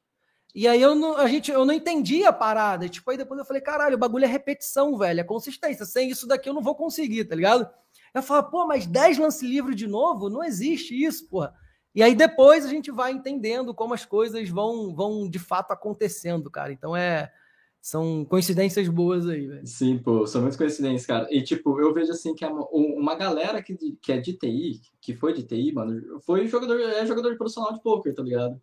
E 0.57 0.67
aí 0.67 0.81
eu 0.81 0.95
não, 0.95 1.15
a 1.15 1.27
gente, 1.27 1.51
eu 1.51 1.63
não 1.63 1.73
entendi 1.75 2.23
a 2.23 2.33
parada. 2.33 2.89
Tipo, 2.89 3.11
aí 3.11 3.15
depois 3.15 3.37
eu 3.37 3.45
falei, 3.45 3.61
caralho, 3.61 3.93
o 3.93 3.99
bagulho 3.99 4.25
é 4.25 4.27
repetição, 4.27 4.97
velho, 4.97 5.19
é 5.19 5.23
consistência. 5.23 5.85
Sem 5.85 6.09
isso 6.09 6.25
daqui 6.25 6.49
eu 6.49 6.53
não 6.53 6.63
vou 6.63 6.73
conseguir, 6.73 7.25
tá 7.25 7.35
ligado? 7.35 7.69
Eu 8.11 8.23
falo, 8.23 8.49
pô, 8.49 8.65
mas 8.65 8.87
10 8.87 9.19
lance 9.19 9.45
livre 9.45 9.75
de 9.75 9.85
novo? 9.85 10.31
Não 10.31 10.43
existe 10.43 10.99
isso, 10.99 11.27
porra. 11.27 11.53
E 11.93 12.01
aí 12.01 12.15
depois 12.15 12.65
a 12.65 12.69
gente 12.69 12.89
vai 12.89 13.11
entendendo 13.11 13.71
como 13.71 13.93
as 13.93 14.03
coisas 14.03 14.49
vão, 14.49 14.95
vão 14.95 15.29
de 15.29 15.37
fato 15.37 15.73
acontecendo, 15.73 16.49
cara. 16.49 16.73
Então 16.73 16.97
é. 16.97 17.31
São 17.79 18.25
coincidências 18.25 18.89
boas 18.89 19.29
aí, 19.29 19.45
velho. 19.45 19.67
Sim, 19.67 19.99
pô, 19.99 20.25
são 20.25 20.41
muitas 20.41 20.57
coincidências, 20.57 21.05
cara. 21.05 21.27
E, 21.29 21.43
tipo, 21.43 21.79
eu 21.79 21.93
vejo 21.93 22.11
assim 22.11 22.33
que 22.33 22.43
é 22.43 22.47
uma, 22.47 22.67
uma 22.71 23.13
galera 23.13 23.61
que, 23.61 23.75
que 24.01 24.11
é 24.11 24.17
de 24.17 24.33
TI, 24.33 24.81
que 24.99 25.13
foi 25.13 25.33
de 25.33 25.43
TI, 25.43 25.71
mano, 25.71 26.19
foi 26.21 26.47
jogador, 26.47 26.79
é 26.81 27.05
jogador 27.05 27.29
de 27.29 27.37
profissional 27.37 27.71
de 27.73 27.81
poker, 27.81 28.13
tá 28.15 28.23
ligado? 28.23 28.59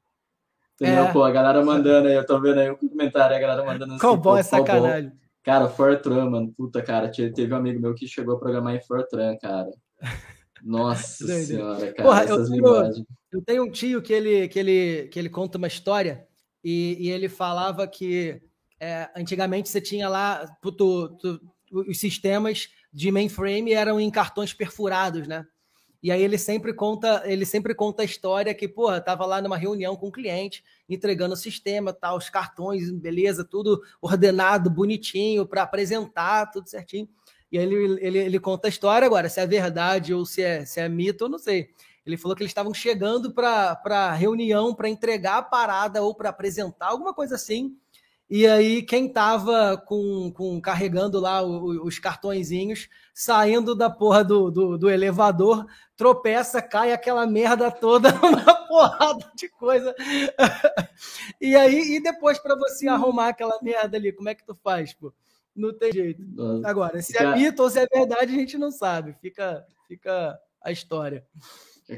Entendeu? 0.74 1.04
É. 1.04 1.12
Pô, 1.12 1.22
a 1.22 1.30
galera 1.30 1.64
mandando 1.64 2.08
aí, 2.08 2.14
eu 2.14 2.26
tô 2.26 2.40
vendo 2.40 2.58
aí 2.58 2.70
o 2.70 2.76
comentário, 2.76 3.36
a 3.36 3.40
galera 3.40 3.64
mandando 3.64 3.92
assim. 3.92 4.00
Qual 4.00 4.16
bom 4.16 4.36
é 4.36 4.42
sacanagem. 4.42 5.12
Cara, 5.42 5.68
Fortran, 5.68 6.30
mano, 6.30 6.52
puta, 6.56 6.82
cara, 6.82 7.10
teve 7.10 7.52
um 7.52 7.56
amigo 7.56 7.80
meu 7.80 7.94
que 7.94 8.08
chegou 8.08 8.36
a 8.36 8.38
programar 8.38 8.74
em 8.74 8.80
Fortran, 8.80 9.36
cara. 9.36 9.70
Nossa 10.64 11.26
senhora, 11.26 11.92
cara, 11.92 12.08
Porra, 12.08 12.24
essas 12.24 12.48
eu, 12.48 12.54
linguagens. 12.54 13.06
Eu 13.30 13.42
tenho 13.42 13.64
um 13.64 13.70
tio 13.70 14.00
que 14.00 14.12
ele, 14.12 14.48
que 14.48 14.58
ele, 14.58 15.08
que 15.08 15.18
ele 15.18 15.28
conta 15.28 15.58
uma 15.58 15.66
história 15.66 16.26
e, 16.62 16.96
e 16.98 17.10
ele 17.10 17.28
falava 17.28 17.86
que 17.86 18.40
é, 18.80 19.10
antigamente 19.14 19.68
você 19.68 19.80
tinha 19.80 20.08
lá 20.08 20.46
tu, 20.62 21.08
tu, 21.18 21.40
os 21.70 21.98
sistemas 21.98 22.68
de 22.90 23.10
mainframe 23.10 23.74
eram 23.74 24.00
em 24.00 24.10
cartões 24.10 24.54
perfurados, 24.54 25.28
né? 25.28 25.44
E 26.04 26.12
aí 26.12 26.22
ele 26.22 26.36
sempre 26.36 26.74
conta, 26.74 27.22
ele 27.24 27.46
sempre 27.46 27.74
conta 27.74 28.02
a 28.02 28.04
história 28.04 28.54
que, 28.54 28.68
porra, 28.68 29.00
tava 29.00 29.24
lá 29.24 29.40
numa 29.40 29.56
reunião 29.56 29.96
com 29.96 30.08
o 30.08 30.12
cliente, 30.12 30.62
entregando 30.86 31.32
o 31.32 31.36
sistema, 31.36 31.94
tal, 31.94 32.18
os 32.18 32.28
cartões, 32.28 32.90
beleza, 32.90 33.42
tudo 33.42 33.82
ordenado, 34.02 34.68
bonitinho 34.68 35.46
para 35.46 35.62
apresentar, 35.62 36.50
tudo 36.50 36.68
certinho. 36.68 37.08
E 37.50 37.56
aí 37.56 37.64
ele, 37.64 37.98
ele, 38.06 38.18
ele 38.18 38.38
conta 38.38 38.68
a 38.68 38.70
história 38.70 39.06
agora, 39.06 39.30
se 39.30 39.40
é 39.40 39.46
verdade 39.46 40.12
ou 40.12 40.26
se 40.26 40.42
é, 40.42 40.66
se 40.66 40.78
é 40.78 40.86
mito, 40.90 41.24
eu 41.24 41.28
não 41.30 41.38
sei. 41.38 41.70
Ele 42.04 42.18
falou 42.18 42.36
que 42.36 42.42
eles 42.42 42.50
estavam 42.50 42.74
chegando 42.74 43.32
para 43.32 43.80
a 43.86 44.12
reunião 44.12 44.74
para 44.74 44.90
entregar 44.90 45.38
a 45.38 45.42
parada 45.42 46.02
ou 46.02 46.14
para 46.14 46.28
apresentar 46.28 46.88
alguma 46.88 47.14
coisa 47.14 47.36
assim. 47.36 47.78
E 48.28 48.46
aí, 48.46 48.82
quem 48.82 49.06
estava 49.06 49.76
com, 49.76 50.32
com, 50.32 50.60
carregando 50.60 51.20
lá 51.20 51.42
os 51.42 51.98
cartõezinhos, 51.98 52.88
saindo 53.12 53.74
da 53.74 53.90
porra 53.90 54.24
do, 54.24 54.50
do, 54.50 54.78
do, 54.78 54.90
elevador, 54.90 55.66
tropeça, 55.94 56.62
cai 56.62 56.92
aquela 56.92 57.26
merda 57.26 57.70
toda, 57.70 58.08
uma 58.24 58.66
porrada 58.66 59.30
de 59.36 59.48
coisa. 59.50 59.94
e 61.40 61.54
aí, 61.54 61.96
e 61.96 62.02
depois 62.02 62.38
para 62.38 62.56
você 62.56 62.88
arrumar 62.88 63.28
aquela 63.28 63.58
merda 63.62 63.96
ali, 63.96 64.10
como 64.10 64.28
é 64.28 64.34
que 64.34 64.44
tu 64.44 64.54
faz, 64.54 64.94
pô? 64.94 65.12
Não 65.54 65.72
tem 65.72 65.92
jeito. 65.92 66.22
Agora, 66.64 67.00
se 67.00 67.16
é 67.16 67.36
mito 67.36 67.62
ou 67.62 67.70
se 67.70 67.78
é 67.78 67.86
verdade, 67.86 68.32
a 68.32 68.38
gente 68.38 68.58
não 68.58 68.72
sabe. 68.72 69.14
Fica, 69.20 69.64
fica 69.86 70.36
a 70.60 70.72
história. 70.72 71.24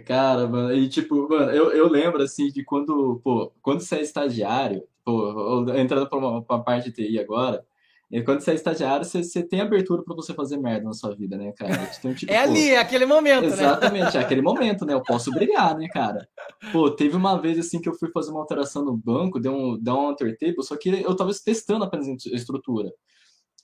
Cara, 0.05 0.47
mano, 0.47 0.75
e 0.75 0.89
tipo, 0.89 1.29
mano, 1.29 1.53
eu, 1.53 1.71
eu 1.71 1.89
lembro 1.89 2.23
assim 2.23 2.49
de 2.49 2.65
quando, 2.65 3.21
pô, 3.23 3.53
quando 3.63 3.81
você 3.81 3.97
é 3.97 4.03
estagiário, 4.03 4.87
pô, 5.07 5.65
entrando 5.77 6.09
para 6.09 6.19
uma, 6.19 6.41
uma 6.41 6.65
parte 6.65 6.91
de 6.91 7.09
TI 7.09 7.21
agora, 7.21 7.65
e 8.11 8.23
quando 8.23 8.41
você 8.41 8.53
é 8.53 8.55
estagiário, 8.55 9.05
você, 9.05 9.23
você 9.23 9.43
tem 9.43 9.61
abertura 9.61 10.03
para 10.03 10.15
você 10.15 10.35
fazer 10.35 10.57
merda 10.59 10.85
na 10.85 10.93
sua 10.93 11.15
vida, 11.15 11.37
né, 11.37 11.53
cara? 11.53 11.91
Então, 11.99 12.13
tipo, 12.13 12.31
é 12.33 12.39
ali, 12.39 12.71
é 12.71 12.79
aquele 12.79 13.07
momento, 13.07 13.45
exatamente, 13.45 13.63
né? 13.63 13.69
Exatamente, 13.69 14.17
é 14.17 14.21
aquele 14.21 14.43
momento, 14.43 14.85
né? 14.85 14.95
Eu 14.95 15.03
posso 15.03 15.31
brilhar, 15.31 15.77
né, 15.77 15.89
cara? 15.89 16.29
Pô, 16.73 16.91
teve 16.91 17.17
uma 17.17 17.41
vez 17.41 17.59
assim 17.59 17.81
que 17.81 17.89
eu 17.89 17.95
fui 17.95 18.11
fazer 18.11 18.31
uma 18.31 18.41
alteração 18.41 18.85
no 18.85 18.97
banco, 18.97 19.41
deu 19.41 19.53
um, 19.53 19.79
deu 19.79 19.95
um 19.95 20.09
alter 20.09 20.37
table, 20.39 20.63
só 20.63 20.77
que 20.77 20.89
eu 20.89 21.17
tava 21.17 21.33
testando 21.45 21.85
apenas 21.85 22.09
a 22.09 22.35
estrutura. 22.35 22.93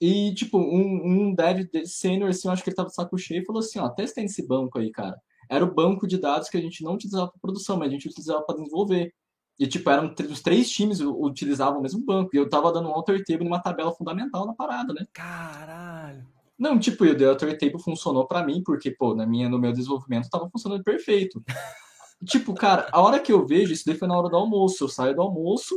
E, 0.01 0.35
tipo, 0.35 0.59
um, 0.59 1.29
um 1.29 1.35
dev 1.35 1.69
sênior, 1.85 2.31
assim, 2.31 2.49
eu 2.49 2.53
acho 2.53 2.65
que 2.65 2.71
ele 2.71 2.77
tava 2.77 2.89
de 2.89 2.95
saco 2.95 3.17
cheio 3.19 3.43
e 3.43 3.45
falou 3.45 3.61
assim, 3.61 3.79
ó, 3.79 3.89
testa 3.89 4.21
esse 4.21 4.47
banco 4.47 4.79
aí, 4.79 4.91
cara. 4.91 5.17
Era 5.49 5.65
o 5.65 5.73
banco 5.73 6.07
de 6.07 6.19
dados 6.19 6.49
que 6.49 6.57
a 6.57 6.61
gente 6.61 6.83
não 6.83 6.95
utilizava 6.95 7.29
para 7.29 7.41
produção, 7.41 7.77
mas 7.77 7.89
a 7.89 7.93
gente 7.93 8.09
utilizava 8.09 8.43
para 8.43 8.57
desenvolver. 8.57 9.13
E, 9.59 9.67
tipo, 9.67 9.89
eram 9.91 10.15
os 10.31 10.41
três 10.41 10.71
times 10.71 11.01
utilizavam 11.01 11.79
o 11.79 11.83
mesmo 11.83 12.05
banco. 12.05 12.31
E 12.33 12.39
eu 12.39 12.49
tava 12.49 12.73
dando 12.73 12.89
um 12.89 12.93
alter 12.93 13.23
table 13.25 13.45
numa 13.45 13.63
tabela 13.63 13.93
fundamental 13.93 14.47
na 14.47 14.55
parada, 14.55 14.93
né? 14.93 15.07
Caralho. 15.13 16.27
Não, 16.59 16.79
tipo, 16.79 17.05
o 17.05 17.29
alter 17.29 17.59
table 17.59 17.83
funcionou 17.83 18.27
para 18.27 18.45
mim, 18.45 18.63
porque, 18.65 18.91
pô, 18.91 19.15
na 19.15 19.27
minha, 19.27 19.49
no 19.49 19.59
meu 19.59 19.73
desenvolvimento 19.73 20.31
tava 20.31 20.49
funcionando 20.51 20.83
perfeito. 20.83 21.43
tipo, 22.25 22.55
cara, 22.55 22.89
a 22.93 23.01
hora 23.01 23.21
que 23.21 23.33
eu 23.33 23.47
vejo, 23.47 23.73
isso 23.73 23.85
daí 23.87 23.97
foi 23.97 24.09
na 24.09 24.17
hora 24.19 24.29
do 24.29 24.37
almoço. 24.37 24.85
Eu 24.85 24.89
saio 24.89 25.15
do 25.15 25.23
almoço, 25.23 25.75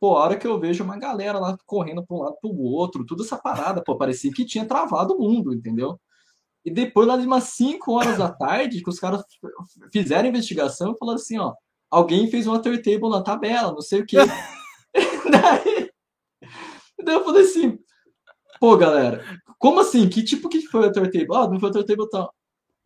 pô, 0.00 0.16
a 0.16 0.24
hora 0.24 0.36
que 0.36 0.46
eu 0.46 0.58
vejo 0.58 0.84
uma 0.84 0.98
galera 0.98 1.38
lá 1.38 1.56
correndo 1.66 2.04
para 2.06 2.16
um 2.16 2.20
lado 2.20 2.36
pro 2.40 2.50
outro, 2.50 3.04
tudo 3.04 3.22
essa 3.22 3.36
parada, 3.36 3.82
pô, 3.82 3.96
parecia 3.96 4.32
que 4.32 4.44
tinha 4.44 4.64
travado 4.64 5.14
o 5.14 5.18
mundo, 5.18 5.54
entendeu? 5.54 5.98
E 6.64 6.70
depois, 6.70 7.06
lá 7.06 7.16
de 7.16 7.26
umas 7.26 7.44
5 7.44 7.92
horas 7.92 8.18
da 8.18 8.30
tarde, 8.30 8.82
que 8.82 8.90
os 8.90 8.98
caras 8.98 9.22
fizeram 9.92 10.24
a 10.24 10.28
investigação, 10.28 10.96
falaram 10.98 11.16
assim, 11.16 11.38
ó, 11.38 11.54
alguém 11.90 12.30
fez 12.30 12.46
um 12.46 12.52
alter 12.52 12.82
table 12.82 13.10
na 13.10 13.22
tabela, 13.22 13.72
não 13.72 13.80
sei 13.80 14.00
o 14.00 14.06
quê. 14.06 14.16
daí, 15.30 15.90
daí 17.02 17.14
eu 17.14 17.24
falei 17.24 17.42
assim, 17.42 17.78
pô, 18.60 18.76
galera, 18.76 19.24
como 19.58 19.80
assim? 19.80 20.08
Que 20.08 20.22
tipo 20.22 20.48
que 20.48 20.62
foi 20.62 20.82
o 20.82 20.84
alter 20.84 21.10
table? 21.10 21.34
Ah, 21.34 21.48
não 21.48 21.60
foi 21.60 21.70
o 21.70 21.72
alter 21.72 21.84
table 21.84 22.08
tal. 22.10 22.34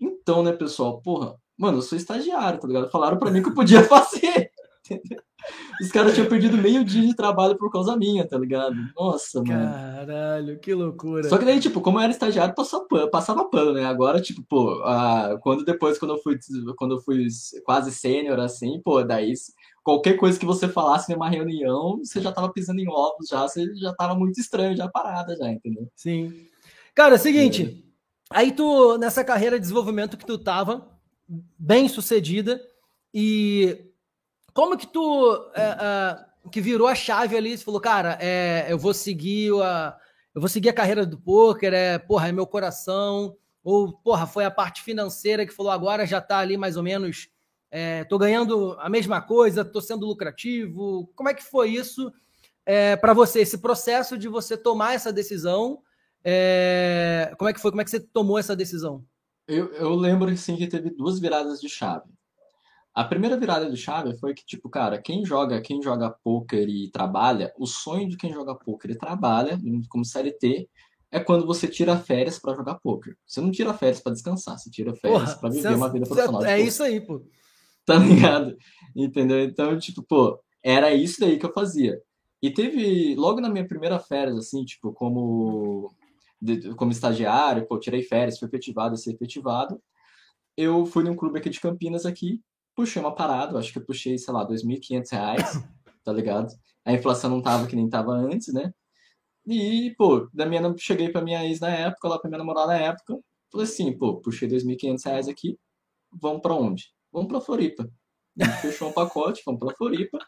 Então, 0.01 0.43
né, 0.43 0.53
pessoal, 0.53 1.01
porra, 1.03 1.37
mano, 1.57 1.79
eu 1.79 1.83
sou 1.83 1.99
estagiário, 1.99 2.59
tá 2.59 2.67
ligado? 2.67 2.91
Falaram 2.91 3.19
pra 3.19 3.31
mim 3.31 3.43
que 3.43 3.49
eu 3.49 3.55
podia 3.55 3.83
fazer. 3.89 4.51
Entendeu? 4.91 5.22
Os 5.80 5.91
caras 5.91 6.14
tinham 6.14 6.28
perdido 6.28 6.59
meio 6.59 6.84
dia 6.84 7.03
de 7.03 7.14
trabalho 7.14 7.57
por 7.57 7.70
causa 7.70 7.97
minha, 7.97 8.26
tá 8.26 8.36
ligado? 8.36 8.76
Nossa, 8.95 9.43
mano. 9.43 9.49
Caralho, 9.49 10.59
que 10.59 10.74
loucura. 10.74 11.28
Só 11.28 11.38
que 11.38 11.45
daí, 11.45 11.59
tipo, 11.59 11.80
como 11.80 11.99
eu 11.99 12.03
era 12.03 12.12
estagiário, 12.12 12.55
passava 12.55 12.84
pano, 12.84 13.11
passava 13.11 13.45
pano 13.49 13.72
né? 13.72 13.84
Agora, 13.84 14.20
tipo, 14.20 14.43
pô, 14.43 14.82
ah, 14.84 15.38
quando 15.41 15.64
depois, 15.64 15.99
quando 15.99 16.14
eu 16.14 16.18
fui, 16.18 16.38
quando 16.76 16.97
eu 16.97 17.01
fui 17.01 17.26
quase 17.64 17.91
sênior, 17.93 18.38
assim, 18.38 18.80
pô, 18.82 19.03
daí 19.03 19.32
qualquer 19.82 20.16
coisa 20.16 20.38
que 20.38 20.47
você 20.47 20.68
falasse 20.68 21.11
numa 21.12 21.28
reunião, 21.28 21.99
você 21.99 22.20
já 22.20 22.30
tava 22.30 22.53
pisando 22.53 22.80
em 22.80 22.88
ovos 22.88 23.28
já, 23.28 23.43
você 23.49 23.74
já 23.76 23.95
tava 23.95 24.14
muito 24.14 24.38
estranho, 24.38 24.76
já 24.76 24.88
parada, 24.88 25.34
já, 25.36 25.51
entendeu? 25.51 25.88
Sim. 25.97 26.47
Cara, 26.95 27.14
é 27.14 27.18
o 27.18 27.20
seguinte, 27.20 27.82
é. 28.32 28.38
aí 28.38 28.53
tu, 28.53 28.99
nessa 28.99 29.24
carreira 29.24 29.57
de 29.57 29.62
desenvolvimento 29.62 30.18
que 30.18 30.26
tu 30.26 30.36
tava, 30.36 30.86
bem 31.59 31.88
sucedida, 31.88 32.61
e 33.12 33.89
como 34.61 34.77
que 34.77 34.87
tu 34.87 35.51
é, 35.55 35.63
é, 35.63 36.25
que 36.51 36.61
virou 36.61 36.87
a 36.87 36.95
chave 36.95 37.35
ali? 37.35 37.57
Você 37.57 37.65
falou, 37.65 37.81
cara, 37.81 38.19
é, 38.21 38.67
eu 38.69 38.77
vou 38.77 38.93
seguir 38.93 39.51
a 39.63 39.97
eu 40.35 40.41
vou 40.41 40.51
seguir 40.51 40.69
a 40.69 40.75
carreira 40.75 41.07
do 41.07 41.19
poker, 41.19 41.73
é 41.73 41.99
porra, 41.99 42.29
é 42.29 42.33
meu 42.33 42.47
coração. 42.47 43.35
Ou, 43.65 43.91
porra, 43.91 44.27
foi 44.27 44.45
a 44.45 44.51
parte 44.51 44.83
financeira 44.83 45.47
que 45.47 45.53
falou 45.55 45.73
agora 45.73 46.07
já 46.07 46.19
está 46.19 46.41
ali 46.41 46.59
mais 46.59 46.77
ou 46.77 46.83
menos, 46.83 47.31
é, 47.71 48.07
ganhando 48.19 48.77
a 48.79 48.91
mesma 48.91 49.23
coisa, 49.23 49.63
estou 49.63 49.81
sendo 49.81 50.05
lucrativo. 50.05 51.11
Como 51.17 51.31
é 51.31 51.33
que 51.35 51.43
foi 51.43 51.71
isso 51.71 52.13
é, 52.67 52.97
para 52.97 53.15
você, 53.15 53.41
esse 53.41 53.57
processo 53.57 54.19
de 54.19 54.29
você 54.29 54.59
tomar 54.59 54.93
essa 54.93 55.11
decisão? 55.11 55.83
É, 56.23 57.33
como 57.39 57.49
é 57.49 57.55
que 57.55 57.61
foi? 57.61 57.71
Como 57.71 57.81
é 57.81 57.85
que 57.85 57.91
você 57.91 58.01
tomou 58.01 58.39
essa 58.39 58.55
decisão? 58.55 59.03
Eu, 59.49 59.73
eu 59.73 59.95
lembro 59.95 60.37
sim 60.37 60.55
que 60.55 60.67
teve 60.67 60.91
duas 60.91 61.19
viradas 61.19 61.63
de 61.63 61.69
chave. 61.71 62.11
A 62.95 63.05
primeira 63.05 63.36
virada 63.36 63.70
de 63.70 63.76
chave 63.76 64.18
foi 64.18 64.34
que, 64.34 64.45
tipo, 64.45 64.68
cara, 64.68 65.01
quem 65.01 65.24
joga, 65.24 65.61
quem 65.61 65.80
joga 65.80 66.11
poker 66.24 66.68
e 66.68 66.91
trabalha, 66.91 67.53
o 67.57 67.66
sonho 67.66 68.09
de 68.09 68.16
quem 68.16 68.32
joga 68.32 68.55
poker 68.55 68.91
e 68.91 68.99
trabalha, 68.99 69.59
como 69.88 70.05
CLT, 70.05 70.68
é 71.12 71.20
quando 71.20 71.47
você 71.47 71.68
tira 71.68 71.97
férias 71.97 72.38
para 72.38 72.55
jogar 72.55 72.76
poker. 72.76 73.16
Você 73.26 73.41
não 73.41 73.51
tira 73.51 73.74
férias 73.74 74.01
para 74.01 74.12
descansar, 74.12 74.59
você 74.59 74.70
tira 74.70 74.95
férias 74.95 75.34
para 75.34 75.51
viver 75.51 75.74
uma 75.74 75.91
vida 75.91 76.07
profissional. 76.07 76.45
É 76.45 76.61
isso 76.61 76.82
aí, 76.82 77.01
pô. 77.01 77.22
Tá 77.84 77.97
ligado? 77.97 78.57
Entendeu? 78.95 79.41
Então, 79.45 79.78
tipo, 79.78 80.03
pô, 80.03 80.41
era 80.62 80.93
isso 80.93 81.20
daí 81.20 81.38
que 81.38 81.47
eu 81.47 81.53
fazia. 81.53 82.01
E 82.43 82.51
teve, 82.51 83.14
logo 83.16 83.41
na 83.41 83.49
minha 83.49 83.66
primeira 83.66 83.99
férias, 83.99 84.36
assim, 84.36 84.64
tipo, 84.64 84.93
como, 84.93 85.93
como 86.76 86.93
estagiário, 86.93 87.66
pô, 87.66 87.78
tirei 87.78 88.03
férias, 88.03 88.38
fui 88.38 88.49
efetivado, 88.49 88.97
ser 88.97 89.14
efetivado. 89.14 89.80
Eu 90.57 90.86
fui 90.86 91.05
num 91.05 91.16
clube 91.16 91.38
aqui 91.38 91.51
de 91.51 91.61
Campinas, 91.61 92.07
aqui, 92.07 92.41
puxei 92.81 93.03
uma 93.03 93.14
parada, 93.14 93.59
acho 93.59 93.72
que 93.72 93.78
eu 93.78 93.85
puxei, 93.85 94.16
sei 94.16 94.33
lá, 94.33 94.43
R$ 94.43 94.55
2.500, 94.55 95.05
tá 96.03 96.12
ligado? 96.12 96.49
A 96.85 96.93
inflação 96.93 97.28
não 97.28 97.43
tava 97.43 97.66
que 97.66 97.76
nem 97.76 97.89
tava 97.89 98.12
antes, 98.12 98.53
né? 98.55 98.72
E, 99.47 99.95
pô, 99.99 100.28
da 100.33 100.47
minha, 100.47 100.74
cheguei 100.78 101.11
pra 101.11 101.20
minha 101.20 101.45
ex 101.45 101.61
na 101.61 101.68
época, 101.68 102.09
lá 102.09 102.18
pra 102.18 102.28
minha 102.28 102.39
namorada 102.39 102.68
na 102.68 102.78
época, 102.78 103.18
falei 103.53 103.66
assim, 103.66 103.97
pô, 103.97 104.20
puxei 104.20 104.49
R$ 104.49 104.57
2.500 104.57 105.28
aqui, 105.28 105.59
vamos 106.11 106.41
pra 106.41 106.55
onde? 106.55 106.87
Vamos 107.12 107.28
pra 107.28 107.41
Floripa. 107.41 107.89
Fechou 108.62 108.89
um 108.89 108.93
pacote, 108.93 109.43
fomos 109.43 109.61
pra 109.61 109.74
Floripa. 109.76 110.18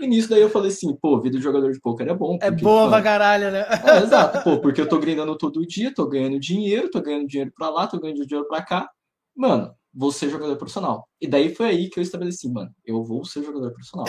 E 0.00 0.06
nisso 0.06 0.28
daí 0.28 0.40
eu 0.40 0.50
falei 0.50 0.70
assim, 0.70 0.96
pô, 0.96 1.20
vida 1.20 1.36
de 1.36 1.44
jogador 1.44 1.70
de 1.70 1.78
poker 1.78 2.08
é 2.08 2.14
bom. 2.14 2.36
É 2.40 2.50
porque, 2.50 2.64
é 2.64 2.64
boa 2.64 2.88
pra 2.88 3.02
caralho, 3.02 3.52
né? 3.52 3.64
É, 3.84 3.98
exato, 4.02 4.42
pô, 4.42 4.58
porque 4.60 4.80
eu 4.80 4.88
tô 4.88 4.98
grindando 4.98 5.36
todo 5.38 5.64
dia, 5.64 5.94
tô 5.94 6.08
ganhando 6.08 6.40
dinheiro, 6.40 6.90
tô 6.90 7.00
ganhando 7.00 7.28
dinheiro 7.28 7.52
pra 7.54 7.68
lá, 7.68 7.86
tô 7.86 8.00
ganhando 8.00 8.26
dinheiro 8.26 8.48
pra 8.48 8.62
cá. 8.62 8.90
Mano, 9.36 9.72
vou 9.92 10.12
ser 10.12 10.30
jogador 10.30 10.56
profissional. 10.56 11.08
E 11.20 11.26
daí 11.26 11.54
foi 11.54 11.66
aí 11.66 11.90
que 11.90 11.98
eu 11.98 12.02
estabeleci, 12.02 12.48
mano, 12.48 12.74
eu 12.84 13.02
vou 13.04 13.24
ser 13.24 13.42
jogador 13.42 13.72
profissional. 13.72 14.06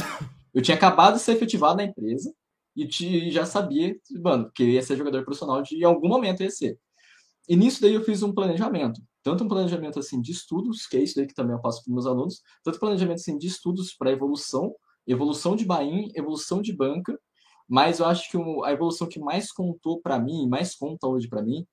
Eu 0.53 0.61
tinha 0.61 0.75
acabado 0.75 1.15
de 1.15 1.21
ser 1.21 1.33
efetivado 1.33 1.77
na 1.77 1.85
empresa 1.85 2.33
e 2.75 3.31
já 3.31 3.45
sabia, 3.45 3.95
mano, 4.21 4.51
que 4.53 4.63
eu 4.63 4.69
ia 4.69 4.81
ser 4.81 4.97
jogador 4.97 5.23
profissional 5.23 5.61
de 5.61 5.77
em 5.77 5.83
algum 5.83 6.07
momento 6.07 6.43
ia 6.43 6.49
ser. 6.49 6.77
E 7.47 7.55
nisso 7.55 7.81
daí 7.81 7.93
eu 7.93 8.03
fiz 8.03 8.21
um 8.23 8.33
planejamento, 8.33 9.01
tanto 9.23 9.43
um 9.43 9.47
planejamento 9.47 9.99
assim 9.99 10.21
de 10.21 10.31
estudos, 10.31 10.85
que 10.85 10.97
é 10.97 11.03
isso 11.03 11.15
daí 11.15 11.27
que 11.27 11.33
também 11.33 11.55
eu 11.55 11.61
passo 11.61 11.83
para 11.83 11.93
meus 11.93 12.05
alunos, 12.05 12.41
tanto 12.63 12.79
planejamento 12.79 13.17
assim 13.17 13.37
de 13.37 13.47
estudos 13.47 13.93
para 13.93 14.11
evolução, 14.11 14.73
evolução 15.07 15.55
de 15.55 15.65
bain, 15.65 16.11
evolução 16.15 16.61
de 16.61 16.71
banca, 16.71 17.19
mas 17.67 17.99
eu 17.99 18.05
acho 18.05 18.29
que 18.29 18.37
a 18.65 18.71
evolução 18.71 19.07
que 19.07 19.19
mais 19.19 19.51
contou 19.51 19.99
para 20.01 20.19
mim, 20.19 20.47
mais 20.47 20.75
conta 20.75 21.07
hoje 21.07 21.27
para 21.27 21.41
mim, 21.41 21.65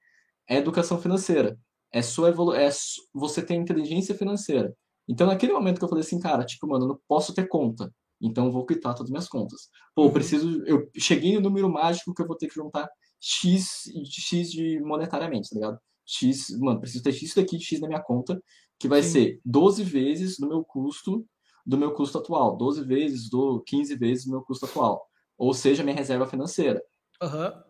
é 0.49 0.57
educação 0.57 1.01
financeira 1.01 1.59
é 1.93 2.03
sua 2.03 2.29
evolu 2.29 2.55
é 2.55 2.69
você 3.15 3.43
tem 3.43 3.61
inteligência 3.61 4.15
financeira. 4.15 4.75
Então, 5.09 5.27
naquele 5.27 5.53
momento 5.53 5.79
que 5.79 5.85
eu 5.85 5.89
falei 5.89 6.05
assim, 6.05 6.21
cara, 6.21 6.45
tipo, 6.45 6.67
mano, 6.67 6.85
eu 6.85 6.89
não 6.89 7.01
posso 7.09 7.35
ter 7.35 7.49
conta. 7.49 7.93
Então, 8.21 8.47
eu 8.47 8.53
vou 8.53 8.67
quitar 8.67 8.95
todas 8.95 9.07
as 9.07 9.11
minhas 9.11 9.29
contas. 9.29 9.69
Pô, 9.95 10.03
eu 10.03 10.07
uhum. 10.07 10.13
preciso. 10.13 10.63
Eu 10.65 10.89
cheguei 10.99 11.35
no 11.35 11.41
número 11.41 11.71
mágico 11.71 12.13
que 12.13 12.21
eu 12.21 12.27
vou 12.27 12.37
ter 12.37 12.49
que 12.49 12.55
juntar 12.55 12.89
X, 13.21 13.85
X 14.11 14.51
de 14.51 14.81
monetariamente, 14.81 15.49
tá 15.51 15.55
ligado? 15.55 15.79
X, 16.05 16.51
mano, 16.59 16.81
preciso 16.81 17.05
ter 17.05 17.13
X 17.13 17.35
daqui 17.35 17.61
X 17.61 17.81
na 17.81 17.89
minha 17.89 18.03
conta, 18.03 18.43
que 18.79 18.89
vai 18.89 19.03
Sim. 19.03 19.11
ser 19.11 19.41
12 19.45 19.83
vezes 19.83 20.39
do 20.39 20.49
meu 20.49 20.65
custo, 20.65 21.25
do 21.65 21.79
meu 21.79 21.93
custo 21.95 22.19
atual. 22.19 22.57
12 22.57 22.85
vezes, 22.85 23.31
do 23.31 23.63
15 23.67 23.97
vezes 23.97 24.25
do 24.25 24.33
meu 24.33 24.43
custo 24.43 24.67
atual. 24.67 25.07
Ou 25.37 25.55
seja, 25.55 25.85
minha 25.85 25.97
reserva 25.97 26.27
financeira. 26.27 26.83
Uhum. 27.23 27.68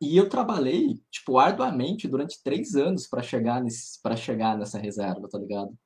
E 0.00 0.16
eu 0.16 0.28
trabalhei, 0.28 1.00
tipo, 1.10 1.38
arduamente 1.38 2.06
durante 2.06 2.42
três 2.42 2.74
anos 2.74 3.06
para 3.06 3.22
chegar 3.22 3.62
nesse, 3.62 4.00
para 4.02 4.16
chegar 4.16 4.56
nessa 4.58 4.78
reserva, 4.78 5.28
tá 5.28 5.38
ligado? 5.38 5.76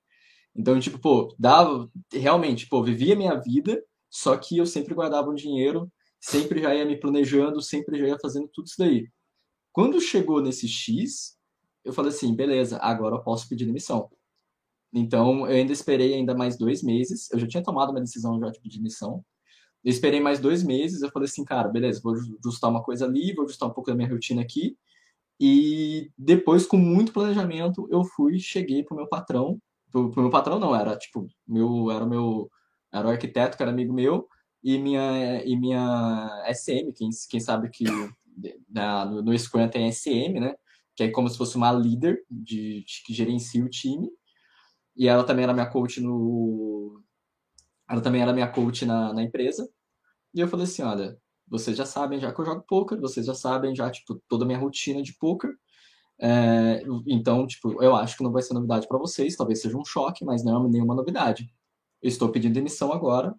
Então, 0.54 0.78
tipo, 0.80 0.98
pô, 0.98 1.34
dava, 1.38 1.88
realmente, 2.12 2.68
pô, 2.68 2.82
vivia 2.82 3.14
minha 3.14 3.36
vida, 3.36 3.82
só 4.11 4.36
que 4.36 4.58
eu 4.58 4.66
sempre 4.66 4.94
guardava 4.94 5.30
um 5.30 5.34
dinheiro, 5.34 5.90
sempre 6.20 6.61
já 6.61 6.74
ia 6.74 6.84
me 6.84 6.98
planejando, 6.98 7.62
sempre 7.62 7.98
já 7.98 8.08
ia 8.08 8.18
fazendo 8.20 8.48
tudo 8.52 8.66
isso 8.66 8.76
daí. 8.78 9.08
Quando 9.72 10.00
chegou 10.00 10.42
nesse 10.42 10.66
X, 10.66 11.38
eu 11.84 11.92
falei 11.92 12.11
assim, 12.11 12.34
beleza, 12.34 12.78
agora 12.78 13.16
eu 13.16 13.22
posso 13.22 13.48
pedir 13.48 13.64
demissão. 13.66 14.11
Então, 14.92 15.46
eu 15.46 15.56
ainda 15.56 15.72
esperei 15.72 16.14
ainda 16.14 16.34
mais 16.34 16.58
dois 16.58 16.82
meses, 16.82 17.30
eu 17.30 17.38
já 17.38 17.46
tinha 17.46 17.62
tomado 17.62 17.90
uma 17.90 18.00
decisão 18.00 18.40
já 18.40 18.50
de 18.50 18.61
pedir 18.61 18.78
demissão, 18.78 19.24
eu 19.85 19.91
esperei 19.91 20.20
mais 20.20 20.39
dois 20.39 20.62
meses, 20.62 21.03
eu 21.03 21.11
falei 21.11 21.26
assim, 21.26 21.45
cara, 21.45 21.68
beleza, 21.68 22.01
vou 22.03 22.14
ajustar 22.14 22.70
uma 22.70 22.83
coisa 22.83 23.07
ali, 23.07 23.35
vou 23.35 23.45
ajustar 23.45 23.68
um 23.68 23.72
pouco 23.72 23.91
da 23.91 23.97
minha 23.97 24.09
rotina 24.09 24.43
aqui. 24.43 24.76
E 25.39 26.11
depois, 26.18 26.66
com 26.66 26.76
muito 26.76 27.12
planejamento, 27.12 27.89
eu 27.91 28.05
fui, 28.05 28.39
cheguei 28.39 28.83
pro 28.85 28.97
meu 28.97 29.09
patrão, 29.09 29.59
pro, 29.91 30.11
pro 30.11 30.22
meu 30.22 30.31
patrão 30.31 30.59
não, 30.59 30.76
era 30.76 30.97
tipo, 30.97 31.26
meu, 31.49 31.91
era 31.91 32.05
o 32.05 32.09
meu, 32.09 32.51
era 32.93 33.07
o 33.07 33.11
arquiteto, 33.11 33.57
que 33.57 33.62
era 33.62 33.72
amigo 33.72 33.93
meu, 33.93 34.28
e 34.62 34.78
minha, 34.78 35.43
e 35.45 35.57
minha 35.57 36.45
SM, 36.53 36.93
quem, 36.95 37.09
quem 37.31 37.41
sabe 37.41 37.70
que 37.70 37.85
na, 38.68 39.07
no, 39.07 39.22
no 39.22 39.39
Scrum 39.39 39.68
tem 39.68 39.91
SM, 39.91 40.39
né? 40.39 40.55
Que 40.95 41.05
é 41.05 41.11
como 41.11 41.28
se 41.31 41.39
fosse 41.39 41.57
uma 41.57 41.72
líder 41.72 42.22
de, 42.31 42.85
de, 42.85 43.03
que 43.07 43.14
gerencia 43.14 43.64
o 43.64 43.70
time. 43.70 44.11
E 44.95 45.09
ela 45.09 45.24
também 45.24 45.45
era 45.45 45.54
minha 45.54 45.71
coach 45.71 46.00
no, 46.00 47.03
ela 47.91 48.00
também 48.00 48.22
era 48.22 48.33
minha 48.33 48.49
coach 48.49 48.87
na, 48.87 49.13
na 49.13 49.22
empresa. 49.22 49.68
E 50.34 50.40
eu 50.40 50.48
falei 50.48 50.64
assim, 50.64 50.82
olha, 50.82 51.18
vocês 51.48 51.76
já 51.76 51.84
sabem 51.84 52.20
já 52.20 52.32
que 52.32 52.40
eu 52.40 52.44
jogo 52.44 52.64
poker, 52.66 53.00
vocês 53.00 53.26
já 53.26 53.34
sabem 53.34 53.74
já, 53.74 53.90
tipo, 53.90 54.20
toda 54.28 54.44
a 54.44 54.46
minha 54.46 54.58
rotina 54.58 55.02
de 55.02 55.12
poker. 55.14 55.50
É, 56.22 56.82
então, 57.07 57.46
tipo, 57.46 57.82
eu 57.82 57.96
acho 57.96 58.16
que 58.16 58.22
não 58.22 58.30
vai 58.30 58.42
ser 58.42 58.54
novidade 58.54 58.86
para 58.86 58.98
vocês, 58.98 59.36
talvez 59.36 59.61
seja 59.61 59.76
um 59.76 59.84
choque, 59.84 60.24
mas 60.24 60.44
não 60.44 60.66
é 60.66 60.68
nenhuma 60.68 60.94
novidade. 60.94 61.50
Eu 62.02 62.08
estou 62.08 62.30
pedindo 62.30 62.54
demissão 62.54 62.92
agora 62.92 63.34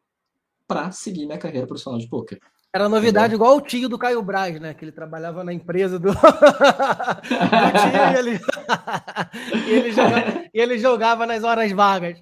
para 0.67 0.91
seguir 0.91 1.25
minha 1.25 1.37
carreira 1.37 1.67
profissional 1.67 1.99
de 1.99 2.07
poker. 2.07 2.39
Era 2.73 2.87
novidade 2.87 3.35
igual 3.35 3.57
o 3.57 3.61
tio 3.61 3.89
do 3.89 3.97
Caio 3.97 4.21
Braz, 4.21 4.57
né? 4.59 4.73
Que 4.73 4.85
ele 4.85 4.93
trabalhava 4.93 5.43
na 5.43 5.51
empresa 5.51 5.99
do, 5.99 6.07
do 6.13 6.15
tio 6.15 6.29
e 8.15 8.17
ele... 8.17 8.39
e 9.67 9.71
ele, 9.71 9.91
jogava... 9.91 10.45
e 10.53 10.59
ele 10.59 10.77
jogava 10.77 11.25
nas 11.25 11.43
horas 11.43 11.71
vagas. 11.73 12.21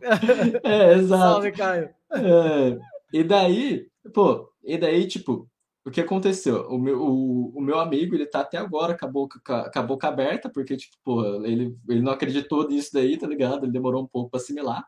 É, 0.63 0.93
exato. 0.97 1.21
Salve, 1.21 1.51
Caio. 1.51 1.89
É, 2.11 2.79
e 3.13 3.23
daí, 3.23 3.85
pô, 4.11 4.49
e 4.73 4.77
daí, 4.77 5.07
tipo, 5.07 5.49
o 5.85 5.91
que 5.91 6.01
aconteceu? 6.01 6.67
O 6.69 6.77
meu, 6.77 7.01
o, 7.01 7.57
o 7.57 7.61
meu 7.61 7.79
amigo, 7.79 8.15
ele 8.15 8.25
tá 8.25 8.41
até 8.41 8.57
agora 8.57 8.97
com 8.97 9.05
a 9.05 9.09
boca, 9.09 9.39
com 9.43 9.79
a 9.79 9.83
boca 9.83 10.07
aberta, 10.07 10.49
porque, 10.49 10.77
tipo, 10.77 10.95
pô, 11.03 11.23
ele, 11.45 11.77
ele 11.87 12.01
não 12.01 12.11
acreditou 12.11 12.67
nisso 12.67 12.91
daí, 12.93 13.17
tá 13.17 13.27
ligado? 13.27 13.65
Ele 13.65 13.71
demorou 13.71 14.03
um 14.03 14.07
pouco 14.07 14.29
para 14.29 14.39
assimilar. 14.39 14.85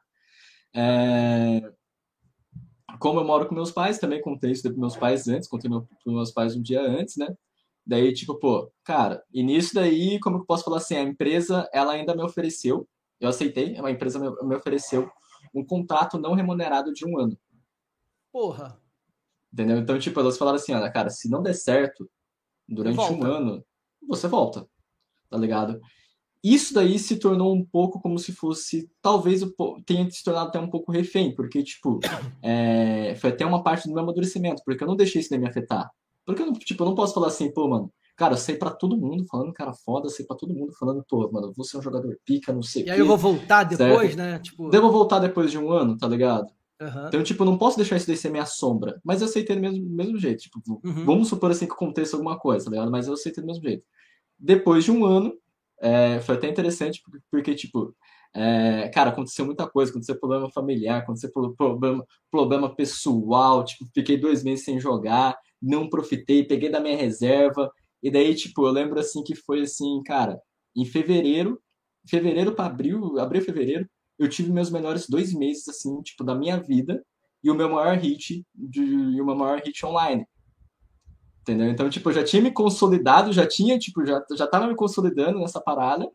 É... 0.74 1.62
Como 3.00 3.20
eu 3.20 3.26
moro 3.26 3.48
com 3.48 3.56
meus 3.56 3.72
pais, 3.72 3.98
também 3.98 4.22
contei 4.22 4.52
isso 4.52 4.64
para 4.64 4.80
meus 4.80 4.96
pais 4.96 5.28
antes, 5.28 5.48
contei 5.50 5.70
para 5.70 5.82
meus 6.06 6.32
pais 6.32 6.56
um 6.56 6.62
dia 6.62 6.82
antes, 6.82 7.18
né? 7.18 7.28
Daí, 7.86 8.14
tipo, 8.14 8.36
pô, 8.36 8.72
cara, 8.84 9.24
e 9.34 9.42
nisso 9.42 9.74
daí, 9.74 10.20
como 10.20 10.38
eu 10.38 10.46
posso 10.46 10.64
falar 10.64 10.78
assim, 10.78 10.96
a 10.96 11.02
empresa, 11.02 11.68
ela 11.74 11.94
ainda 11.94 12.16
me 12.16 12.24
ofereceu, 12.24 12.88
eu 13.20 13.30
aceitei, 13.30 13.78
a 13.78 13.90
empresa 13.90 14.20
me, 14.20 14.48
me 14.48 14.56
ofereceu 14.56 15.10
um 15.54 15.66
contrato 15.66 16.20
não 16.20 16.34
remunerado 16.34 16.94
de 16.94 17.06
um 17.06 17.18
ano. 17.18 17.38
Porra. 18.32 18.81
Entendeu? 19.52 19.78
Então, 19.78 20.00
tipo, 20.00 20.20
elas 20.20 20.38
falaram 20.38 20.58
assim, 20.58 20.74
olha, 20.74 20.92
cara, 20.92 21.10
se 21.10 21.30
não 21.30 21.42
der 21.42 21.54
certo 21.54 22.10
durante 22.68 22.96
volta. 22.96 23.14
um 23.14 23.24
ano, 23.24 23.66
você 24.08 24.28
volta. 24.28 24.68
Tá 25.30 25.38
ligado? 25.38 25.80
Isso 26.44 26.74
daí 26.74 26.98
se 26.98 27.18
tornou 27.18 27.54
um 27.54 27.64
pouco 27.64 28.02
como 28.02 28.18
se 28.18 28.32
fosse, 28.32 28.90
talvez 29.02 29.42
tenha 29.86 30.10
se 30.10 30.24
tornado 30.24 30.50
até 30.50 30.60
um 30.60 30.70
pouco 30.70 30.92
refém, 30.92 31.36
porque, 31.36 31.64
tipo, 31.64 32.00
é, 32.42 33.16
foi 33.16 33.30
até 33.30 33.46
uma 33.46 33.64
parte 33.64 33.88
do 33.88 33.94
meu 33.94 34.04
amadurecimento, 34.04 34.62
porque 34.66 34.84
eu 34.84 34.88
não 34.88 34.96
deixei 34.96 35.22
isso 35.22 35.30
daí 35.30 35.40
me 35.40 35.48
afetar. 35.48 35.90
Porque, 36.26 36.42
eu, 36.42 36.54
tipo, 36.54 36.84
eu 36.84 36.88
não 36.88 36.96
posso 36.96 37.14
falar 37.14 37.28
assim, 37.28 37.52
pô, 37.52 37.68
mano, 37.68 37.92
Cara, 38.22 38.36
eu 38.36 38.38
sei 38.38 38.56
pra 38.56 38.70
todo 38.70 38.96
mundo 38.96 39.26
falando, 39.26 39.52
cara, 39.52 39.74
foda, 39.74 40.08
sei 40.08 40.24
pra 40.24 40.38
todo 40.38 40.54
mundo 40.54 40.72
falando, 40.78 41.04
pô, 41.10 41.28
mano, 41.32 41.52
vou 41.58 41.66
ser 41.66 41.78
um 41.78 41.82
jogador 41.82 42.16
pica, 42.24 42.54
não 42.54 42.62
sei 42.62 42.84
E 42.84 42.92
aí 42.92 43.00
eu 43.00 43.08
vou 43.08 43.18
voltar 43.18 43.64
depois, 43.64 44.14
certo? 44.14 44.18
né? 44.18 44.38
Tipo... 44.38 44.70
Devo 44.70 44.92
voltar 44.92 45.18
depois 45.18 45.50
de 45.50 45.58
um 45.58 45.72
ano, 45.72 45.98
tá 45.98 46.08
ligado? 46.08 46.46
Uhum. 46.82 47.08
Então, 47.08 47.24
tipo, 47.24 47.46
não 47.46 47.58
posso 47.58 47.78
deixar 47.78 47.98
isso 47.98 48.08
daí 48.08 48.18
ser 48.18 48.30
minha 48.30 48.46
sombra. 48.46 49.00
Mas 49.04 49.22
eu 49.22 49.28
aceitei 49.28 49.56
do 49.56 49.62
mesmo, 49.62 49.88
mesmo 49.90 50.18
jeito. 50.18 50.44
Tipo, 50.44 50.60
uhum. 50.84 51.06
vamos 51.06 51.28
supor 51.28 51.52
assim 51.52 51.68
que 51.68 51.74
aconteça 51.74 52.16
alguma 52.16 52.38
coisa, 52.38 52.66
tá 52.66 52.72
ligado? 52.72 52.92
Mas 52.92 53.08
eu 53.08 53.14
aceitei 53.14 53.44
do 53.44 53.48
mesmo 53.48 53.64
jeito. 53.64 53.86
Depois 54.38 54.84
de 54.84 54.92
um 54.92 55.06
ano, 55.06 55.34
é, 55.80 56.20
foi 56.22 56.36
até 56.36 56.50
interessante, 56.50 57.02
porque, 57.04 57.20
porque 57.30 57.56
tipo, 57.56 57.96
é, 58.34 58.90
cara, 58.90 59.12
aconteceu 59.12 59.46
muita 59.46 59.68
coisa, 59.68 59.92
aconteceu 59.92 60.20
problema 60.20 60.50
familiar, 60.50 61.00
aconteceu 61.00 61.30
problema, 61.32 62.06
problema 62.32 62.76
pessoal, 62.76 63.64
tipo, 63.64 63.86
fiquei 63.94 64.18
dois 64.18 64.44
meses 64.44 64.66
sem 64.66 64.80
jogar, 64.80 65.38
não 65.62 65.90
profitei, 65.90 66.44
peguei 66.44 66.70
da 66.70 66.80
minha 66.80 66.98
reserva, 66.98 67.72
e 68.02 68.10
daí, 68.10 68.34
tipo, 68.34 68.66
eu 68.66 68.72
lembro 68.72 69.00
assim 69.00 69.24
que 69.24 69.36
foi 69.36 69.62
assim, 69.62 70.02
cara, 70.04 70.40
em 70.76 70.86
fevereiro 70.86 71.62
fevereiro 72.08 72.54
para 72.54 72.66
abril, 72.66 73.20
abril, 73.20 73.42
fevereiro, 73.42 73.88
eu 74.24 74.30
tive 74.30 74.52
meus 74.52 74.70
melhores 74.70 75.08
dois 75.10 75.34
meses, 75.34 75.68
assim, 75.68 76.02
tipo, 76.02 76.24
da 76.24 76.36
minha 76.36 76.58
vida, 76.60 77.04
e 77.44 77.50
o 77.50 77.56
meu 77.56 77.70
maior 77.70 77.98
hit, 77.98 78.46
de, 78.54 78.82
e 78.84 79.20
o 79.20 79.26
meu 79.26 79.36
maior 79.36 79.60
hit 79.60 79.84
online. 79.84 80.28
Entendeu? 81.42 81.68
Então, 81.68 81.90
tipo, 81.90 82.10
eu 82.10 82.14
já 82.14 82.24
tinha 82.24 82.42
me 82.42 82.52
consolidado, 82.52 83.34
já 83.34 83.48
tinha, 83.48 83.80
tipo, 83.80 84.06
já, 84.06 84.24
já 84.38 84.46
tava 84.46 84.68
me 84.68 84.76
consolidando 84.76 85.40
nessa 85.40 85.60
parada, 85.60 86.08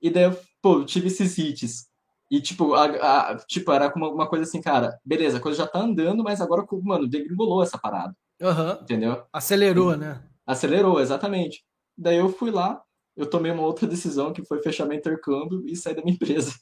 e 0.00 0.10
daí, 0.10 0.24
eu, 0.24 0.38
pô, 0.62 0.74
eu 0.78 0.84
tive 0.84 1.08
esses 1.08 1.36
hits. 1.36 1.88
E, 2.30 2.40
tipo, 2.40 2.74
a, 2.74 2.84
a, 3.32 3.36
tipo 3.46 3.72
era 3.72 3.92
uma, 3.96 4.08
uma 4.10 4.28
coisa 4.28 4.44
assim, 4.44 4.60
cara, 4.60 4.96
beleza, 5.04 5.38
a 5.38 5.40
coisa 5.40 5.58
já 5.58 5.66
tá 5.66 5.80
andando, 5.80 6.22
mas 6.22 6.40
agora, 6.40 6.64
mano, 6.82 7.08
degringolou 7.08 7.62
essa 7.64 7.78
parada. 7.78 8.16
Uhum. 8.40 8.82
Entendeu? 8.82 9.24
Acelerou, 9.32 9.94
e, 9.94 9.96
né? 9.96 10.22
Acelerou, 10.46 11.00
exatamente. 11.00 11.64
Daí 11.98 12.16
eu 12.16 12.28
fui 12.28 12.52
lá, 12.52 12.80
eu 13.16 13.28
tomei 13.28 13.50
uma 13.50 13.62
outra 13.62 13.88
decisão 13.88 14.32
que 14.32 14.44
foi 14.44 14.62
fechar 14.62 14.86
meu 14.86 14.96
intercâmbio 14.96 15.64
e 15.66 15.74
sair 15.74 15.94
da 15.94 16.02
minha 16.02 16.14
empresa. 16.14 16.54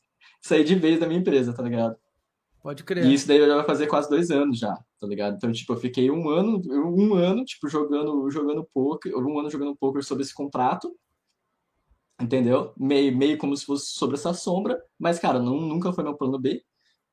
Sair 0.43 0.65
de 0.65 0.75
vez 0.75 0.99
da 0.99 1.07
minha 1.07 1.21
empresa, 1.21 1.55
tá 1.55 1.63
ligado? 1.63 1.97
Pode 2.63 2.85
crer. 2.85 3.05
E 3.05 3.15
isso 3.15 3.27
daí 3.27 3.39
já 3.41 3.57
vai 3.57 3.65
fazer 3.65 3.87
quase 3.87 4.09
dois 4.09 4.31
anos 4.31 4.59
já, 4.59 4.73
tá 5.01 5.07
ligado? 5.07 5.37
Então, 5.37 5.51
tipo, 5.51 5.73
eu 5.73 5.77
fiquei 5.77 6.11
um 6.11 6.29
ano, 6.29 6.63
um 6.71 7.15
ano, 7.15 7.45
tipo, 7.45 7.69
jogando, 7.69 8.31
jogando 8.31 8.69
poker, 8.73 9.17
um 9.17 9.39
ano 9.39 9.51
jogando 9.51 9.77
poker 9.77 10.03
sobre 10.05 10.23
esse 10.23 10.35
contrato, 10.35 10.95
entendeu? 12.21 12.73
Meio, 12.77 13.17
meio 13.17 13.37
como 13.37 13.57
se 13.57 13.65
fosse 13.65 13.93
sobre 13.93 14.15
essa 14.15 14.33
sombra, 14.33 14.81
mas, 14.99 15.19
cara, 15.19 15.41
não, 15.41 15.61
nunca 15.61 15.93
foi 15.93 16.05
meu 16.05 16.15
plano 16.15 16.39
B. 16.39 16.63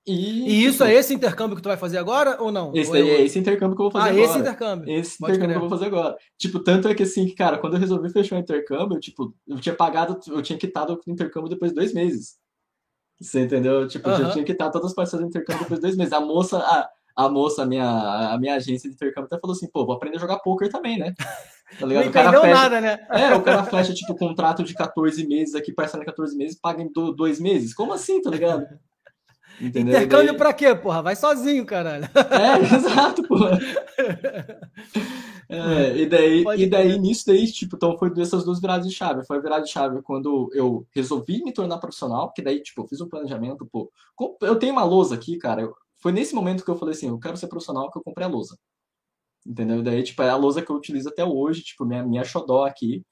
E, 0.05 0.13
e 0.13 0.65
isso 0.65 0.79
tipo, 0.79 0.83
é 0.85 0.93
esse 0.95 1.13
intercâmbio 1.13 1.55
que 1.55 1.61
tu 1.61 1.67
vai 1.67 1.77
fazer 1.77 1.97
agora 1.97 2.41
ou 2.41 2.51
não? 2.51 2.71
Esse, 2.73 2.89
ou 2.89 2.95
é 2.95 3.21
esse 3.21 3.37
intercâmbio 3.37 3.75
que 3.75 3.81
eu 3.81 3.89
vou 3.89 3.91
fazer 3.91 4.09
ah, 4.09 4.11
agora. 4.11 4.25
esse 4.25 4.39
intercâmbio. 4.39 4.89
Esse 4.89 5.17
Pode 5.17 5.31
intercâmbio 5.33 5.59
que 5.59 5.65
eu 5.65 5.69
vou 5.69 5.77
fazer 5.77 5.85
agora. 5.85 6.17
Tipo, 6.37 6.59
tanto 6.59 6.87
é 6.87 6.95
que 6.95 7.03
assim, 7.03 7.33
cara, 7.35 7.57
quando 7.57 7.73
eu 7.73 7.79
resolvi 7.79 8.09
fechar 8.11 8.35
o 8.35 8.39
intercâmbio, 8.39 8.97
eu, 8.97 8.99
tipo, 8.99 9.35
eu 9.47 9.59
tinha 9.59 9.75
pagado, 9.75 10.19
eu 10.27 10.41
tinha 10.41 10.57
quitado 10.57 10.93
o 10.93 11.11
intercâmbio 11.11 11.49
depois 11.49 11.71
de 11.71 11.75
dois 11.75 11.93
meses. 11.93 12.37
Você 13.19 13.41
entendeu? 13.41 13.87
Tipo, 13.87 14.09
eu 14.09 14.31
tinha 14.31 14.45
quitado 14.45 14.71
todas 14.71 14.91
as 14.91 14.95
parcelas 14.95 15.25
do 15.25 15.29
intercâmbio 15.29 15.63
depois 15.63 15.79
de 15.79 15.85
dois 15.85 15.97
meses. 15.97 16.13
A 16.13 16.21
moça, 16.21 16.57
a, 16.57 16.89
a 17.15 17.29
moça, 17.29 17.63
a 17.63 17.65
minha, 17.65 17.85
a 17.85 18.37
minha 18.39 18.55
agência 18.55 18.89
de 18.89 18.95
intercâmbio 18.95 19.25
até 19.25 19.37
falou 19.39 19.53
assim, 19.53 19.67
pô, 19.67 19.85
vou 19.85 19.95
aprender 19.95 20.17
a 20.17 20.21
jogar 20.21 20.39
poker 20.39 20.69
também, 20.69 20.97
né? 20.97 21.13
Tá 21.77 21.85
ligado? 21.85 22.03
Não 22.05 22.09
o 22.09 22.13
cara 22.13 22.41
fecha, 22.41 22.53
nada, 22.53 22.81
né? 22.81 22.99
É, 23.11 23.35
o 23.35 23.41
cara 23.41 23.63
fecha, 23.63 23.93
tipo, 23.93 24.15
contrato 24.15 24.63
de 24.63 24.73
14 24.73 25.27
meses 25.27 25.53
aqui, 25.53 25.73
parcela 25.73 26.03
em 26.03 26.05
14 26.05 26.37
meses, 26.37 26.57
paga 26.59 26.81
em 26.81 26.89
dois 26.91 27.41
meses. 27.41 27.73
Como 27.73 27.91
assim, 27.91 28.21
tá 28.21 28.29
ligado? 28.29 28.65
Entendeu? 29.59 29.93
Intercâmbio 29.93 30.27
daí... 30.27 30.37
pra 30.37 30.53
quê, 30.53 30.73
porra? 30.73 31.01
Vai 31.01 31.15
sozinho, 31.17 31.65
caralho. 31.65 32.05
É, 32.05 32.59
exato, 32.75 33.21
porra. 33.23 33.59
É, 35.51 35.97
e 35.97 36.05
daí, 36.05 36.45
e 36.57 36.67
daí 36.69 36.99
nisso 36.99 37.25
daí, 37.25 37.51
tipo, 37.51 37.75
então 37.75 37.97
foi 37.97 38.13
dessas 38.13 38.43
duas 38.45 38.61
viradas 38.61 38.87
de 38.87 38.93
chave. 38.93 39.25
Foi 39.25 39.37
a 39.37 39.41
virada 39.41 39.63
de 39.63 39.71
chave 39.71 40.01
quando 40.03 40.49
eu 40.53 40.85
resolvi 40.93 41.43
me 41.43 41.51
tornar 41.51 41.79
profissional, 41.79 42.31
que 42.31 42.41
daí, 42.41 42.61
tipo, 42.61 42.81
eu 42.83 42.87
fiz 42.87 43.01
um 43.01 43.09
planejamento, 43.09 43.67
pô. 43.71 43.91
Eu 44.41 44.57
tenho 44.59 44.73
uma 44.73 44.83
lousa 44.83 45.15
aqui, 45.15 45.37
cara. 45.37 45.67
Foi 46.01 46.11
nesse 46.11 46.35
momento 46.35 46.63
que 46.63 46.69
eu 46.69 46.77
falei 46.77 46.93
assim, 46.93 47.07
eu 47.07 47.19
quero 47.19 47.35
ser 47.35 47.47
profissional, 47.47 47.91
que 47.91 47.97
eu 47.97 48.03
comprei 48.03 48.27
a 48.27 48.29
lousa. 48.29 48.55
Entendeu? 49.45 49.79
E 49.79 49.83
daí, 49.83 50.03
tipo, 50.03 50.21
é 50.21 50.29
a 50.29 50.35
lousa 50.35 50.61
que 50.61 50.71
eu 50.71 50.75
utilizo 50.75 51.09
até 51.09 51.25
hoje, 51.25 51.63
tipo, 51.63 51.83
minha, 51.85 52.03
minha 52.05 52.23
xodó 52.23 52.65
aqui. 52.65 53.03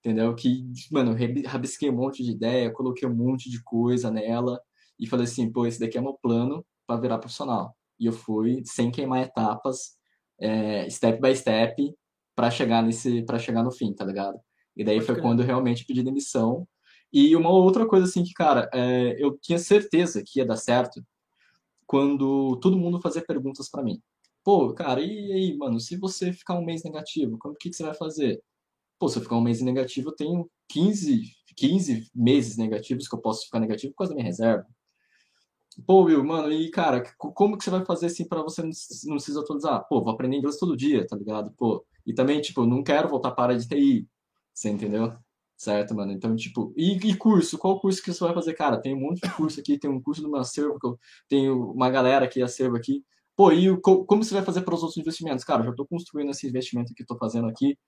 Entendeu? 0.00 0.34
Que, 0.34 0.64
mano, 0.90 1.14
rabisquei 1.46 1.90
um 1.90 1.96
monte 1.96 2.24
de 2.24 2.30
ideia, 2.32 2.72
coloquei 2.72 3.06
um 3.08 3.14
monte 3.14 3.50
de 3.50 3.62
coisa 3.62 4.10
nela 4.10 4.60
e 4.98 5.06
falei 5.06 5.24
assim, 5.26 5.50
pô, 5.52 5.66
esse 5.66 5.78
daqui 5.78 5.98
é 5.98 6.00
meu 6.00 6.14
plano 6.14 6.64
para 6.86 7.00
virar 7.00 7.18
profissional. 7.18 7.76
E 8.00 8.06
eu 8.06 8.12
fui 8.12 8.62
sem 8.64 8.90
queimar 8.90 9.22
etapas, 9.22 9.96
é, 10.42 10.90
step 10.90 11.20
by 11.20 11.34
step, 11.34 11.94
para 12.34 12.50
chegar 12.50 12.82
nesse, 12.82 13.22
para 13.22 13.38
chegar 13.38 13.62
no 13.62 13.70
fim, 13.70 13.92
tá 13.92 14.04
ligado? 14.04 14.38
E 14.76 14.84
daí 14.84 14.96
Pode 14.96 15.06
foi 15.06 15.14
crer. 15.16 15.22
quando 15.22 15.40
eu 15.40 15.46
realmente 15.46 15.84
pedi 15.84 16.02
demissão. 16.02 16.66
E 17.12 17.36
uma 17.36 17.50
outra 17.50 17.86
coisa 17.86 18.06
assim 18.06 18.24
que, 18.24 18.32
cara, 18.32 18.68
é, 18.72 19.16
eu 19.22 19.38
tinha 19.38 19.58
certeza 19.58 20.22
que 20.26 20.40
ia 20.40 20.46
dar 20.46 20.56
certo 20.56 21.02
quando 21.86 22.56
todo 22.60 22.78
mundo 22.78 23.00
fazia 23.00 23.22
perguntas 23.22 23.68
para 23.70 23.82
mim. 23.82 24.00
Pô, 24.42 24.72
cara, 24.74 25.00
e 25.00 25.32
aí, 25.32 25.56
mano, 25.56 25.78
se 25.78 25.96
você 25.96 26.32
ficar 26.32 26.54
um 26.54 26.64
mês 26.64 26.82
negativo, 26.82 27.38
como 27.38 27.54
que, 27.54 27.70
que 27.70 27.76
você 27.76 27.82
vai 27.84 27.94
fazer? 27.94 28.42
Pô, 28.98 29.08
se 29.08 29.18
eu 29.18 29.22
ficar 29.22 29.36
um 29.36 29.42
mês 29.42 29.60
negativo, 29.60 30.08
eu 30.08 30.16
tenho 30.16 30.50
15, 30.68 31.22
15 31.56 32.10
meses 32.14 32.56
negativos 32.56 33.06
que 33.06 33.14
eu 33.14 33.20
posso 33.20 33.44
ficar 33.44 33.60
negativo 33.60 33.92
por 33.92 33.98
causa 33.98 34.12
da 34.12 34.16
minha 34.16 34.26
reserva. 34.26 34.66
Pô, 35.86 36.04
Will, 36.04 36.24
mano, 36.24 36.52
e 36.52 36.70
cara, 36.70 37.02
como 37.16 37.56
que 37.56 37.64
você 37.64 37.70
vai 37.70 37.84
fazer 37.84 38.06
assim 38.06 38.26
para 38.26 38.42
você 38.42 38.62
não, 38.62 39.18
se 39.18 39.38
atualizar? 39.38 39.86
Pô, 39.88 40.02
vou 40.02 40.12
aprender 40.12 40.36
inglês 40.36 40.56
todo 40.56 40.76
dia, 40.76 41.06
tá 41.06 41.16
ligado? 41.16 41.52
Pô, 41.56 41.84
e 42.06 42.12
também, 42.12 42.40
tipo, 42.40 42.66
não 42.66 42.82
quero 42.82 43.08
voltar 43.08 43.30
para 43.32 43.54
a 43.54 43.56
de 43.56 43.66
TI, 43.68 44.08
você 44.52 44.68
entendeu? 44.70 45.16
Certo, 45.56 45.94
mano? 45.94 46.12
Então, 46.12 46.34
tipo, 46.34 46.72
e, 46.76 46.96
e, 46.96 47.16
curso? 47.16 47.56
Qual 47.56 47.80
curso 47.80 48.02
que 48.02 48.12
você 48.12 48.24
vai 48.24 48.34
fazer? 48.34 48.54
Cara, 48.54 48.80
tem 48.80 48.94
um 48.94 49.00
monte 49.00 49.20
de 49.20 49.30
curso 49.32 49.60
aqui, 49.60 49.78
tem 49.78 49.88
um 49.88 50.02
curso 50.02 50.20
do 50.20 50.28
meu 50.28 50.40
acervo, 50.40 50.78
que 50.78 50.86
eu 50.86 50.98
tenho 51.28 51.70
uma 51.70 51.88
galera 51.88 52.24
aqui, 52.24 52.42
acervo 52.42 52.76
aqui. 52.76 53.04
Pô, 53.36 53.52
e 53.52 53.70
o, 53.70 53.80
como 53.80 54.24
você 54.24 54.34
vai 54.34 54.42
fazer 54.44 54.62
para 54.62 54.74
os 54.74 54.82
outros 54.82 54.98
investimentos? 54.98 55.44
Cara, 55.44 55.62
eu 55.62 55.66
já 55.66 55.74
tô 55.74 55.86
construindo 55.86 56.30
esse 56.30 56.48
investimento 56.48 56.92
que 56.94 57.02
eu 57.02 57.06
tô 57.06 57.16
fazendo 57.16 57.48
aqui. 57.48 57.78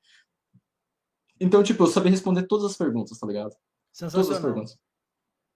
Então, 1.41 1.63
tipo, 1.63 1.83
eu 1.83 1.89
sabia 1.89 2.11
responder 2.11 2.47
todas 2.47 2.65
as 2.65 2.77
perguntas, 2.77 3.19
tá 3.19 3.27
ligado? 3.27 3.55
Todas 3.99 4.31
as 4.31 4.39
perguntas. 4.39 4.79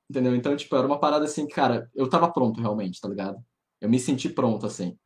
Entendeu? 0.09 0.35
Então, 0.35 0.57
tipo, 0.57 0.75
era 0.75 0.87
uma 0.87 0.99
parada 0.99 1.25
assim, 1.25 1.47
cara, 1.47 1.91
eu 1.95 2.09
tava 2.09 2.33
pronto 2.33 2.61
realmente, 2.61 3.01
tá 3.01 3.09
ligado? 3.09 3.39
Eu 3.81 3.89
me 3.89 4.01
senti 4.01 4.29
pronto, 4.29 4.67
assim. 4.67 4.99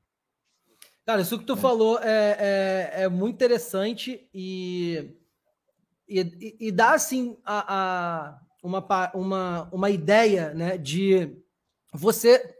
Cara, 1.05 1.21
isso 1.23 1.39
que 1.39 1.45
tu 1.45 1.55
é. 1.55 1.57
falou 1.57 1.99
é, 1.99 2.37
é, 2.39 3.03
é, 3.03 3.09
muito 3.09 3.35
interessante 3.35 4.29
e, 4.33 5.17
e, 6.09 6.57
e 6.61 6.73
dá, 6.73 6.93
assim, 6.93 7.37
a, 7.45 7.75
a, 7.75 8.41
uma, 8.63 9.11
uma, 9.13 9.69
uma 9.73 9.91
ideia, 9.91 10.55
né, 10.55 10.79
de 10.79 11.37
você 11.93 12.55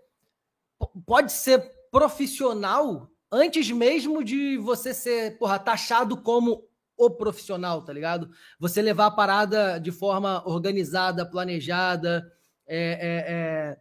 pode 1.07 1.31
ser 1.33 1.61
profissional 1.91 3.09
antes 3.31 3.71
mesmo 3.71 4.25
de 4.25 4.59
você 4.59 4.93
ser, 4.93 5.39
porra, 5.39 5.59
taxado 5.59 6.17
como 6.17 6.65
o 7.07 7.17
profissional, 7.17 7.83
tá 7.83 7.93
ligado? 7.93 8.31
Você 8.59 8.83
levar 8.83 9.07
a 9.07 9.11
parada 9.11 9.79
de 9.79 9.91
forma 9.91 10.43
organizada, 10.47 11.25
planejada, 11.25 12.31
é, 12.67 12.79
é, 12.79 13.33
é, 13.33 13.79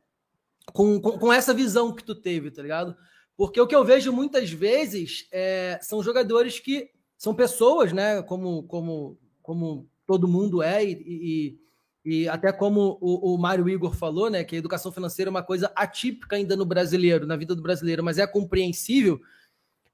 com, 0.74 1.00
com, 1.00 1.18
com, 1.18 1.34
essa 1.34 1.54
visão 1.54 1.94
que 1.94 2.04
tu 2.04 2.16
teve, 2.16 2.52
tá 2.52 2.62
ligado? 2.62 2.96
Porque 3.38 3.60
o 3.60 3.68
que 3.68 3.76
eu 3.76 3.84
vejo 3.84 4.12
muitas 4.12 4.52
vezes 4.52 5.28
é, 5.32 5.80
são 5.82 6.04
jogadores 6.04 6.60
que 6.60 6.90
são 7.18 7.34
pessoas, 7.34 7.94
né? 7.94 8.22
Como, 8.24 8.64
como, 8.64 9.18
como 9.42 9.90
todo 10.06 10.28
mundo 10.28 10.62
é, 10.62 10.84
e, 10.84 11.58
e, 12.06 12.24
e 12.24 12.30
até 12.30 12.52
como 12.52 12.98
o, 13.00 13.36
o 13.36 13.38
Mário 13.38 13.70
Igor 13.70 13.96
falou, 13.96 14.30
né? 14.30 14.44
Que 14.44 14.56
a 14.56 14.60
educação 14.60 14.92
financeira 14.92 15.30
é 15.30 15.32
uma 15.32 15.44
coisa 15.44 15.72
atípica 15.76 16.36
ainda 16.36 16.56
no 16.56 16.66
brasileiro, 16.66 17.26
na 17.26 17.36
vida 17.36 17.56
do 17.56 17.62
brasileiro, 17.62 18.04
mas 18.04 18.18
é 18.18 18.28
compreensível. 18.28 19.20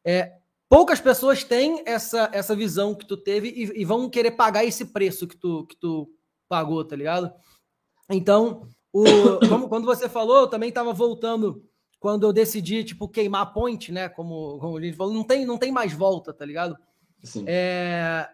É, 0.04 0.34
poucas 0.70 1.00
pessoas 1.00 1.44
têm 1.44 1.82
essa, 1.86 2.30
essa 2.34 2.56
visão 2.56 2.94
que 2.94 3.06
tu 3.06 3.18
teve 3.18 3.50
e, 3.50 3.82
e, 3.82 3.86
vão 3.86 4.10
querer 4.10 4.32
pagar 4.32 4.66
esse 4.66 4.86
preço 4.86 5.28
que 5.28 5.38
tu, 5.38 5.66
que 5.66 5.76
tu 5.76 6.10
pagou, 6.48 6.84
tá 6.84 6.96
ligado? 6.96 7.32
Então, 8.10 8.68
o, 8.92 9.04
como, 9.48 9.70
quando 9.70 9.86
você 9.86 10.10
falou, 10.10 10.42
eu 10.42 10.48
também 10.48 10.70
estava 10.70 10.94
voltando 10.94 11.64
quando 12.00 12.28
eu 12.28 12.34
decidi, 12.34 12.84
tipo, 12.84 13.10
queimar 13.10 13.42
a 13.42 13.46
point, 13.46 13.92
né? 13.92 14.08
Como, 14.08 14.60
como 14.60 14.78
a 14.78 14.82
gente 14.82 14.96
falou, 14.96 15.14
não 15.14 15.24
tem, 15.24 15.46
não 15.46 15.58
tem 15.58 15.72
mais 15.72 15.94
volta, 15.94 16.34
tá 16.34 16.46
ligado? 16.46 16.78
Sim. 17.24 17.44
É, 17.48 18.30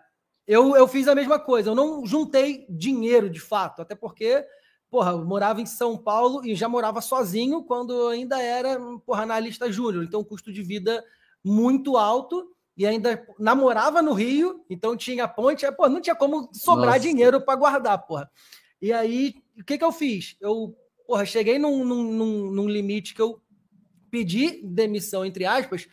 eu, 0.46 0.76
eu 0.76 0.88
fiz 0.88 1.08
a 1.08 1.16
mesma 1.16 1.40
coisa, 1.40 1.70
eu 1.70 1.76
não 1.76 2.06
juntei 2.06 2.66
dinheiro 2.70 3.30
de 3.30 3.40
fato, 3.40 3.82
até 3.82 3.96
porque, 3.96 4.46
porra, 4.90 5.12
eu 5.12 5.24
morava 5.24 5.62
em 5.62 5.66
São 5.66 5.98
Paulo 5.98 6.46
e 6.46 6.54
já 6.56 6.68
morava 6.68 7.00
sozinho 7.00 7.64
quando 7.64 8.08
ainda 8.10 8.42
era, 8.42 8.78
porra, 9.06 9.24
analista 9.24 9.72
júnior, 9.72 10.04
então 10.04 10.24
custo 10.24 10.52
de 10.52 10.62
vida 10.62 11.04
muito 11.44 11.98
alto 11.98 12.50
e 12.76 12.88
ainda 12.88 13.26
namorava 13.38 14.02
no 14.02 14.14
Rio, 14.14 14.64
então 14.70 14.98
tinha 14.98 15.28
ponte, 15.28 15.70
pô, 15.74 15.88
não 15.88 16.02
tinha 16.02 16.16
como 16.16 16.50
sobrar 16.54 16.94
Nossa. 16.94 17.00
dinheiro 17.00 17.42
para 17.42 17.56
guardar, 17.56 17.98
porra. 18.00 18.30
E 18.82 18.92
aí, 18.92 19.36
o 19.58 19.64
que 19.64 19.78
que 19.78 19.84
eu 19.84 19.92
fiz? 19.92 20.36
Eu, 20.42 20.76
porra, 21.06 21.26
cheguei 21.26 21.60
num, 21.60 21.86
num, 21.86 22.52
num 22.52 22.68
limite 22.68 23.14
que 23.14 23.22
eu 23.22 23.40
pedi 24.10 24.62
demissão, 24.64 25.26
entre 25.26 25.46
aspas, 25.46 25.88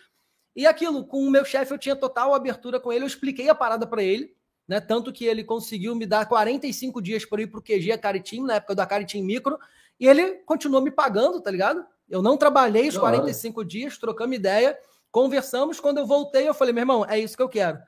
e 0.54 0.66
aquilo, 0.66 1.06
com 1.06 1.22
o 1.22 1.30
meu 1.30 1.44
chefe, 1.44 1.72
eu 1.72 1.78
tinha 1.78 1.94
total 1.94 2.34
abertura 2.34 2.80
com 2.80 2.92
ele, 2.92 3.04
eu 3.04 3.08
expliquei 3.08 3.48
a 3.48 3.54
parada 3.54 3.86
para 3.86 4.02
ele, 4.02 4.34
né? 4.66 4.80
Tanto 4.80 5.12
que 5.12 5.24
ele 5.24 5.44
conseguiu 5.44 5.94
me 5.94 6.06
dar 6.06 6.26
45 6.26 7.00
dias 7.00 7.24
para 7.24 7.42
ir 7.42 7.46
pro 7.46 7.62
QG 7.62 7.96
Caritim, 7.98 8.42
na 8.42 8.54
época 8.54 8.74
da 8.74 8.86
Caritim 8.86 9.22
Micro, 9.22 9.58
e 9.98 10.06
ele 10.06 10.34
continuou 10.46 10.82
me 10.82 10.90
pagando, 10.90 11.40
tá 11.40 11.50
ligado? 11.50 11.84
Eu 12.08 12.22
não 12.22 12.36
trabalhei 12.36 12.88
os 12.88 12.98
45 12.98 13.64
dias, 13.64 13.98
trocamos 13.98 14.36
ideia, 14.36 14.76
Conversamos, 15.10 15.80
quando 15.80 15.98
eu 15.98 16.06
voltei, 16.06 16.48
eu 16.48 16.54
falei, 16.54 16.72
meu 16.72 16.82
irmão, 16.82 17.04
é 17.04 17.18
isso 17.18 17.36
que 17.36 17.42
eu 17.42 17.48
quero. 17.48 17.78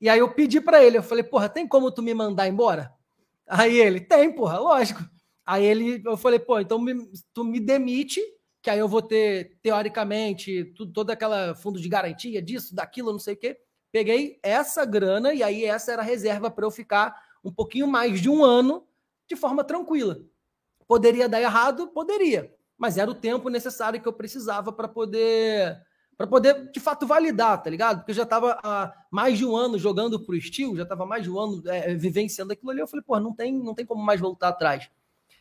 E 0.00 0.08
aí 0.08 0.18
eu 0.18 0.32
pedi 0.32 0.60
para 0.60 0.84
ele, 0.84 0.98
eu 0.98 1.02
falei, 1.02 1.24
porra, 1.24 1.48
tem 1.48 1.66
como 1.66 1.90
tu 1.90 2.02
me 2.02 2.14
mandar 2.14 2.46
embora? 2.46 2.92
Aí 3.46 3.78
ele, 3.78 4.00
tem, 4.00 4.32
porra, 4.32 4.58
lógico. 4.58 5.00
Aí 5.44 5.64
ele, 5.64 6.02
eu 6.04 6.16
falei, 6.16 6.38
pô, 6.38 6.60
então 6.60 6.78
me, 6.78 6.94
tu 7.32 7.42
me 7.42 7.58
demite, 7.58 8.20
que 8.62 8.68
aí 8.68 8.78
eu 8.78 8.86
vou 8.86 9.00
ter, 9.00 9.58
teoricamente, 9.62 10.66
tudo, 10.76 10.92
toda 10.92 11.14
aquela 11.14 11.54
fundo 11.54 11.80
de 11.80 11.88
garantia 11.88 12.42
disso, 12.42 12.74
daquilo, 12.74 13.12
não 13.12 13.18
sei 13.18 13.34
o 13.34 13.36
quê. 13.36 13.58
Peguei 13.90 14.38
essa 14.42 14.84
grana 14.84 15.32
e 15.32 15.42
aí 15.42 15.64
essa 15.64 15.92
era 15.92 16.02
a 16.02 16.04
reserva 16.04 16.50
para 16.50 16.66
eu 16.66 16.70
ficar 16.70 17.18
um 17.42 17.52
pouquinho 17.52 17.86
mais 17.86 18.20
de 18.20 18.28
um 18.28 18.44
ano 18.44 18.86
de 19.26 19.34
forma 19.34 19.64
tranquila. 19.64 20.20
Poderia 20.86 21.28
dar 21.28 21.40
errado? 21.40 21.88
Poderia. 21.88 22.54
Mas 22.76 22.98
era 22.98 23.10
o 23.10 23.14
tempo 23.14 23.48
necessário 23.48 24.00
que 24.00 24.06
eu 24.06 24.12
precisava 24.12 24.70
para 24.70 24.86
poder 24.86 25.80
para 26.18 26.26
poder 26.26 26.68
de 26.72 26.80
fato 26.80 27.06
validar, 27.06 27.62
tá 27.62 27.70
ligado? 27.70 27.98
Porque 27.98 28.10
eu 28.10 28.16
já 28.16 28.24
estava 28.24 28.58
há 28.60 28.92
mais 29.08 29.38
de 29.38 29.46
um 29.46 29.56
ano 29.56 29.78
jogando 29.78 30.18
pro 30.18 30.34
estilo, 30.34 30.76
já 30.76 30.82
estava 30.82 31.06
mais 31.06 31.22
de 31.22 31.30
um 31.30 31.38
ano 31.38 31.62
é, 31.66 31.94
vivenciando 31.94 32.52
aquilo 32.52 32.72
ali. 32.72 32.80
Eu 32.80 32.88
falei, 32.88 33.04
pô, 33.06 33.20
não 33.20 33.32
tem, 33.32 33.56
não 33.56 33.72
tem 33.72 33.86
como 33.86 34.02
mais 34.02 34.20
voltar 34.20 34.48
atrás. 34.48 34.90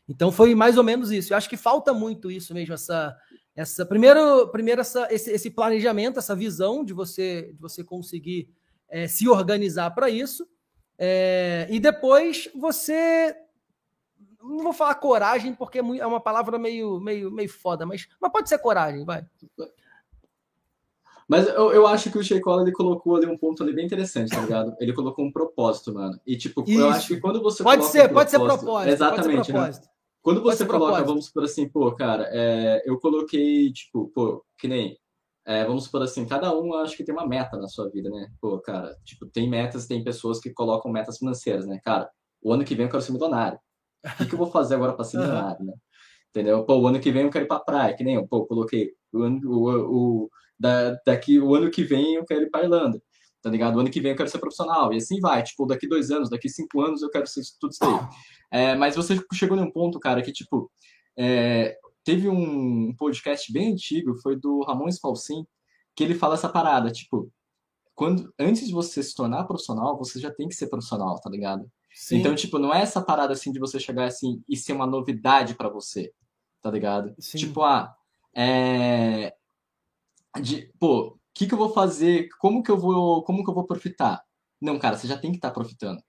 Então 0.07 0.31
foi 0.31 0.53
mais 0.53 0.77
ou 0.77 0.83
menos 0.83 1.11
isso. 1.11 1.33
Eu 1.33 1.37
acho 1.37 1.49
que 1.49 1.57
falta 1.57 1.95
muito 1.95 2.29
isso 2.29 2.53
mesmo, 2.53 2.75
essa, 2.75 3.17
essa 3.55 3.87
primeiro, 3.87 4.49
primeiro 4.49 4.79
essa, 4.79 5.07
esse, 5.11 5.31
esse 5.31 5.49
planejamento, 5.49 6.19
essa 6.19 6.35
visão 6.35 6.85
de 6.85 6.93
você, 6.93 7.51
de 7.53 7.59
você 7.59 7.83
conseguir 7.83 8.47
é, 8.87 9.07
se 9.07 9.27
organizar 9.27 9.89
para 9.95 10.11
isso. 10.11 10.47
É, 10.95 11.65
e 11.71 11.79
depois 11.79 12.49
você. 12.55 13.35
Não 14.39 14.59
vou 14.63 14.73
falar 14.73 14.93
coragem, 14.95 15.55
porque 15.55 15.79
é, 15.79 15.81
é 15.81 16.05
uma 16.05 16.21
palavra 16.21 16.59
meio, 16.59 16.99
meio, 17.01 17.31
meio 17.31 17.49
foda, 17.49 17.83
mas, 17.83 18.07
mas 18.21 18.31
pode 18.31 18.47
ser 18.47 18.59
coragem, 18.59 19.03
vai. 19.03 19.25
Mas 21.27 21.47
eu, 21.47 21.71
eu 21.71 21.85
acho 21.85 22.09
que 22.09 22.17
o 22.17 22.23
Sheikola 22.23 22.61
ele 22.61 22.71
colocou 22.71 23.17
ali 23.17 23.25
um 23.25 23.37
ponto 23.37 23.61
ali 23.61 23.73
bem 23.73 23.85
interessante, 23.85 24.29
tá 24.29 24.39
ligado? 24.39 24.75
Ele 24.79 24.93
colocou 24.93 25.25
um 25.25 25.31
propósito, 25.31 25.93
mano. 25.93 26.17
E 26.25 26.37
tipo, 26.37 26.63
Isso. 26.65 26.79
eu 26.79 26.89
acho 26.89 27.07
que 27.09 27.19
quando 27.19 27.41
você 27.41 27.63
pode 27.63 27.83
ser, 27.85 28.09
um 28.09 28.13
pode 28.13 28.31
ser 28.31 28.39
propósito. 28.39 28.89
Exatamente. 28.89 29.25
Pode 29.25 29.45
ser 29.45 29.53
propósito. 29.53 29.83
Né? 29.83 29.89
Quando 30.21 30.41
você 30.41 30.65
coloca, 30.65 30.85
propósito. 30.85 31.07
vamos 31.07 31.29
por 31.29 31.43
assim, 31.43 31.69
pô, 31.69 31.91
cara, 31.93 32.29
é, 32.31 32.81
eu 32.85 32.97
coloquei, 32.99 33.71
tipo, 33.71 34.09
pô, 34.13 34.43
que 34.57 34.67
nem 34.67 34.97
é, 35.45 35.63
vamos 35.63 35.87
por 35.87 36.01
assim, 36.01 36.25
cada 36.25 36.53
um 36.57 36.73
acho 36.73 36.97
que 36.97 37.03
tem 37.03 37.15
uma 37.15 37.25
meta 37.25 37.55
na 37.57 37.69
sua 37.69 37.89
vida, 37.89 38.09
né? 38.09 38.29
Pô, 38.41 38.59
cara, 38.59 38.93
tipo, 39.05 39.25
tem 39.25 39.49
metas, 39.49 39.87
tem 39.87 40.03
pessoas 40.03 40.39
que 40.39 40.49
colocam 40.49 40.91
metas 40.91 41.17
financeiras, 41.17 41.65
né? 41.65 41.79
Cara, 41.83 42.09
o 42.41 42.51
ano 42.51 42.65
que 42.65 42.75
vem 42.75 42.85
eu 42.85 42.91
quero 42.91 43.01
ser 43.01 43.13
milionário. 43.13 43.57
O 44.05 44.17
que, 44.17 44.25
que 44.25 44.33
eu 44.33 44.37
vou 44.37 44.51
fazer 44.51 44.75
agora 44.75 44.91
para 44.91 45.05
ser 45.05 45.15
milionário, 45.19 45.65
né? 45.65 45.73
Entendeu? 46.29 46.65
Pô, 46.65 46.77
o 46.77 46.87
ano 46.87 46.99
que 46.99 47.11
vem 47.11 47.23
eu 47.23 47.29
quero 47.29 47.45
ir 47.45 47.47
pra 47.47 47.59
praia, 47.59 47.95
que 47.95 48.03
nem 48.03 48.15
eu, 48.15 48.27
pô, 48.27 48.45
coloquei 48.45 48.91
o, 49.13 49.23
o, 49.23 50.25
o 50.25 50.29
da, 50.59 50.97
daqui, 51.05 51.39
o 51.39 51.53
ano 51.55 51.69
que 51.69 51.83
vem 51.83 52.15
eu 52.15 52.25
quero 52.25 52.43
ir 52.43 52.49
pra 52.49 52.63
Irlanda, 52.63 53.01
tá 53.41 53.49
ligado? 53.49 53.75
O 53.75 53.79
ano 53.79 53.89
que 53.89 54.01
vem 54.01 54.11
eu 54.11 54.17
quero 54.17 54.29
ser 54.29 54.39
profissional, 54.39 54.93
e 54.93 54.97
assim 54.97 55.19
vai, 55.19 55.43
tipo, 55.43 55.65
daqui 55.65 55.87
dois 55.87 56.11
anos, 56.11 56.29
daqui 56.29 56.49
cinco 56.49 56.81
anos 56.81 57.01
eu 57.01 57.09
quero 57.09 57.27
ser 57.27 57.41
tudo 57.59 57.71
isso 57.71 57.83
aí. 57.83 58.07
É, 58.51 58.75
mas 58.75 58.95
você 58.95 59.19
chegou 59.33 59.57
num 59.57 59.71
ponto, 59.71 59.99
cara, 59.99 60.21
que, 60.21 60.31
tipo, 60.31 60.71
é, 61.17 61.77
teve 62.03 62.29
um 62.29 62.93
podcast 62.95 63.51
bem 63.51 63.73
antigo, 63.73 64.15
foi 64.21 64.35
do 64.35 64.61
Ramon 64.61 64.89
Spalcin, 64.89 65.45
que 65.95 66.03
ele 66.03 66.15
fala 66.15 66.35
essa 66.35 66.49
parada, 66.49 66.91
tipo, 66.91 67.31
quando 67.97 68.31
antes 68.39 68.67
de 68.67 68.73
você 68.73 69.01
se 69.01 69.15
tornar 69.15 69.45
profissional, 69.45 69.97
você 69.97 70.19
já 70.19 70.31
tem 70.31 70.47
que 70.47 70.53
ser 70.53 70.67
profissional, 70.67 71.19
tá 71.19 71.31
ligado? 71.31 71.67
Sim. 71.91 72.17
Então, 72.17 72.35
tipo, 72.35 72.59
não 72.59 72.71
é 72.71 72.81
essa 72.81 73.01
parada 73.01 73.33
assim 73.33 73.51
de 73.51 73.59
você 73.59 73.79
chegar 73.79 74.05
assim 74.05 74.43
e 74.47 74.55
ser 74.55 74.73
uma 74.73 74.85
novidade 74.85 75.55
para 75.55 75.67
você, 75.67 76.13
tá 76.61 76.69
ligado? 76.69 77.15
Sim. 77.17 77.39
Tipo, 77.39 77.63
ah, 77.63 77.91
é... 78.35 79.33
de, 80.41 80.71
pô, 80.79 81.09
o 81.09 81.19
que 81.33 81.47
que 81.47 81.53
eu 81.53 81.57
vou 81.57 81.73
fazer? 81.73 82.29
Como 82.39 82.63
que 82.63 82.71
eu 82.71 82.77
vou, 82.77 83.23
como 83.23 83.43
que 83.43 83.49
eu 83.49 83.53
vou 83.53 83.65
profitar? 83.65 84.23
Não, 84.61 84.79
cara, 84.79 84.97
você 84.97 85.07
já 85.07 85.17
tem 85.17 85.31
que 85.31 85.37
estar 85.37 85.49
tá 85.49 85.53
profitando. 85.53 86.01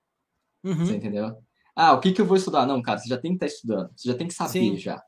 Uhum. 0.65 0.87
Você 0.87 0.97
entendeu? 0.97 1.37
Ah, 1.77 1.93
o 1.93 2.01
que 2.01 2.13
que 2.13 2.21
eu 2.21 2.27
vou 2.27 2.37
estudar? 2.37 2.67
Não, 2.67 2.83
cara, 2.83 2.99
você 2.99 3.09
já 3.09 3.19
tem 3.19 3.33
que 3.33 3.45
estar 3.45 3.47
tá 3.47 3.53
estudando. 3.53 3.93
Você 3.97 4.09
já 4.09 4.17
tem 4.17 4.27
que 4.27 4.35
saber 4.35 4.53
Sim. 4.53 4.77
já. 4.77 5.03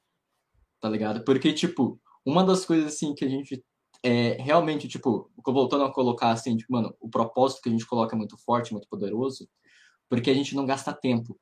Tá 0.80 0.88
ligado? 0.88 1.24
Porque, 1.24 1.52
tipo, 1.52 2.00
uma 2.24 2.44
das 2.44 2.64
coisas 2.64 2.94
assim 2.94 3.14
que 3.14 3.24
a 3.24 3.28
gente 3.28 3.64
é, 4.02 4.32
realmente, 4.40 4.88
tipo, 4.88 5.30
voltando 5.44 5.84
a 5.84 5.92
colocar 5.92 6.30
assim, 6.30 6.56
tipo, 6.56 6.72
mano, 6.72 6.94
o 7.00 7.08
propósito 7.08 7.62
que 7.62 7.68
a 7.68 7.72
gente 7.72 7.86
coloca 7.86 8.14
é 8.14 8.18
muito 8.18 8.36
forte, 8.38 8.72
muito 8.72 8.88
poderoso, 8.88 9.48
porque 10.08 10.30
a 10.30 10.34
gente 10.34 10.54
não 10.54 10.64
gasta 10.64 10.92
tempo, 10.92 11.38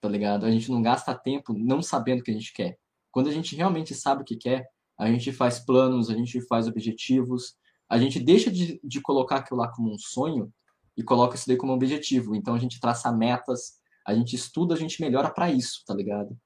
tá 0.00 0.08
ligado? 0.08 0.46
A 0.46 0.50
gente 0.50 0.70
não 0.70 0.80
gasta 0.80 1.14
tempo 1.14 1.52
não 1.52 1.82
sabendo 1.82 2.20
o 2.20 2.22
que 2.22 2.30
a 2.30 2.34
gente 2.34 2.52
quer. 2.52 2.78
Quando 3.10 3.28
a 3.28 3.32
gente 3.32 3.54
realmente 3.54 3.94
sabe 3.94 4.22
o 4.22 4.24
que 4.24 4.36
quer, 4.36 4.68
a 4.98 5.06
gente 5.10 5.32
faz 5.32 5.58
planos, 5.58 6.10
a 6.10 6.14
gente 6.14 6.40
faz 6.46 6.68
objetivos, 6.68 7.56
a 7.88 7.98
gente 7.98 8.18
deixa 8.20 8.50
de, 8.50 8.80
de 8.82 9.00
colocar 9.00 9.36
aquilo 9.36 9.60
lá 9.60 9.68
como 9.68 9.92
um 9.92 9.98
sonho 9.98 10.52
e 10.96 11.02
coloca 11.02 11.34
isso 11.34 11.46
daí 11.46 11.56
como 11.56 11.72
um 11.72 11.76
objetivo. 11.76 12.34
Então 12.34 12.54
a 12.54 12.58
gente 12.58 12.80
traça 12.80 13.12
metas, 13.12 13.74
a 14.06 14.14
gente 14.14 14.36
estuda, 14.36 14.74
a 14.74 14.78
gente 14.78 15.00
melhora 15.00 15.30
para 15.30 15.50
isso, 15.50 15.82
tá 15.86 15.94
ligado? 15.94 16.36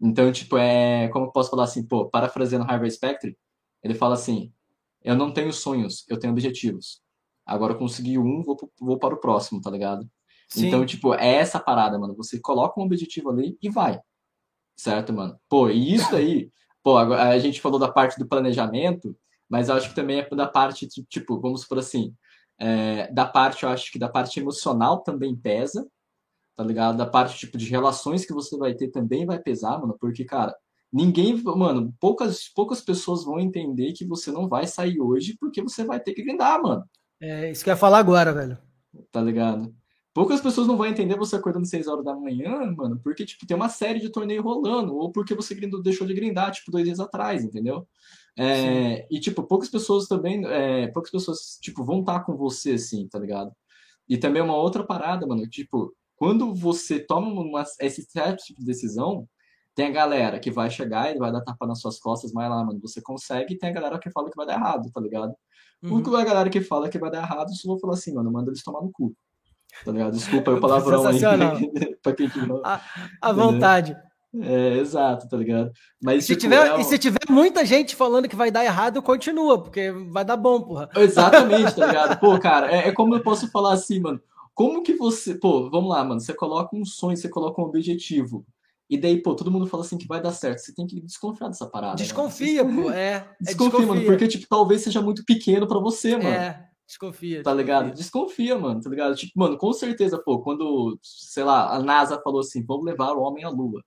Então, 0.00 0.30
tipo, 0.30 0.56
é. 0.58 1.08
Como 1.08 1.26
eu 1.26 1.32
posso 1.32 1.50
falar 1.50 1.64
assim, 1.64 1.86
pô, 1.86 2.08
parafraseando 2.08 2.70
Harvey 2.70 2.90
Specter, 2.90 3.36
ele 3.82 3.94
fala 3.94 4.14
assim: 4.14 4.52
eu 5.02 5.14
não 5.14 5.32
tenho 5.32 5.52
sonhos, 5.52 6.04
eu 6.08 6.18
tenho 6.18 6.32
objetivos. 6.32 7.00
Agora 7.44 7.72
eu 7.72 7.78
consegui 7.78 8.18
um, 8.18 8.42
vou, 8.42 8.56
vou 8.80 8.98
para 8.98 9.14
o 9.14 9.20
próximo, 9.20 9.60
tá 9.60 9.70
ligado? 9.70 10.08
Sim. 10.48 10.66
Então, 10.66 10.84
tipo, 10.84 11.14
é 11.14 11.36
essa 11.36 11.60
parada, 11.60 11.98
mano. 11.98 12.14
Você 12.16 12.40
coloca 12.40 12.80
um 12.80 12.84
objetivo 12.84 13.30
ali 13.30 13.56
e 13.62 13.70
vai. 13.70 14.00
Certo, 14.76 15.12
mano? 15.12 15.38
Pô, 15.48 15.70
e 15.70 15.94
isso 15.94 16.14
aí, 16.14 16.50
pô, 16.86 16.98
a 16.98 17.36
gente 17.40 17.60
falou 17.60 17.80
da 17.80 17.90
parte 17.90 18.16
do 18.16 18.28
planejamento, 18.28 19.18
mas 19.48 19.68
eu 19.68 19.74
acho 19.74 19.88
que 19.88 19.94
também 19.96 20.20
é 20.20 20.28
da 20.36 20.46
parte, 20.46 20.86
tipo, 20.86 21.40
vamos 21.40 21.64
por 21.64 21.80
assim, 21.80 22.14
é, 22.60 23.12
da 23.12 23.26
parte, 23.26 23.64
eu 23.64 23.70
acho 23.70 23.90
que 23.90 23.98
da 23.98 24.08
parte 24.08 24.38
emocional 24.38 25.00
também 25.00 25.34
pesa, 25.34 25.84
tá 26.56 26.62
ligado? 26.62 26.96
Da 26.96 27.04
parte, 27.04 27.38
tipo, 27.38 27.58
de 27.58 27.68
relações 27.68 28.24
que 28.24 28.32
você 28.32 28.56
vai 28.56 28.72
ter 28.72 28.92
também 28.92 29.26
vai 29.26 29.36
pesar, 29.36 29.80
mano, 29.80 29.96
porque, 30.00 30.24
cara, 30.24 30.54
ninguém, 30.92 31.42
mano, 31.42 31.92
poucas, 31.98 32.48
poucas 32.54 32.80
pessoas 32.80 33.24
vão 33.24 33.40
entender 33.40 33.92
que 33.92 34.06
você 34.06 34.30
não 34.30 34.48
vai 34.48 34.64
sair 34.68 35.00
hoje 35.00 35.36
porque 35.40 35.60
você 35.60 35.82
vai 35.82 35.98
ter 35.98 36.14
que 36.14 36.22
grindar, 36.22 36.62
mano. 36.62 36.84
É 37.20 37.50
isso 37.50 37.64
que 37.64 37.70
eu 37.70 37.72
ia 37.72 37.76
falar 37.76 37.98
agora, 37.98 38.32
velho. 38.32 38.56
Tá 39.10 39.20
ligado? 39.20 39.74
Poucas 40.16 40.40
pessoas 40.40 40.66
não 40.66 40.78
vão 40.78 40.86
entender 40.86 41.14
você 41.14 41.36
acordando 41.36 41.66
6 41.66 41.86
horas 41.86 42.02
da 42.02 42.14
manhã, 42.14 42.72
mano, 42.74 42.98
porque, 43.04 43.22
tipo, 43.26 43.46
tem 43.46 43.54
uma 43.54 43.68
série 43.68 44.00
de 44.00 44.08
torneio 44.08 44.42
rolando, 44.42 44.96
ou 44.96 45.12
porque 45.12 45.34
você 45.34 45.54
grindou, 45.54 45.82
deixou 45.82 46.06
de 46.06 46.14
grindar, 46.14 46.50
tipo, 46.52 46.70
dois 46.70 46.86
dias 46.86 46.98
atrás, 46.98 47.44
entendeu? 47.44 47.86
É, 48.34 49.06
e, 49.10 49.20
tipo, 49.20 49.42
poucas 49.42 49.68
pessoas 49.68 50.08
também, 50.08 50.42
é, 50.46 50.86
poucas 50.86 51.12
pessoas, 51.12 51.58
tipo, 51.60 51.84
vão 51.84 52.00
estar 52.00 52.20
com 52.20 52.34
você, 52.34 52.72
assim, 52.72 53.06
tá 53.06 53.18
ligado? 53.18 53.52
E 54.08 54.16
também 54.16 54.40
uma 54.40 54.56
outra 54.56 54.82
parada, 54.82 55.26
mano, 55.26 55.46
tipo, 55.46 55.94
quando 56.16 56.54
você 56.54 56.98
toma 56.98 57.28
uma, 57.28 57.62
esse 57.78 58.00
certo 58.10 58.42
tipo 58.42 58.60
de 58.60 58.64
decisão, 58.64 59.28
tem 59.74 59.88
a 59.88 59.90
galera 59.90 60.40
que 60.40 60.50
vai 60.50 60.70
chegar 60.70 61.14
e 61.14 61.18
vai 61.18 61.30
dar 61.30 61.42
tapa 61.42 61.66
nas 61.66 61.82
suas 61.82 61.98
costas, 61.98 62.32
mas 62.32 62.48
lá, 62.48 62.64
mano, 62.64 62.80
você 62.80 63.02
consegue. 63.02 63.52
E 63.52 63.58
tem 63.58 63.68
a 63.68 63.72
galera 63.74 63.98
que 63.98 64.10
fala 64.10 64.30
que 64.30 64.36
vai 64.36 64.46
dar 64.46 64.54
errado, 64.54 64.90
tá 64.90 64.98
ligado? 64.98 65.34
Uhum. 65.82 66.02
O 66.02 66.16
a 66.16 66.24
galera 66.24 66.48
que 66.48 66.62
fala 66.62 66.88
que 66.88 66.98
vai 66.98 67.10
dar 67.10 67.18
errado, 67.18 67.54
só 67.54 67.68
vou 67.68 67.78
falar 67.78 67.92
assim, 67.92 68.14
mano, 68.14 68.32
manda 68.32 68.50
eles 68.50 68.62
tomar 68.62 68.80
no 68.80 68.90
cu. 68.90 69.14
Tá 69.84 69.92
ligado? 69.92 70.12
Desculpa 70.12 70.52
o 70.52 70.60
palavrão 70.60 71.06
aí. 71.06 71.20
pra 72.02 72.12
quem 72.12 72.30
não. 72.46 72.60
À, 72.64 72.80
à 73.20 73.32
vontade. 73.32 73.96
É, 74.42 74.78
exato, 74.78 75.28
tá 75.28 75.36
ligado? 75.36 75.70
Mas, 76.02 76.24
se 76.24 76.36
tipo, 76.36 76.40
tiver, 76.40 76.66
é... 76.66 76.80
E 76.80 76.84
se 76.84 76.98
tiver 76.98 77.20
muita 77.28 77.64
gente 77.64 77.96
falando 77.96 78.28
que 78.28 78.36
vai 78.36 78.50
dar 78.50 78.64
errado, 78.64 79.00
continua, 79.00 79.62
porque 79.62 79.90
vai 80.10 80.24
dar 80.24 80.36
bom, 80.36 80.60
porra. 80.60 80.90
Exatamente, 80.96 81.74
tá 81.74 81.86
ligado? 81.86 82.18
Pô, 82.20 82.38
cara, 82.38 82.70
é, 82.70 82.88
é 82.88 82.92
como 82.92 83.14
eu 83.14 83.22
posso 83.22 83.50
falar 83.50 83.72
assim, 83.72 84.00
mano. 84.00 84.20
Como 84.54 84.82
que 84.82 84.94
você. 84.94 85.34
Pô, 85.34 85.70
vamos 85.70 85.90
lá, 85.90 86.04
mano. 86.04 86.20
Você 86.20 86.34
coloca 86.34 86.74
um 86.74 86.84
sonho, 86.84 87.16
você 87.16 87.28
coloca 87.28 87.60
um 87.60 87.64
objetivo. 87.64 88.44
E 88.88 88.96
daí, 88.96 89.20
pô, 89.20 89.34
todo 89.34 89.50
mundo 89.50 89.66
fala 89.66 89.82
assim 89.82 89.98
que 89.98 90.06
vai 90.06 90.20
dar 90.20 90.32
certo. 90.32 90.60
Você 90.60 90.72
tem 90.72 90.86
que 90.86 91.00
desconfiar 91.00 91.48
dessa 91.48 91.66
parada. 91.66 91.96
Desconfia, 91.96 92.64
mano. 92.64 92.84
pô, 92.84 92.90
é. 92.90 92.94
é 92.96 93.26
desconfia, 93.40 93.70
desconfia, 93.70 93.86
mano, 93.86 94.04
porque, 94.04 94.28
tipo, 94.28 94.46
talvez 94.48 94.82
seja 94.82 95.02
muito 95.02 95.24
pequeno 95.24 95.66
para 95.66 95.80
você, 95.80 96.16
mano. 96.16 96.28
É, 96.28 96.65
desconfia. 96.86 97.42
Tá 97.42 97.52
ligado? 97.52 97.92
Desconfia, 97.92 98.58
mano, 98.58 98.80
tá 98.80 98.88
ligado? 98.88 99.14
Tipo, 99.16 99.38
mano, 99.38 99.58
com 99.58 99.72
certeza, 99.72 100.18
pô, 100.18 100.40
quando, 100.40 100.98
sei 101.02 101.44
lá, 101.44 101.74
a 101.74 101.80
NASA 101.80 102.20
falou 102.22 102.40
assim, 102.40 102.64
vamos 102.64 102.84
levar 102.84 103.12
o 103.12 103.22
homem 103.22 103.44
à 103.44 103.48
lua. 103.48 103.82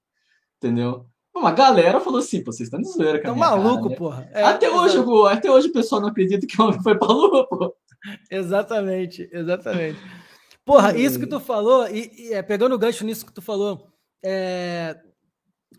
Entendeu? 0.58 1.08
Uma 1.34 1.52
galera 1.52 2.00
falou 2.00 2.20
assim, 2.20 2.44
pô, 2.44 2.52
vocês 2.52 2.68
estão 2.68 2.82
de 2.82 2.90
zoeira, 2.90 3.20
cara. 3.20 3.34
Tão 3.34 3.36
maluco, 3.36 3.84
cara, 3.84 3.90
né? 3.90 3.96
porra. 3.96 4.30
É, 4.34 4.44
até, 4.44 4.70
hoje, 4.70 4.98
até 5.32 5.50
hoje 5.50 5.70
o 5.70 5.74
pessoal 5.74 6.02
não 6.02 6.10
acredita 6.10 6.46
que 6.46 6.62
o 6.62 6.66
homem 6.66 6.84
foi 6.84 6.98
pra 6.98 7.08
lua, 7.08 7.48
pô. 7.48 7.74
Exatamente, 8.30 9.30
exatamente. 9.32 10.00
Porra, 10.66 10.96
isso 10.98 11.20
que 11.20 11.26
tu 11.26 11.40
falou, 11.40 11.88
e, 11.88 12.12
e 12.16 12.34
é, 12.34 12.42
pegando 12.42 12.76
o 12.76 12.78
gancho 12.78 13.06
nisso 13.06 13.26
que 13.26 13.34
tu 13.34 13.42
falou, 13.42 13.88
é, 14.24 14.96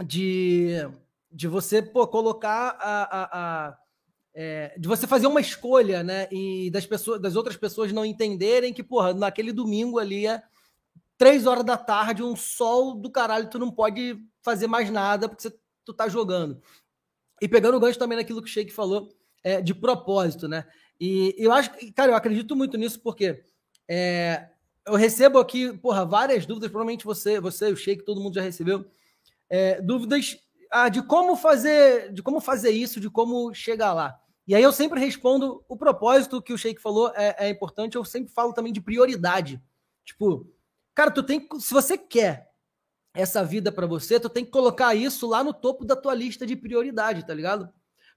de, 0.04 0.74
de 1.30 1.46
você 1.46 1.82
pô, 1.82 2.06
colocar 2.08 2.76
a, 2.80 3.02
a, 3.02 3.68
a 3.68 3.78
é, 4.34 4.74
de 4.78 4.88
você 4.88 5.06
fazer 5.06 5.26
uma 5.26 5.40
escolha, 5.40 6.02
né? 6.02 6.28
E 6.30 6.70
das 6.70 6.86
pessoas, 6.86 7.20
das 7.20 7.36
outras 7.36 7.56
pessoas 7.56 7.92
não 7.92 8.04
entenderem 8.04 8.72
que, 8.72 8.82
porra, 8.82 9.12
naquele 9.12 9.52
domingo 9.52 9.98
ali 9.98 10.26
é 10.26 10.42
três 11.18 11.46
horas 11.46 11.64
da 11.64 11.76
tarde, 11.76 12.22
um 12.22 12.34
sol 12.34 12.94
do 12.94 13.10
caralho, 13.10 13.50
tu 13.50 13.58
não 13.58 13.70
pode 13.70 14.18
fazer 14.42 14.66
mais 14.66 14.90
nada 14.90 15.28
porque 15.28 15.42
você, 15.42 15.54
tu 15.84 15.92
tá 15.92 16.08
jogando. 16.08 16.62
E 17.42 17.48
pegando 17.48 17.76
o 17.76 17.80
gancho 17.80 17.98
também 17.98 18.16
naquilo 18.16 18.42
que 18.42 18.48
o 18.48 18.52
Sheik 18.52 18.72
falou, 18.72 19.14
é, 19.42 19.60
de 19.60 19.74
propósito, 19.74 20.48
né? 20.48 20.66
E 20.98 21.34
eu 21.38 21.52
acho, 21.52 21.70
cara, 21.94 22.12
eu 22.12 22.16
acredito 22.16 22.54
muito 22.54 22.76
nisso 22.76 23.00
porque 23.00 23.42
é, 23.88 24.48
eu 24.86 24.94
recebo 24.94 25.38
aqui, 25.38 25.72
porra, 25.78 26.04
várias 26.04 26.46
dúvidas, 26.46 26.70
provavelmente 26.70 27.04
você, 27.04 27.40
você, 27.40 27.66
o 27.70 27.76
Sheik, 27.76 28.04
todo 28.04 28.20
mundo 28.20 28.34
já 28.34 28.42
recebeu, 28.42 28.84
é, 29.48 29.80
dúvidas 29.80 30.38
ah, 30.70 30.88
de 30.88 31.02
como 31.02 31.36
fazer, 31.36 32.12
de 32.12 32.22
como 32.22 32.40
fazer 32.40 32.70
isso, 32.70 33.00
de 33.00 33.10
como 33.10 33.52
chegar 33.52 33.92
lá. 33.92 34.18
E 34.46 34.54
aí 34.54 34.62
eu 34.62 34.72
sempre 34.72 35.00
respondo 35.00 35.64
o 35.68 35.76
propósito 35.76 36.42
que 36.42 36.52
o 36.52 36.58
Sheik 36.58 36.80
falou 36.80 37.12
é, 37.14 37.36
é 37.38 37.48
importante. 37.48 37.96
Eu 37.96 38.04
sempre 38.04 38.32
falo 38.32 38.52
também 38.52 38.72
de 38.72 38.80
prioridade. 38.80 39.60
Tipo, 40.04 40.48
cara, 40.94 41.10
tu 41.10 41.22
tem, 41.22 41.46
se 41.58 41.72
você 41.72 41.96
quer 41.96 42.50
essa 43.14 43.44
vida 43.44 43.72
para 43.72 43.86
você, 43.86 44.18
tu 44.18 44.28
tem 44.28 44.44
que 44.44 44.50
colocar 44.50 44.94
isso 44.94 45.28
lá 45.28 45.42
no 45.42 45.52
topo 45.52 45.84
da 45.84 45.96
tua 45.96 46.14
lista 46.14 46.46
de 46.46 46.56
prioridade, 46.56 47.26
tá 47.26 47.34
ligado? 47.34 47.68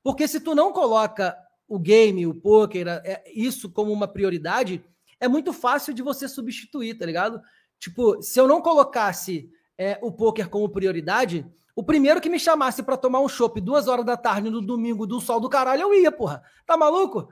Porque 0.03 0.27
se 0.27 0.39
tu 0.39 0.53
não 0.53 0.71
coloca 0.71 1.38
o 1.67 1.80
game, 1.80 2.27
o 2.27 2.34
poker, 2.34 2.88
é, 2.88 3.23
isso 3.34 3.71
como 3.71 3.91
uma 3.91 4.07
prioridade, 4.07 4.84
é 5.19 5.27
muito 5.27 5.53
fácil 5.53 5.93
de 5.93 6.01
você 6.01 6.27
substituir, 6.27 6.95
tá 6.95 7.05
ligado? 7.05 7.41
Tipo, 7.80 8.21
se 8.21 8.39
eu 8.39 8.47
não 8.47 8.61
colocasse 8.61 9.49
é, 9.77 9.97
o 10.01 10.11
poker 10.11 10.49
como 10.49 10.69
prioridade, 10.69 11.45
o 11.75 11.83
primeiro 11.83 12.21
que 12.21 12.29
me 12.29 12.39
chamasse 12.39 12.83
para 12.83 12.97
tomar 12.97 13.21
um 13.21 13.29
chopp 13.29 13.59
duas 13.59 13.87
horas 13.87 14.05
da 14.05 14.15
tarde 14.15 14.49
no 14.49 14.61
domingo 14.61 15.07
do 15.07 15.19
sol 15.19 15.39
do 15.39 15.49
caralho, 15.49 15.81
eu 15.81 15.93
ia, 15.93 16.11
porra. 16.11 16.43
Tá 16.65 16.77
maluco? 16.77 17.29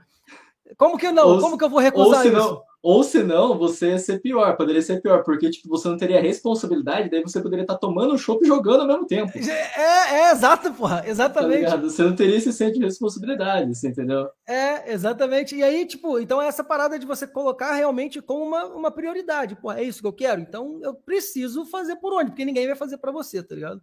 Como 0.77 0.97
que 0.97 1.11
não? 1.11 1.27
Ou, 1.27 1.39
Como 1.39 1.57
que 1.57 1.63
eu 1.63 1.69
vou 1.69 1.79
recusar 1.79 2.25
ou 2.25 2.31
isso? 2.31 2.63
Ou 2.83 3.03
senão, 3.03 3.59
você 3.59 3.89
ia 3.89 3.99
ser 3.99 4.19
pior, 4.19 4.57
poderia 4.57 4.81
ser 4.81 5.01
pior, 5.01 5.23
porque 5.23 5.51
tipo, 5.51 5.69
você 5.69 5.87
não 5.87 5.97
teria 5.97 6.19
responsabilidade, 6.19 7.11
daí 7.11 7.21
você 7.21 7.39
poderia 7.39 7.61
estar 7.61 7.77
tomando 7.77 8.15
um 8.15 8.17
chopp 8.17 8.43
e 8.43 8.47
jogando 8.47 8.81
ao 8.81 8.87
mesmo 8.87 9.05
tempo. 9.05 9.31
É, 9.37 10.13
é 10.15 10.31
exato, 10.31 10.73
porra, 10.73 11.03
exatamente. 11.05 11.69
Tá 11.69 11.75
você 11.75 12.01
não 12.01 12.15
teria 12.15 12.37
esse 12.37 12.51
senso 12.51 12.73
de 12.73 12.83
responsabilidade, 12.83 13.75
você 13.75 13.89
entendeu? 13.89 14.27
É, 14.47 14.91
exatamente. 14.91 15.55
E 15.55 15.61
aí, 15.61 15.85
tipo, 15.85 16.17
então 16.17 16.41
é 16.41 16.47
essa 16.47 16.63
parada 16.63 16.97
de 16.97 17.05
você 17.05 17.27
colocar 17.27 17.73
realmente 17.73 18.19
como 18.19 18.43
uma, 18.43 18.65
uma 18.65 18.89
prioridade. 18.89 19.55
Pô, 19.55 19.71
é 19.71 19.83
isso 19.83 20.01
que 20.01 20.07
eu 20.07 20.13
quero? 20.13 20.41
Então 20.41 20.79
eu 20.81 20.95
preciso 20.95 21.65
fazer 21.67 21.97
por 21.97 22.13
onde? 22.13 22.31
Porque 22.31 22.45
ninguém 22.45 22.65
vai 22.65 22.75
fazer 22.75 22.97
para 22.97 23.11
você, 23.11 23.43
tá 23.43 23.53
ligado? 23.53 23.79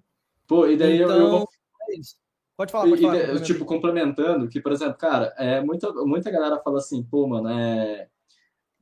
Pô, 0.48 0.66
e 0.66 0.76
daí 0.76 1.00
então, 1.00 1.16
eu, 1.16 1.20
eu 1.20 1.30
vou... 1.30 1.40
Então, 1.40 1.96
é. 1.96 2.28
Pode 2.56 2.72
falar, 2.72 2.88
pode 2.88 3.00
e, 3.00 3.06
falar. 3.06 3.34
E, 3.36 3.42
tipo, 3.42 3.64
complementando, 3.64 4.48
que, 4.48 4.60
por 4.60 4.72
exemplo, 4.72 4.96
cara, 4.96 5.32
é, 5.38 5.60
muita, 5.60 5.92
muita 5.92 6.30
galera 6.30 6.58
fala 6.58 6.78
assim, 6.78 7.04
pô, 7.04 7.28
mano, 7.28 7.48
é 7.48 8.08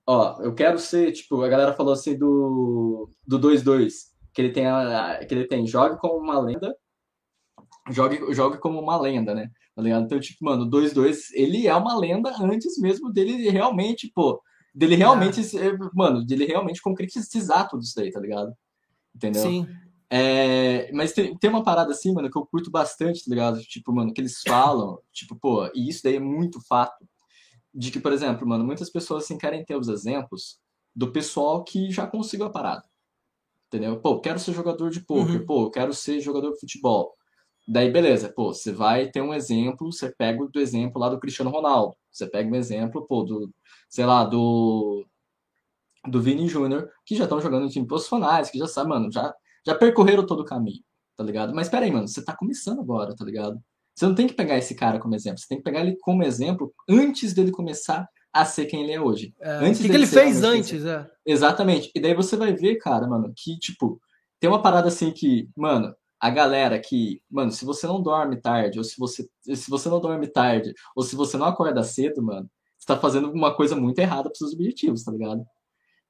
Ó, 0.06 0.40
eu 0.40 0.54
quero 0.54 0.78
ser, 0.78 1.10
tipo, 1.10 1.42
a 1.42 1.48
galera 1.48 1.72
falou 1.72 1.92
assim 1.92 2.16
do 2.16 3.10
do 3.26 3.40
2-2, 3.40 3.92
que 4.32 4.40
ele 4.40 4.52
tem 4.52 4.66
a, 4.66 5.18
que 5.26 5.34
ele 5.34 5.48
tem 5.48 5.66
jogue 5.66 5.98
como 5.98 6.16
uma 6.16 6.38
lenda, 6.38 6.76
jogue, 7.90 8.32
jogue 8.32 8.58
como 8.58 8.78
uma 8.80 8.96
lenda, 9.00 9.34
né? 9.34 9.50
Tá 9.74 9.82
ligado? 9.82 10.04
Então, 10.04 10.20
tipo, 10.20 10.44
mano, 10.44 10.62
o 10.62 10.70
2-2, 10.70 11.30
ele 11.34 11.66
é 11.66 11.74
uma 11.74 11.98
lenda 11.98 12.32
antes 12.40 12.78
mesmo 12.78 13.12
dele 13.12 13.50
realmente, 13.50 14.10
pô, 14.14 14.40
dele 14.72 14.94
realmente, 14.94 15.40
é. 15.58 15.76
mano, 15.92 16.24
dele 16.24 16.44
realmente 16.44 16.80
concretizar 16.80 17.68
tudo 17.68 17.82
isso 17.82 17.96
daí, 17.96 18.12
tá 18.12 18.20
ligado? 18.20 18.54
Entendeu? 19.12 19.42
Sim. 19.42 19.66
É, 20.08 20.90
mas 20.92 21.12
tem, 21.12 21.36
tem 21.36 21.50
uma 21.50 21.64
parada 21.64 21.92
assim, 21.92 22.12
mano, 22.12 22.30
que 22.30 22.38
eu 22.38 22.46
curto 22.46 22.70
bastante, 22.70 23.24
tá 23.24 23.30
ligado? 23.30 23.60
Tipo, 23.62 23.92
mano, 23.92 24.12
que 24.12 24.20
eles 24.20 24.40
falam, 24.40 24.98
tipo, 25.12 25.34
pô, 25.36 25.66
e 25.74 25.88
isso 25.88 26.02
daí 26.02 26.16
é 26.16 26.20
muito 26.20 26.60
fato 26.66 27.06
de 27.74 27.90
que, 27.90 28.00
por 28.00 28.12
exemplo, 28.12 28.46
mano, 28.46 28.64
muitas 28.64 28.88
pessoas 28.88 29.24
assim, 29.24 29.36
querem 29.36 29.64
ter 29.64 29.76
os 29.76 29.88
exemplos 29.88 30.58
do 30.94 31.12
pessoal 31.12 31.62
que 31.62 31.90
já 31.90 32.06
conseguiu 32.06 32.46
a 32.46 32.50
parada. 32.50 32.84
Entendeu? 33.66 34.00
Pô, 34.00 34.20
quero 34.20 34.38
ser 34.38 34.52
jogador 34.52 34.90
de 34.90 35.00
poker, 35.00 35.40
uhum. 35.40 35.46
pô, 35.46 35.70
quero 35.70 35.92
ser 35.92 36.20
jogador 36.20 36.52
de 36.52 36.60
futebol. 36.60 37.14
Daí, 37.68 37.90
beleza, 37.90 38.32
pô, 38.32 38.54
você 38.54 38.72
vai 38.72 39.10
ter 39.10 39.20
um 39.20 39.34
exemplo, 39.34 39.92
você 39.92 40.10
pega 40.10 40.46
do 40.46 40.60
exemplo 40.60 41.00
lá 41.00 41.08
do 41.08 41.18
Cristiano 41.18 41.50
Ronaldo. 41.50 41.96
Você 42.12 42.26
pega 42.26 42.48
um 42.48 42.54
exemplo, 42.54 43.04
pô, 43.06 43.24
do, 43.24 43.52
sei 43.88 44.06
lá, 44.06 44.24
do 44.24 45.04
do 46.08 46.22
Vini 46.22 46.46
Júnior, 46.46 46.88
que 47.04 47.16
já 47.16 47.24
estão 47.24 47.40
jogando 47.40 47.66
em 47.66 47.68
times 47.68 47.88
profissionais, 47.88 48.48
que 48.48 48.58
já 48.58 48.68
sabe, 48.68 48.90
mano, 48.90 49.10
já, 49.10 49.34
já 49.66 49.74
percorreram 49.74 50.24
todo 50.24 50.40
o 50.40 50.44
caminho, 50.44 50.82
tá 51.16 51.24
ligado? 51.24 51.54
Mas 51.54 51.68
peraí, 51.68 51.90
mano, 51.90 52.06
você 52.06 52.24
tá 52.24 52.34
começando 52.36 52.80
agora, 52.80 53.14
tá 53.14 53.24
ligado? 53.24 53.60
Você 53.94 54.06
não 54.06 54.14
tem 54.14 54.26
que 54.26 54.34
pegar 54.34 54.56
esse 54.56 54.74
cara 54.74 54.98
como 54.98 55.14
exemplo, 55.14 55.40
você 55.40 55.48
tem 55.48 55.58
que 55.58 55.64
pegar 55.64 55.80
ele 55.80 55.96
como 56.00 56.22
exemplo 56.22 56.72
antes 56.88 57.32
dele 57.32 57.50
começar 57.50 58.08
a 58.32 58.44
ser 58.44 58.66
quem 58.66 58.82
ele 58.82 58.92
é 58.92 59.00
hoje. 59.00 59.34
É, 59.40 59.50
antes 59.52 59.80
o 59.80 59.82
que, 59.82 59.88
que 59.88 59.94
ele 59.94 60.06
fez 60.06 60.42
antes, 60.44 60.84
é. 60.84 61.08
Exatamente. 61.24 61.90
E 61.94 62.00
daí 62.00 62.14
você 62.14 62.36
vai 62.36 62.52
ver, 62.54 62.76
cara, 62.76 63.06
mano, 63.08 63.32
que, 63.34 63.58
tipo, 63.58 63.98
tem 64.38 64.48
uma 64.48 64.60
parada 64.60 64.88
assim 64.88 65.10
que, 65.10 65.48
mano, 65.56 65.94
a 66.20 66.28
galera 66.28 66.78
que, 66.78 67.22
mano, 67.30 67.50
se 67.50 67.64
você 67.64 67.86
não 67.86 68.02
dorme 68.02 68.36
tarde, 68.40 68.78
ou 68.78 68.84
se 68.84 68.94
você, 68.98 69.26
se 69.40 69.70
você 69.70 69.88
não 69.88 70.00
dorme 70.00 70.26
tarde, 70.26 70.74
ou 70.94 71.02
se 71.02 71.16
você 71.16 71.38
não 71.38 71.46
acorda 71.46 71.82
cedo, 71.82 72.22
mano, 72.22 72.48
você 72.78 72.86
tá 72.86 72.98
fazendo 72.98 73.32
uma 73.32 73.54
coisa 73.54 73.74
muito 73.74 73.98
errada 73.98 74.28
pros 74.28 74.38
seus 74.38 74.52
objetivos, 74.52 75.02
tá 75.02 75.12
ligado? 75.12 75.42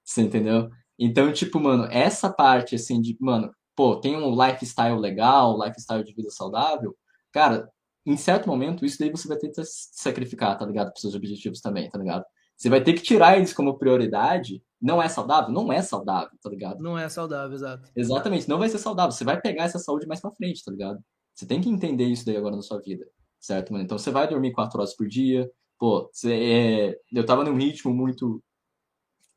Você 0.04 0.22
entendeu? 0.22 0.68
Então, 0.98 1.32
tipo, 1.32 1.60
mano, 1.60 1.84
essa 1.90 2.32
parte, 2.32 2.74
assim, 2.74 3.00
de, 3.00 3.16
mano, 3.20 3.52
pô, 3.74 3.96
tem 4.00 4.16
um 4.16 4.30
lifestyle 4.30 4.98
legal, 4.98 5.58
lifestyle 5.62 6.02
de 6.02 6.14
vida 6.14 6.30
saudável, 6.30 6.96
cara, 7.32 7.70
em 8.06 8.16
certo 8.16 8.46
momento, 8.48 8.84
isso 8.84 8.98
daí 8.98 9.10
você 9.10 9.26
vai 9.26 9.36
ter 9.36 9.48
que 9.48 9.64
se 9.64 9.88
sacrificar, 9.92 10.56
tá 10.56 10.64
ligado? 10.64 10.92
Para 10.92 11.00
seus 11.00 11.14
objetivos 11.14 11.60
também, 11.60 11.90
tá 11.90 11.98
ligado? 11.98 12.24
Você 12.56 12.70
vai 12.70 12.82
ter 12.82 12.94
que 12.94 13.02
tirar 13.02 13.36
eles 13.36 13.52
como 13.52 13.76
prioridade. 13.76 14.62
Não 14.80 15.02
é 15.02 15.08
saudável? 15.08 15.52
Não 15.52 15.72
é 15.72 15.82
saudável, 15.82 16.30
tá 16.40 16.48
ligado? 16.48 16.80
Não 16.80 16.98
é 16.98 17.08
saudável, 17.08 17.54
exato. 17.54 17.90
Exatamente, 17.94 18.48
não 18.48 18.58
vai 18.58 18.68
ser 18.68 18.78
saudável. 18.78 19.12
Você 19.12 19.24
vai 19.24 19.40
pegar 19.40 19.64
essa 19.64 19.78
saúde 19.78 20.06
mais 20.06 20.20
pra 20.20 20.30
frente, 20.30 20.64
tá 20.64 20.70
ligado? 20.70 21.00
Você 21.34 21.46
tem 21.46 21.60
que 21.60 21.68
entender 21.68 22.04
isso 22.04 22.24
daí 22.24 22.36
agora 22.36 22.56
na 22.56 22.62
sua 22.62 22.80
vida, 22.80 23.06
certo, 23.38 23.72
mano? 23.72 23.84
Então 23.84 23.98
você 23.98 24.10
vai 24.10 24.26
dormir 24.26 24.52
quatro 24.52 24.78
horas 24.78 24.94
por 24.94 25.06
dia. 25.06 25.50
Pô, 25.78 26.08
você, 26.10 26.32
é... 26.32 26.98
eu 27.12 27.26
tava 27.26 27.44
num 27.44 27.56
ritmo 27.56 27.92
muito, 27.92 28.42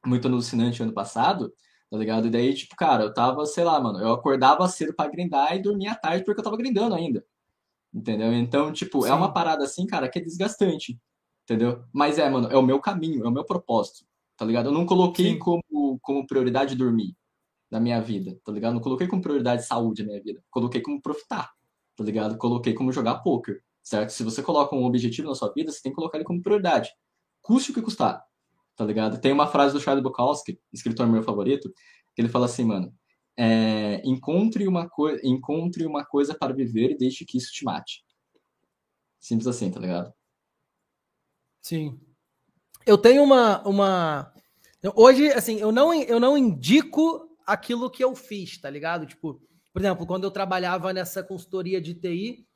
muito 0.05 0.27
alucinante 0.27 0.81
ano 0.81 0.93
passado, 0.93 1.53
tá 1.89 1.97
ligado? 1.97 2.27
E 2.27 2.29
daí, 2.29 2.53
tipo, 2.53 2.75
cara, 2.75 3.03
eu 3.03 3.13
tava, 3.13 3.45
sei 3.45 3.63
lá, 3.63 3.79
mano, 3.79 3.99
eu 3.99 4.13
acordava 4.13 4.67
cedo 4.67 4.93
pra 4.93 5.07
grindar 5.09 5.55
e 5.55 5.61
dormia 5.61 5.91
à 5.91 5.95
tarde 5.95 6.23
porque 6.23 6.39
eu 6.39 6.43
tava 6.43 6.57
grindando 6.57 6.95
ainda. 6.95 7.25
Entendeu? 7.93 8.31
Então, 8.33 8.71
tipo, 8.71 9.03
Sim. 9.03 9.09
é 9.09 9.13
uma 9.13 9.33
parada 9.33 9.63
assim, 9.63 9.85
cara, 9.87 10.09
que 10.09 10.19
é 10.19 10.21
desgastante. 10.21 10.99
Entendeu? 11.43 11.83
Mas 11.91 12.19
é, 12.19 12.29
mano, 12.29 12.47
é 12.49 12.57
o 12.57 12.61
meu 12.61 12.79
caminho, 12.79 13.25
é 13.25 13.27
o 13.27 13.31
meu 13.31 13.43
propósito. 13.43 14.05
Tá 14.37 14.45
ligado? 14.45 14.67
Eu 14.67 14.71
não 14.71 14.85
coloquei 14.85 15.37
como, 15.37 15.99
como 16.01 16.27
prioridade 16.27 16.75
dormir 16.75 17.15
na 17.69 17.79
minha 17.79 18.01
vida, 18.01 18.39
tá 18.43 18.51
ligado? 18.51 18.73
Não 18.73 18.81
coloquei 18.81 19.07
como 19.07 19.21
prioridade 19.21 19.65
saúde 19.65 20.03
na 20.03 20.09
minha 20.09 20.23
vida. 20.23 20.43
Coloquei 20.49 20.81
como 20.81 21.01
profitar, 21.01 21.51
tá 21.95 22.03
ligado? 22.03 22.37
Coloquei 22.37 22.73
como 22.73 22.91
jogar 22.91 23.19
poker, 23.19 23.61
certo? 23.83 24.11
Se 24.11 24.23
você 24.23 24.41
coloca 24.41 24.75
um 24.75 24.85
objetivo 24.85 25.27
na 25.27 25.35
sua 25.35 25.51
vida, 25.53 25.71
você 25.71 25.81
tem 25.81 25.91
que 25.91 25.95
colocar 25.95 26.17
ele 26.17 26.25
como 26.25 26.41
prioridade. 26.41 26.89
Custe 27.41 27.71
o 27.71 27.73
que 27.73 27.81
custar, 27.81 28.23
tá 28.79 28.85
ligado? 28.85 29.19
Tem 29.19 29.33
uma 29.33 29.45
frase 29.45 29.73
do 29.73 29.79
Charlie 29.81 30.01
Bukowski, 30.01 30.57
escritor 30.71 31.05
meu 31.05 31.21
favorito, 31.21 31.69
que 32.15 32.21
ele 32.21 32.29
fala 32.29 32.45
assim, 32.45 32.63
mano, 32.63 32.95
é, 33.37 34.01
encontre, 34.05 34.65
uma 34.65 34.89
encontre 35.21 35.85
uma 35.85 36.05
coisa 36.05 36.33
para 36.33 36.53
viver 36.53 36.91
e 36.91 36.97
deixe 36.97 37.25
que 37.25 37.37
isso 37.37 37.51
te 37.51 37.65
mate. 37.65 38.05
Simples 39.19 39.47
assim, 39.47 39.69
tá 39.69 39.81
ligado? 39.81 40.13
Sim. 41.61 41.99
Eu 42.85 42.97
tenho 42.97 43.21
uma. 43.21 43.61
uma... 43.67 44.33
Hoje, 44.95 45.27
assim, 45.33 45.57
eu 45.59 45.73
não, 45.73 45.93
eu 45.93 46.21
não 46.21 46.37
indico 46.37 47.37
aquilo 47.45 47.89
que 47.89 48.01
eu 48.01 48.15
fiz, 48.15 48.57
tá 48.61 48.69
ligado? 48.69 49.05
Tipo, 49.05 49.41
por 49.73 49.81
exemplo, 49.81 50.07
quando 50.07 50.23
eu 50.23 50.31
trabalhava 50.31 50.93
nessa 50.93 51.21
consultoria 51.21 51.81
de 51.81 51.95
TI, 51.95 52.47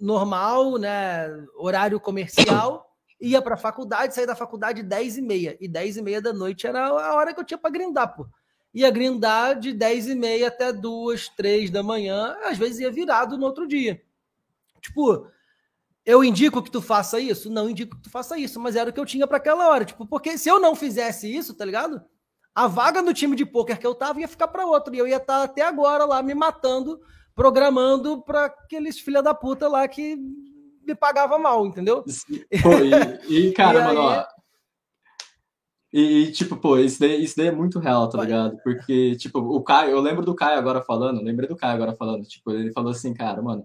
normal, 0.00 0.78
né? 0.78 1.28
Horário 1.58 2.00
comercial, 2.00 2.93
ia 3.20 3.40
para 3.40 3.54
a 3.54 3.58
faculdade, 3.58 4.14
saía 4.14 4.26
da 4.26 4.36
faculdade 4.36 4.82
10 4.82 5.18
e 5.18 5.22
meia. 5.22 5.56
E 5.60 5.68
10 5.68 5.98
e 5.98 6.02
meia 6.02 6.20
da 6.20 6.32
noite 6.32 6.66
era 6.66 6.86
a 6.86 7.14
hora 7.14 7.32
que 7.32 7.40
eu 7.40 7.44
tinha 7.44 7.58
para 7.58 7.70
grindar, 7.70 8.14
pô 8.14 8.26
ia 8.74 8.90
grindar 8.90 9.58
de 9.58 9.72
10 9.72 10.08
e 10.08 10.14
meia 10.16 10.48
até 10.48 10.72
2, 10.72 11.28
3 11.30 11.70
da 11.70 11.82
manhã, 11.82 12.36
às 12.42 12.58
vezes 12.58 12.80
ia 12.80 12.90
virado 12.90 13.38
no 13.38 13.46
outro 13.46 13.68
dia. 13.68 14.02
Tipo, 14.80 15.28
eu 16.04 16.24
indico 16.24 16.60
que 16.60 16.70
tu 16.70 16.82
faça 16.82 17.20
isso? 17.20 17.48
Não 17.48 17.70
indico 17.70 17.96
que 17.96 18.02
tu 18.02 18.10
faça 18.10 18.36
isso, 18.36 18.58
mas 18.58 18.74
era 18.74 18.90
o 18.90 18.92
que 18.92 18.98
eu 18.98 19.06
tinha 19.06 19.28
para 19.28 19.36
aquela 19.36 19.68
hora. 19.68 19.84
Tipo, 19.84 20.04
porque 20.04 20.36
se 20.36 20.48
eu 20.48 20.58
não 20.58 20.74
fizesse 20.74 21.32
isso, 21.32 21.54
tá 21.54 21.64
ligado? 21.64 22.02
A 22.52 22.66
vaga 22.66 23.00
no 23.00 23.14
time 23.14 23.36
de 23.36 23.46
pôquer 23.46 23.78
que 23.78 23.86
eu 23.86 23.94
tava 23.94 24.20
ia 24.20 24.28
ficar 24.28 24.48
para 24.48 24.66
outro. 24.66 24.92
E 24.94 24.98
eu 24.98 25.06
ia 25.06 25.16
estar 25.16 25.38
tá 25.38 25.44
até 25.44 25.62
agora 25.62 26.04
lá 26.04 26.20
me 26.22 26.34
matando, 26.34 27.00
programando 27.34 28.22
para 28.22 28.46
aqueles 28.46 28.98
filha 28.98 29.22
da 29.22 29.32
puta 29.32 29.68
lá 29.68 29.86
que 29.86 30.18
me 30.86 30.94
pagava 30.94 31.38
mal, 31.38 31.66
entendeu? 31.66 32.04
Pô, 32.62 32.70
e, 33.28 33.48
e 33.48 33.52
cara, 33.54 33.80
e 33.80 33.84
mano, 33.84 34.00
aí... 34.08 34.18
ó, 34.18 34.26
e, 35.96 36.32
tipo, 36.32 36.56
pô, 36.56 36.76
isso 36.76 36.98
daí, 36.98 37.22
isso 37.22 37.36
daí 37.36 37.46
é 37.46 37.52
muito 37.52 37.78
real, 37.78 38.08
tá 38.08 38.20
ligado? 38.20 38.58
Porque, 38.64 39.14
tipo, 39.14 39.38
o 39.38 39.62
Caio, 39.62 39.92
eu 39.92 40.00
lembro 40.00 40.24
do 40.24 40.34
Caio 40.34 40.58
agora 40.58 40.82
falando, 40.82 41.22
lembrei 41.22 41.48
do 41.48 41.54
Caio 41.54 41.74
agora 41.74 41.94
falando, 41.94 42.24
tipo, 42.24 42.50
ele 42.50 42.72
falou 42.72 42.90
assim, 42.90 43.14
cara, 43.14 43.40
mano, 43.40 43.64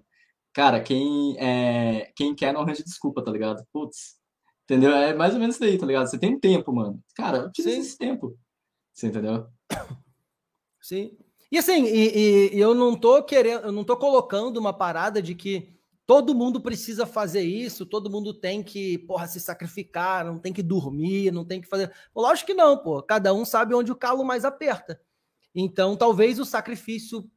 cara, 0.53 0.79
quem, 0.79 1.35
é, 1.39 2.11
quem 2.15 2.35
quer 2.35 2.53
não 2.53 2.61
arranja 2.61 2.83
desculpa, 2.83 3.23
tá 3.23 3.31
ligado? 3.31 3.65
Putz, 3.73 4.19
entendeu? 4.63 4.91
É 4.91 5.11
mais 5.15 5.33
ou 5.33 5.39
menos 5.39 5.55
isso 5.55 5.65
daí, 5.65 5.75
tá 5.75 5.87
ligado? 5.87 6.05
Você 6.05 6.19
tem 6.19 6.39
tempo, 6.39 6.71
mano. 6.71 7.01
Cara, 7.15 7.39
eu 7.39 7.51
preciso 7.51 7.75
desse 7.75 7.97
tempo. 7.97 8.37
Você 8.93 9.07
entendeu? 9.07 9.47
Sim. 10.79 11.17
E 11.51 11.57
assim, 11.57 11.83
e, 11.83 12.53
e, 12.53 12.59
eu 12.59 12.75
não 12.75 12.95
tô 12.95 13.23
querendo, 13.23 13.65
eu 13.65 13.71
não 13.71 13.83
tô 13.83 13.97
colocando 13.97 14.57
uma 14.57 14.71
parada 14.71 15.19
de 15.19 15.33
que 15.33 15.73
Todo 16.09 16.33
mundo 16.33 16.59
precisa 16.59 17.05
fazer 17.05 17.43
isso, 17.43 17.85
todo 17.85 18.09
mundo 18.09 18.33
tem 18.33 18.63
que, 18.63 18.97
porra, 18.97 19.27
se 19.27 19.39
sacrificar, 19.39 20.25
não 20.25 20.39
tem 20.39 20.51
que 20.51 20.63
dormir, 20.63 21.31
não 21.31 21.45
tem 21.45 21.61
que 21.61 21.67
fazer. 21.67 21.93
Lógico 22.15 22.47
que 22.47 22.53
não, 22.55 22.75
pô. 22.79 22.99
Cada 23.03 23.31
um 23.31 23.45
sabe 23.45 23.75
onde 23.75 23.91
o 23.91 23.95
calo 23.95 24.25
mais 24.25 24.43
aperta. 24.43 24.99
Então, 25.53 25.95
talvez 25.95 26.39
o 26.39 26.45
sacrifício 26.45 27.29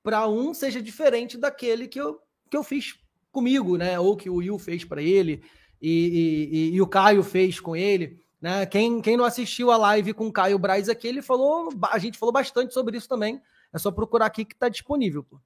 para 0.00 0.28
um 0.28 0.54
seja 0.54 0.80
diferente 0.80 1.36
daquele 1.36 1.88
que 1.88 2.00
eu, 2.00 2.20
que 2.48 2.56
eu 2.56 2.62
fiz 2.62 3.00
comigo, 3.32 3.76
né? 3.76 3.98
Ou 3.98 4.16
que 4.16 4.30
o 4.30 4.36
Will 4.36 4.60
fez 4.60 4.84
para 4.84 5.02
ele 5.02 5.42
e, 5.82 6.70
e, 6.70 6.76
e, 6.76 6.80
o 6.80 6.86
Caio 6.86 7.24
fez 7.24 7.58
com 7.58 7.74
ele. 7.74 8.22
Né? 8.40 8.64
Quem, 8.64 9.02
quem 9.02 9.16
não 9.16 9.24
assistiu 9.24 9.72
a 9.72 9.76
live 9.76 10.14
com 10.14 10.28
o 10.28 10.32
Caio 10.32 10.56
Braz 10.56 10.88
aqui, 10.88 11.08
ele 11.08 11.20
falou, 11.20 11.68
a 11.90 11.98
gente 11.98 12.16
falou 12.16 12.32
bastante 12.32 12.72
sobre 12.72 12.96
isso 12.96 13.08
também. 13.08 13.42
É 13.72 13.78
só 13.80 13.90
procurar 13.90 14.26
aqui 14.26 14.44
que 14.44 14.54
tá 14.54 14.68
disponível, 14.68 15.24
pô. 15.24 15.40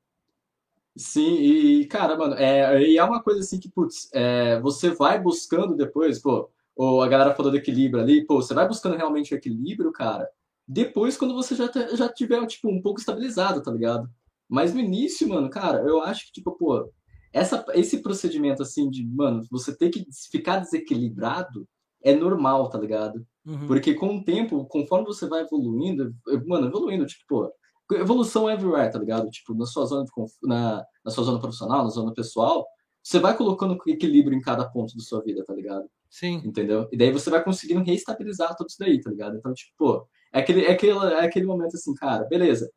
Sim, 0.97 1.37
e, 1.39 1.87
cara, 1.87 2.17
mano, 2.17 2.35
é, 2.35 2.83
e 2.83 2.99
é 2.99 3.05
uma 3.05 3.23
coisa 3.23 3.41
assim 3.41 3.59
que, 3.59 3.69
putz, 3.69 4.09
é, 4.13 4.61
você 4.61 4.91
vai 4.91 5.21
buscando 5.21 5.75
depois, 5.75 6.21
pô, 6.21 6.49
ou 6.77 7.03
a 7.03 7.09
galera 7.09 7.35
falou 7.35 7.51
do 7.51 7.59
equilíbrio 7.59 8.03
ali, 8.03 8.25
pô, 8.25 8.41
você 8.41 8.55
vai 8.55 8.67
buscando 8.67 8.97
realmente 8.97 9.35
o 9.35 9.37
equilíbrio, 9.37 9.91
cara, 9.91 10.29
depois 10.67 11.17
quando 11.17 11.35
você 11.35 11.57
já, 11.57 11.71
já 11.95 12.09
tiver, 12.09 12.47
tipo, 12.47 12.69
um 12.69 12.81
pouco 12.81 13.01
estabilizado, 13.01 13.61
tá 13.61 13.73
ligado? 13.73 14.09
Mas 14.49 14.73
no 14.73 14.81
início, 14.81 15.29
mano, 15.29 15.51
cara, 15.51 15.79
eu 15.81 16.01
acho 16.01 16.27
que, 16.27 16.33
tipo, 16.33 16.53
pô, 16.53 16.89
essa, 17.33 17.65
esse 17.75 17.99
procedimento, 17.99 18.63
assim, 18.63 18.89
de, 18.89 19.05
mano, 19.05 19.43
você 19.51 19.77
ter 19.77 19.91
que 19.91 20.07
ficar 20.31 20.61
desequilibrado 20.61 21.67
é 22.03 22.15
normal, 22.15 22.69
tá 22.69 22.79
ligado? 22.79 23.27
Uhum. 23.45 23.67
Porque 23.67 23.95
com 23.95 24.19
o 24.19 24.25
tempo, 24.25 24.65
conforme 24.67 25.07
você 25.07 25.27
vai 25.27 25.43
evoluindo, 25.43 26.15
mano, 26.47 26.69
evoluindo, 26.69 27.05
tipo, 27.05 27.25
pô, 27.27 27.53
evolução 27.93 28.51
everywhere, 28.51 28.91
tá 28.91 28.99
ligado? 28.99 29.29
Tipo, 29.31 29.55
na 29.55 29.67
sua 29.67 29.85
zona, 29.87 30.05
na, 30.43 30.85
na 31.05 31.11
sua 31.11 31.25
zona 31.25 31.39
profissional, 31.39 31.85
na 31.85 31.91
zona 31.91 32.13
pessoal, 32.15 32.67
você 33.03 33.19
vai 33.19 33.37
colocando 33.37 33.79
equilíbrio 33.87 34.37
em 34.37 34.41
cada 34.41 34.69
ponto 34.69 34.97
da 34.97 35.03
sua 35.03 35.23
vida, 35.23 35.45
tá 35.45 35.55
ligado? 35.55 35.89
Sim. 36.09 36.41
Entendeu? 36.45 36.89
E 36.91 36.97
daí 36.97 37.13
você 37.13 37.29
vai 37.29 37.43
conseguindo 37.45 37.83
reestabilizar 37.83 38.57
tudo 38.57 38.69
isso 38.69 38.79
daí, 38.79 39.01
tá 39.01 39.11
ligado? 39.11 39.37
Então, 39.37 39.53
tipo, 39.53 39.73
pô, 39.77 40.09
é 40.33 40.41
aquele, 40.41 40.65
é 40.65 40.73
aquele, 40.73 40.93
é 40.93 41.25
aquele 41.25 41.45
momento 41.45 41.77
assim, 41.77 41.95
cara, 41.95 42.25
beleza. 42.25 42.71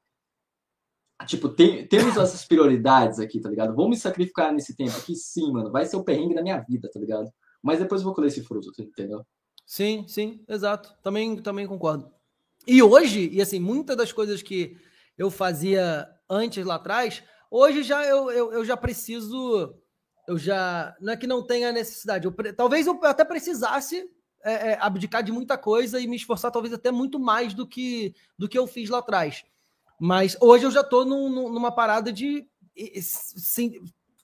Tipo, 1.26 1.50
tem, 1.50 1.88
temos 1.88 2.18
essas 2.18 2.44
prioridades 2.46 3.20
aqui, 3.20 3.40
tá 3.40 3.50
ligado? 3.50 3.74
Vou 3.74 3.90
me 3.90 3.96
sacrificar 3.96 4.52
nesse 4.52 4.76
tempo 4.76 4.98
aqui, 4.98 5.16
sim, 5.16 5.52
mano. 5.52 5.72
Vai 5.72 5.86
ser 5.86 5.96
o 5.96 6.04
perrengue 6.04 6.36
da 6.36 6.44
minha 6.44 6.60
vida, 6.60 6.90
tá 6.92 7.00
ligado? 7.00 7.32
Mas 7.62 7.80
depois 7.80 8.02
eu 8.02 8.06
vou 8.06 8.14
colher 8.14 8.28
esse 8.28 8.44
fruto, 8.44 8.70
entendeu? 8.80 9.26
Sim, 9.66 10.06
sim, 10.08 10.44
exato. 10.48 10.94
Também, 11.02 11.38
também 11.38 11.66
concordo. 11.66 12.12
E 12.66 12.84
hoje, 12.84 13.30
e 13.32 13.42
assim, 13.42 13.60
muitas 13.60 13.96
das 13.96 14.12
coisas 14.12 14.42
que 14.42 14.78
eu 15.18 15.32
fazia 15.32 16.08
antes 16.30 16.66
lá 16.66 16.76
atrás, 16.76 17.24
hoje 17.50 17.84
já 17.84 18.06
eu, 18.06 18.30
eu, 18.30 18.54
eu 18.54 18.66
já 18.66 18.78
preciso. 18.78 19.76
Eu 20.28 20.38
já. 20.38 20.96
Não 21.00 21.14
é 21.14 21.18
que 21.18 21.26
não 21.26 21.46
tenha 21.46 21.72
necessidade. 21.72 22.26
Eu, 22.26 22.36
talvez 22.54 22.86
eu 22.86 23.00
até 23.04 23.24
precisasse 23.26 24.10
é, 24.44 24.72
é, 24.72 24.78
abdicar 24.80 25.24
de 25.24 25.32
muita 25.32 25.58
coisa 25.58 26.00
e 26.00 26.08
me 26.08 26.16
esforçar, 26.16 26.52
talvez 26.52 26.74
até 26.74 26.92
muito 26.92 27.20
mais 27.20 27.54
do 27.54 27.66
que, 27.66 28.14
do 28.38 28.48
que 28.48 28.58
eu 28.58 28.68
fiz 28.68 28.90
lá 28.90 29.00
atrás. 29.00 29.44
Mas 30.00 30.38
hoje 30.40 30.66
eu 30.66 30.72
já 30.72 30.82
estou 30.82 31.06
num, 31.06 31.30
numa 31.30 31.72
parada 31.72 32.12
de. 32.12 32.48
Sim, 33.02 33.74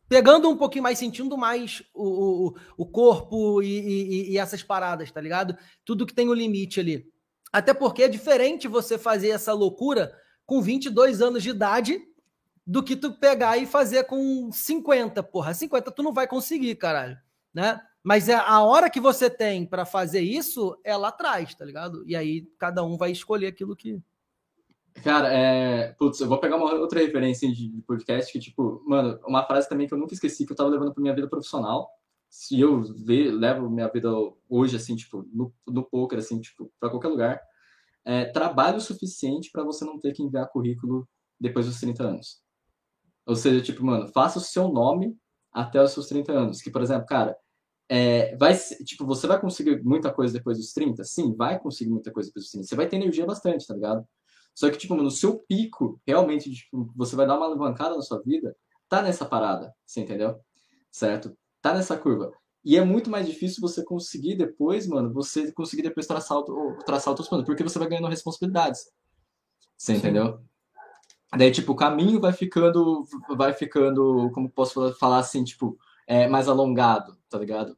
pegando 0.07 0.47
um 0.47 0.55
pouquinho 0.55 0.83
mais, 0.83 0.99
sentindo 0.99 1.35
mais 1.35 1.81
o, 1.93 2.49
o, 2.49 2.53
o 2.77 2.85
corpo 2.85 3.63
e, 3.63 3.67
e, 3.67 4.31
e, 4.31 4.37
essas 4.37 4.61
paradas, 4.61 5.11
tá 5.11 5.19
ligado? 5.19 5.57
Tudo 5.83 6.05
que 6.05 6.13
tem 6.13 6.29
o 6.29 6.33
limite 6.33 6.79
ali. 6.79 7.11
Até 7.51 7.73
porque 7.73 8.03
é 8.03 8.07
diferente 8.07 8.67
você 8.67 8.97
fazer 8.97 9.29
essa 9.29 9.53
loucura 9.53 10.13
com 10.45 10.61
22 10.61 11.21
anos 11.21 11.43
de 11.43 11.49
idade 11.49 12.01
do 12.65 12.81
que 12.81 12.95
tu 12.95 13.13
pegar 13.13 13.57
e 13.57 13.65
fazer 13.65 14.05
com 14.05 14.51
50, 14.51 15.21
porra. 15.23 15.53
50 15.53 15.91
tu 15.91 16.03
não 16.03 16.13
vai 16.13 16.27
conseguir, 16.27 16.75
caralho, 16.75 17.17
né? 17.53 17.81
Mas 18.01 18.27
é 18.27 18.35
a 18.35 18.61
hora 18.61 18.89
que 18.89 18.99
você 18.99 19.29
tem 19.29 19.65
para 19.65 19.85
fazer 19.85 20.21
isso 20.21 20.77
é 20.83 20.95
lá 20.95 21.09
atrás, 21.09 21.55
tá 21.55 21.63
ligado? 21.63 22.03
E 22.05 22.15
aí 22.15 22.47
cada 22.57 22.83
um 22.83 22.97
vai 22.97 23.11
escolher 23.11 23.47
aquilo 23.47 23.75
que 23.75 24.01
Cara, 25.01 25.33
é. 25.33 25.93
Putz, 25.93 26.19
eu 26.19 26.27
vou 26.27 26.39
pegar 26.39 26.57
uma 26.57 26.71
outra 26.75 26.99
referência 26.99 27.51
de 27.51 27.81
podcast 27.87 28.31
que, 28.31 28.39
tipo, 28.39 28.83
mano, 28.85 29.19
uma 29.25 29.43
frase 29.43 29.67
também 29.67 29.87
que 29.87 29.93
eu 29.93 29.97
nunca 29.97 30.13
esqueci 30.13 30.45
que 30.45 30.51
eu 30.51 30.55
tava 30.55 30.69
levando 30.69 30.93
pra 30.93 31.01
minha 31.01 31.15
vida 31.15 31.27
profissional. 31.27 31.89
Se 32.29 32.59
eu 32.59 32.81
ver, 32.81 33.31
levo 33.31 33.69
minha 33.69 33.87
vida 33.87 34.09
hoje, 34.47 34.75
assim, 34.75 34.95
tipo, 34.95 35.25
no, 35.33 35.53
no 35.67 35.83
poker, 35.83 36.19
assim, 36.19 36.39
tipo, 36.39 36.71
pra 36.79 36.89
qualquer 36.89 37.07
lugar. 37.07 37.41
É, 38.05 38.25
trabalho 38.25 38.81
suficiente 38.81 39.49
para 39.51 39.63
você 39.63 39.85
não 39.85 39.99
ter 39.99 40.13
que 40.13 40.23
enviar 40.23 40.49
currículo 40.49 41.07
depois 41.39 41.65
dos 41.65 41.79
30 41.79 42.03
anos. 42.03 42.41
Ou 43.25 43.35
seja, 43.35 43.61
tipo, 43.61 43.85
mano, 43.85 44.07
faça 44.09 44.39
o 44.39 44.41
seu 44.41 44.67
nome 44.69 45.17
até 45.51 45.81
os 45.81 45.91
seus 45.91 46.07
30 46.07 46.31
anos. 46.33 46.61
Que, 46.61 46.69
por 46.69 46.81
exemplo, 46.81 47.05
cara, 47.05 47.37
é, 47.89 48.35
vai, 48.37 48.55
tipo, 48.85 49.05
você 49.05 49.27
vai 49.27 49.39
conseguir 49.39 49.81
muita 49.83 50.11
coisa 50.11 50.33
depois 50.33 50.57
dos 50.57 50.73
30? 50.73 51.03
Sim, 51.03 51.35
vai 51.35 51.59
conseguir 51.59 51.91
muita 51.91 52.11
coisa 52.11 52.29
depois 52.29 52.45
dos 52.45 52.51
30. 52.51 52.67
Você 52.67 52.75
vai 52.75 52.87
ter 52.87 52.97
energia 52.97 53.25
bastante, 53.25 53.67
tá 53.67 53.73
ligado? 53.73 54.05
Só 54.55 54.69
que, 54.69 54.77
tipo, 54.77 54.95
no 54.95 55.09
seu 55.09 55.39
pico, 55.39 55.99
realmente, 56.05 56.51
tipo, 56.51 56.91
você 56.95 57.15
vai 57.15 57.25
dar 57.25 57.37
uma 57.37 57.45
alavancada 57.45 57.95
na 57.95 58.01
sua 58.01 58.21
vida, 58.21 58.55
tá 58.87 59.01
nessa 59.01 59.25
parada, 59.25 59.73
você 59.85 60.01
entendeu? 60.01 60.39
Certo? 60.91 61.35
Tá 61.61 61.73
nessa 61.73 61.97
curva. 61.97 62.31
E 62.63 62.77
é 62.77 62.83
muito 62.83 63.09
mais 63.09 63.27
difícil 63.27 63.59
você 63.59 63.83
conseguir 63.83 64.35
depois, 64.35 64.87
mano, 64.87 65.11
você 65.13 65.51
conseguir 65.51 65.81
depois 65.81 66.07
traçar, 66.07 66.37
outro, 66.37 66.79
traçar 66.85 67.09
outros 67.11 67.27
planos, 67.27 67.45
porque 67.45 67.63
você 67.63 67.77
vai 67.77 67.89
ganhando 67.89 68.07
responsabilidades. 68.07 68.89
Você 69.77 69.93
Sim. 69.93 69.99
entendeu? 69.99 70.39
Daí, 71.35 71.51
tipo, 71.51 71.73
o 71.73 71.75
caminho 71.75 72.21
vai 72.21 72.31
ficando, 72.31 73.05
vai 73.35 73.53
ficando, 73.53 74.31
como 74.33 74.49
posso 74.49 74.93
falar 74.93 75.17
assim, 75.17 75.43
tipo, 75.43 75.77
é, 76.07 76.27
mais 76.27 76.47
alongado, 76.47 77.17
tá 77.29 77.37
ligado? 77.37 77.75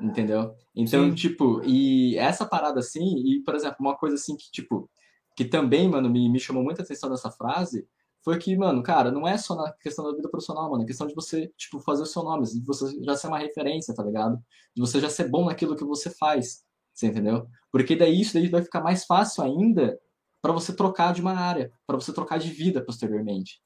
Entendeu? 0.00 0.54
Então, 0.74 1.08
Sim. 1.08 1.14
tipo, 1.14 1.62
e 1.64 2.16
essa 2.16 2.46
parada 2.46 2.80
assim, 2.80 3.18
e, 3.26 3.40
por 3.40 3.54
exemplo, 3.54 3.76
uma 3.80 3.96
coisa 3.96 4.14
assim 4.16 4.36
que, 4.36 4.50
tipo, 4.50 4.88
que 5.36 5.44
também, 5.44 5.88
mano, 5.88 6.08
me, 6.08 6.28
me 6.28 6.38
chamou 6.38 6.62
muita 6.62 6.82
atenção 6.82 7.10
nessa 7.10 7.30
frase, 7.30 7.86
foi 8.24 8.38
que, 8.38 8.56
mano, 8.56 8.82
cara, 8.82 9.12
não 9.12 9.28
é 9.28 9.36
só 9.36 9.54
na 9.54 9.70
questão 9.72 10.02
da 10.02 10.16
vida 10.16 10.30
profissional, 10.30 10.70
mano, 10.70 10.82
é 10.82 10.86
questão 10.86 11.06
de 11.06 11.14
você, 11.14 11.52
tipo, 11.58 11.78
fazer 11.78 12.02
o 12.02 12.06
seu 12.06 12.22
nome, 12.22 12.46
de 12.46 12.64
você 12.64 12.98
já 13.02 13.14
ser 13.14 13.28
uma 13.28 13.38
referência, 13.38 13.94
tá 13.94 14.02
ligado? 14.02 14.42
De 14.74 14.80
você 14.80 14.98
já 14.98 15.10
ser 15.10 15.28
bom 15.28 15.44
naquilo 15.44 15.76
que 15.76 15.84
você 15.84 16.08
faz, 16.08 16.64
você 16.92 17.08
entendeu? 17.08 17.46
Porque 17.70 17.94
daí 17.94 18.18
isso 18.18 18.32
daí 18.32 18.48
vai 18.48 18.62
ficar 18.62 18.80
mais 18.80 19.04
fácil 19.04 19.44
ainda 19.44 20.00
para 20.40 20.52
você 20.52 20.74
trocar 20.74 21.12
de 21.12 21.20
uma 21.20 21.34
área, 21.34 21.70
para 21.86 21.96
você 21.96 22.14
trocar 22.14 22.38
de 22.38 22.50
vida 22.50 22.82
posteriormente, 22.82 23.60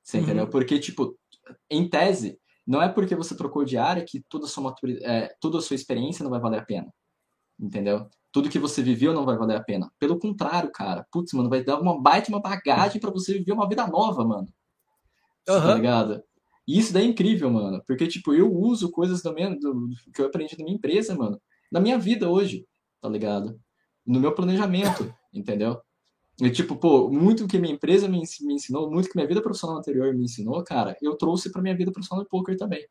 você 0.00 0.18
uhum. 0.18 0.22
entendeu? 0.22 0.48
Porque, 0.48 0.78
tipo, 0.78 1.18
em 1.68 1.88
tese, 1.88 2.38
não 2.64 2.80
é 2.80 2.88
porque 2.88 3.16
você 3.16 3.36
trocou 3.36 3.64
de 3.64 3.76
área 3.76 4.04
que 4.04 4.20
toda 4.28 4.46
a 4.46 4.48
sua, 4.48 4.74
é, 5.02 5.34
toda 5.40 5.58
a 5.58 5.60
sua 5.60 5.74
experiência 5.74 6.22
não 6.22 6.30
vai 6.30 6.40
valer 6.40 6.60
a 6.60 6.64
pena, 6.64 6.92
entendeu? 7.58 8.08
tudo 8.34 8.50
que 8.50 8.58
você 8.58 8.82
viveu 8.82 9.14
não 9.14 9.24
vai 9.24 9.38
valer 9.38 9.56
a 9.56 9.62
pena. 9.62 9.92
Pelo 9.96 10.18
contrário, 10.18 10.68
cara. 10.72 11.06
Putz, 11.12 11.32
mano, 11.34 11.48
vai 11.48 11.62
dar 11.62 11.80
uma 11.80 12.02
baita 12.02 12.28
uma 12.30 12.40
bagagem 12.40 13.00
para 13.00 13.12
você 13.12 13.34
viver 13.34 13.52
uma 13.52 13.68
vida 13.68 13.86
nova, 13.86 14.24
mano. 14.24 14.48
Uhum. 15.48 15.60
Tá 15.60 15.74
ligado? 15.76 16.20
E 16.66 16.76
isso 16.76 16.92
daí 16.92 17.06
é 17.06 17.08
incrível, 17.08 17.48
mano. 17.48 17.80
Porque, 17.86 18.08
tipo, 18.08 18.34
eu 18.34 18.52
uso 18.52 18.90
coisas 18.90 19.22
do, 19.22 19.32
meu, 19.32 19.56
do, 19.56 19.88
que 20.12 20.20
eu 20.20 20.26
aprendi 20.26 20.58
na 20.58 20.64
minha 20.64 20.76
empresa, 20.76 21.14
mano. 21.14 21.40
Na 21.70 21.78
minha 21.78 21.96
vida 21.96 22.28
hoje, 22.28 22.66
tá 23.00 23.08
ligado? 23.08 23.56
No 24.04 24.18
meu 24.18 24.34
planejamento, 24.34 25.14
entendeu? 25.32 25.80
E, 26.42 26.50
tipo, 26.50 26.74
pô, 26.74 27.08
muito 27.08 27.46
que 27.46 27.56
minha 27.56 27.74
empresa 27.74 28.08
me 28.08 28.20
ensinou, 28.20 28.90
muito 28.90 29.08
que 29.08 29.16
minha 29.16 29.28
vida 29.28 29.40
profissional 29.40 29.78
anterior 29.78 30.12
me 30.12 30.24
ensinou, 30.24 30.64
cara, 30.64 30.96
eu 31.00 31.16
trouxe 31.16 31.52
pra 31.52 31.62
minha 31.62 31.76
vida 31.76 31.92
profissional 31.92 32.24
de 32.24 32.28
poker 32.28 32.56
também. 32.56 32.84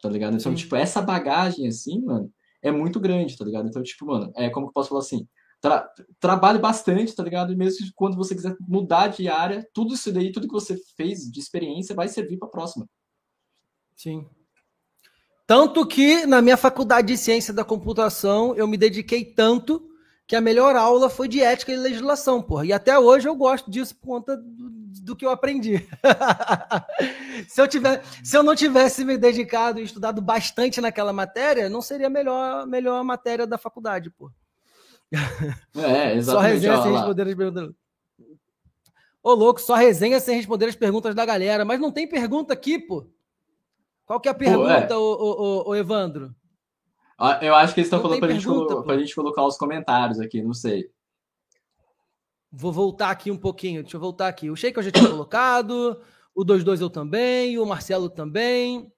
Tá 0.00 0.08
ligado? 0.08 0.34
Então, 0.34 0.50
Sim. 0.50 0.56
tipo, 0.56 0.74
essa 0.74 1.00
bagagem, 1.00 1.68
assim, 1.68 2.02
mano, 2.02 2.32
é 2.62 2.70
muito 2.70 3.00
grande, 3.00 3.36
tá 3.36 3.44
ligado? 3.44 3.68
Então, 3.68 3.82
tipo, 3.82 4.06
mano, 4.06 4.32
é 4.36 4.48
como 4.48 4.66
que 4.66 4.70
eu 4.70 4.74
posso 4.74 4.88
falar 4.90 5.00
assim? 5.00 5.26
Tra 5.60 5.88
trabalhe 6.18 6.58
bastante, 6.58 7.14
tá 7.14 7.22
ligado? 7.22 7.52
E 7.52 7.56
mesmo 7.56 7.86
quando 7.94 8.16
você 8.16 8.34
quiser 8.34 8.56
mudar 8.60 9.08
de 9.08 9.28
área, 9.28 9.66
tudo 9.74 9.94
isso 9.94 10.12
daí, 10.12 10.32
tudo 10.32 10.46
que 10.46 10.54
você 10.54 10.76
fez 10.96 11.30
de 11.30 11.40
experiência 11.40 11.94
vai 11.94 12.08
servir 12.08 12.38
para 12.38 12.48
a 12.48 12.50
próxima. 12.50 12.88
Sim. 13.96 14.26
Tanto 15.46 15.86
que 15.86 16.24
na 16.24 16.40
minha 16.40 16.56
faculdade 16.56 17.08
de 17.08 17.18
ciência 17.18 17.52
da 17.52 17.64
computação 17.64 18.54
eu 18.54 18.66
me 18.66 18.76
dediquei 18.76 19.24
tanto 19.24 19.88
que 20.26 20.36
a 20.36 20.40
melhor 20.40 20.76
aula 20.76 21.10
foi 21.10 21.28
de 21.28 21.40
ética 21.40 21.72
e 21.72 21.76
legislação, 21.76 22.40
porra. 22.40 22.64
E 22.64 22.72
até 22.72 22.98
hoje 22.98 23.28
eu 23.28 23.36
gosto 23.36 23.70
disso 23.70 23.94
por 23.96 24.06
conta 24.06 24.42
do, 25.02 25.16
que 25.16 25.26
eu 25.26 25.30
aprendi. 25.30 25.86
se, 27.48 27.60
eu 27.60 27.66
tiver, 27.66 28.02
se 28.22 28.36
eu 28.36 28.42
não 28.42 28.54
tivesse 28.54 29.04
me 29.04 29.18
dedicado 29.18 29.80
e 29.80 29.84
estudado 29.84 30.22
bastante 30.22 30.80
naquela 30.80 31.12
matéria, 31.12 31.68
não 31.68 31.82
seria 31.82 32.06
a 32.06 32.10
melhor, 32.10 32.66
melhor 32.66 33.02
matéria 33.02 33.46
da 33.46 33.58
faculdade, 33.58 34.10
pô. 34.10 34.30
É, 35.76 36.14
exatamente. 36.16 36.24
Só 36.24 36.40
resenha 36.40 36.82
sem 36.82 36.92
responder 36.92 37.22
as 37.22 37.34
perguntas. 37.34 37.70
Ô, 39.22 39.34
louco, 39.34 39.60
só 39.60 39.74
resenha 39.74 40.18
sem 40.20 40.36
responder 40.36 40.66
as 40.66 40.76
perguntas 40.76 41.14
da 41.14 41.24
galera. 41.24 41.64
Mas 41.64 41.80
não 41.80 41.92
tem 41.92 42.08
pergunta 42.08 42.52
aqui, 42.52 42.78
pô. 42.78 43.06
Qual 44.04 44.20
que 44.20 44.28
é 44.28 44.32
a 44.32 44.34
pergunta, 44.34 44.86
pô, 44.88 44.94
é. 44.94 44.96
O, 44.96 45.00
o, 45.00 45.68
o, 45.70 45.76
Evandro? 45.76 46.34
Eu 47.40 47.54
acho 47.54 47.72
que 47.72 47.80
eles 47.80 47.86
estão 47.86 48.00
falando 48.00 48.18
pra, 48.18 48.28
pergunta, 48.28 48.74
gente, 48.74 48.84
pra 48.84 48.98
gente 48.98 49.14
colocar 49.14 49.46
os 49.46 49.56
comentários 49.56 50.18
aqui, 50.18 50.42
não 50.42 50.52
sei. 50.52 50.90
Vou 52.52 52.70
voltar 52.70 53.10
aqui 53.10 53.30
um 53.30 53.36
pouquinho, 53.36 53.82
deixa 53.82 53.96
eu 53.96 54.00
voltar 54.00 54.28
aqui. 54.28 54.50
O 54.50 54.56
Sheik 54.56 54.76
eu 54.76 54.82
já 54.82 54.90
tinha 54.90 55.08
colocado, 55.10 55.98
o 56.34 56.44
22 56.44 56.82
eu 56.82 56.90
também, 56.90 57.58
o 57.58 57.64
Marcelo 57.64 58.10
também. 58.10 58.92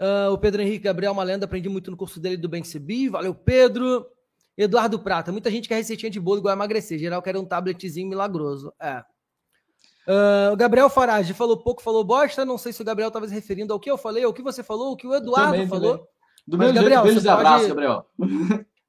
Uh, 0.00 0.32
o 0.32 0.38
Pedro 0.38 0.62
Henrique 0.62 0.84
Gabriel, 0.84 1.12
uma 1.12 1.24
lenda, 1.24 1.46
aprendi 1.46 1.68
muito 1.68 1.90
no 1.90 1.96
curso 1.96 2.20
dele 2.20 2.36
do 2.36 2.48
BenCB. 2.48 3.08
Valeu, 3.08 3.34
Pedro. 3.34 4.06
Eduardo 4.56 4.98
Prata, 4.98 5.32
muita 5.32 5.50
gente 5.50 5.68
quer 5.68 5.76
receitinha 5.76 6.10
de 6.10 6.20
bolo 6.20 6.38
igual 6.38 6.52
a 6.52 6.56
emagrecer. 6.56 6.98
Geral 6.98 7.22
quer 7.22 7.36
um 7.36 7.44
tabletzinho 7.44 8.08
milagroso. 8.08 8.72
É. 8.80 9.02
Uh, 10.06 10.52
o 10.52 10.56
Gabriel 10.56 10.90
Farage 10.90 11.32
falou 11.32 11.56
pouco, 11.56 11.82
falou 11.82 12.04
bosta. 12.04 12.44
Não 12.44 12.58
sei 12.58 12.72
se 12.72 12.82
o 12.82 12.84
Gabriel 12.84 13.08
estava 13.08 13.26
se 13.26 13.34
referindo 13.34 13.72
ao 13.72 13.80
que 13.80 13.90
eu 13.90 13.96
falei, 13.96 14.22
ao 14.22 14.32
que 14.32 14.42
você 14.42 14.62
falou, 14.62 14.92
o 14.92 14.96
que 14.96 15.06
o 15.06 15.14
Eduardo 15.14 15.52
também, 15.52 15.68
falou. 15.68 15.98
Também. 15.98 16.12
Do 16.46 16.58
mesmo 16.58 16.74
Gabriel, 16.74 17.06
jeito, 17.06 17.22
pode... 17.24 17.68
Gabriel. 17.68 18.06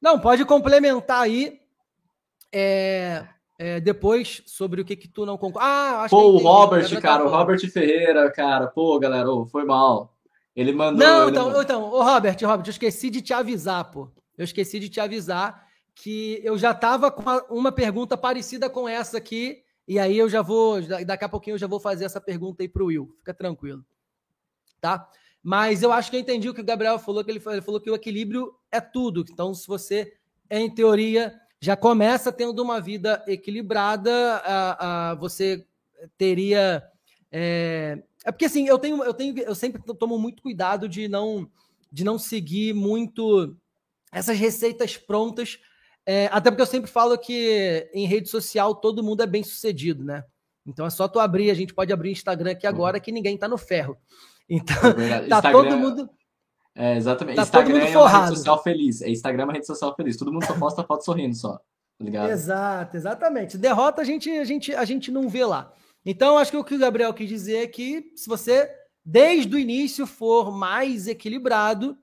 Não, 0.01 0.19
pode 0.19 0.43
complementar 0.45 1.22
aí. 1.22 1.62
É... 2.53 3.25
é, 3.57 3.80
depois 3.80 4.43
sobre 4.45 4.81
o 4.81 4.85
que 4.85 4.95
que 4.95 5.07
tu 5.07 5.25
não 5.25 5.38
concorda. 5.38 5.67
Ah, 5.67 6.01
acho 6.03 6.15
pô, 6.15 6.34
o 6.34 6.38
Robert, 6.38 7.01
cara, 7.01 7.25
o 7.25 7.30
Robert 7.30 7.59
Ferreira, 7.71 8.31
cara, 8.31 8.67
pô, 8.67 8.99
galera, 8.99 9.30
oh, 9.30 9.45
foi 9.45 9.65
mal. 9.65 10.15
Ele 10.55 10.71
mandou. 10.71 10.99
Não, 10.99 11.21
ele 11.23 11.31
então, 11.31 11.45
mandou... 11.45 11.61
então, 11.63 11.84
ô 11.84 12.03
Robert, 12.03 12.38
Robert, 12.43 12.67
eu 12.67 12.71
esqueci 12.71 13.09
de 13.09 13.21
te 13.21 13.34
avisar, 13.34 13.89
pô. 13.89 14.11
Eu 14.38 14.43
esqueci 14.43 14.80
de 14.80 14.89
te 14.89 14.99
avisar 14.99 15.67
que 15.95 16.39
eu 16.43 16.57
já 16.57 16.73
tava 16.73 17.11
com 17.11 17.23
uma 17.49 17.71
pergunta 17.71 18.17
parecida 18.17 18.69
com 18.69 18.88
essa 18.88 19.17
aqui, 19.17 19.63
e 19.88 19.99
aí 19.99 20.17
eu 20.17 20.30
já 20.30 20.41
vou, 20.41 20.81
daqui 21.05 21.23
a 21.23 21.30
pouquinho 21.30 21.55
eu 21.55 21.59
já 21.59 21.67
vou 21.67 21.80
fazer 21.80 22.05
essa 22.05 22.21
pergunta 22.21 22.63
aí 22.63 22.69
pro 22.69 22.85
Will. 22.85 23.15
Fica 23.19 23.34
tranquilo. 23.34 23.84
Tá? 24.80 25.07
Mas 25.41 25.84
eu 25.84 25.91
acho 25.91 26.09
que 26.09 26.15
eu 26.15 26.21
entendi 26.21 26.49
o 26.49 26.53
que 26.53 26.61
o 26.61 26.65
Gabriel 26.65 26.97
falou, 26.97 27.23
que 27.23 27.30
ele 27.30 27.39
falou, 27.39 27.57
ele 27.57 27.65
falou 27.65 27.81
que 27.81 27.91
o 27.91 27.95
equilíbrio 27.95 28.53
é 28.71 28.80
tudo. 28.80 29.25
Então, 29.30 29.53
se 29.53 29.67
você, 29.67 30.13
em 30.49 30.73
teoria, 30.73 31.34
já 31.64 31.77
começa 31.77 32.30
tendo 32.30 32.61
uma 32.61 32.81
vida 32.81 33.23
equilibrada, 33.26 34.11
a, 34.44 35.11
a 35.11 35.15
você 35.15 35.65
teria. 36.18 36.84
É... 37.31 38.03
é, 38.26 38.31
porque 38.34 38.44
assim, 38.44 38.68
eu 38.68 38.77
tenho, 38.77 39.02
eu 39.02 39.14
tenho, 39.14 39.40
eu 39.40 39.56
sempre 39.56 39.81
tomo 39.98 40.19
muito 40.19 40.44
cuidado 40.44 40.90
de 40.90 41.07
não, 41.07 41.49
de 41.90 42.03
não 42.03 42.19
seguir 42.19 42.73
muito 42.73 43.56
essas 44.11 44.38
receitas 44.38 44.98
prontas. 44.98 45.57
É, 46.06 46.27
até 46.34 46.52
porque 46.52 46.64
eu 46.64 46.68
sempre 46.68 46.91
falo 46.91 47.18
que 47.18 47.90
em 47.94 48.06
rede 48.06 48.27
social 48.27 48.76
todo 48.76 49.02
mundo 49.02 49.23
é 49.23 49.26
bem 49.26 49.41
sucedido, 49.41 50.03
né? 50.03 50.26
Então 50.68 50.85
é 50.85 50.90
só 50.90 51.07
tu 51.07 51.18
abrir, 51.18 51.49
a 51.49 51.53
gente 51.53 51.73
pode 51.73 51.94
abrir 51.94 52.11
Instagram 52.11 52.52
aqui 52.52 52.68
agora 52.68 52.99
que 52.99 53.10
ninguém 53.10 53.38
tá 53.38 53.48
no 53.48 53.57
ferro. 53.57 53.95
Então, 54.49 54.76
é 54.99 55.19
tá 55.31 55.38
Instagram... 55.38 55.52
todo 55.52 55.77
mundo 55.77 56.10
é, 56.76 56.98
exatamente. 56.98 57.36
Tá 57.36 57.44
Instagram 57.44 57.86
é 57.86 57.98
uma 57.98 58.10
rede 58.10 58.36
social 58.36 58.64
feliz. 58.64 59.02
É 59.02 59.10
Instagram 59.10 59.44
é 59.44 59.45
uma 59.45 59.54
rede 59.54 59.68
social 59.68 59.95
feliz. 59.95 60.18
Todo 60.18 60.32
mundo 60.34 60.45
só 60.45 60.58
posta 60.58 60.84
foto 60.88 61.06
sorrindo 61.06 61.36
só. 61.36 61.54
Tá 61.54 62.06
ligado? 62.06 62.32
Exato, 62.32 62.98
exatamente. 62.98 63.58
Derrota 63.58 64.02
a 64.02 64.06
gente, 64.06 64.30
a 64.30 64.44
gente, 64.44 64.74
a 64.74 64.84
gente 64.84 65.12
não 65.12 65.30
vê 65.30 65.45
lá. 65.45 65.72
Então, 66.06 66.38
acho 66.38 66.52
que 66.52 66.58
o 66.58 66.64
que 66.64 66.76
o 66.76 66.80
Gabriel 66.80 67.14
quis 67.14 67.30
dizer 67.30 67.58
é 67.58 67.68
que 67.68 68.12
se 68.16 68.28
você, 68.28 68.70
desde 69.06 69.56
o 69.56 69.60
início, 69.60 70.06
for 70.08 70.52
mais 70.52 71.08
equilibrado, 71.08 71.98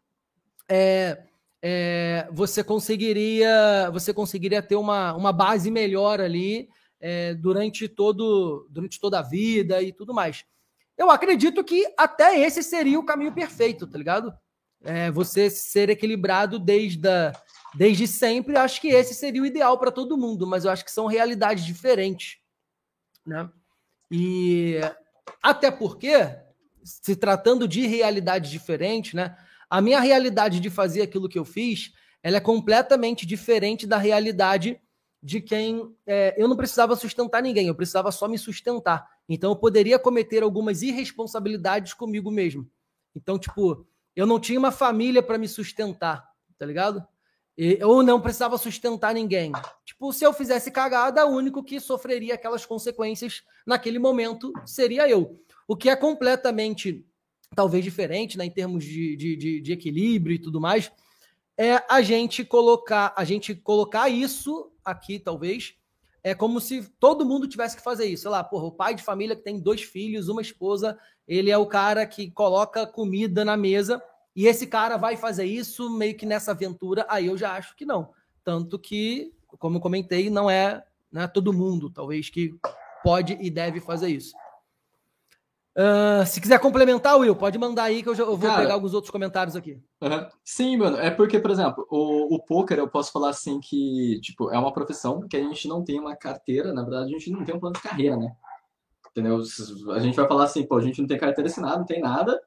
é, 0.69 1.25
é, 1.61 2.29
você 2.33 2.65
conseguiria 2.65 3.91
você 3.93 4.15
conseguiria 4.15 4.63
ter 4.63 4.77
uma, 4.77 5.15
uma 5.15 5.33
base 5.33 5.71
melhor 5.71 6.21
ali 6.21 6.69
é, 7.01 7.35
durante, 7.35 7.89
todo, 7.89 8.67
durante 8.71 9.01
toda 9.01 9.19
a 9.19 9.23
vida 9.23 9.83
e 9.83 9.93
tudo 9.93 10.15
mais. 10.15 10.45
Eu 10.97 11.11
acredito 11.11 11.65
que 11.65 11.85
até 11.99 12.39
esse 12.39 12.63
seria 12.63 12.99
o 12.99 13.05
caminho 13.05 13.33
perfeito, 13.33 13.87
tá 13.87 13.99
ligado? 13.99 14.33
É, 14.83 15.11
você 15.11 15.51
ser 15.51 15.91
equilibrado 15.91 16.59
desde, 16.59 17.09
a, 17.09 17.33
desde 17.75 18.07
sempre, 18.07 18.57
acho 18.57 18.81
que 18.81 18.89
esse 18.89 19.15
seria 19.15 19.43
o 19.43 19.47
ideal 19.47 19.79
para 19.79 19.91
todo 19.91 20.17
mundo, 20.17 20.47
mas 20.47 20.65
eu 20.65 20.71
acho 20.71 20.85
que 20.85 20.93
são 20.93 21.07
realidades 21.07 21.65
diferentes. 21.65 22.39
Né? 23.27 23.49
E 24.11 24.81
até 25.43 25.71
porque, 25.71 26.15
se 26.83 27.15
tratando 27.15 27.69
de 27.69 27.87
realidades 27.87 28.51
diferentes, 28.51 29.15
né, 29.15 29.37
a 29.69 29.81
minha 29.81 30.01
realidade 30.01 30.59
de 30.59 30.71
fazer 30.71 31.03
aquilo 31.03 31.29
que 31.29 31.39
eu 31.39 31.45
fiz, 31.45 31.93
ela 32.23 32.39
é 32.39 32.41
completamente 32.41 33.25
diferente 33.25 33.87
da 33.87 33.97
realidade 33.97 34.81
de 35.23 35.41
quem 35.41 35.95
é, 36.07 36.35
eu 36.37 36.49
não 36.49 36.57
precisava 36.57 36.97
sustentar 36.97 37.43
ninguém, 37.43 37.67
eu 37.67 37.75
precisava 37.75 38.11
só 38.11 38.27
me 38.27 38.39
sustentar. 38.39 39.07
Então 39.29 39.51
eu 39.51 39.57
poderia 39.57 39.99
cometer 39.99 40.43
algumas 40.43 40.83
irresponsabilidades 40.83 41.93
comigo 41.93 42.31
mesmo. 42.31 42.69
Então, 43.15 43.39
tipo, 43.39 43.87
eu 44.15 44.27
não 44.27 44.41
tinha 44.41 44.59
uma 44.59 44.73
família 44.73 45.23
para 45.23 45.39
me 45.39 45.49
sustentar, 45.49 46.29
tá 46.59 46.67
ligado? 46.67 47.07
E, 47.57 47.83
ou 47.85 48.03
não 48.03 48.21
precisava 48.21 48.57
sustentar 48.57 49.15
ninguém. 49.15 49.53
Tipo, 49.85 50.13
se 50.13 50.25
eu 50.25 50.33
fizesse 50.33 50.71
cagada, 50.71 51.27
o 51.27 51.31
único 51.31 51.63
que 51.63 51.79
sofreria 51.79 52.35
aquelas 52.35 52.65
consequências 52.65 53.43
naquele 53.67 53.99
momento 53.99 54.53
seria 54.65 55.09
eu. 55.09 55.39
O 55.69 55.77
que 55.77 55.91
é 55.91 55.97
completamente, 55.97 57.05
talvez, 57.55 57.85
diferente, 57.85 58.39
né, 58.39 58.45
em 58.47 58.51
termos 58.51 58.85
de, 58.85 59.17
de, 59.17 59.37
de, 59.37 59.61
de 59.61 59.73
equilíbrio 59.73 60.35
e 60.35 60.39
tudo 60.39 60.61
mais, 60.61 60.91
é 61.57 61.83
a 61.89 62.01
gente 62.01 62.45
colocar, 62.45 63.13
a 63.17 63.25
gente 63.25 63.55
colocar 63.55 64.09
isso 64.09 64.73
aqui, 64.83 65.19
talvez, 65.19 65.75
é 66.23 66.35
como 66.35 66.61
se 66.61 66.83
todo 66.99 67.25
mundo 67.25 67.49
tivesse 67.49 67.77
que 67.77 67.83
fazer 67.83 68.07
isso. 68.07 68.23
Sei 68.23 68.31
lá, 68.31 68.45
porra, 68.45 68.65
o 68.65 68.73
pai 68.73 68.95
de 68.95 69.03
família 69.03 69.37
que 69.37 69.43
tem 69.43 69.59
dois 69.59 69.83
filhos, 69.83 70.29
uma 70.29 70.43
esposa, 70.43 70.99
ele 71.27 71.51
é 71.51 71.57
o 71.57 71.67
cara 71.67 72.07
que 72.07 72.31
coloca 72.31 72.87
comida 72.87 73.45
na 73.45 73.57
mesa 73.57 74.03
e 74.35 74.47
esse 74.47 74.67
cara 74.67 74.97
vai 74.97 75.17
fazer 75.17 75.45
isso 75.45 75.91
meio 75.91 76.17
que 76.17 76.27
nessa 76.27 76.53
aventura. 76.53 77.07
Aí 77.09 77.27
eu 77.27 77.37
já 77.37 77.53
acho 77.55 77.75
que 77.75 77.85
não. 77.85 78.11
Tanto 78.45 78.79
que, 78.79 79.33
como 79.59 79.81
comentei, 79.81 80.31
não 80.31 80.49
é, 80.49 80.85
não 81.11 81.23
é 81.23 81.29
todo 81.29 81.53
mundo, 81.53 81.91
talvez, 81.91 82.31
que 82.31 82.55
pode 83.03 83.37
e 83.41 83.51
deve 83.51 83.81
fazer 83.81 84.09
isso. 84.09 84.35
Uh, 85.77 86.27
se 86.27 86.41
quiser 86.41 86.59
complementar, 86.59 87.17
Will, 87.17 87.37
pode 87.37 87.57
mandar 87.57 87.85
aí 87.85 88.03
que 88.03 88.09
eu, 88.09 88.15
já, 88.15 88.25
eu 88.25 88.37
vou 88.37 88.51
Cara, 88.51 88.63
pegar 88.63 88.75
alguns 88.75 88.93
outros 88.93 89.11
comentários 89.11 89.55
aqui. 89.55 89.81
Sim, 90.45 90.77
mano. 90.77 90.97
É 90.97 91.11
porque, 91.11 91.39
por 91.39 91.51
exemplo, 91.51 91.87
o, 91.89 92.35
o 92.35 92.45
poker 92.45 92.79
eu 92.79 92.89
posso 92.89 93.13
falar 93.13 93.31
assim 93.31 93.61
que, 93.61 94.21
tipo, 94.21 94.51
é 94.51 94.59
uma 94.59 94.73
profissão 94.73 95.27
que 95.29 95.37
a 95.37 95.41
gente 95.41 95.69
não 95.69 95.85
tem 95.85 96.01
uma 96.01 96.17
carteira, 96.17 96.73
na 96.73 96.83
verdade, 96.83 97.15
a 97.15 97.19
gente 97.19 97.31
não 97.31 97.45
tem 97.45 97.55
um 97.55 97.61
plano 97.61 97.77
de 97.77 97.83
carreira, 97.83 98.17
né? 98.17 98.33
Entendeu? 99.11 99.41
A 99.93 99.99
gente 100.01 100.17
vai 100.17 100.27
falar 100.27 100.45
assim, 100.45 100.67
pô, 100.67 100.77
a 100.77 100.83
gente 100.83 101.01
não 101.01 101.07
tem 101.07 101.19
carteira 101.19 101.49
assinada, 101.49 101.79
não 101.79 101.87
tem 101.87 102.01
nada, 102.01 102.41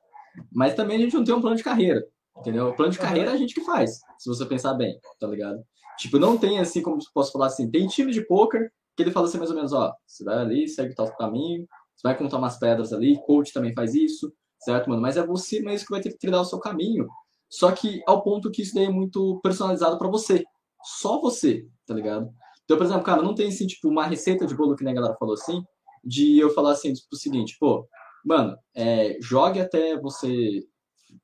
mas 0.51 0.75
também 0.75 0.97
a 0.97 0.99
gente 0.99 1.15
não 1.15 1.23
tem 1.23 1.33
um 1.33 1.41
plano 1.41 1.55
de 1.55 1.63
carreira. 1.63 2.05
Entendeu? 2.37 2.69
O 2.69 2.75
plano 2.75 2.91
de 2.91 2.99
carreira 2.99 3.31
é 3.31 3.33
a 3.33 3.37
gente 3.37 3.53
que 3.53 3.61
faz, 3.61 4.01
se 4.17 4.27
você 4.27 4.45
pensar 4.45 4.73
bem, 4.73 4.99
tá 5.19 5.27
ligado? 5.27 5.63
Tipo, 5.97 6.17
não 6.17 6.37
tem 6.37 6.59
assim, 6.59 6.81
como 6.81 6.97
posso 7.13 7.31
falar 7.31 7.47
assim, 7.47 7.69
tem 7.69 7.87
time 7.87 8.11
de 8.11 8.21
poker 8.21 8.71
que 8.95 9.03
ele 9.03 9.11
fala 9.11 9.27
assim 9.27 9.37
mais 9.37 9.49
ou 9.49 9.55
menos, 9.55 9.73
ó, 9.73 9.93
você 10.05 10.23
vai 10.23 10.37
ali, 10.37 10.67
segue 10.67 10.95
tal 10.95 11.11
caminho, 11.15 11.67
você 12.03 12.09
vai 12.09 12.17
contar 12.17 12.37
umas 12.37 12.59
pedras 12.59 12.91
ali, 12.91 13.17
coach 13.25 13.53
também 13.53 13.73
faz 13.73 13.95
isso, 13.95 14.31
certo, 14.59 14.89
mano? 14.89 15.01
Mas 15.01 15.15
é 15.15 15.25
você 15.25 15.61
mesmo 15.61 15.87
que 15.87 15.93
vai 15.93 16.01
ter 16.01 16.09
que 16.09 16.17
trilhar 16.17 16.41
o 16.41 16.45
seu 16.45 16.59
caminho. 16.59 17.07
Só 17.49 17.71
que 17.71 18.01
ao 18.05 18.21
ponto 18.21 18.51
que 18.51 18.61
isso 18.61 18.75
daí 18.75 18.85
é 18.85 18.89
muito 18.89 19.39
personalizado 19.41 19.97
para 19.97 20.09
você. 20.09 20.43
Só 20.83 21.21
você, 21.21 21.65
tá 21.87 21.93
ligado? 21.93 22.29
Então, 22.65 22.77
por 22.77 22.85
exemplo, 22.85 23.03
cara, 23.03 23.21
não 23.21 23.33
tem 23.33 23.47
assim, 23.47 23.67
tipo, 23.67 23.87
uma 23.87 24.05
receita 24.05 24.45
de 24.45 24.55
bolo 24.55 24.75
que 24.75 24.83
nem 24.83 24.91
a 24.91 24.95
galera 24.95 25.15
falou 25.17 25.35
assim, 25.35 25.63
de 26.03 26.37
eu 26.39 26.49
falar 26.49 26.71
assim, 26.71 26.91
tipo, 26.93 27.07
o 27.13 27.17
seguinte, 27.17 27.55
pô, 27.59 27.87
mano, 28.25 28.57
é, 28.75 29.17
jogue 29.21 29.61
até 29.61 29.97
você 29.99 30.63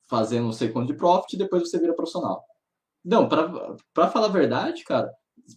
fazer 0.08 0.40
não 0.40 0.52
sei 0.52 0.70
quanto 0.70 0.92
de 0.92 0.96
profit 0.96 1.34
e 1.34 1.38
depois 1.38 1.68
você 1.68 1.78
vira 1.78 1.94
profissional. 1.94 2.42
Não, 3.04 3.28
para 3.28 4.08
falar 4.08 4.26
a 4.26 4.30
verdade, 4.30 4.84
cara, 4.84 5.10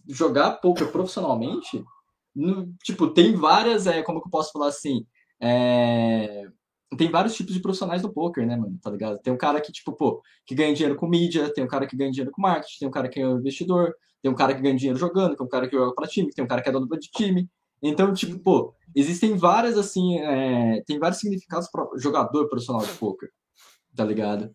jogar 0.08 0.60
poker 0.60 0.90
profissionalmente, 0.90 1.82
no, 2.34 2.72
tipo, 2.82 3.08
tem 3.08 3.36
várias, 3.36 3.86
é, 3.86 4.02
como 4.02 4.20
que 4.20 4.26
eu 4.26 4.30
posso 4.30 4.50
falar 4.52 4.68
assim, 4.68 5.06
é, 5.46 6.46
tem 6.96 7.10
vários 7.10 7.34
tipos 7.34 7.52
de 7.52 7.60
profissionais 7.60 8.00
do 8.00 8.10
poker, 8.10 8.46
né, 8.46 8.56
mano, 8.56 8.78
tá 8.80 8.90
ligado? 8.90 9.18
Tem 9.18 9.30
um 9.30 9.36
cara 9.36 9.60
que, 9.60 9.70
tipo, 9.70 9.92
pô, 9.92 10.22
que 10.46 10.54
ganha 10.54 10.72
dinheiro 10.72 10.96
com 10.96 11.06
mídia, 11.06 11.52
tem 11.52 11.62
um 11.62 11.68
cara 11.68 11.86
que 11.86 11.94
ganha 11.94 12.10
dinheiro 12.10 12.30
com 12.30 12.40
marketing, 12.40 12.78
tem 12.78 12.88
um 12.88 12.90
cara 12.90 13.08
que 13.10 13.20
é 13.20 13.28
um 13.28 13.38
investidor, 13.38 13.94
tem 14.22 14.32
um 14.32 14.34
cara 14.34 14.54
que 14.54 14.62
ganha 14.62 14.74
dinheiro 14.74 14.98
jogando, 14.98 15.36
tem 15.36 15.44
um 15.44 15.48
cara 15.48 15.68
que 15.68 15.76
joga 15.76 15.94
para 15.94 16.08
time, 16.08 16.30
tem 16.30 16.42
um 16.42 16.48
cara 16.48 16.62
que 16.62 16.68
é 16.70 16.72
dono 16.72 16.88
de 16.88 17.10
time. 17.10 17.46
Então, 17.82 18.14
tipo, 18.14 18.38
pô, 18.38 18.74
existem 18.94 19.36
várias, 19.36 19.76
assim, 19.76 20.18
é, 20.18 20.82
tem 20.86 20.98
vários 20.98 21.20
significados 21.20 21.68
para 21.70 21.86
jogador 21.98 22.48
profissional 22.48 22.80
de 22.80 22.92
poker, 22.92 23.28
tá 23.94 24.02
ligado? 24.02 24.50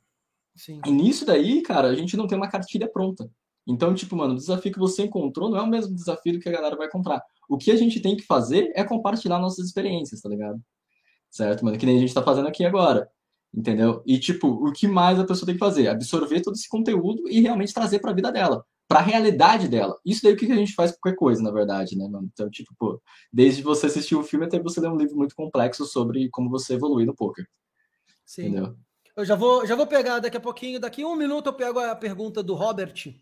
Sim. 0.56 0.82
E 0.88 0.92
nisso 0.92 1.24
daí, 1.24 1.62
cara, 1.62 1.90
a 1.90 1.96
gente 1.96 2.18
não 2.18 2.26
tem 2.26 2.36
uma 2.36 2.50
cartilha 2.50 2.90
pronta. 2.92 3.30
Então, 3.68 3.94
tipo, 3.94 4.16
mano, 4.16 4.34
o 4.34 4.38
desafio 4.38 4.72
que 4.72 4.80
você 4.80 5.04
encontrou 5.04 5.52
não 5.52 5.58
é 5.60 5.62
o 5.62 5.68
mesmo 5.68 5.94
desafio 5.94 6.40
que 6.40 6.50
a 6.50 6.52
galera 6.52 6.76
vai 6.76 6.90
comprar. 6.90 7.22
O 7.48 7.58
que 7.58 7.70
a 7.70 7.76
gente 7.76 8.02
tem 8.02 8.18
que 8.18 8.24
fazer 8.24 8.72
é 8.76 8.84
compartilhar 8.84 9.38
nossas 9.38 9.68
experiências, 9.68 10.22
tá 10.22 10.30
ligado? 10.30 10.60
Certo, 11.30 11.64
mano? 11.64 11.78
Que 11.78 11.86
nem 11.86 11.98
a 11.98 12.00
gente 12.00 12.14
tá 12.14 12.24
fazendo 12.24 12.48
aqui 12.48 12.66
agora. 12.66 13.10
Entendeu? 13.54 14.04
E, 14.06 14.20
tipo, 14.20 14.48
o 14.48 14.72
que 14.72 14.88
mais 14.88 15.20
a 15.20 15.26
pessoa 15.26 15.46
tem 15.46 15.56
que 15.56 15.60
fazer? 15.60 15.88
Absorver 15.88 16.42
todo 16.42 16.54
esse 16.54 16.70
conteúdo 16.70 17.28
e 17.28 17.42
realmente 17.42 17.74
trazer 17.74 18.00
pra 18.00 18.14
vida 18.14 18.32
dela. 18.32 18.64
Pra 18.88 19.02
realidade 19.02 19.68
dela. 19.68 19.98
Isso 20.06 20.22
daí 20.24 20.32
é 20.32 20.36
o 20.36 20.38
que 20.38 20.52
a 20.52 20.56
gente 20.56 20.74
faz 20.74 20.92
com 20.92 20.98
qualquer 21.02 21.18
coisa, 21.18 21.42
na 21.42 21.52
verdade, 21.52 21.98
né, 21.98 22.08
mano? 22.08 22.30
Então, 22.32 22.50
tipo, 22.50 22.74
pô, 22.78 23.02
desde 23.32 23.62
você 23.62 23.88
assistir 23.88 24.16
o 24.16 24.20
um 24.20 24.24
filme 24.24 24.46
até 24.46 24.60
você 24.60 24.80
ler 24.80 24.90
um 24.90 24.98
livro 24.98 25.16
muito 25.16 25.36
complexo 25.36 25.86
sobre 25.86 26.30
como 26.30 26.50
você 26.50 26.74
evoluir 26.74 27.06
no 27.06 27.16
poker. 27.16 27.48
Sim. 28.26 28.48
Entendeu? 28.48 28.76
Eu 29.16 29.26
já 29.26 29.36
vou, 29.36 29.66
já 29.66 29.76
vou 29.76 29.86
pegar 29.86 30.20
daqui 30.20 30.38
a 30.38 30.42
pouquinho, 30.42 30.80
daqui 30.80 31.04
um 31.04 31.16
minuto 31.16 31.48
eu 31.48 31.54
pego 31.54 31.80
a 31.80 31.96
pergunta 31.96 32.42
do 32.42 32.56
Robert. 32.56 33.14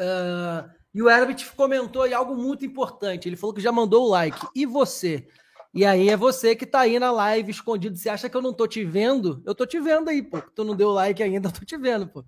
Uh, 0.00 0.70
e 0.94 1.02
o 1.02 1.08
Herbert 1.08 1.54
comentou 1.54 2.02
aí 2.02 2.14
algo 2.14 2.34
muito 2.34 2.64
importante. 2.64 3.28
Ele 3.28 3.36
falou 3.36 3.54
que 3.54 3.60
já 3.60 3.72
mandou 3.72 4.06
o 4.06 4.08
like. 4.08 4.46
E 4.54 4.64
você? 4.66 5.28
E 5.74 5.86
aí 5.86 6.10
é 6.10 6.16
você 6.16 6.54
que 6.54 6.66
tá 6.66 6.80
aí 6.80 6.98
na 6.98 7.10
live 7.10 7.50
escondido. 7.50 7.96
Você 7.96 8.08
acha 8.08 8.28
que 8.28 8.36
eu 8.36 8.42
não 8.42 8.52
tô 8.52 8.66
te 8.66 8.84
vendo? 8.84 9.42
Eu 9.46 9.54
tô 9.54 9.64
te 9.64 9.80
vendo 9.80 10.08
aí, 10.10 10.22
pô. 10.22 10.40
Tu 10.40 10.64
não 10.64 10.76
deu 10.76 10.90
like 10.90 11.22
ainda, 11.22 11.48
eu 11.48 11.52
tô 11.52 11.64
te 11.64 11.76
vendo, 11.76 12.06
pô. 12.06 12.24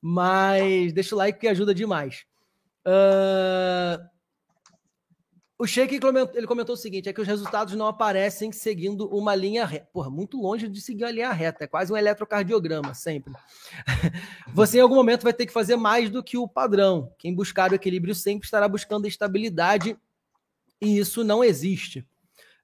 Mas 0.00 0.92
deixa 0.92 1.14
o 1.14 1.18
like 1.18 1.38
que 1.38 1.48
ajuda 1.48 1.74
demais. 1.74 2.24
Uh, 2.86 4.02
o 5.58 5.66
Sheik 5.66 5.98
ele 6.34 6.46
comentou 6.46 6.74
o 6.74 6.78
seguinte: 6.78 7.08
é 7.08 7.12
que 7.12 7.20
os 7.20 7.26
resultados 7.26 7.74
não 7.74 7.86
aparecem 7.86 8.52
seguindo 8.52 9.08
uma 9.08 9.34
linha 9.34 9.66
reta. 9.66 9.88
Porra, 9.92 10.08
muito 10.08 10.40
longe 10.40 10.68
de 10.68 10.80
seguir 10.80 11.02
uma 11.02 11.10
linha 11.10 11.32
reta, 11.32 11.64
é 11.64 11.66
quase 11.66 11.92
um 11.92 11.96
eletrocardiograma, 11.96 12.94
sempre. 12.94 13.34
Você 14.54 14.78
em 14.78 14.80
algum 14.80 14.94
momento 14.94 15.24
vai 15.24 15.32
ter 15.32 15.46
que 15.46 15.52
fazer 15.52 15.74
mais 15.74 16.08
do 16.10 16.22
que 16.22 16.38
o 16.38 16.46
padrão. 16.46 17.12
Quem 17.18 17.34
buscar 17.34 17.72
o 17.72 17.74
equilíbrio 17.74 18.14
sempre 18.14 18.46
estará 18.46 18.68
buscando 18.68 19.08
estabilidade 19.08 19.98
e 20.80 20.96
isso 20.96 21.24
não 21.24 21.42
existe. 21.42 22.06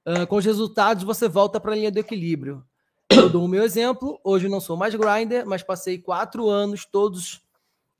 Uh, 0.07 0.27
com 0.27 0.37
os 0.37 0.45
resultados, 0.45 1.03
você 1.03 1.29
volta 1.29 1.59
para 1.59 1.73
a 1.73 1.75
linha 1.75 1.91
do 1.91 1.99
equilíbrio. 1.99 2.65
Eu 3.11 3.29
dou 3.31 3.45
o 3.45 3.49
meu 3.49 3.63
exemplo. 3.63 4.21
Hoje 4.23 4.49
não 4.49 4.61
sou 4.61 4.77
mais 4.77 4.95
grinder, 4.95 5.47
mas 5.47 5.63
passei 5.63 5.99
quatro 5.99 6.49
anos 6.49 6.85
todos 6.85 7.43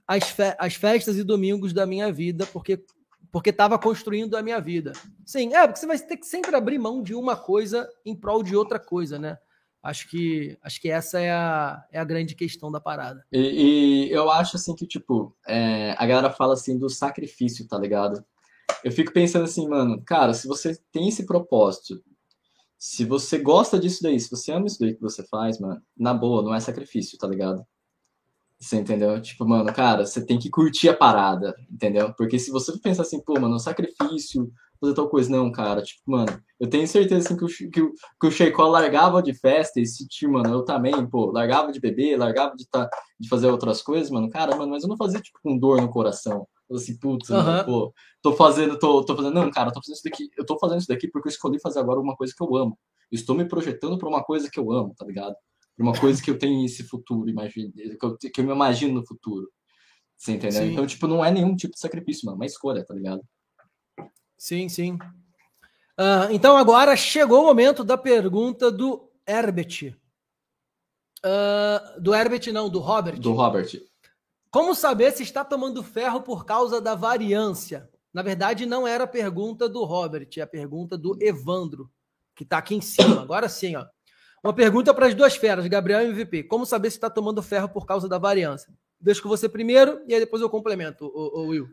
as, 0.07 0.25
fe 0.25 0.55
as 0.59 0.75
festas 0.75 1.17
e 1.17 1.25
domingos 1.25 1.73
da 1.73 1.87
minha 1.87 2.13
vida, 2.13 2.47
porque 2.47 2.85
porque 3.33 3.51
estava 3.51 3.77
construindo 3.77 4.37
a 4.37 4.43
minha 4.43 4.61
vida. 4.61 4.93
Sim, 5.27 5.53
é, 5.57 5.67
porque 5.67 5.81
você 5.81 5.89
vai 5.89 5.99
ter 5.99 6.17
que 6.17 6.25
sempre 6.25 6.55
abrir 6.55 6.79
mão 6.79 7.03
de 7.03 7.17
uma 7.17 7.35
coisa 7.35 7.91
em 8.07 8.15
prol 8.15 8.45
de 8.45 8.55
outra 8.55 8.79
coisa, 8.79 9.19
né? 9.19 9.37
Acho 9.83 10.09
que, 10.09 10.57
acho 10.63 10.81
que 10.81 10.89
essa 10.89 11.19
é 11.19 11.33
a, 11.33 11.85
é 11.91 11.99
a 11.99 12.05
grande 12.05 12.37
questão 12.37 12.71
da 12.71 12.79
parada. 12.79 13.27
E, 13.33 14.07
e 14.07 14.11
eu 14.13 14.31
acho 14.31 14.57
assim 14.57 14.73
que, 14.73 14.87
tipo, 14.87 15.37
é, 15.49 15.97
a 15.99 16.07
galera 16.07 16.31
fala 16.31 16.55
assim 16.55 16.79
do 16.79 16.89
sacrifício, 16.89 17.67
tá 17.67 17.77
ligado? 17.77 18.25
Eu 18.85 18.93
fico 18.93 19.13
pensando 19.13 19.45
assim, 19.45 19.67
mano, 19.67 20.03
cara, 20.05 20.35
se 20.35 20.47
você 20.47 20.79
tem 20.93 21.09
esse 21.09 21.25
propósito, 21.25 22.05
se 22.79 23.03
você 23.05 23.39
gosta 23.39 23.81
disso 23.81 24.03
daí, 24.03 24.21
se 24.21 24.31
você 24.31 24.53
ama 24.53 24.67
isso 24.67 24.79
daí 24.79 24.95
que 24.95 25.01
você 25.01 25.27
faz, 25.27 25.59
mano, 25.59 25.81
na 25.97 26.13
boa, 26.13 26.43
não 26.43 26.55
é 26.55 26.61
sacrifício, 26.61 27.17
tá 27.17 27.27
ligado? 27.27 27.67
Você 28.65 28.77
entendeu? 28.77 29.21
Tipo, 29.21 29.47
mano, 29.47 29.71
cara, 29.75 30.07
você 30.07 30.25
tem 30.25 30.39
que 30.39 30.49
curtir 30.49 30.89
a 30.89 30.97
parada, 30.97 31.55
entendeu? 31.71 32.15
Porque 32.15 32.39
se 32.39 32.51
você 32.51 32.73
pensar 32.79 33.03
assim, 33.03 33.21
pô, 33.23 33.39
mano, 33.39 33.59
sacrifício, 33.59 34.51
fazer 34.81 34.95
tal 34.95 35.07
coisa, 35.07 35.31
não, 35.31 35.53
cara, 35.53 35.83
tipo, 35.83 36.01
mano, 36.07 36.43
eu 36.59 36.67
tenho 36.67 36.89
certeza 36.89 37.27
assim, 37.29 37.37
que, 37.37 37.45
o, 37.45 37.71
que, 37.71 37.83
o, 37.83 37.93
que 38.19 38.27
o 38.27 38.31
Sheikó 38.31 38.67
largava 38.67 39.23
de 39.23 39.35
festa 39.35 39.79
e 39.81 39.85
se, 39.85 40.09
tipo, 40.09 40.33
mano, 40.33 40.51
eu 40.51 40.65
também, 40.65 41.07
pô, 41.07 41.31
largava 41.31 41.71
de 41.73 41.79
beber, 41.79 42.17
largava 42.17 42.57
de, 42.57 42.67
tá, 42.67 42.89
de 43.21 43.29
fazer 43.29 43.49
outras 43.49 43.83
coisas, 43.83 44.11
mano, 44.11 44.31
cara, 44.31 44.57
mano, 44.57 44.71
mas 44.71 44.83
eu 44.83 44.89
não 44.89 44.97
fazia, 44.97 45.21
tipo, 45.21 45.39
com 45.43 45.59
dor 45.59 45.83
no 45.83 45.91
coração. 45.91 46.49
Eu 46.71 46.77
assim, 46.77 46.99
putz, 46.99 47.29
uhum. 47.29 47.37
mano, 47.37 47.65
pô, 47.67 47.95
tô 48.23 48.33
fazendo, 48.33 48.79
tô, 48.79 49.05
tô 49.05 49.15
fazendo, 49.15 49.35
não, 49.35 49.51
cara, 49.51 49.71
tô 49.73 49.81
fazendo 49.83 49.97
isso 49.97 50.05
daqui, 50.05 50.31
eu 50.39 50.47
tô 50.47 50.59
fazendo 50.59 50.79
isso 50.79 50.89
daqui 50.89 51.07
porque 51.07 51.29
eu 51.29 51.33
escolhi 51.33 51.61
fazer 51.61 51.81
agora 51.81 52.01
uma 52.01 52.17
coisa 52.17 52.33
que 52.35 52.43
eu 52.43 52.57
amo. 52.57 52.79
estou 53.13 53.37
me 53.37 53.45
projetando 53.45 53.99
para 53.99 54.09
uma 54.09 54.25
coisa 54.25 54.49
que 54.51 54.59
eu 54.59 54.73
amo, 54.73 54.95
tá 54.97 55.05
ligado? 55.05 55.37
Uma 55.79 55.99
coisa 55.99 56.23
que 56.23 56.31
eu 56.31 56.39
tenho 56.39 56.65
esse 56.65 56.85
futuro, 56.85 57.29
imagine, 57.29 57.73
que 57.73 58.05
eu, 58.05 58.17
que 58.17 58.41
eu 58.41 58.45
me 58.45 58.53
imagino 58.53 58.95
no 58.95 59.07
futuro. 59.07 59.51
Você 60.17 60.33
entendeu? 60.33 60.63
Sim. 60.63 60.73
Então, 60.73 60.87
tipo, 60.87 61.07
não 61.07 61.25
é 61.25 61.31
nenhum 61.31 61.57
tipo 61.57 61.75
de 61.75 61.81
sacrifício, 61.81 62.27
mano, 62.27 62.37
é 62.37 62.39
uma 62.39 62.47
escolha, 62.47 62.85
tá 62.85 62.95
ligado? 62.95 63.23
Sim, 64.39 64.69
sim. 64.69 64.95
Uh, 65.99 66.31
então, 66.31 66.57
agora 66.57 66.97
chegou 66.97 67.43
o 67.43 67.47
momento 67.47 67.85
da 67.85 67.97
pergunta 67.97 68.71
do 68.71 69.11
Herbert. 69.27 69.97
Uh, 71.25 72.01
do 72.01 72.15
Herbert, 72.15 72.53
não, 72.53 72.69
do 72.69 72.79
Robert. 72.79 73.19
Do 73.19 73.33
Robert. 73.33 73.81
Como 74.51 74.75
saber 74.75 75.13
se 75.13 75.23
está 75.23 75.45
tomando 75.45 75.83
ferro 75.83 76.23
por 76.23 76.45
causa 76.45 76.81
da 76.81 76.95
variância? 76.95 77.91
Na 78.13 78.23
verdade, 78.23 78.67
não 78.67 78.87
era 78.87 79.05
a 79.05 79.09
pergunta 79.09 79.69
do 79.69 79.83
Robert, 79.85 80.29
é 80.37 80.41
a 80.41 80.47
pergunta 80.47 80.97
do 80.97 81.17
Evandro, 81.21 81.91
que 82.37 82.45
está 82.45 82.59
aqui 82.59 82.77
em 82.77 82.81
cima. 82.81 83.23
Agora 83.23 83.49
sim, 83.49 83.75
ó. 83.75 83.85
Uma 84.45 84.53
pergunta 84.53 84.93
para 84.93 85.07
as 85.07 85.15
duas 85.15 85.35
feras, 85.35 85.67
Gabriel 85.67 86.03
e 86.03 86.11
MVP. 86.11 86.43
Como 86.43 86.67
saber 86.67 86.91
se 86.91 86.99
está 86.99 87.09
tomando 87.09 87.43
ferro 87.43 87.67
por 87.71 87.87
causa 87.87 88.07
da 88.07 88.19
variância? 88.19 88.71
Deixo 89.01 89.23
com 89.23 89.29
você 89.31 89.49
primeiro 89.49 90.03
e 90.07 90.13
aí 90.13 90.21
depois 90.21 90.43
eu 90.43 90.51
complemento, 90.51 91.07
o, 91.07 91.41
o 91.41 91.47
Will. 91.47 91.67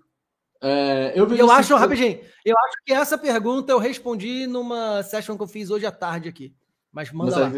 É, 0.63 1.11
eu, 1.13 1.27
eu 1.35 1.51
acho, 1.51 1.73
que... 1.73 1.79
rapidinho, 1.79 2.21
eu 2.45 2.55
acho 2.57 2.77
que 2.85 2.93
essa 2.93 3.17
pergunta 3.17 3.73
eu 3.73 3.77
respondi 3.77 4.47
numa 4.47 5.03
session 5.03 5.35
que 5.35 5.43
eu 5.43 5.47
fiz 5.47 5.69
hoje 5.69 5.85
à 5.85 5.91
tarde 5.91 6.29
aqui. 6.29 6.55
Mas 6.93 7.11
manda 7.11 7.37
lá. 7.37 7.51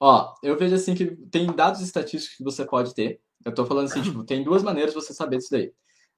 Ó, 0.00 0.34
eu 0.42 0.56
vejo 0.56 0.74
assim 0.74 0.94
que 0.94 1.04
tem 1.04 1.46
dados 1.54 1.82
estatísticos 1.82 2.38
que 2.38 2.44
você 2.44 2.64
pode 2.64 2.94
ter. 2.94 3.20
Eu 3.44 3.52
tô 3.52 3.66
falando 3.66 3.86
assim, 3.86 4.00
tipo, 4.00 4.24
tem 4.24 4.42
duas 4.42 4.62
maneiras 4.62 4.94
de 4.94 5.00
você 5.00 5.12
saber 5.12 5.36
disso 5.36 5.50
daí. 5.50 5.70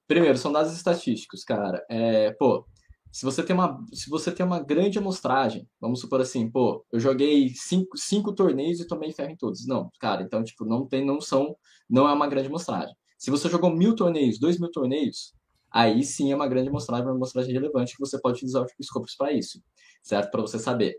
Primeiro, 0.07 0.37
são 0.37 0.51
dados 0.51 0.71
estatísticos, 0.73 1.43
cara. 1.43 1.85
É, 1.89 2.31
pô, 2.31 2.65
se 3.11 3.25
você 3.25 3.43
tem 3.43 3.55
uma, 3.55 3.83
se 3.91 4.09
você 4.09 4.31
tem 4.31 4.45
uma 4.45 4.59
grande 4.59 4.99
amostragem, 4.99 5.67
vamos 5.79 5.99
supor 5.99 6.21
assim, 6.21 6.49
pô, 6.49 6.85
eu 6.91 6.99
joguei 6.99 7.49
cinco, 7.55 7.97
cinco 7.97 8.33
torneios 8.33 8.79
e 8.79 8.87
tomei 8.87 9.11
ferro 9.11 9.31
em 9.31 9.37
todos. 9.37 9.65
Não, 9.65 9.89
cara, 9.99 10.21
então, 10.21 10.43
tipo, 10.43 10.63
não 10.65 10.85
tem, 10.85 11.05
não 11.05 11.19
são, 11.19 11.55
não 11.89 12.07
é 12.07 12.13
uma 12.13 12.27
grande 12.27 12.47
amostragem. 12.47 12.95
Se 13.17 13.31
você 13.31 13.49
jogou 13.49 13.75
mil 13.75 13.95
torneios, 13.95 14.39
dois 14.39 14.59
mil 14.59 14.71
torneios, 14.71 15.33
aí 15.71 16.03
sim 16.03 16.31
é 16.31 16.35
uma 16.35 16.47
grande 16.47 16.69
amostragem, 16.69 17.05
uma 17.05 17.15
amostragem 17.15 17.51
relevante 17.51 17.93
que 17.93 17.99
você 17.99 18.19
pode 18.19 18.37
utilizar 18.37 18.63
os 18.63 18.71
scopes 18.85 19.15
para 19.17 19.33
isso, 19.33 19.61
certo? 20.03 20.31
Para 20.31 20.41
você 20.41 20.59
saber. 20.59 20.95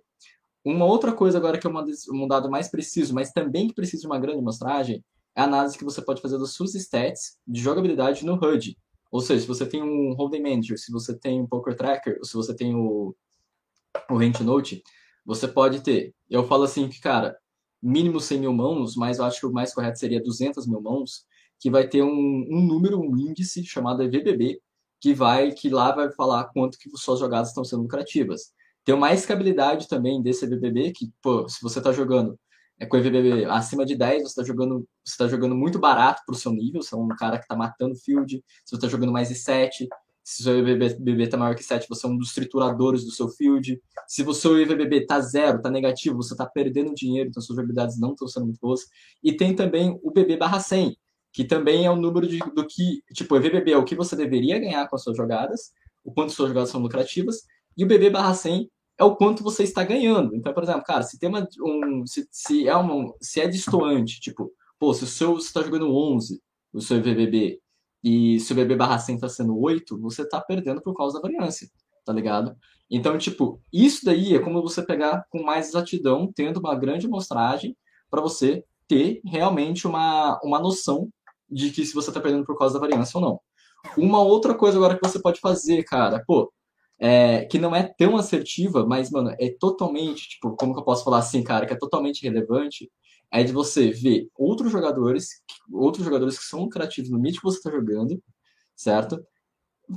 Uma 0.65 0.85
outra 0.85 1.13
coisa 1.15 1.39
agora 1.39 1.59
que 1.59 1.67
é 1.67 1.71
um 1.71 2.29
dado 2.29 2.51
mais 2.51 2.69
preciso, 2.69 3.15
mas 3.15 3.31
também 3.31 3.69
que 3.69 3.75
precisa 3.75 4.03
de 4.03 4.07
uma 4.07 4.19
grande 4.19 4.41
amostragem, 4.41 5.03
é 5.35 5.41
a 5.41 5.45
análise 5.45 5.79
que 5.79 5.85
você 5.85 6.03
pode 6.03 6.21
fazer 6.21 6.39
das 6.39 6.53
suas 6.53 6.75
stats 6.75 7.39
de 7.47 7.61
jogabilidade 7.61 8.27
no 8.27 8.35
HUD. 8.35 8.77
Ou 9.11 9.21
seja, 9.21 9.41
se 9.43 9.49
você 9.49 9.67
tem 9.67 9.83
um 9.83 10.13
Holding 10.15 10.43
Manager, 10.43 10.79
se 10.79 10.93
você 10.93 11.17
tem 11.17 11.41
um 11.41 11.47
Poker 11.47 11.77
Tracker, 11.77 12.17
ou 12.19 12.25
se 12.25 12.35
você 12.35 12.55
tem 12.55 12.75
o, 12.75 13.15
o 14.09 14.45
Note, 14.45 14.83
você 15.25 15.49
pode 15.49 15.81
ter. 15.81 16.15
Eu 16.29 16.47
falo 16.47 16.65
assim 16.65 16.89
que, 16.89 17.01
cara, 17.01 17.37
mínimo 17.83 18.21
100 18.21 18.41
mil 18.41 18.53
mãos, 18.53 18.95
mas 18.95 19.19
eu 19.19 19.25
acho 19.25 19.41
que 19.41 19.47
o 19.47 19.53
mais 19.53 19.75
correto 19.75 19.99
seria 19.99 20.23
200 20.23 20.67
mil 20.67 20.81
mãos, 20.81 21.25
que 21.59 21.71
vai 21.71 21.89
ter 21.89 22.03
um, 22.03 22.47
um 22.51 22.63
número, 22.63 23.01
um 23.01 23.17
índice 23.17 23.65
chamado 23.65 24.03
EVBB, 24.03 24.61
que 25.01 25.15
vai 25.15 25.53
que 25.53 25.69
lá 25.69 25.93
vai 25.93 26.13
falar 26.13 26.45
quanto 26.45 26.79
que 26.79 26.89
suas 26.95 27.19
jogadas 27.19 27.49
estão 27.49 27.65
sendo 27.65 27.83
lucrativas. 27.83 28.53
Tem 28.85 28.95
uma 28.95 29.13
escabilidade 29.13 29.89
também 29.89 30.23
desse 30.23 30.45
EVBB, 30.45 30.93
que, 30.93 31.13
pô, 31.23 31.49
se 31.49 31.61
você 31.63 31.79
está 31.79 31.93
jogando 31.93 32.39
é 32.81 32.87
com 32.87 32.97
EVBB 32.97 33.45
acima 33.45 33.85
de 33.85 33.95
10, 33.95 34.23
você 34.23 34.29
está 34.29 34.43
jogando, 34.43 34.89
você 35.05 35.17
tá 35.19 35.29
jogando 35.29 35.55
muito 35.55 35.79
barato 35.79 36.23
para 36.25 36.33
o 36.33 36.37
seu 36.37 36.51
nível, 36.51 36.81
você 36.81 36.95
é 36.95 36.99
um 36.99 37.09
cara 37.09 37.37
que 37.37 37.45
está 37.45 37.55
matando 37.55 37.95
field. 37.95 38.43
Se 38.65 38.71
você 38.71 38.77
está 38.77 38.89
jogando 38.89 39.13
mais 39.13 39.29
de 39.29 39.35
7, 39.35 39.87
se 40.25 40.41
o 40.41 40.45
seu 40.45 40.59
EVBB 40.59 41.25
está 41.25 41.37
maior 41.37 41.55
que 41.55 41.63
7, 41.63 41.87
você 41.87 42.07
é 42.07 42.09
um 42.09 42.17
dos 42.17 42.33
trituradores 42.33 43.05
do 43.05 43.11
seu 43.11 43.29
field. 43.29 43.79
Se 44.09 44.23
o 44.23 44.33
seu 44.33 44.59
EVBB 44.59 45.01
está 45.01 45.21
zero, 45.21 45.59
está 45.59 45.71
negativo, 45.71 46.17
você 46.17 46.33
está 46.33 46.47
perdendo 46.47 46.95
dinheiro, 46.95 47.29
então 47.29 47.43
suas 47.43 47.59
habilidades 47.59 48.01
não 48.01 48.13
estão 48.13 48.27
sendo 48.27 48.47
muito 48.47 48.61
boas. 48.61 48.81
E 49.23 49.37
tem 49.37 49.55
também 49.55 49.99
o 50.03 50.11
BB 50.11 50.39
barra 50.39 50.59
100, 50.59 50.97
que 51.35 51.45
também 51.45 51.85
é 51.85 51.91
o 51.91 51.97
número 51.97 52.27
de, 52.27 52.39
do 52.39 52.67
que, 52.67 53.03
tipo, 53.13 53.35
o 53.35 53.37
EVBB 53.37 53.73
é 53.73 53.77
o 53.77 53.85
que 53.85 53.95
você 53.95 54.17
deveria 54.17 54.59
ganhar 54.59 54.89
com 54.89 54.97
as 54.97 55.03
suas 55.03 55.19
jogadas, 55.19 55.73
o 56.03 56.11
quanto 56.13 56.33
suas 56.33 56.49
jogadas 56.49 56.71
são 56.71 56.81
lucrativas, 56.81 57.43
e 57.77 57.85
o 57.85 57.87
BB 57.87 58.09
barra 58.09 58.33
100 58.33 58.71
é 59.01 59.05
o 59.05 59.17
quanto 59.17 59.43
você 59.43 59.63
está 59.63 59.83
ganhando. 59.83 60.37
Então, 60.37 60.53
por 60.53 60.63
exemplo, 60.63 60.85
cara, 60.85 61.03
se 61.03 61.19
tem 61.19 61.31
uma, 61.31 61.49
um, 61.63 62.07
se, 62.07 62.29
se 62.31 62.69
é 62.69 62.77
uma, 62.77 63.15
se 63.19 63.41
é 63.41 63.49
distoante, 63.49 64.21
tipo, 64.21 64.53
pô, 64.79 64.93
se 64.93 65.05
o 65.05 65.07
seu 65.07 65.39
está 65.39 65.63
jogando 65.63 65.91
11, 65.91 66.39
o 66.71 66.83
seu 66.83 66.99
VBB, 66.99 67.59
e 68.05 68.39
se 68.41 68.53
o 68.53 68.57
VB 68.57 68.77
barra 68.77 68.99
100 68.99 69.15
está 69.15 69.29
sendo 69.29 69.59
8, 69.59 69.99
você 69.99 70.21
está 70.21 70.39
perdendo 70.39 70.83
por 70.83 70.95
causa 70.95 71.15
da 71.15 71.23
variância, 71.23 71.67
tá 72.05 72.13
ligado? 72.13 72.55
Então, 72.91 73.17
tipo, 73.17 73.59
isso 73.73 74.05
daí 74.05 74.37
é 74.37 74.39
como 74.39 74.61
você 74.61 74.83
pegar 74.83 75.25
com 75.31 75.43
mais 75.43 75.69
exatidão, 75.69 76.31
tendo 76.31 76.61
uma 76.61 76.75
grande 76.75 77.07
amostragem, 77.07 77.75
para 78.11 78.21
você 78.21 78.63
ter 78.87 79.23
realmente 79.25 79.87
uma, 79.87 80.39
uma 80.45 80.59
noção 80.59 81.09
de 81.49 81.71
que 81.71 81.87
se 81.87 81.95
você 81.95 82.11
está 82.11 82.21
perdendo 82.21 82.45
por 82.45 82.59
causa 82.59 82.75
da 82.75 82.81
variância 82.81 83.17
ou 83.17 83.25
não. 83.25 83.41
Uma 83.97 84.21
outra 84.21 84.55
coisa 84.55 84.77
agora 84.77 84.95
que 84.95 85.09
você 85.09 85.19
pode 85.19 85.41
fazer, 85.41 85.85
cara, 85.85 86.23
pô, 86.27 86.53
é, 87.01 87.47
que 87.47 87.59
não 87.59 87.75
é 87.75 87.83
tão 87.83 88.17
assertiva, 88.17 88.87
mas, 88.87 89.11
mano, 89.11 89.35
é 89.41 89.51
totalmente, 89.59 90.29
tipo, 90.29 90.55
como 90.55 90.75
que 90.75 90.81
eu 90.81 90.85
posso 90.85 91.03
falar 91.03 91.19
assim, 91.19 91.43
cara, 91.43 91.67
que 91.67 91.73
é 91.73 91.79
totalmente 91.79 92.23
relevante, 92.23 92.91
é 93.33 93.43
de 93.43 93.53
você 93.53 93.91
ver 93.91 94.29
outros 94.37 94.71
jogadores, 94.71 95.43
outros 95.73 96.05
jogadores 96.05 96.39
que 96.39 96.45
são 96.45 96.61
lucrativos 96.63 97.11
no 97.11 97.19
mid 97.19 97.37
que 97.37 97.43
você 97.43 97.57
está 97.59 97.71
jogando, 97.71 98.23
certo? 98.77 99.19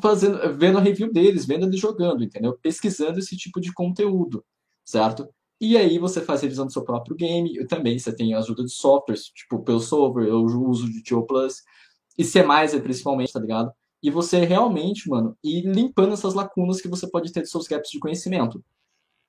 Fazendo, 0.02 0.58
vendo 0.58 0.78
a 0.78 0.82
review 0.82 1.12
deles, 1.12 1.46
vendo 1.46 1.66
eles 1.68 1.80
jogando, 1.80 2.24
entendeu? 2.24 2.58
Pesquisando 2.62 3.20
esse 3.20 3.36
tipo 3.36 3.60
de 3.60 3.74
conteúdo, 3.74 4.46
certo? 4.86 5.28
E 5.60 5.78
aí 5.78 6.00
você 6.00 6.22
faz 6.22 6.42
revisão 6.42 6.66
do 6.66 6.72
seu 6.74 6.84
próprio 6.84 7.16
game, 7.16 7.58
e 7.58 7.68
também 7.68 8.00
você 8.00 8.16
tem 8.16 8.34
ajuda 8.34 8.64
de 8.64 8.72
softwares, 8.72 9.26
tipo 9.26 9.62
pelo 9.64 9.80
Solver, 9.80 10.26
eu 10.28 10.42
uso 10.42 10.90
de 10.92 11.04
Tio 11.04 11.26
Plus, 11.26 11.64
e 12.18 12.24
C+, 12.24 12.44
principalmente, 12.82 13.34
tá 13.34 13.40
ligado? 13.40 13.72
E 14.04 14.12
você 14.12 14.44
realmente, 14.44 15.10
mano, 15.10 15.38
ir 15.42 15.66
limpando 15.66 16.14
essas 16.14 16.34
lacunas 16.34 16.82
que 16.82 16.90
você 16.90 17.10
pode 17.10 17.32
ter 17.32 17.40
dos 17.40 17.50
seus 17.50 17.68
gaps 17.68 17.90
de 17.90 18.00
conhecimento. 18.00 18.62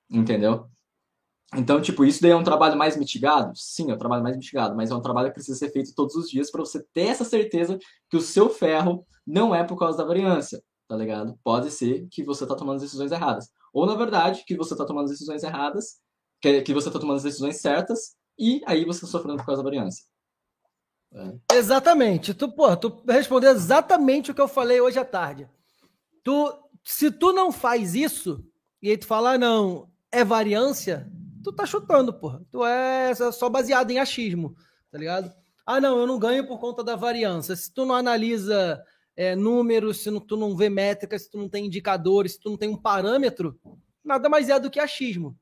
Entendeu? 0.09 0.67
Então, 1.55 1.81
tipo, 1.81 2.03
isso 2.03 2.21
daí 2.21 2.31
é 2.31 2.35
um 2.35 2.43
trabalho 2.43 2.77
mais 2.77 2.97
mitigado? 2.97 3.53
Sim, 3.55 3.89
é 3.89 3.93
um 3.93 3.97
trabalho 3.97 4.21
mais 4.21 4.35
mitigado, 4.35 4.75
mas 4.75 4.91
é 4.91 4.95
um 4.95 5.01
trabalho 5.01 5.29
que 5.29 5.35
precisa 5.35 5.57
ser 5.57 5.71
feito 5.71 5.95
todos 5.95 6.15
os 6.15 6.29
dias 6.29 6.51
para 6.51 6.59
você 6.59 6.83
ter 6.93 7.07
essa 7.07 7.23
certeza 7.23 7.79
que 8.09 8.17
o 8.17 8.21
seu 8.21 8.49
ferro 8.49 9.05
não 9.25 9.55
é 9.55 9.63
por 9.63 9.77
causa 9.77 9.97
da 9.97 10.03
variância, 10.03 10.61
tá 10.87 10.97
ligado? 10.97 11.39
Pode 11.41 11.71
ser 11.71 12.07
que 12.11 12.23
você 12.23 12.45
tá 12.45 12.55
tomando 12.55 12.81
decisões 12.81 13.11
erradas. 13.11 13.49
Ou, 13.71 13.85
na 13.85 13.95
verdade, 13.95 14.43
que 14.45 14.57
você 14.57 14.75
tá 14.75 14.85
tomando 14.85 15.07
decisões 15.07 15.43
erradas, 15.43 15.99
que, 16.41 16.61
que 16.61 16.73
você 16.73 16.91
tá 16.91 16.99
tomando 16.99 17.17
as 17.17 17.23
decisões 17.23 17.61
certas, 17.61 18.15
e 18.37 18.61
aí 18.65 18.83
você 18.83 19.01
tá 19.01 19.07
sofrendo 19.07 19.37
por 19.37 19.45
causa 19.45 19.63
da 19.63 19.69
variância. 19.69 20.03
É. 21.15 21.55
Exatamente. 21.55 22.33
Tu, 22.33 22.51
pô, 22.51 22.75
tu 22.75 23.03
respondeu 23.07 23.51
exatamente 23.51 24.31
o 24.31 24.33
que 24.33 24.41
eu 24.41 24.47
falei 24.47 24.81
hoje 24.81 24.99
à 24.99 25.05
tarde. 25.05 25.49
Tu, 26.23 26.53
se 26.83 27.09
tu 27.09 27.31
não 27.31 27.51
faz 27.51 27.95
isso, 27.95 28.45
e 28.81 28.89
aí 28.89 28.97
tu 28.97 29.07
fala, 29.07 29.33
ah, 29.33 29.37
não, 29.37 29.89
é 30.11 30.23
variância, 30.23 31.09
tu 31.43 31.53
tá 31.53 31.65
chutando, 31.65 32.13
porra. 32.13 32.41
Tu 32.51 32.65
é 32.65 33.13
só 33.31 33.49
baseado 33.49 33.91
em 33.91 33.99
achismo, 33.99 34.55
tá 34.91 34.97
ligado? 34.97 35.31
Ah, 35.65 35.79
não, 35.79 35.97
eu 35.97 36.05
não 36.05 36.19
ganho 36.19 36.45
por 36.45 36.59
conta 36.59 36.83
da 36.83 36.95
variância. 36.95 37.55
Se 37.55 37.73
tu 37.73 37.85
não 37.85 37.95
analisa 37.95 38.83
é, 39.15 39.35
números, 39.35 40.03
se 40.03 40.11
não, 40.11 40.19
tu 40.19 40.35
não 40.35 40.55
vê 40.55 40.69
métricas, 40.69 41.23
se 41.23 41.31
tu 41.31 41.37
não 41.37 41.47
tem 41.47 41.65
indicadores, 41.65 42.33
se 42.33 42.39
tu 42.39 42.49
não 42.49 42.57
tem 42.57 42.69
um 42.69 42.77
parâmetro, 42.77 43.59
nada 44.03 44.27
mais 44.27 44.49
é 44.49 44.59
do 44.59 44.69
que 44.69 44.79
achismo. 44.79 45.35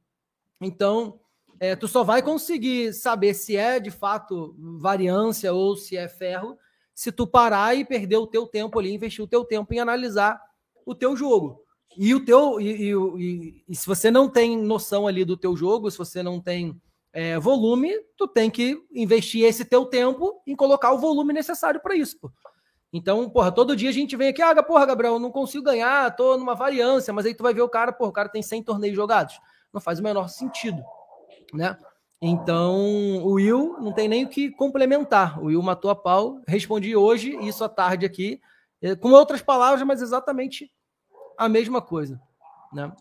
Então, 0.62 1.20
é, 1.60 1.76
tu 1.76 1.88
só 1.88 2.04
vai 2.04 2.22
conseguir 2.22 2.94
saber 2.94 3.34
se 3.34 3.56
é 3.56 3.80
de 3.80 3.92
fato 3.92 4.56
variância 4.80 5.54
ou 5.54 5.76
se 5.76 5.96
é 5.96 6.08
ferro 6.08 6.58
se 6.94 7.12
tu 7.12 7.26
parar 7.26 7.76
e 7.76 7.84
perder 7.84 8.18
o 8.18 8.28
teu 8.28 8.46
tempo 8.46 8.80
ali, 8.80 8.94
investir 8.94 9.24
o 9.24 9.28
teu 9.28 9.44
tempo 9.44 9.74
em 9.74 9.80
analisar 9.80 10.40
o 10.86 10.94
teu 10.94 11.16
jogo. 11.16 11.62
E 11.98 12.14
o 12.14 12.24
teu 12.24 12.60
e, 12.60 12.90
e, 12.90 12.94
e, 12.94 13.64
e 13.70 13.76
se 13.76 13.86
você 13.86 14.12
não 14.12 14.30
tem 14.30 14.58
noção 14.58 15.08
ali 15.08 15.26
do 15.26 15.38
teu 15.38 15.56
jogo, 15.56 15.90
se 15.90 15.98
você 15.98 16.22
não 16.22 16.40
tem 16.40 16.80
é, 17.12 17.40
volume, 17.40 17.94
tu 18.18 18.28
tem 18.28 18.50
que 18.50 18.84
investir 18.92 19.46
esse 19.46 19.66
teu 19.66 19.86
tempo 19.86 20.42
em 20.46 20.56
colocar 20.56 20.92
o 20.92 21.00
volume 21.00 21.34
necessário 21.34 21.80
para 21.80 21.96
isso. 21.96 22.20
Pô. 22.20 22.32
Então, 22.92 23.28
porra, 23.28 23.52
todo 23.52 23.76
dia 23.76 23.90
a 23.90 23.94
gente 23.94 24.16
vem 24.16 24.30
aqui, 24.30 24.42
ah, 24.42 24.62
porra, 24.62 24.86
Gabriel, 24.86 25.18
não 25.18 25.32
consigo 25.32 25.64
ganhar, 25.64 26.16
tô 26.16 26.38
numa 26.38 26.54
variância, 26.54 27.12
mas 27.12 27.26
aí 27.26 27.34
tu 27.34 27.42
vai 27.42 27.54
ver 27.54 27.62
o 27.62 27.70
cara, 27.70 27.92
porra, 27.92 28.10
o 28.10 28.14
cara 28.14 28.30
tem 28.30 28.42
100 28.42 28.64
torneios 28.64 28.96
jogados. 28.96 29.40
Não 29.74 29.82
faz 29.82 30.00
o 30.00 30.04
menor 30.04 30.28
sentido, 30.28 30.84
né? 31.54 31.78
Então, 32.22 32.78
o 33.24 33.34
Will 33.34 33.78
não 33.82 33.92
tem 33.92 34.08
nem 34.08 34.24
o 34.24 34.30
que 34.30 34.50
complementar. 34.52 35.42
O 35.42 35.48
Will 35.48 35.62
matou 35.62 35.92
a 35.92 35.96
pau, 35.96 36.42
respondi 36.48 36.96
hoje, 36.96 37.38
isso 37.42 37.64
à 37.64 37.70
tarde 37.70 38.06
aqui, 38.06 38.40
é, 38.82 38.96
com 38.96 39.12
outras 39.12 39.42
palavras, 39.42 39.86
mas 39.86 40.02
exatamente 40.02 40.72
a 41.38 41.50
mesma 41.50 41.82
coisa, 41.82 42.20
né? 42.72 42.92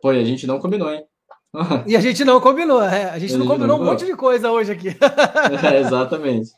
Pô, 0.00 0.08
a 0.08 0.24
gente 0.24 0.46
não 0.46 0.58
combinou, 0.58 0.90
hein? 0.92 1.06
e 1.86 1.94
a 1.94 2.00
gente 2.00 2.24
não 2.24 2.40
combinou, 2.40 2.82
é. 2.82 3.10
A 3.10 3.18
gente, 3.18 3.34
a 3.34 3.38
não 3.38 3.46
combinou 3.46 3.76
não 3.76 3.84
um 3.84 3.86
monte 3.86 4.06
de 4.06 4.16
coisa 4.16 4.50
hoje 4.50 4.72
aqui. 4.72 4.88
é, 5.70 5.80
exatamente. 5.80 6.50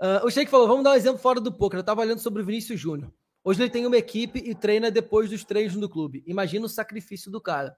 Uh, 0.00 0.24
o 0.24 0.30
Sheik 0.30 0.48
falou: 0.48 0.68
vamos 0.68 0.84
dar 0.84 0.92
um 0.92 0.94
exemplo 0.94 1.18
fora 1.18 1.40
do 1.40 1.52
poker. 1.52 1.78
Eu 1.78 1.80
estava 1.80 2.02
olhando 2.02 2.20
sobre 2.20 2.40
o 2.40 2.46
Vinícius 2.46 2.78
Júnior. 2.78 3.12
Hoje 3.42 3.62
ele 3.62 3.70
tem 3.70 3.84
uma 3.84 3.96
equipe 3.96 4.38
e 4.38 4.54
treina 4.54 4.90
depois 4.90 5.28
dos 5.28 5.44
treinos 5.44 5.74
no 5.74 5.88
clube. 5.88 6.22
Imagina 6.26 6.66
o 6.66 6.68
sacrifício 6.68 7.30
do 7.30 7.40
cara. 7.40 7.76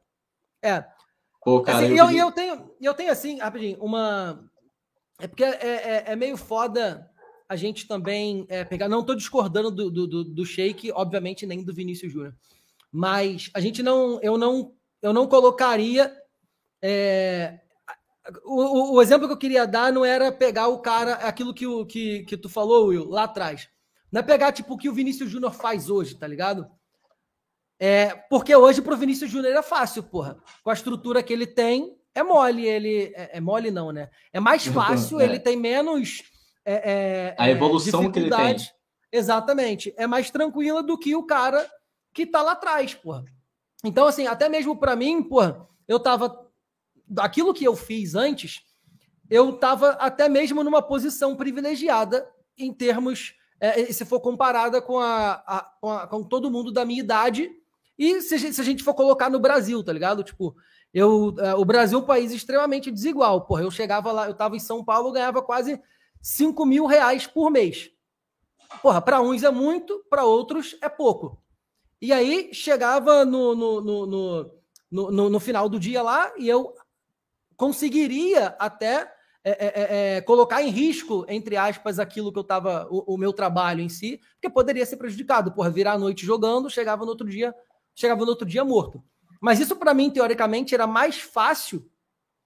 É. 0.63 0.85
Cara, 1.65 1.87
assim, 1.87 1.97
eu, 1.97 2.11
eu, 2.11 2.17
eu, 2.17 2.33
tenho, 2.33 2.71
eu 2.81 2.95
tenho, 2.95 3.13
assim, 3.13 3.39
rapidinho, 3.39 3.79
uma. 3.81 4.45
É 5.19 5.27
porque 5.27 5.45
é, 5.45 5.49
é, 5.49 6.05
é 6.09 6.17
meio 6.17 6.37
foda 6.37 7.11
a 7.49 7.57
gente 7.57 7.89
também 7.89 8.47
é, 8.49 8.65
pegar. 8.65 8.89
Não 8.89 9.01
estou 9.01 9.17
discordando 9.17 9.71
do, 9.71 9.91
do, 9.91 10.07
do, 10.07 10.25
do 10.25 10.47
Sheik, 10.47 10.93
obviamente, 10.93 11.47
nem 11.47 11.65
do 11.65 11.75
Vinícius 11.75 12.13
Júnior. 12.13 12.35
Mas 12.93 13.51
a 13.55 13.61
gente 13.61 13.83
não. 13.83 14.21
Eu 14.23 14.39
não, 14.39 14.75
eu 15.03 15.13
não 15.13 15.27
colocaria. 15.27 16.17
É, 16.83 17.59
o, 18.45 18.95
o, 18.95 19.03
exemplo 19.03 19.27
que 19.27 19.33
eu 19.33 19.39
queria 19.39 19.67
dar 19.67 19.93
não 19.93 20.05
era 20.05 20.31
pegar 20.31 20.69
o 20.69 20.79
cara, 20.81 21.15
aquilo 21.15 21.55
que, 21.55 21.67
o, 21.67 21.85
que, 21.85 22.23
que 22.25 22.37
tu 22.37 22.49
falou, 22.49 22.87
Will, 22.87 23.09
lá 23.09 23.25
atrás. 23.25 23.69
Não 24.13 24.21
é 24.21 24.23
pegar, 24.23 24.53
tipo, 24.53 24.75
o 24.75 24.79
que 24.79 24.89
o 24.89 24.95
Vinícius 24.95 25.31
Júnior 25.31 25.53
faz 25.53 25.89
hoje, 25.89 26.17
tá 26.17 26.27
ligado? 26.27 26.69
É, 27.83 28.15
porque 28.29 28.55
hoje 28.55 28.83
pro 28.83 28.97
Vinícius 28.97 29.31
Júnior 29.31 29.55
é 29.55 29.63
fácil, 29.63 30.03
porra. 30.03 30.37
Com 30.63 30.69
a 30.69 30.75
estrutura 30.75 31.23
que 31.23 31.33
ele 31.33 31.47
tem, 31.47 31.97
é 32.15 32.23
mole. 32.23 32.67
Ele. 32.67 33.13
É, 33.17 33.39
é 33.39 33.41
mole, 33.41 33.71
não, 33.71 33.91
né? 33.91 34.11
É 34.33 34.39
mais 34.39 34.67
fácil, 34.69 35.19
é. 35.19 35.25
ele 35.25 35.41
tem 35.41 35.57
menos. 35.57 36.23
É, 36.65 37.33
é 37.33 37.35
a 37.39 37.49
evolução 37.49 38.13
que 38.13 38.19
ele 38.19 38.31
tem. 38.31 38.57
Exatamente. 39.11 39.95
É 39.97 40.07
mais 40.07 40.31
tranquila 40.31 40.83
do 40.83 40.99
que 40.99 41.17
o 41.17 41.25
cara 41.25 41.69
que 42.13 42.27
tá 42.27 42.43
lá 42.43 42.53
atrás, 42.53 42.95
porra. 42.95 43.25
Então, 43.83 44.07
assim, 44.07 44.27
até 44.27 44.49
mesmo 44.49 44.77
para 44.77 44.95
mim, 44.95 45.23
porra, 45.23 45.67
eu 45.89 45.99
tava 45.99 46.47
aquilo 47.19 47.55
que 47.55 47.65
eu 47.65 47.75
fiz 47.75 48.15
antes, 48.15 48.61
eu 49.29 49.51
estava 49.51 49.91
até 49.93 50.29
mesmo 50.29 50.63
numa 50.63 50.83
posição 50.83 51.35
privilegiada 51.35 52.29
em 52.59 52.73
termos, 52.73 53.35
é, 53.59 53.91
se 53.93 54.05
for 54.05 54.21
comparada 54.21 54.83
com, 54.83 54.99
a, 54.99 55.33
a, 55.33 55.73
com, 55.81 55.91
a, 55.91 56.07
com, 56.07 56.23
todo 56.23 56.51
mundo 56.51 56.71
da 56.71 56.85
minha 56.85 57.01
idade, 57.01 57.51
e 58.01 58.23
se 58.23 58.35
a, 58.35 58.39
gente, 58.39 58.55
se 58.55 58.61
a 58.63 58.65
gente 58.65 58.83
for 58.83 58.95
colocar 58.95 59.29
no 59.29 59.39
Brasil, 59.39 59.85
tá 59.85 59.93
ligado? 59.93 60.25
Tipo, 60.25 60.57
eu, 60.93 61.35
é, 61.39 61.55
o 61.55 61.67
Brasil 61.67 61.99
é 61.99 62.03
um 62.03 62.07
país 62.07 62.33
extremamente 62.33 62.91
desigual. 62.91 63.45
Porra, 63.45 63.63
eu 63.63 63.71
chegava 63.71 64.11
lá, 64.11 64.25
eu 64.25 64.33
estava 64.33 64.57
em 64.57 64.59
São 64.59 64.83
Paulo, 64.83 65.13
ganhava 65.13 65.43
quase 65.43 65.79
5 66.23 66.65
mil 66.65 66.87
reais 66.87 67.27
por 67.27 67.51
mês. 67.51 67.91
Porra, 68.81 69.03
para 69.03 69.21
uns 69.21 69.43
é 69.43 69.51
muito, 69.51 70.03
para 70.09 70.25
outros 70.25 70.79
é 70.81 70.89
pouco. 70.89 71.43
E 72.01 72.11
aí 72.11 72.49
chegava 72.55 73.27
no, 73.27 73.55
no, 73.55 74.07
no, 74.91 75.29
no, 75.29 75.41
final 75.41 75.69
do 75.69 75.79
dia 75.79 76.01
lá 76.01 76.33
e 76.39 76.49
eu 76.49 76.73
conseguiria 77.55 78.57
até 78.59 79.13
é, 79.45 80.17
é, 80.17 80.21
colocar 80.23 80.63
em 80.63 80.71
risco, 80.71 81.27
entre 81.29 81.59
aspas, 81.59 81.99
aquilo 81.99 82.33
que 82.33 82.39
eu 82.39 82.43
estava, 82.43 82.89
o, 82.91 83.19
meu 83.19 83.35
trabalho 83.35 83.83
em 83.83 83.91
si, 83.91 84.19
porque 84.33 84.49
poderia 84.49 84.87
ser 84.87 84.97
prejudicado, 84.97 85.53
por 85.53 85.71
virar 85.71 85.93
a 85.93 85.99
noite 85.99 86.25
jogando, 86.25 86.71
chegava 86.71 87.05
no 87.05 87.11
outro 87.11 87.29
dia, 87.29 87.55
chegava 87.95 88.23
no 88.25 88.31
outro 88.31 88.47
dia 88.47 88.65
morto. 88.65 89.03
Mas 89.41 89.61
isso 89.61 89.77
para 89.77 89.95
mim, 89.95 90.11
teoricamente, 90.11 90.75
era 90.75 90.87
mais 90.87 91.21
fácil 91.21 91.89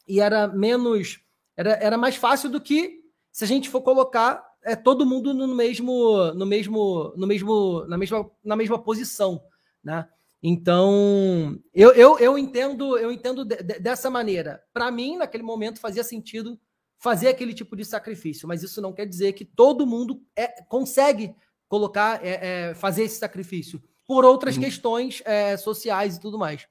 e 0.06 0.20
era 0.20 0.46
menos, 0.46 1.20
era, 1.56 1.72
era 1.72 1.98
mais 1.98 2.16
fácil 2.16 2.50
do 2.50 2.60
que 2.60 3.00
se 3.32 3.44
a 3.44 3.46
gente 3.46 3.68
for 3.68 3.82
colocar 3.82 4.44
é, 4.62 4.76
todo 4.76 5.06
mundo 5.06 5.34
no 5.34 5.48
mesmo, 5.54 6.32
no 6.34 6.46
mesmo, 6.46 7.12
no 7.16 7.26
mesmo, 7.26 7.84
na 7.86 7.98
mesma, 7.98 8.30
na 8.44 8.56
mesma 8.56 8.78
posição, 8.78 9.42
né? 9.82 10.08
Então, 10.46 11.58
eu, 11.72 11.92
eu, 11.92 12.18
eu 12.18 12.38
entendo, 12.38 12.98
eu 12.98 13.10
entendo 13.10 13.46
de, 13.46 13.56
de, 13.56 13.80
dessa 13.80 14.10
maneira. 14.10 14.62
Para 14.74 14.90
mim, 14.90 15.16
naquele 15.16 15.42
momento, 15.42 15.80
fazia 15.80 16.04
sentido 16.04 16.60
fazer 16.98 17.28
aquele 17.28 17.54
tipo 17.54 17.74
de 17.74 17.84
sacrifício, 17.84 18.46
mas 18.46 18.62
isso 18.62 18.80
não 18.80 18.92
quer 18.92 19.06
dizer 19.06 19.32
que 19.32 19.44
todo 19.44 19.86
mundo 19.86 20.22
é, 20.36 20.62
consegue 20.64 21.34
colocar, 21.66 22.24
é, 22.24 22.68
é, 22.70 22.74
fazer 22.74 23.04
esse 23.04 23.18
sacrifício 23.18 23.82
por 24.06 24.24
outras 24.24 24.56
uhum. 24.56 24.62
questões 24.62 25.22
é, 25.24 25.56
sociais 25.56 26.16
e 26.16 26.20
tudo 26.20 26.38
mais. 26.38 26.66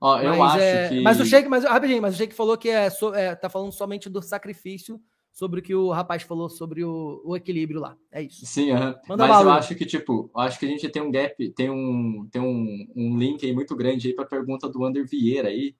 Ó, 0.00 0.20
eu 0.20 0.36
mas, 0.36 0.52
acho 0.52 0.62
é, 0.62 0.88
que. 0.88 1.00
Mas 1.00 1.20
o 1.20 1.24
Sheik, 1.24 1.48
mas, 1.48 1.64
rapidinho, 1.64 2.00
mas 2.00 2.14
o 2.14 2.18
Sheik 2.18 2.34
falou 2.34 2.56
que 2.56 2.68
é, 2.68 2.88
é, 3.14 3.34
tá 3.34 3.48
falando 3.48 3.72
somente 3.72 4.08
do 4.08 4.22
sacrifício 4.22 5.00
sobre 5.32 5.60
o 5.60 5.62
que 5.62 5.74
o 5.74 5.90
rapaz 5.90 6.22
falou 6.22 6.48
sobre 6.48 6.84
o, 6.84 7.22
o 7.24 7.36
equilíbrio 7.36 7.80
lá. 7.80 7.96
É 8.10 8.22
isso. 8.22 8.44
Sim, 8.46 8.72
uhum. 8.72 8.94
mas 9.08 9.40
eu 9.40 9.50
acho 9.50 9.74
que, 9.74 9.86
tipo, 9.86 10.30
acho 10.34 10.58
que 10.58 10.66
a 10.66 10.68
gente 10.68 10.88
tem 10.88 11.02
um 11.02 11.10
gap, 11.10 11.50
tem 11.50 11.70
um, 11.70 12.28
tem 12.30 12.42
um, 12.42 12.86
um 12.96 13.16
link 13.16 13.44
aí 13.44 13.52
muito 13.52 13.76
grande 13.76 14.08
aí 14.08 14.14
para 14.14 14.24
a 14.24 14.28
pergunta 14.28 14.68
do 14.68 14.84
Ander 14.84 15.06
Vieira 15.06 15.48
aí, 15.48 15.76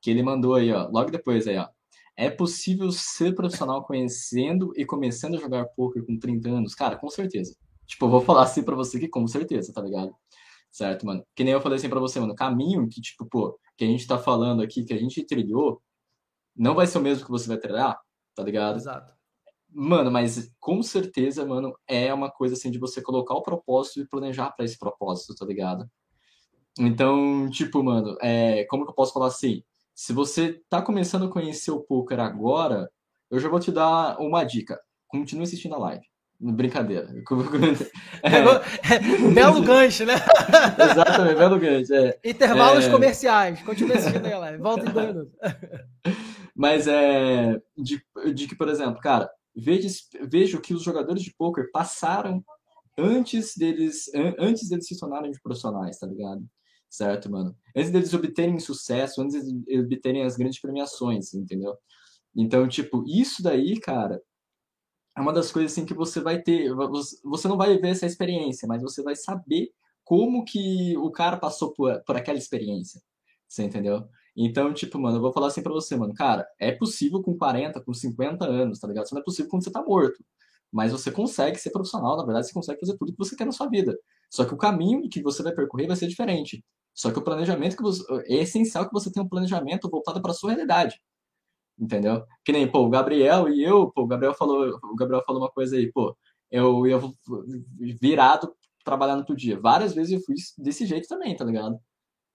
que 0.00 0.10
ele 0.10 0.22
mandou 0.22 0.54
aí, 0.54 0.72
ó, 0.72 0.88
logo 0.88 1.10
depois 1.10 1.46
aí, 1.46 1.56
ó. 1.56 1.68
É 2.16 2.30
possível 2.30 2.90
ser 2.92 3.34
profissional 3.34 3.84
conhecendo 3.84 4.72
e 4.76 4.84
começando 4.86 5.34
a 5.34 5.40
jogar 5.40 5.64
poker 5.66 6.04
com 6.04 6.18
30 6.18 6.48
anos? 6.48 6.74
Cara, 6.74 6.96
com 6.96 7.08
certeza. 7.08 7.56
Tipo, 7.86 8.06
eu 8.06 8.10
vou 8.10 8.20
falar 8.20 8.42
assim 8.44 8.62
para 8.62 8.74
você 8.74 8.98
que 8.98 9.08
com 9.08 9.26
certeza, 9.26 9.72
tá 9.72 9.80
ligado? 9.82 10.14
Certo, 10.70 11.06
mano? 11.06 11.24
Que 11.34 11.44
nem 11.44 11.52
eu 11.52 11.60
falei 11.60 11.78
assim 11.78 11.88
para 11.88 12.00
você, 12.00 12.18
mano, 12.18 12.32
o 12.32 12.36
caminho 12.36 12.88
que, 12.88 13.00
tipo, 13.00 13.26
pô, 13.26 13.58
que 13.76 13.84
a 13.84 13.86
gente 13.86 14.06
tá 14.06 14.18
falando 14.18 14.62
aqui, 14.62 14.84
que 14.84 14.92
a 14.92 14.98
gente 14.98 15.24
trilhou, 15.24 15.80
não 16.56 16.74
vai 16.74 16.86
ser 16.86 16.98
o 16.98 17.00
mesmo 17.00 17.24
que 17.24 17.30
você 17.30 17.48
vai 17.48 17.58
trilhar, 17.58 17.98
tá 18.34 18.42
ligado? 18.42 18.76
Exato. 18.76 19.12
Mano, 19.68 20.10
mas 20.10 20.52
com 20.60 20.82
certeza, 20.82 21.44
mano, 21.44 21.76
é 21.86 22.12
uma 22.14 22.30
coisa 22.30 22.54
assim 22.54 22.70
de 22.70 22.78
você 22.78 23.02
colocar 23.02 23.34
o 23.34 23.42
propósito 23.42 24.00
e 24.00 24.08
planejar 24.08 24.50
para 24.52 24.64
esse 24.64 24.78
propósito, 24.78 25.34
tá 25.34 25.44
ligado? 25.44 25.88
Então, 26.78 27.48
tipo, 27.50 27.82
mano, 27.82 28.16
é, 28.20 28.64
como 28.64 28.84
que 28.84 28.90
eu 28.90 28.94
posso 28.94 29.12
falar 29.12 29.28
assim? 29.28 29.62
Se 29.94 30.12
você 30.12 30.60
tá 30.68 30.82
começando 30.82 31.26
a 31.26 31.30
conhecer 31.30 31.70
o 31.70 31.80
poker 31.80 32.18
agora, 32.20 32.90
eu 33.30 33.38
já 33.38 33.48
vou 33.48 33.60
te 33.60 33.70
dar 33.70 34.18
uma 34.20 34.44
dica. 34.44 34.80
Continue 35.08 35.44
assistindo 35.44 35.74
a 35.74 35.78
live. 35.78 36.04
Brincadeira. 36.40 37.08
É. 38.22 38.40
belo 39.34 39.60
gancho, 39.62 40.06
né? 40.06 40.14
Exatamente, 40.90 41.36
belo 41.36 41.58
gancho. 41.58 41.94
É. 41.94 42.18
Intervalos 42.24 42.86
é... 42.86 42.90
comerciais. 42.90 43.62
Continue 43.62 43.92
assistindo 43.98 44.26
aí. 44.26 44.56
Volta 44.56 44.88
em 44.88 44.92
dois 44.92 45.08
minutos. 45.08 45.32
Mas 46.56 46.86
é 46.86 47.60
de, 47.76 48.02
de 48.32 48.48
que, 48.48 48.56
por 48.56 48.68
exemplo, 48.68 48.98
cara, 49.00 49.30
veja, 49.54 49.88
veja 50.22 50.56
o 50.56 50.60
que 50.60 50.72
os 50.72 50.82
jogadores 50.82 51.22
de 51.22 51.34
poker 51.36 51.70
passaram 51.70 52.42
antes 52.96 53.54
deles, 53.56 54.04
antes 54.38 54.68
deles 54.70 54.86
se 54.86 54.98
tornarem 54.98 55.30
de 55.30 55.40
profissionais, 55.42 55.98
tá 55.98 56.06
ligado? 56.06 56.42
Certo, 56.88 57.30
mano? 57.30 57.54
Antes 57.76 57.90
deles 57.90 58.14
obterem 58.14 58.58
sucesso, 58.58 59.20
antes 59.20 59.44
deles 59.44 59.84
obterem 59.84 60.22
as 60.22 60.36
grandes 60.36 60.60
premiações, 60.60 61.34
entendeu? 61.34 61.76
Então, 62.34 62.66
tipo, 62.68 63.04
isso 63.06 63.42
daí, 63.42 63.78
cara, 63.80 64.20
é 65.16 65.20
uma 65.20 65.32
das 65.32 65.52
coisas 65.52 65.72
assim 65.72 65.86
que 65.86 65.94
você 65.94 66.20
vai 66.20 66.42
ter. 66.42 66.72
Você 67.24 67.48
não 67.48 67.56
vai 67.56 67.76
ver 67.78 67.90
essa 67.90 68.06
experiência, 68.06 68.66
mas 68.66 68.82
você 68.82 69.02
vai 69.02 69.16
saber 69.16 69.70
como 70.04 70.44
que 70.44 70.96
o 70.98 71.10
cara 71.10 71.36
passou 71.36 71.72
por, 71.72 72.02
por 72.04 72.16
aquela 72.16 72.38
experiência. 72.38 73.00
Você 73.48 73.62
entendeu? 73.62 74.04
Então, 74.36 74.72
tipo, 74.74 74.98
mano, 74.98 75.18
eu 75.18 75.20
vou 75.22 75.32
falar 75.32 75.46
assim 75.48 75.62
pra 75.62 75.72
você, 75.72 75.96
mano, 75.96 76.12
cara, 76.12 76.46
é 76.58 76.72
possível 76.72 77.22
com 77.22 77.36
40, 77.36 77.80
com 77.80 77.94
50 77.94 78.44
anos, 78.44 78.80
tá 78.80 78.88
ligado? 78.88 79.04
Isso 79.06 79.14
não 79.14 79.20
é 79.22 79.24
possível 79.24 79.50
quando 79.50 79.64
você 79.64 79.70
tá 79.70 79.82
morto. 79.82 80.24
Mas 80.72 80.90
você 80.90 81.10
consegue 81.12 81.56
ser 81.58 81.70
profissional, 81.70 82.16
na 82.16 82.24
verdade, 82.24 82.48
você 82.48 82.52
consegue 82.52 82.80
fazer 82.80 82.96
tudo 82.98 83.12
que 83.12 83.18
você 83.18 83.36
quer 83.36 83.44
na 83.44 83.52
sua 83.52 83.68
vida. 83.68 83.96
Só 84.28 84.44
que 84.44 84.52
o 84.52 84.56
caminho 84.56 85.08
que 85.08 85.22
você 85.22 85.40
vai 85.42 85.54
percorrer 85.54 85.86
vai 85.86 85.96
ser 85.96 86.08
diferente. 86.08 86.64
Só 86.92 87.12
que 87.12 87.18
o 87.18 87.22
planejamento 87.22 87.76
que 87.76 87.82
você, 87.82 88.02
é 88.26 88.42
essencial 88.42 88.86
que 88.86 88.92
você 88.92 89.10
tenha 89.12 89.24
um 89.24 89.28
planejamento 89.28 89.88
voltado 89.88 90.20
para 90.20 90.32
sua 90.32 90.50
realidade. 90.50 91.00
Entendeu? 91.78 92.24
Que 92.44 92.52
nem, 92.52 92.70
pô, 92.70 92.80
o 92.80 92.90
Gabriel 92.90 93.48
e 93.48 93.62
eu, 93.62 93.90
pô, 93.90 94.02
o 94.02 94.06
Gabriel 94.06 94.34
falou, 94.34 94.78
o 94.82 94.94
Gabriel 94.96 95.22
falou 95.26 95.42
uma 95.42 95.50
coisa 95.50 95.76
aí, 95.76 95.90
pô, 95.92 96.16
eu 96.50 96.86
ia 96.86 96.98
virado 98.00 98.54
trabalhar 98.84 99.14
no 99.14 99.20
outro 99.20 99.34
dia. 99.36 99.58
Várias 99.58 99.94
vezes 99.94 100.12
eu 100.12 100.20
fui 100.20 100.36
desse 100.58 100.86
jeito 100.86 101.08
também, 101.08 101.34
tá 101.36 101.44
ligado? 101.44 101.78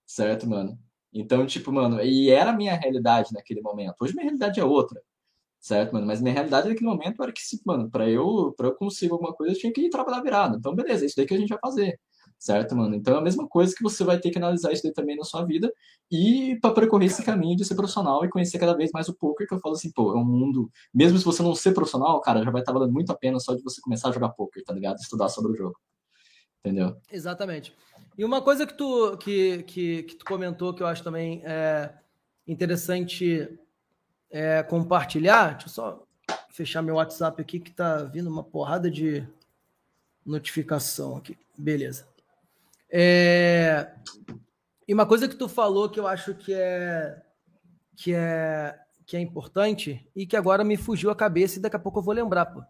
Certo, 0.06 0.48
mano? 0.48 0.78
Então, 1.14 1.46
tipo, 1.46 1.72
mano, 1.72 2.02
e 2.02 2.30
era 2.30 2.52
a 2.52 2.54
minha 2.56 2.76
realidade 2.76 3.34
naquele 3.34 3.62
momento. 3.62 3.96
Hoje 4.02 4.14
minha 4.14 4.26
realidade 4.26 4.60
é 4.60 4.66
outra, 4.66 5.02
certo, 5.60 5.94
mano? 5.94 6.08
Mas 6.08 6.22
minha 6.22 6.34
realidade 6.34 6.70
naquele 6.70 6.90
momento 6.90 7.24
era 7.24 7.32
que, 7.34 7.42
mano, 7.66 7.90
pra 7.92 8.10
eu, 8.10 8.54
pra 8.58 8.68
eu 8.70 8.76
conseguir 8.76 9.14
alguma 9.14 9.34
coisa, 9.34 9.54
eu 9.56 9.60
tinha 9.60 9.74
que 9.74 9.82
ir 9.82 9.90
trabalhar 9.90 10.22
virado. 10.22 10.58
Então, 10.58 10.76
beleza, 10.76 11.06
é 11.06 11.08
isso 11.08 11.16
daí 11.18 11.26
que 11.28 11.34
a 11.36 11.38
gente 11.40 11.50
vai 11.50 11.60
fazer 11.62 12.00
certo, 12.40 12.76
mano? 12.76 12.96
Então 12.96 13.16
é 13.16 13.18
a 13.18 13.22
mesma 13.22 13.48
coisa 13.48 13.76
que 13.76 13.84
você 13.84 14.04
vai 14.04 14.18
ter 14.18 14.32
que 14.32 14.38
analisar 14.38 14.72
isso 14.72 14.82
daí 14.82 14.94
também 14.94 15.18
na 15.18 15.26
sua 15.26 15.44
vida 15.44 15.72
e 16.10 16.58
para 16.62 16.74
percorrer 16.74 17.08
esse 17.08 17.24
caminho 17.24 17.58
de 17.58 17.66
ser 17.66 17.76
profissional 17.76 18.24
e 18.24 18.30
conhecer 18.30 18.58
cada 18.58 18.74
vez 18.74 18.92
mais 18.92 19.10
o 19.10 19.14
poker, 19.14 19.46
que 19.46 19.54
eu 19.54 19.60
falo 19.60 19.76
assim, 19.76 19.92
pô, 19.92 20.16
é 20.16 20.18
um 20.18 20.26
mundo, 20.26 20.72
mesmo 20.94 21.18
se 21.20 21.26
você 21.26 21.44
não 21.44 21.54
ser 21.54 21.74
profissional, 21.74 22.20
cara, 22.22 22.44
já 22.44 22.50
vai 22.50 22.62
estar 22.62 22.72
valendo 22.72 22.94
muito 22.94 23.12
a 23.12 23.16
pena 23.16 23.40
só 23.40 23.54
de 23.54 23.62
você 23.62 23.82
começar 23.82 24.10
a 24.10 24.12
jogar 24.14 24.30
poker, 24.30 24.64
tá 24.64 24.74
ligado? 24.74 24.98
Estudar 24.98 25.28
sobre 25.28 25.52
o 25.52 25.56
jogo. 25.56 25.78
Entendeu? 26.64 26.96
Exatamente. 27.12 27.76
E 28.18 28.26
uma 28.26 28.42
coisa 28.42 28.66
que 28.66 28.74
tu, 28.74 29.18
que, 29.18 29.64
que, 29.64 30.04
que 30.04 30.16
tu 30.16 30.26
comentou 30.26 30.74
que 30.74 30.82
eu 30.82 30.88
acho 30.88 31.04
também 31.04 31.42
é 31.46 31.94
interessante 32.48 33.60
é, 34.30 34.64
compartilhar, 34.64 35.52
deixa 35.52 35.68
eu 35.68 35.72
só 35.72 36.04
fechar 36.50 36.82
meu 36.82 36.96
WhatsApp 36.96 37.42
aqui 37.42 37.60
que 37.60 37.72
tá 37.72 38.04
vindo 38.04 38.30
uma 38.30 38.44
porrada 38.44 38.90
de 38.90 39.26
notificação 40.26 41.16
aqui. 41.16 41.38
Beleza. 41.58 42.09
É... 42.92 43.92
E 44.88 44.94
uma 44.94 45.06
coisa 45.06 45.28
que 45.28 45.36
tu 45.36 45.48
falou 45.48 45.90
que 45.90 46.00
eu 46.00 46.08
acho 46.08 46.34
que 46.34 46.54
é 46.54 47.22
que 47.96 48.14
é 48.14 48.76
que 49.06 49.18
é 49.18 49.20
importante 49.20 50.08
e 50.16 50.28
que 50.28 50.38
agora 50.38 50.64
me 50.64 50.78
fugiu 50.78 51.10
a 51.10 51.16
cabeça 51.16 51.58
e 51.58 51.62
daqui 51.62 51.76
a 51.76 51.80
pouco 51.80 52.00
eu 52.00 52.04
vou 52.04 52.14
lembrar, 52.14 52.46
pô. 52.46 52.62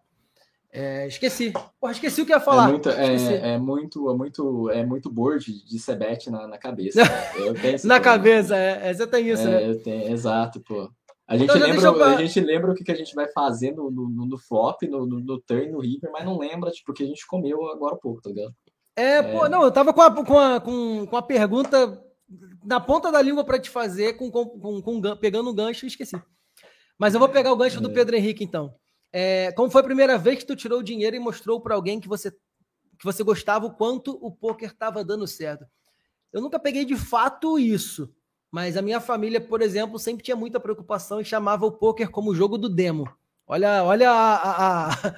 É, 0.72 1.08
esqueci. 1.08 1.52
Porra, 1.80 1.92
esqueci 1.92 2.22
o 2.22 2.26
que 2.26 2.32
ia 2.32 2.40
falar. 2.40 2.70
É 2.70 2.72
muito, 2.72 2.90
é, 2.90 3.54
é, 3.54 3.58
muito, 3.58 4.10
é 4.10 4.14
muito, 4.14 4.70
é 4.70 4.86
muito 4.86 5.10
board 5.10 5.66
de 5.66 5.80
Sebet 5.80 6.30
na, 6.30 6.48
na 6.48 6.58
cabeça. 6.58 7.02
na 7.84 8.00
cabeça, 8.00 8.56
é, 8.56 8.94
você 8.94 9.08
tem 9.08 9.30
isso, 9.30 9.48
é, 9.48 9.68
né? 9.68 9.74
Tenho, 9.84 10.12
exato, 10.14 10.62
pô. 10.62 10.90
A 11.28 11.38
gente, 11.38 11.50
então, 11.56 11.68
lembra, 11.68 11.88
eu... 11.88 12.04
a 12.04 12.16
gente 12.16 12.40
lembra 12.40 12.72
o 12.72 12.76
que, 12.76 12.84
que 12.84 12.92
a 12.92 12.96
gente 12.96 13.14
vai 13.14 13.28
fazer 13.32 13.72
no, 13.72 13.92
no, 13.92 14.26
no 14.26 14.38
flop, 14.38 14.82
no, 14.84 15.06
no, 15.06 15.20
no 15.20 15.40
turn, 15.42 15.72
no 15.72 15.80
river, 15.80 16.10
mas 16.12 16.26
não 16.26 16.38
lembra, 16.38 16.72
tipo, 16.72 16.92
o 16.92 16.96
que 16.96 17.04
a 17.04 17.08
gente 17.08 17.28
comeu 17.28 17.70
agora 17.70 17.96
há 17.96 18.00
pouco, 18.00 18.22
tá 18.22 18.30
ligado? 18.30 18.54
É, 19.00 19.24
pô, 19.24 19.46
é. 19.46 19.50
não, 19.50 19.64
eu 19.64 19.72
tava 19.72 19.94
com 19.94 20.02
a, 20.02 20.26
com 20.26 20.38
a, 20.38 20.60
com, 20.60 21.08
com 21.08 21.16
a 21.16 21.22
pergunta 21.22 22.04
na 22.66 22.82
ponta 22.82 23.10
da 23.10 23.22
língua 23.22 23.46
para 23.46 23.58
te 23.58 23.70
fazer, 23.70 24.18
com, 24.18 24.30
com, 24.30 24.82
com, 24.82 25.16
pegando 25.16 25.50
o 25.50 25.54
gancho 25.54 25.86
e 25.86 25.88
esqueci. 25.88 26.22
Mas 26.98 27.14
eu 27.14 27.20
vou 27.20 27.30
pegar 27.30 27.54
o 27.54 27.56
gancho 27.56 27.80
do 27.80 27.90
é. 27.90 27.94
Pedro 27.94 28.18
Henrique, 28.18 28.44
então. 28.44 28.76
É, 29.12 29.54
como 29.54 29.72
foi 29.72 29.80
a 29.80 29.86
primeira 29.86 30.18
vez 30.18 30.40
que 30.40 30.46
tu 30.46 30.54
tirou 30.54 30.80
o 30.80 30.84
dinheiro 30.84 31.16
e 31.16 31.20
mostrou 31.20 31.62
para 31.62 31.76
alguém 31.76 32.02
que 32.02 32.10
você, 32.10 32.30
que 32.30 33.06
você 33.06 33.24
gostava 33.24 33.66
o 33.66 33.74
quanto 33.74 34.20
o 34.22 34.30
poker 34.32 34.70
estava 34.70 35.02
dando 35.02 35.26
certo? 35.26 35.66
Eu 36.34 36.42
nunca 36.42 36.60
peguei 36.60 36.84
de 36.84 36.98
fato 36.98 37.58
isso, 37.58 38.14
mas 38.52 38.76
a 38.76 38.82
minha 38.82 39.00
família, 39.00 39.40
por 39.40 39.62
exemplo, 39.62 39.98
sempre 39.98 40.24
tinha 40.24 40.36
muita 40.36 40.60
preocupação 40.60 41.22
e 41.22 41.26
chamava 41.26 41.66
o 41.66 41.72
poker 41.72 42.12
como 42.12 42.36
jogo 42.36 42.58
do 42.58 42.68
demo. 42.68 43.10
Olha, 43.52 43.84
olha 43.84 44.12
a, 44.12 44.90
a, 44.92 45.16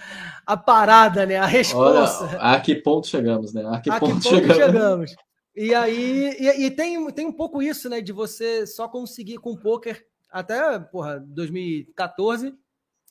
a, 0.48 0.56
parada, 0.56 1.26
né? 1.26 1.36
A 1.36 1.45
resposta. 1.45 2.24
Olha, 2.24 2.40
a 2.40 2.62
que 2.62 2.76
ponto 2.76 3.06
chegamos, 3.06 3.53
né? 3.53 3.62
A 3.70 3.82
que, 3.82 3.90
a 3.90 3.99
ponto, 3.99 4.22
que 4.22 4.30
ponto 4.30 4.30
chegamos? 4.30 4.56
chegamos? 4.56 5.16
E 5.53 5.76
aí, 5.76 6.38
e, 6.40 6.66
e, 6.66 6.72
tem, 6.72 7.06
tem 7.12 7.26
um 7.26 7.34
pouco 7.34 7.62
isso, 7.62 7.90
né? 7.90 7.99
De 7.99 8.14
você 8.14 8.66
só 8.66 8.88
conseguir 8.88 9.38
com 9.40 9.52
o 9.52 9.60
poker 9.60 10.06
até, 10.32 10.80
porra, 10.80 11.20
2014 11.20 12.53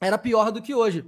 era 0.01 0.17
pior 0.17 0.51
do 0.51 0.63
que 0.63 0.75
hoje. 0.75 1.05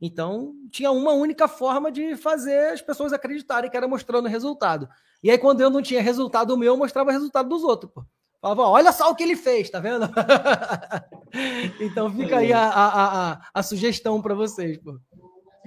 Então, 0.00 0.54
tinha 0.70 0.92
uma 0.92 1.14
única 1.14 1.48
forma 1.48 1.90
de 1.90 2.14
fazer 2.14 2.72
as 2.72 2.80
pessoas 2.80 3.12
acreditarem 3.12 3.68
que 3.68 3.76
era 3.76 3.88
mostrando 3.88 4.28
resultado. 4.28 4.88
E 5.24 5.28
aí, 5.28 5.38
quando 5.38 5.60
eu 5.60 5.70
não 5.70 5.82
tinha 5.82 6.00
resultado 6.00 6.56
meu, 6.56 6.74
eu 6.74 6.76
mostrava 6.76 7.10
resultado 7.10 7.48
dos 7.48 7.64
outros, 7.64 7.90
pô. 7.92 8.04
Olha 8.48 8.92
só 8.92 9.10
o 9.10 9.14
que 9.14 9.22
ele 9.22 9.36
fez, 9.36 9.70
tá 9.70 9.80
vendo? 9.80 10.08
então 11.80 12.10
fica 12.12 12.38
aí 12.38 12.52
a, 12.52 12.68
a, 12.68 13.32
a, 13.32 13.42
a 13.54 13.62
sugestão 13.62 14.20
para 14.22 14.34
vocês, 14.34 14.78
pô. 14.78 14.98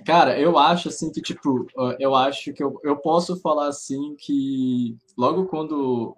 Cara, 0.06 0.40
eu 0.40 0.58
acho 0.58 0.90
assim 0.90 1.12
que, 1.12 1.22
tipo, 1.22 1.68
eu 2.00 2.16
acho 2.16 2.54
que 2.54 2.64
eu, 2.64 2.80
eu 2.84 2.98
posso 2.98 3.40
falar 3.42 3.68
assim 3.68 4.16
que 4.18 4.98
logo 5.18 5.46
quando. 5.48 6.16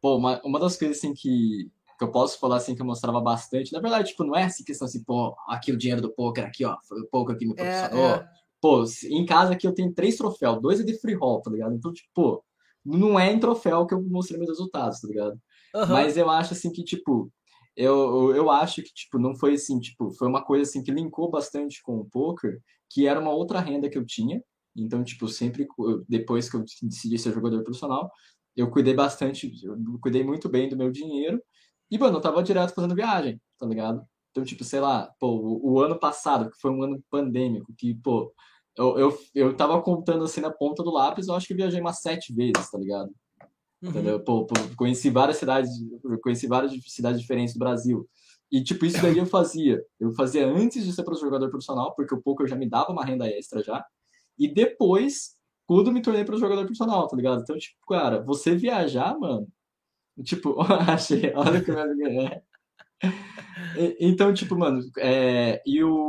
Pô, 0.00 0.16
uma, 0.16 0.40
uma 0.42 0.58
das 0.58 0.76
coisas 0.76 0.96
assim 0.96 1.12
que, 1.12 1.70
que 1.98 2.04
eu 2.04 2.10
posso 2.10 2.38
falar 2.38 2.56
assim 2.56 2.74
que 2.74 2.80
eu 2.80 2.86
mostrava 2.86 3.20
bastante, 3.20 3.72
na 3.72 3.80
verdade, 3.80 4.08
tipo, 4.08 4.24
não 4.24 4.34
é 4.34 4.44
assim 4.44 4.64
questão 4.64 4.86
assim, 4.86 5.04
pô, 5.04 5.36
aqui 5.46 5.70
o 5.70 5.76
dinheiro 5.76 6.00
do 6.00 6.10
poker, 6.10 6.46
aqui, 6.46 6.64
ó, 6.64 6.76
foi 6.88 7.00
o 7.02 7.06
poker 7.06 7.36
aqui 7.36 7.46
me 7.46 7.54
proporcionou. 7.54 8.06
É, 8.06 8.14
é. 8.14 8.28
Pô, 8.60 8.84
em 9.04 9.26
casa 9.26 9.52
aqui 9.52 9.66
eu 9.66 9.74
tenho 9.74 9.92
três 9.92 10.16
troféus, 10.16 10.60
dois 10.60 10.80
é 10.80 10.82
de 10.82 10.98
free 10.98 11.14
roll, 11.14 11.40
tá 11.42 11.50
ligado? 11.50 11.74
Então, 11.74 11.92
tipo, 11.92 12.08
pô, 12.14 12.44
não 12.84 13.20
é 13.20 13.30
em 13.30 13.38
troféu 13.38 13.86
que 13.86 13.94
eu 13.94 14.02
mostrei 14.02 14.38
meus 14.38 14.50
resultados, 14.50 15.00
tá 15.00 15.08
ligado? 15.08 15.38
Uhum. 15.74 15.86
Mas 15.88 16.16
eu 16.16 16.28
acho 16.30 16.52
assim 16.52 16.72
que, 16.72 16.82
tipo, 16.82 17.30
eu, 17.76 18.34
eu 18.34 18.50
acho 18.50 18.82
que, 18.82 18.92
tipo, 18.92 19.18
não 19.18 19.34
foi 19.34 19.54
assim, 19.54 19.78
tipo, 19.78 20.10
foi 20.12 20.28
uma 20.28 20.44
coisa 20.44 20.68
assim 20.68 20.82
que 20.82 20.90
linkou 20.90 21.30
bastante 21.30 21.82
com 21.82 21.98
o 21.98 22.04
poker, 22.04 22.60
que 22.90 23.06
era 23.06 23.20
uma 23.20 23.30
outra 23.30 23.60
renda 23.60 23.88
que 23.88 23.96
eu 23.96 24.04
tinha. 24.04 24.42
Então, 24.76 25.02
tipo, 25.02 25.28
sempre, 25.28 25.66
depois 26.08 26.48
que 26.48 26.56
eu 26.56 26.64
decidi 26.82 27.18
ser 27.18 27.32
jogador 27.32 27.62
profissional, 27.62 28.10
eu 28.56 28.70
cuidei 28.70 28.94
bastante, 28.94 29.50
eu 29.64 29.76
cuidei 30.00 30.24
muito 30.24 30.48
bem 30.48 30.68
do 30.68 30.76
meu 30.76 30.90
dinheiro. 30.90 31.42
E, 31.90 31.98
mano, 31.98 32.18
eu 32.18 32.20
tava 32.20 32.42
direto 32.42 32.74
fazendo 32.74 32.94
viagem, 32.94 33.40
tá 33.58 33.66
ligado? 33.66 34.02
Então, 34.30 34.44
tipo, 34.44 34.62
sei 34.62 34.80
lá, 34.80 35.12
pô, 35.18 35.28
o, 35.28 35.72
o 35.72 35.80
ano 35.80 35.98
passado, 35.98 36.50
que 36.50 36.60
foi 36.60 36.70
um 36.70 36.82
ano 36.82 37.02
pandêmico, 37.10 37.72
que, 37.76 37.94
pô, 37.94 38.32
eu, 38.76 38.98
eu, 38.98 39.18
eu 39.34 39.56
tava 39.56 39.80
contando 39.82 40.24
assim 40.24 40.40
na 40.40 40.50
ponta 40.50 40.82
do 40.82 40.90
lápis, 40.90 41.28
eu 41.28 41.34
acho 41.34 41.46
que 41.46 41.54
viajei 41.54 41.80
umas 41.80 42.00
sete 42.00 42.32
vezes, 42.32 42.70
tá 42.70 42.78
ligado? 42.78 43.10
Uhum. 43.82 43.90
Entendeu? 43.90 44.20
Pô, 44.20 44.46
pô, 44.46 44.54
conheci 44.76 45.10
várias 45.10 45.38
cidades, 45.38 45.70
conheci 46.22 46.46
várias 46.46 46.72
cidades 46.86 47.20
diferentes 47.20 47.54
do 47.54 47.58
Brasil. 47.58 48.08
E, 48.52 48.62
tipo, 48.62 48.84
isso 48.84 49.00
daí 49.00 49.16
eu 49.16 49.26
fazia. 49.26 49.82
Eu 49.98 50.12
fazia 50.12 50.46
antes 50.46 50.84
de 50.84 50.92
ser 50.92 51.04
jogador 51.20 51.48
profissional, 51.50 51.94
porque 51.94 52.14
o 52.14 52.20
poker 52.20 52.46
já 52.46 52.56
me 52.56 52.68
dava 52.68 52.92
uma 52.92 53.04
renda 53.04 53.28
extra 53.28 53.62
já. 53.62 53.84
E 54.38 54.52
depois, 54.52 55.36
quando 55.66 55.92
me 55.92 56.02
tornei 56.02 56.24
para 56.24 56.36
jogador 56.36 56.62
profissional, 56.62 57.06
tá 57.06 57.16
ligado? 57.16 57.42
Então, 57.42 57.56
tipo, 57.56 57.76
cara, 57.88 58.22
você 58.22 58.54
viajar, 58.54 59.16
mano. 59.18 59.46
Tipo, 60.24 60.56
achei, 60.90 61.32
olha 61.34 61.60
o 61.60 61.64
que 61.64 61.70
eu 61.70 61.78
é. 61.78 62.42
Então, 64.00 64.34
tipo, 64.34 64.56
mano, 64.58 64.80
é, 64.98 65.62
e 65.64 65.82
o, 65.82 66.08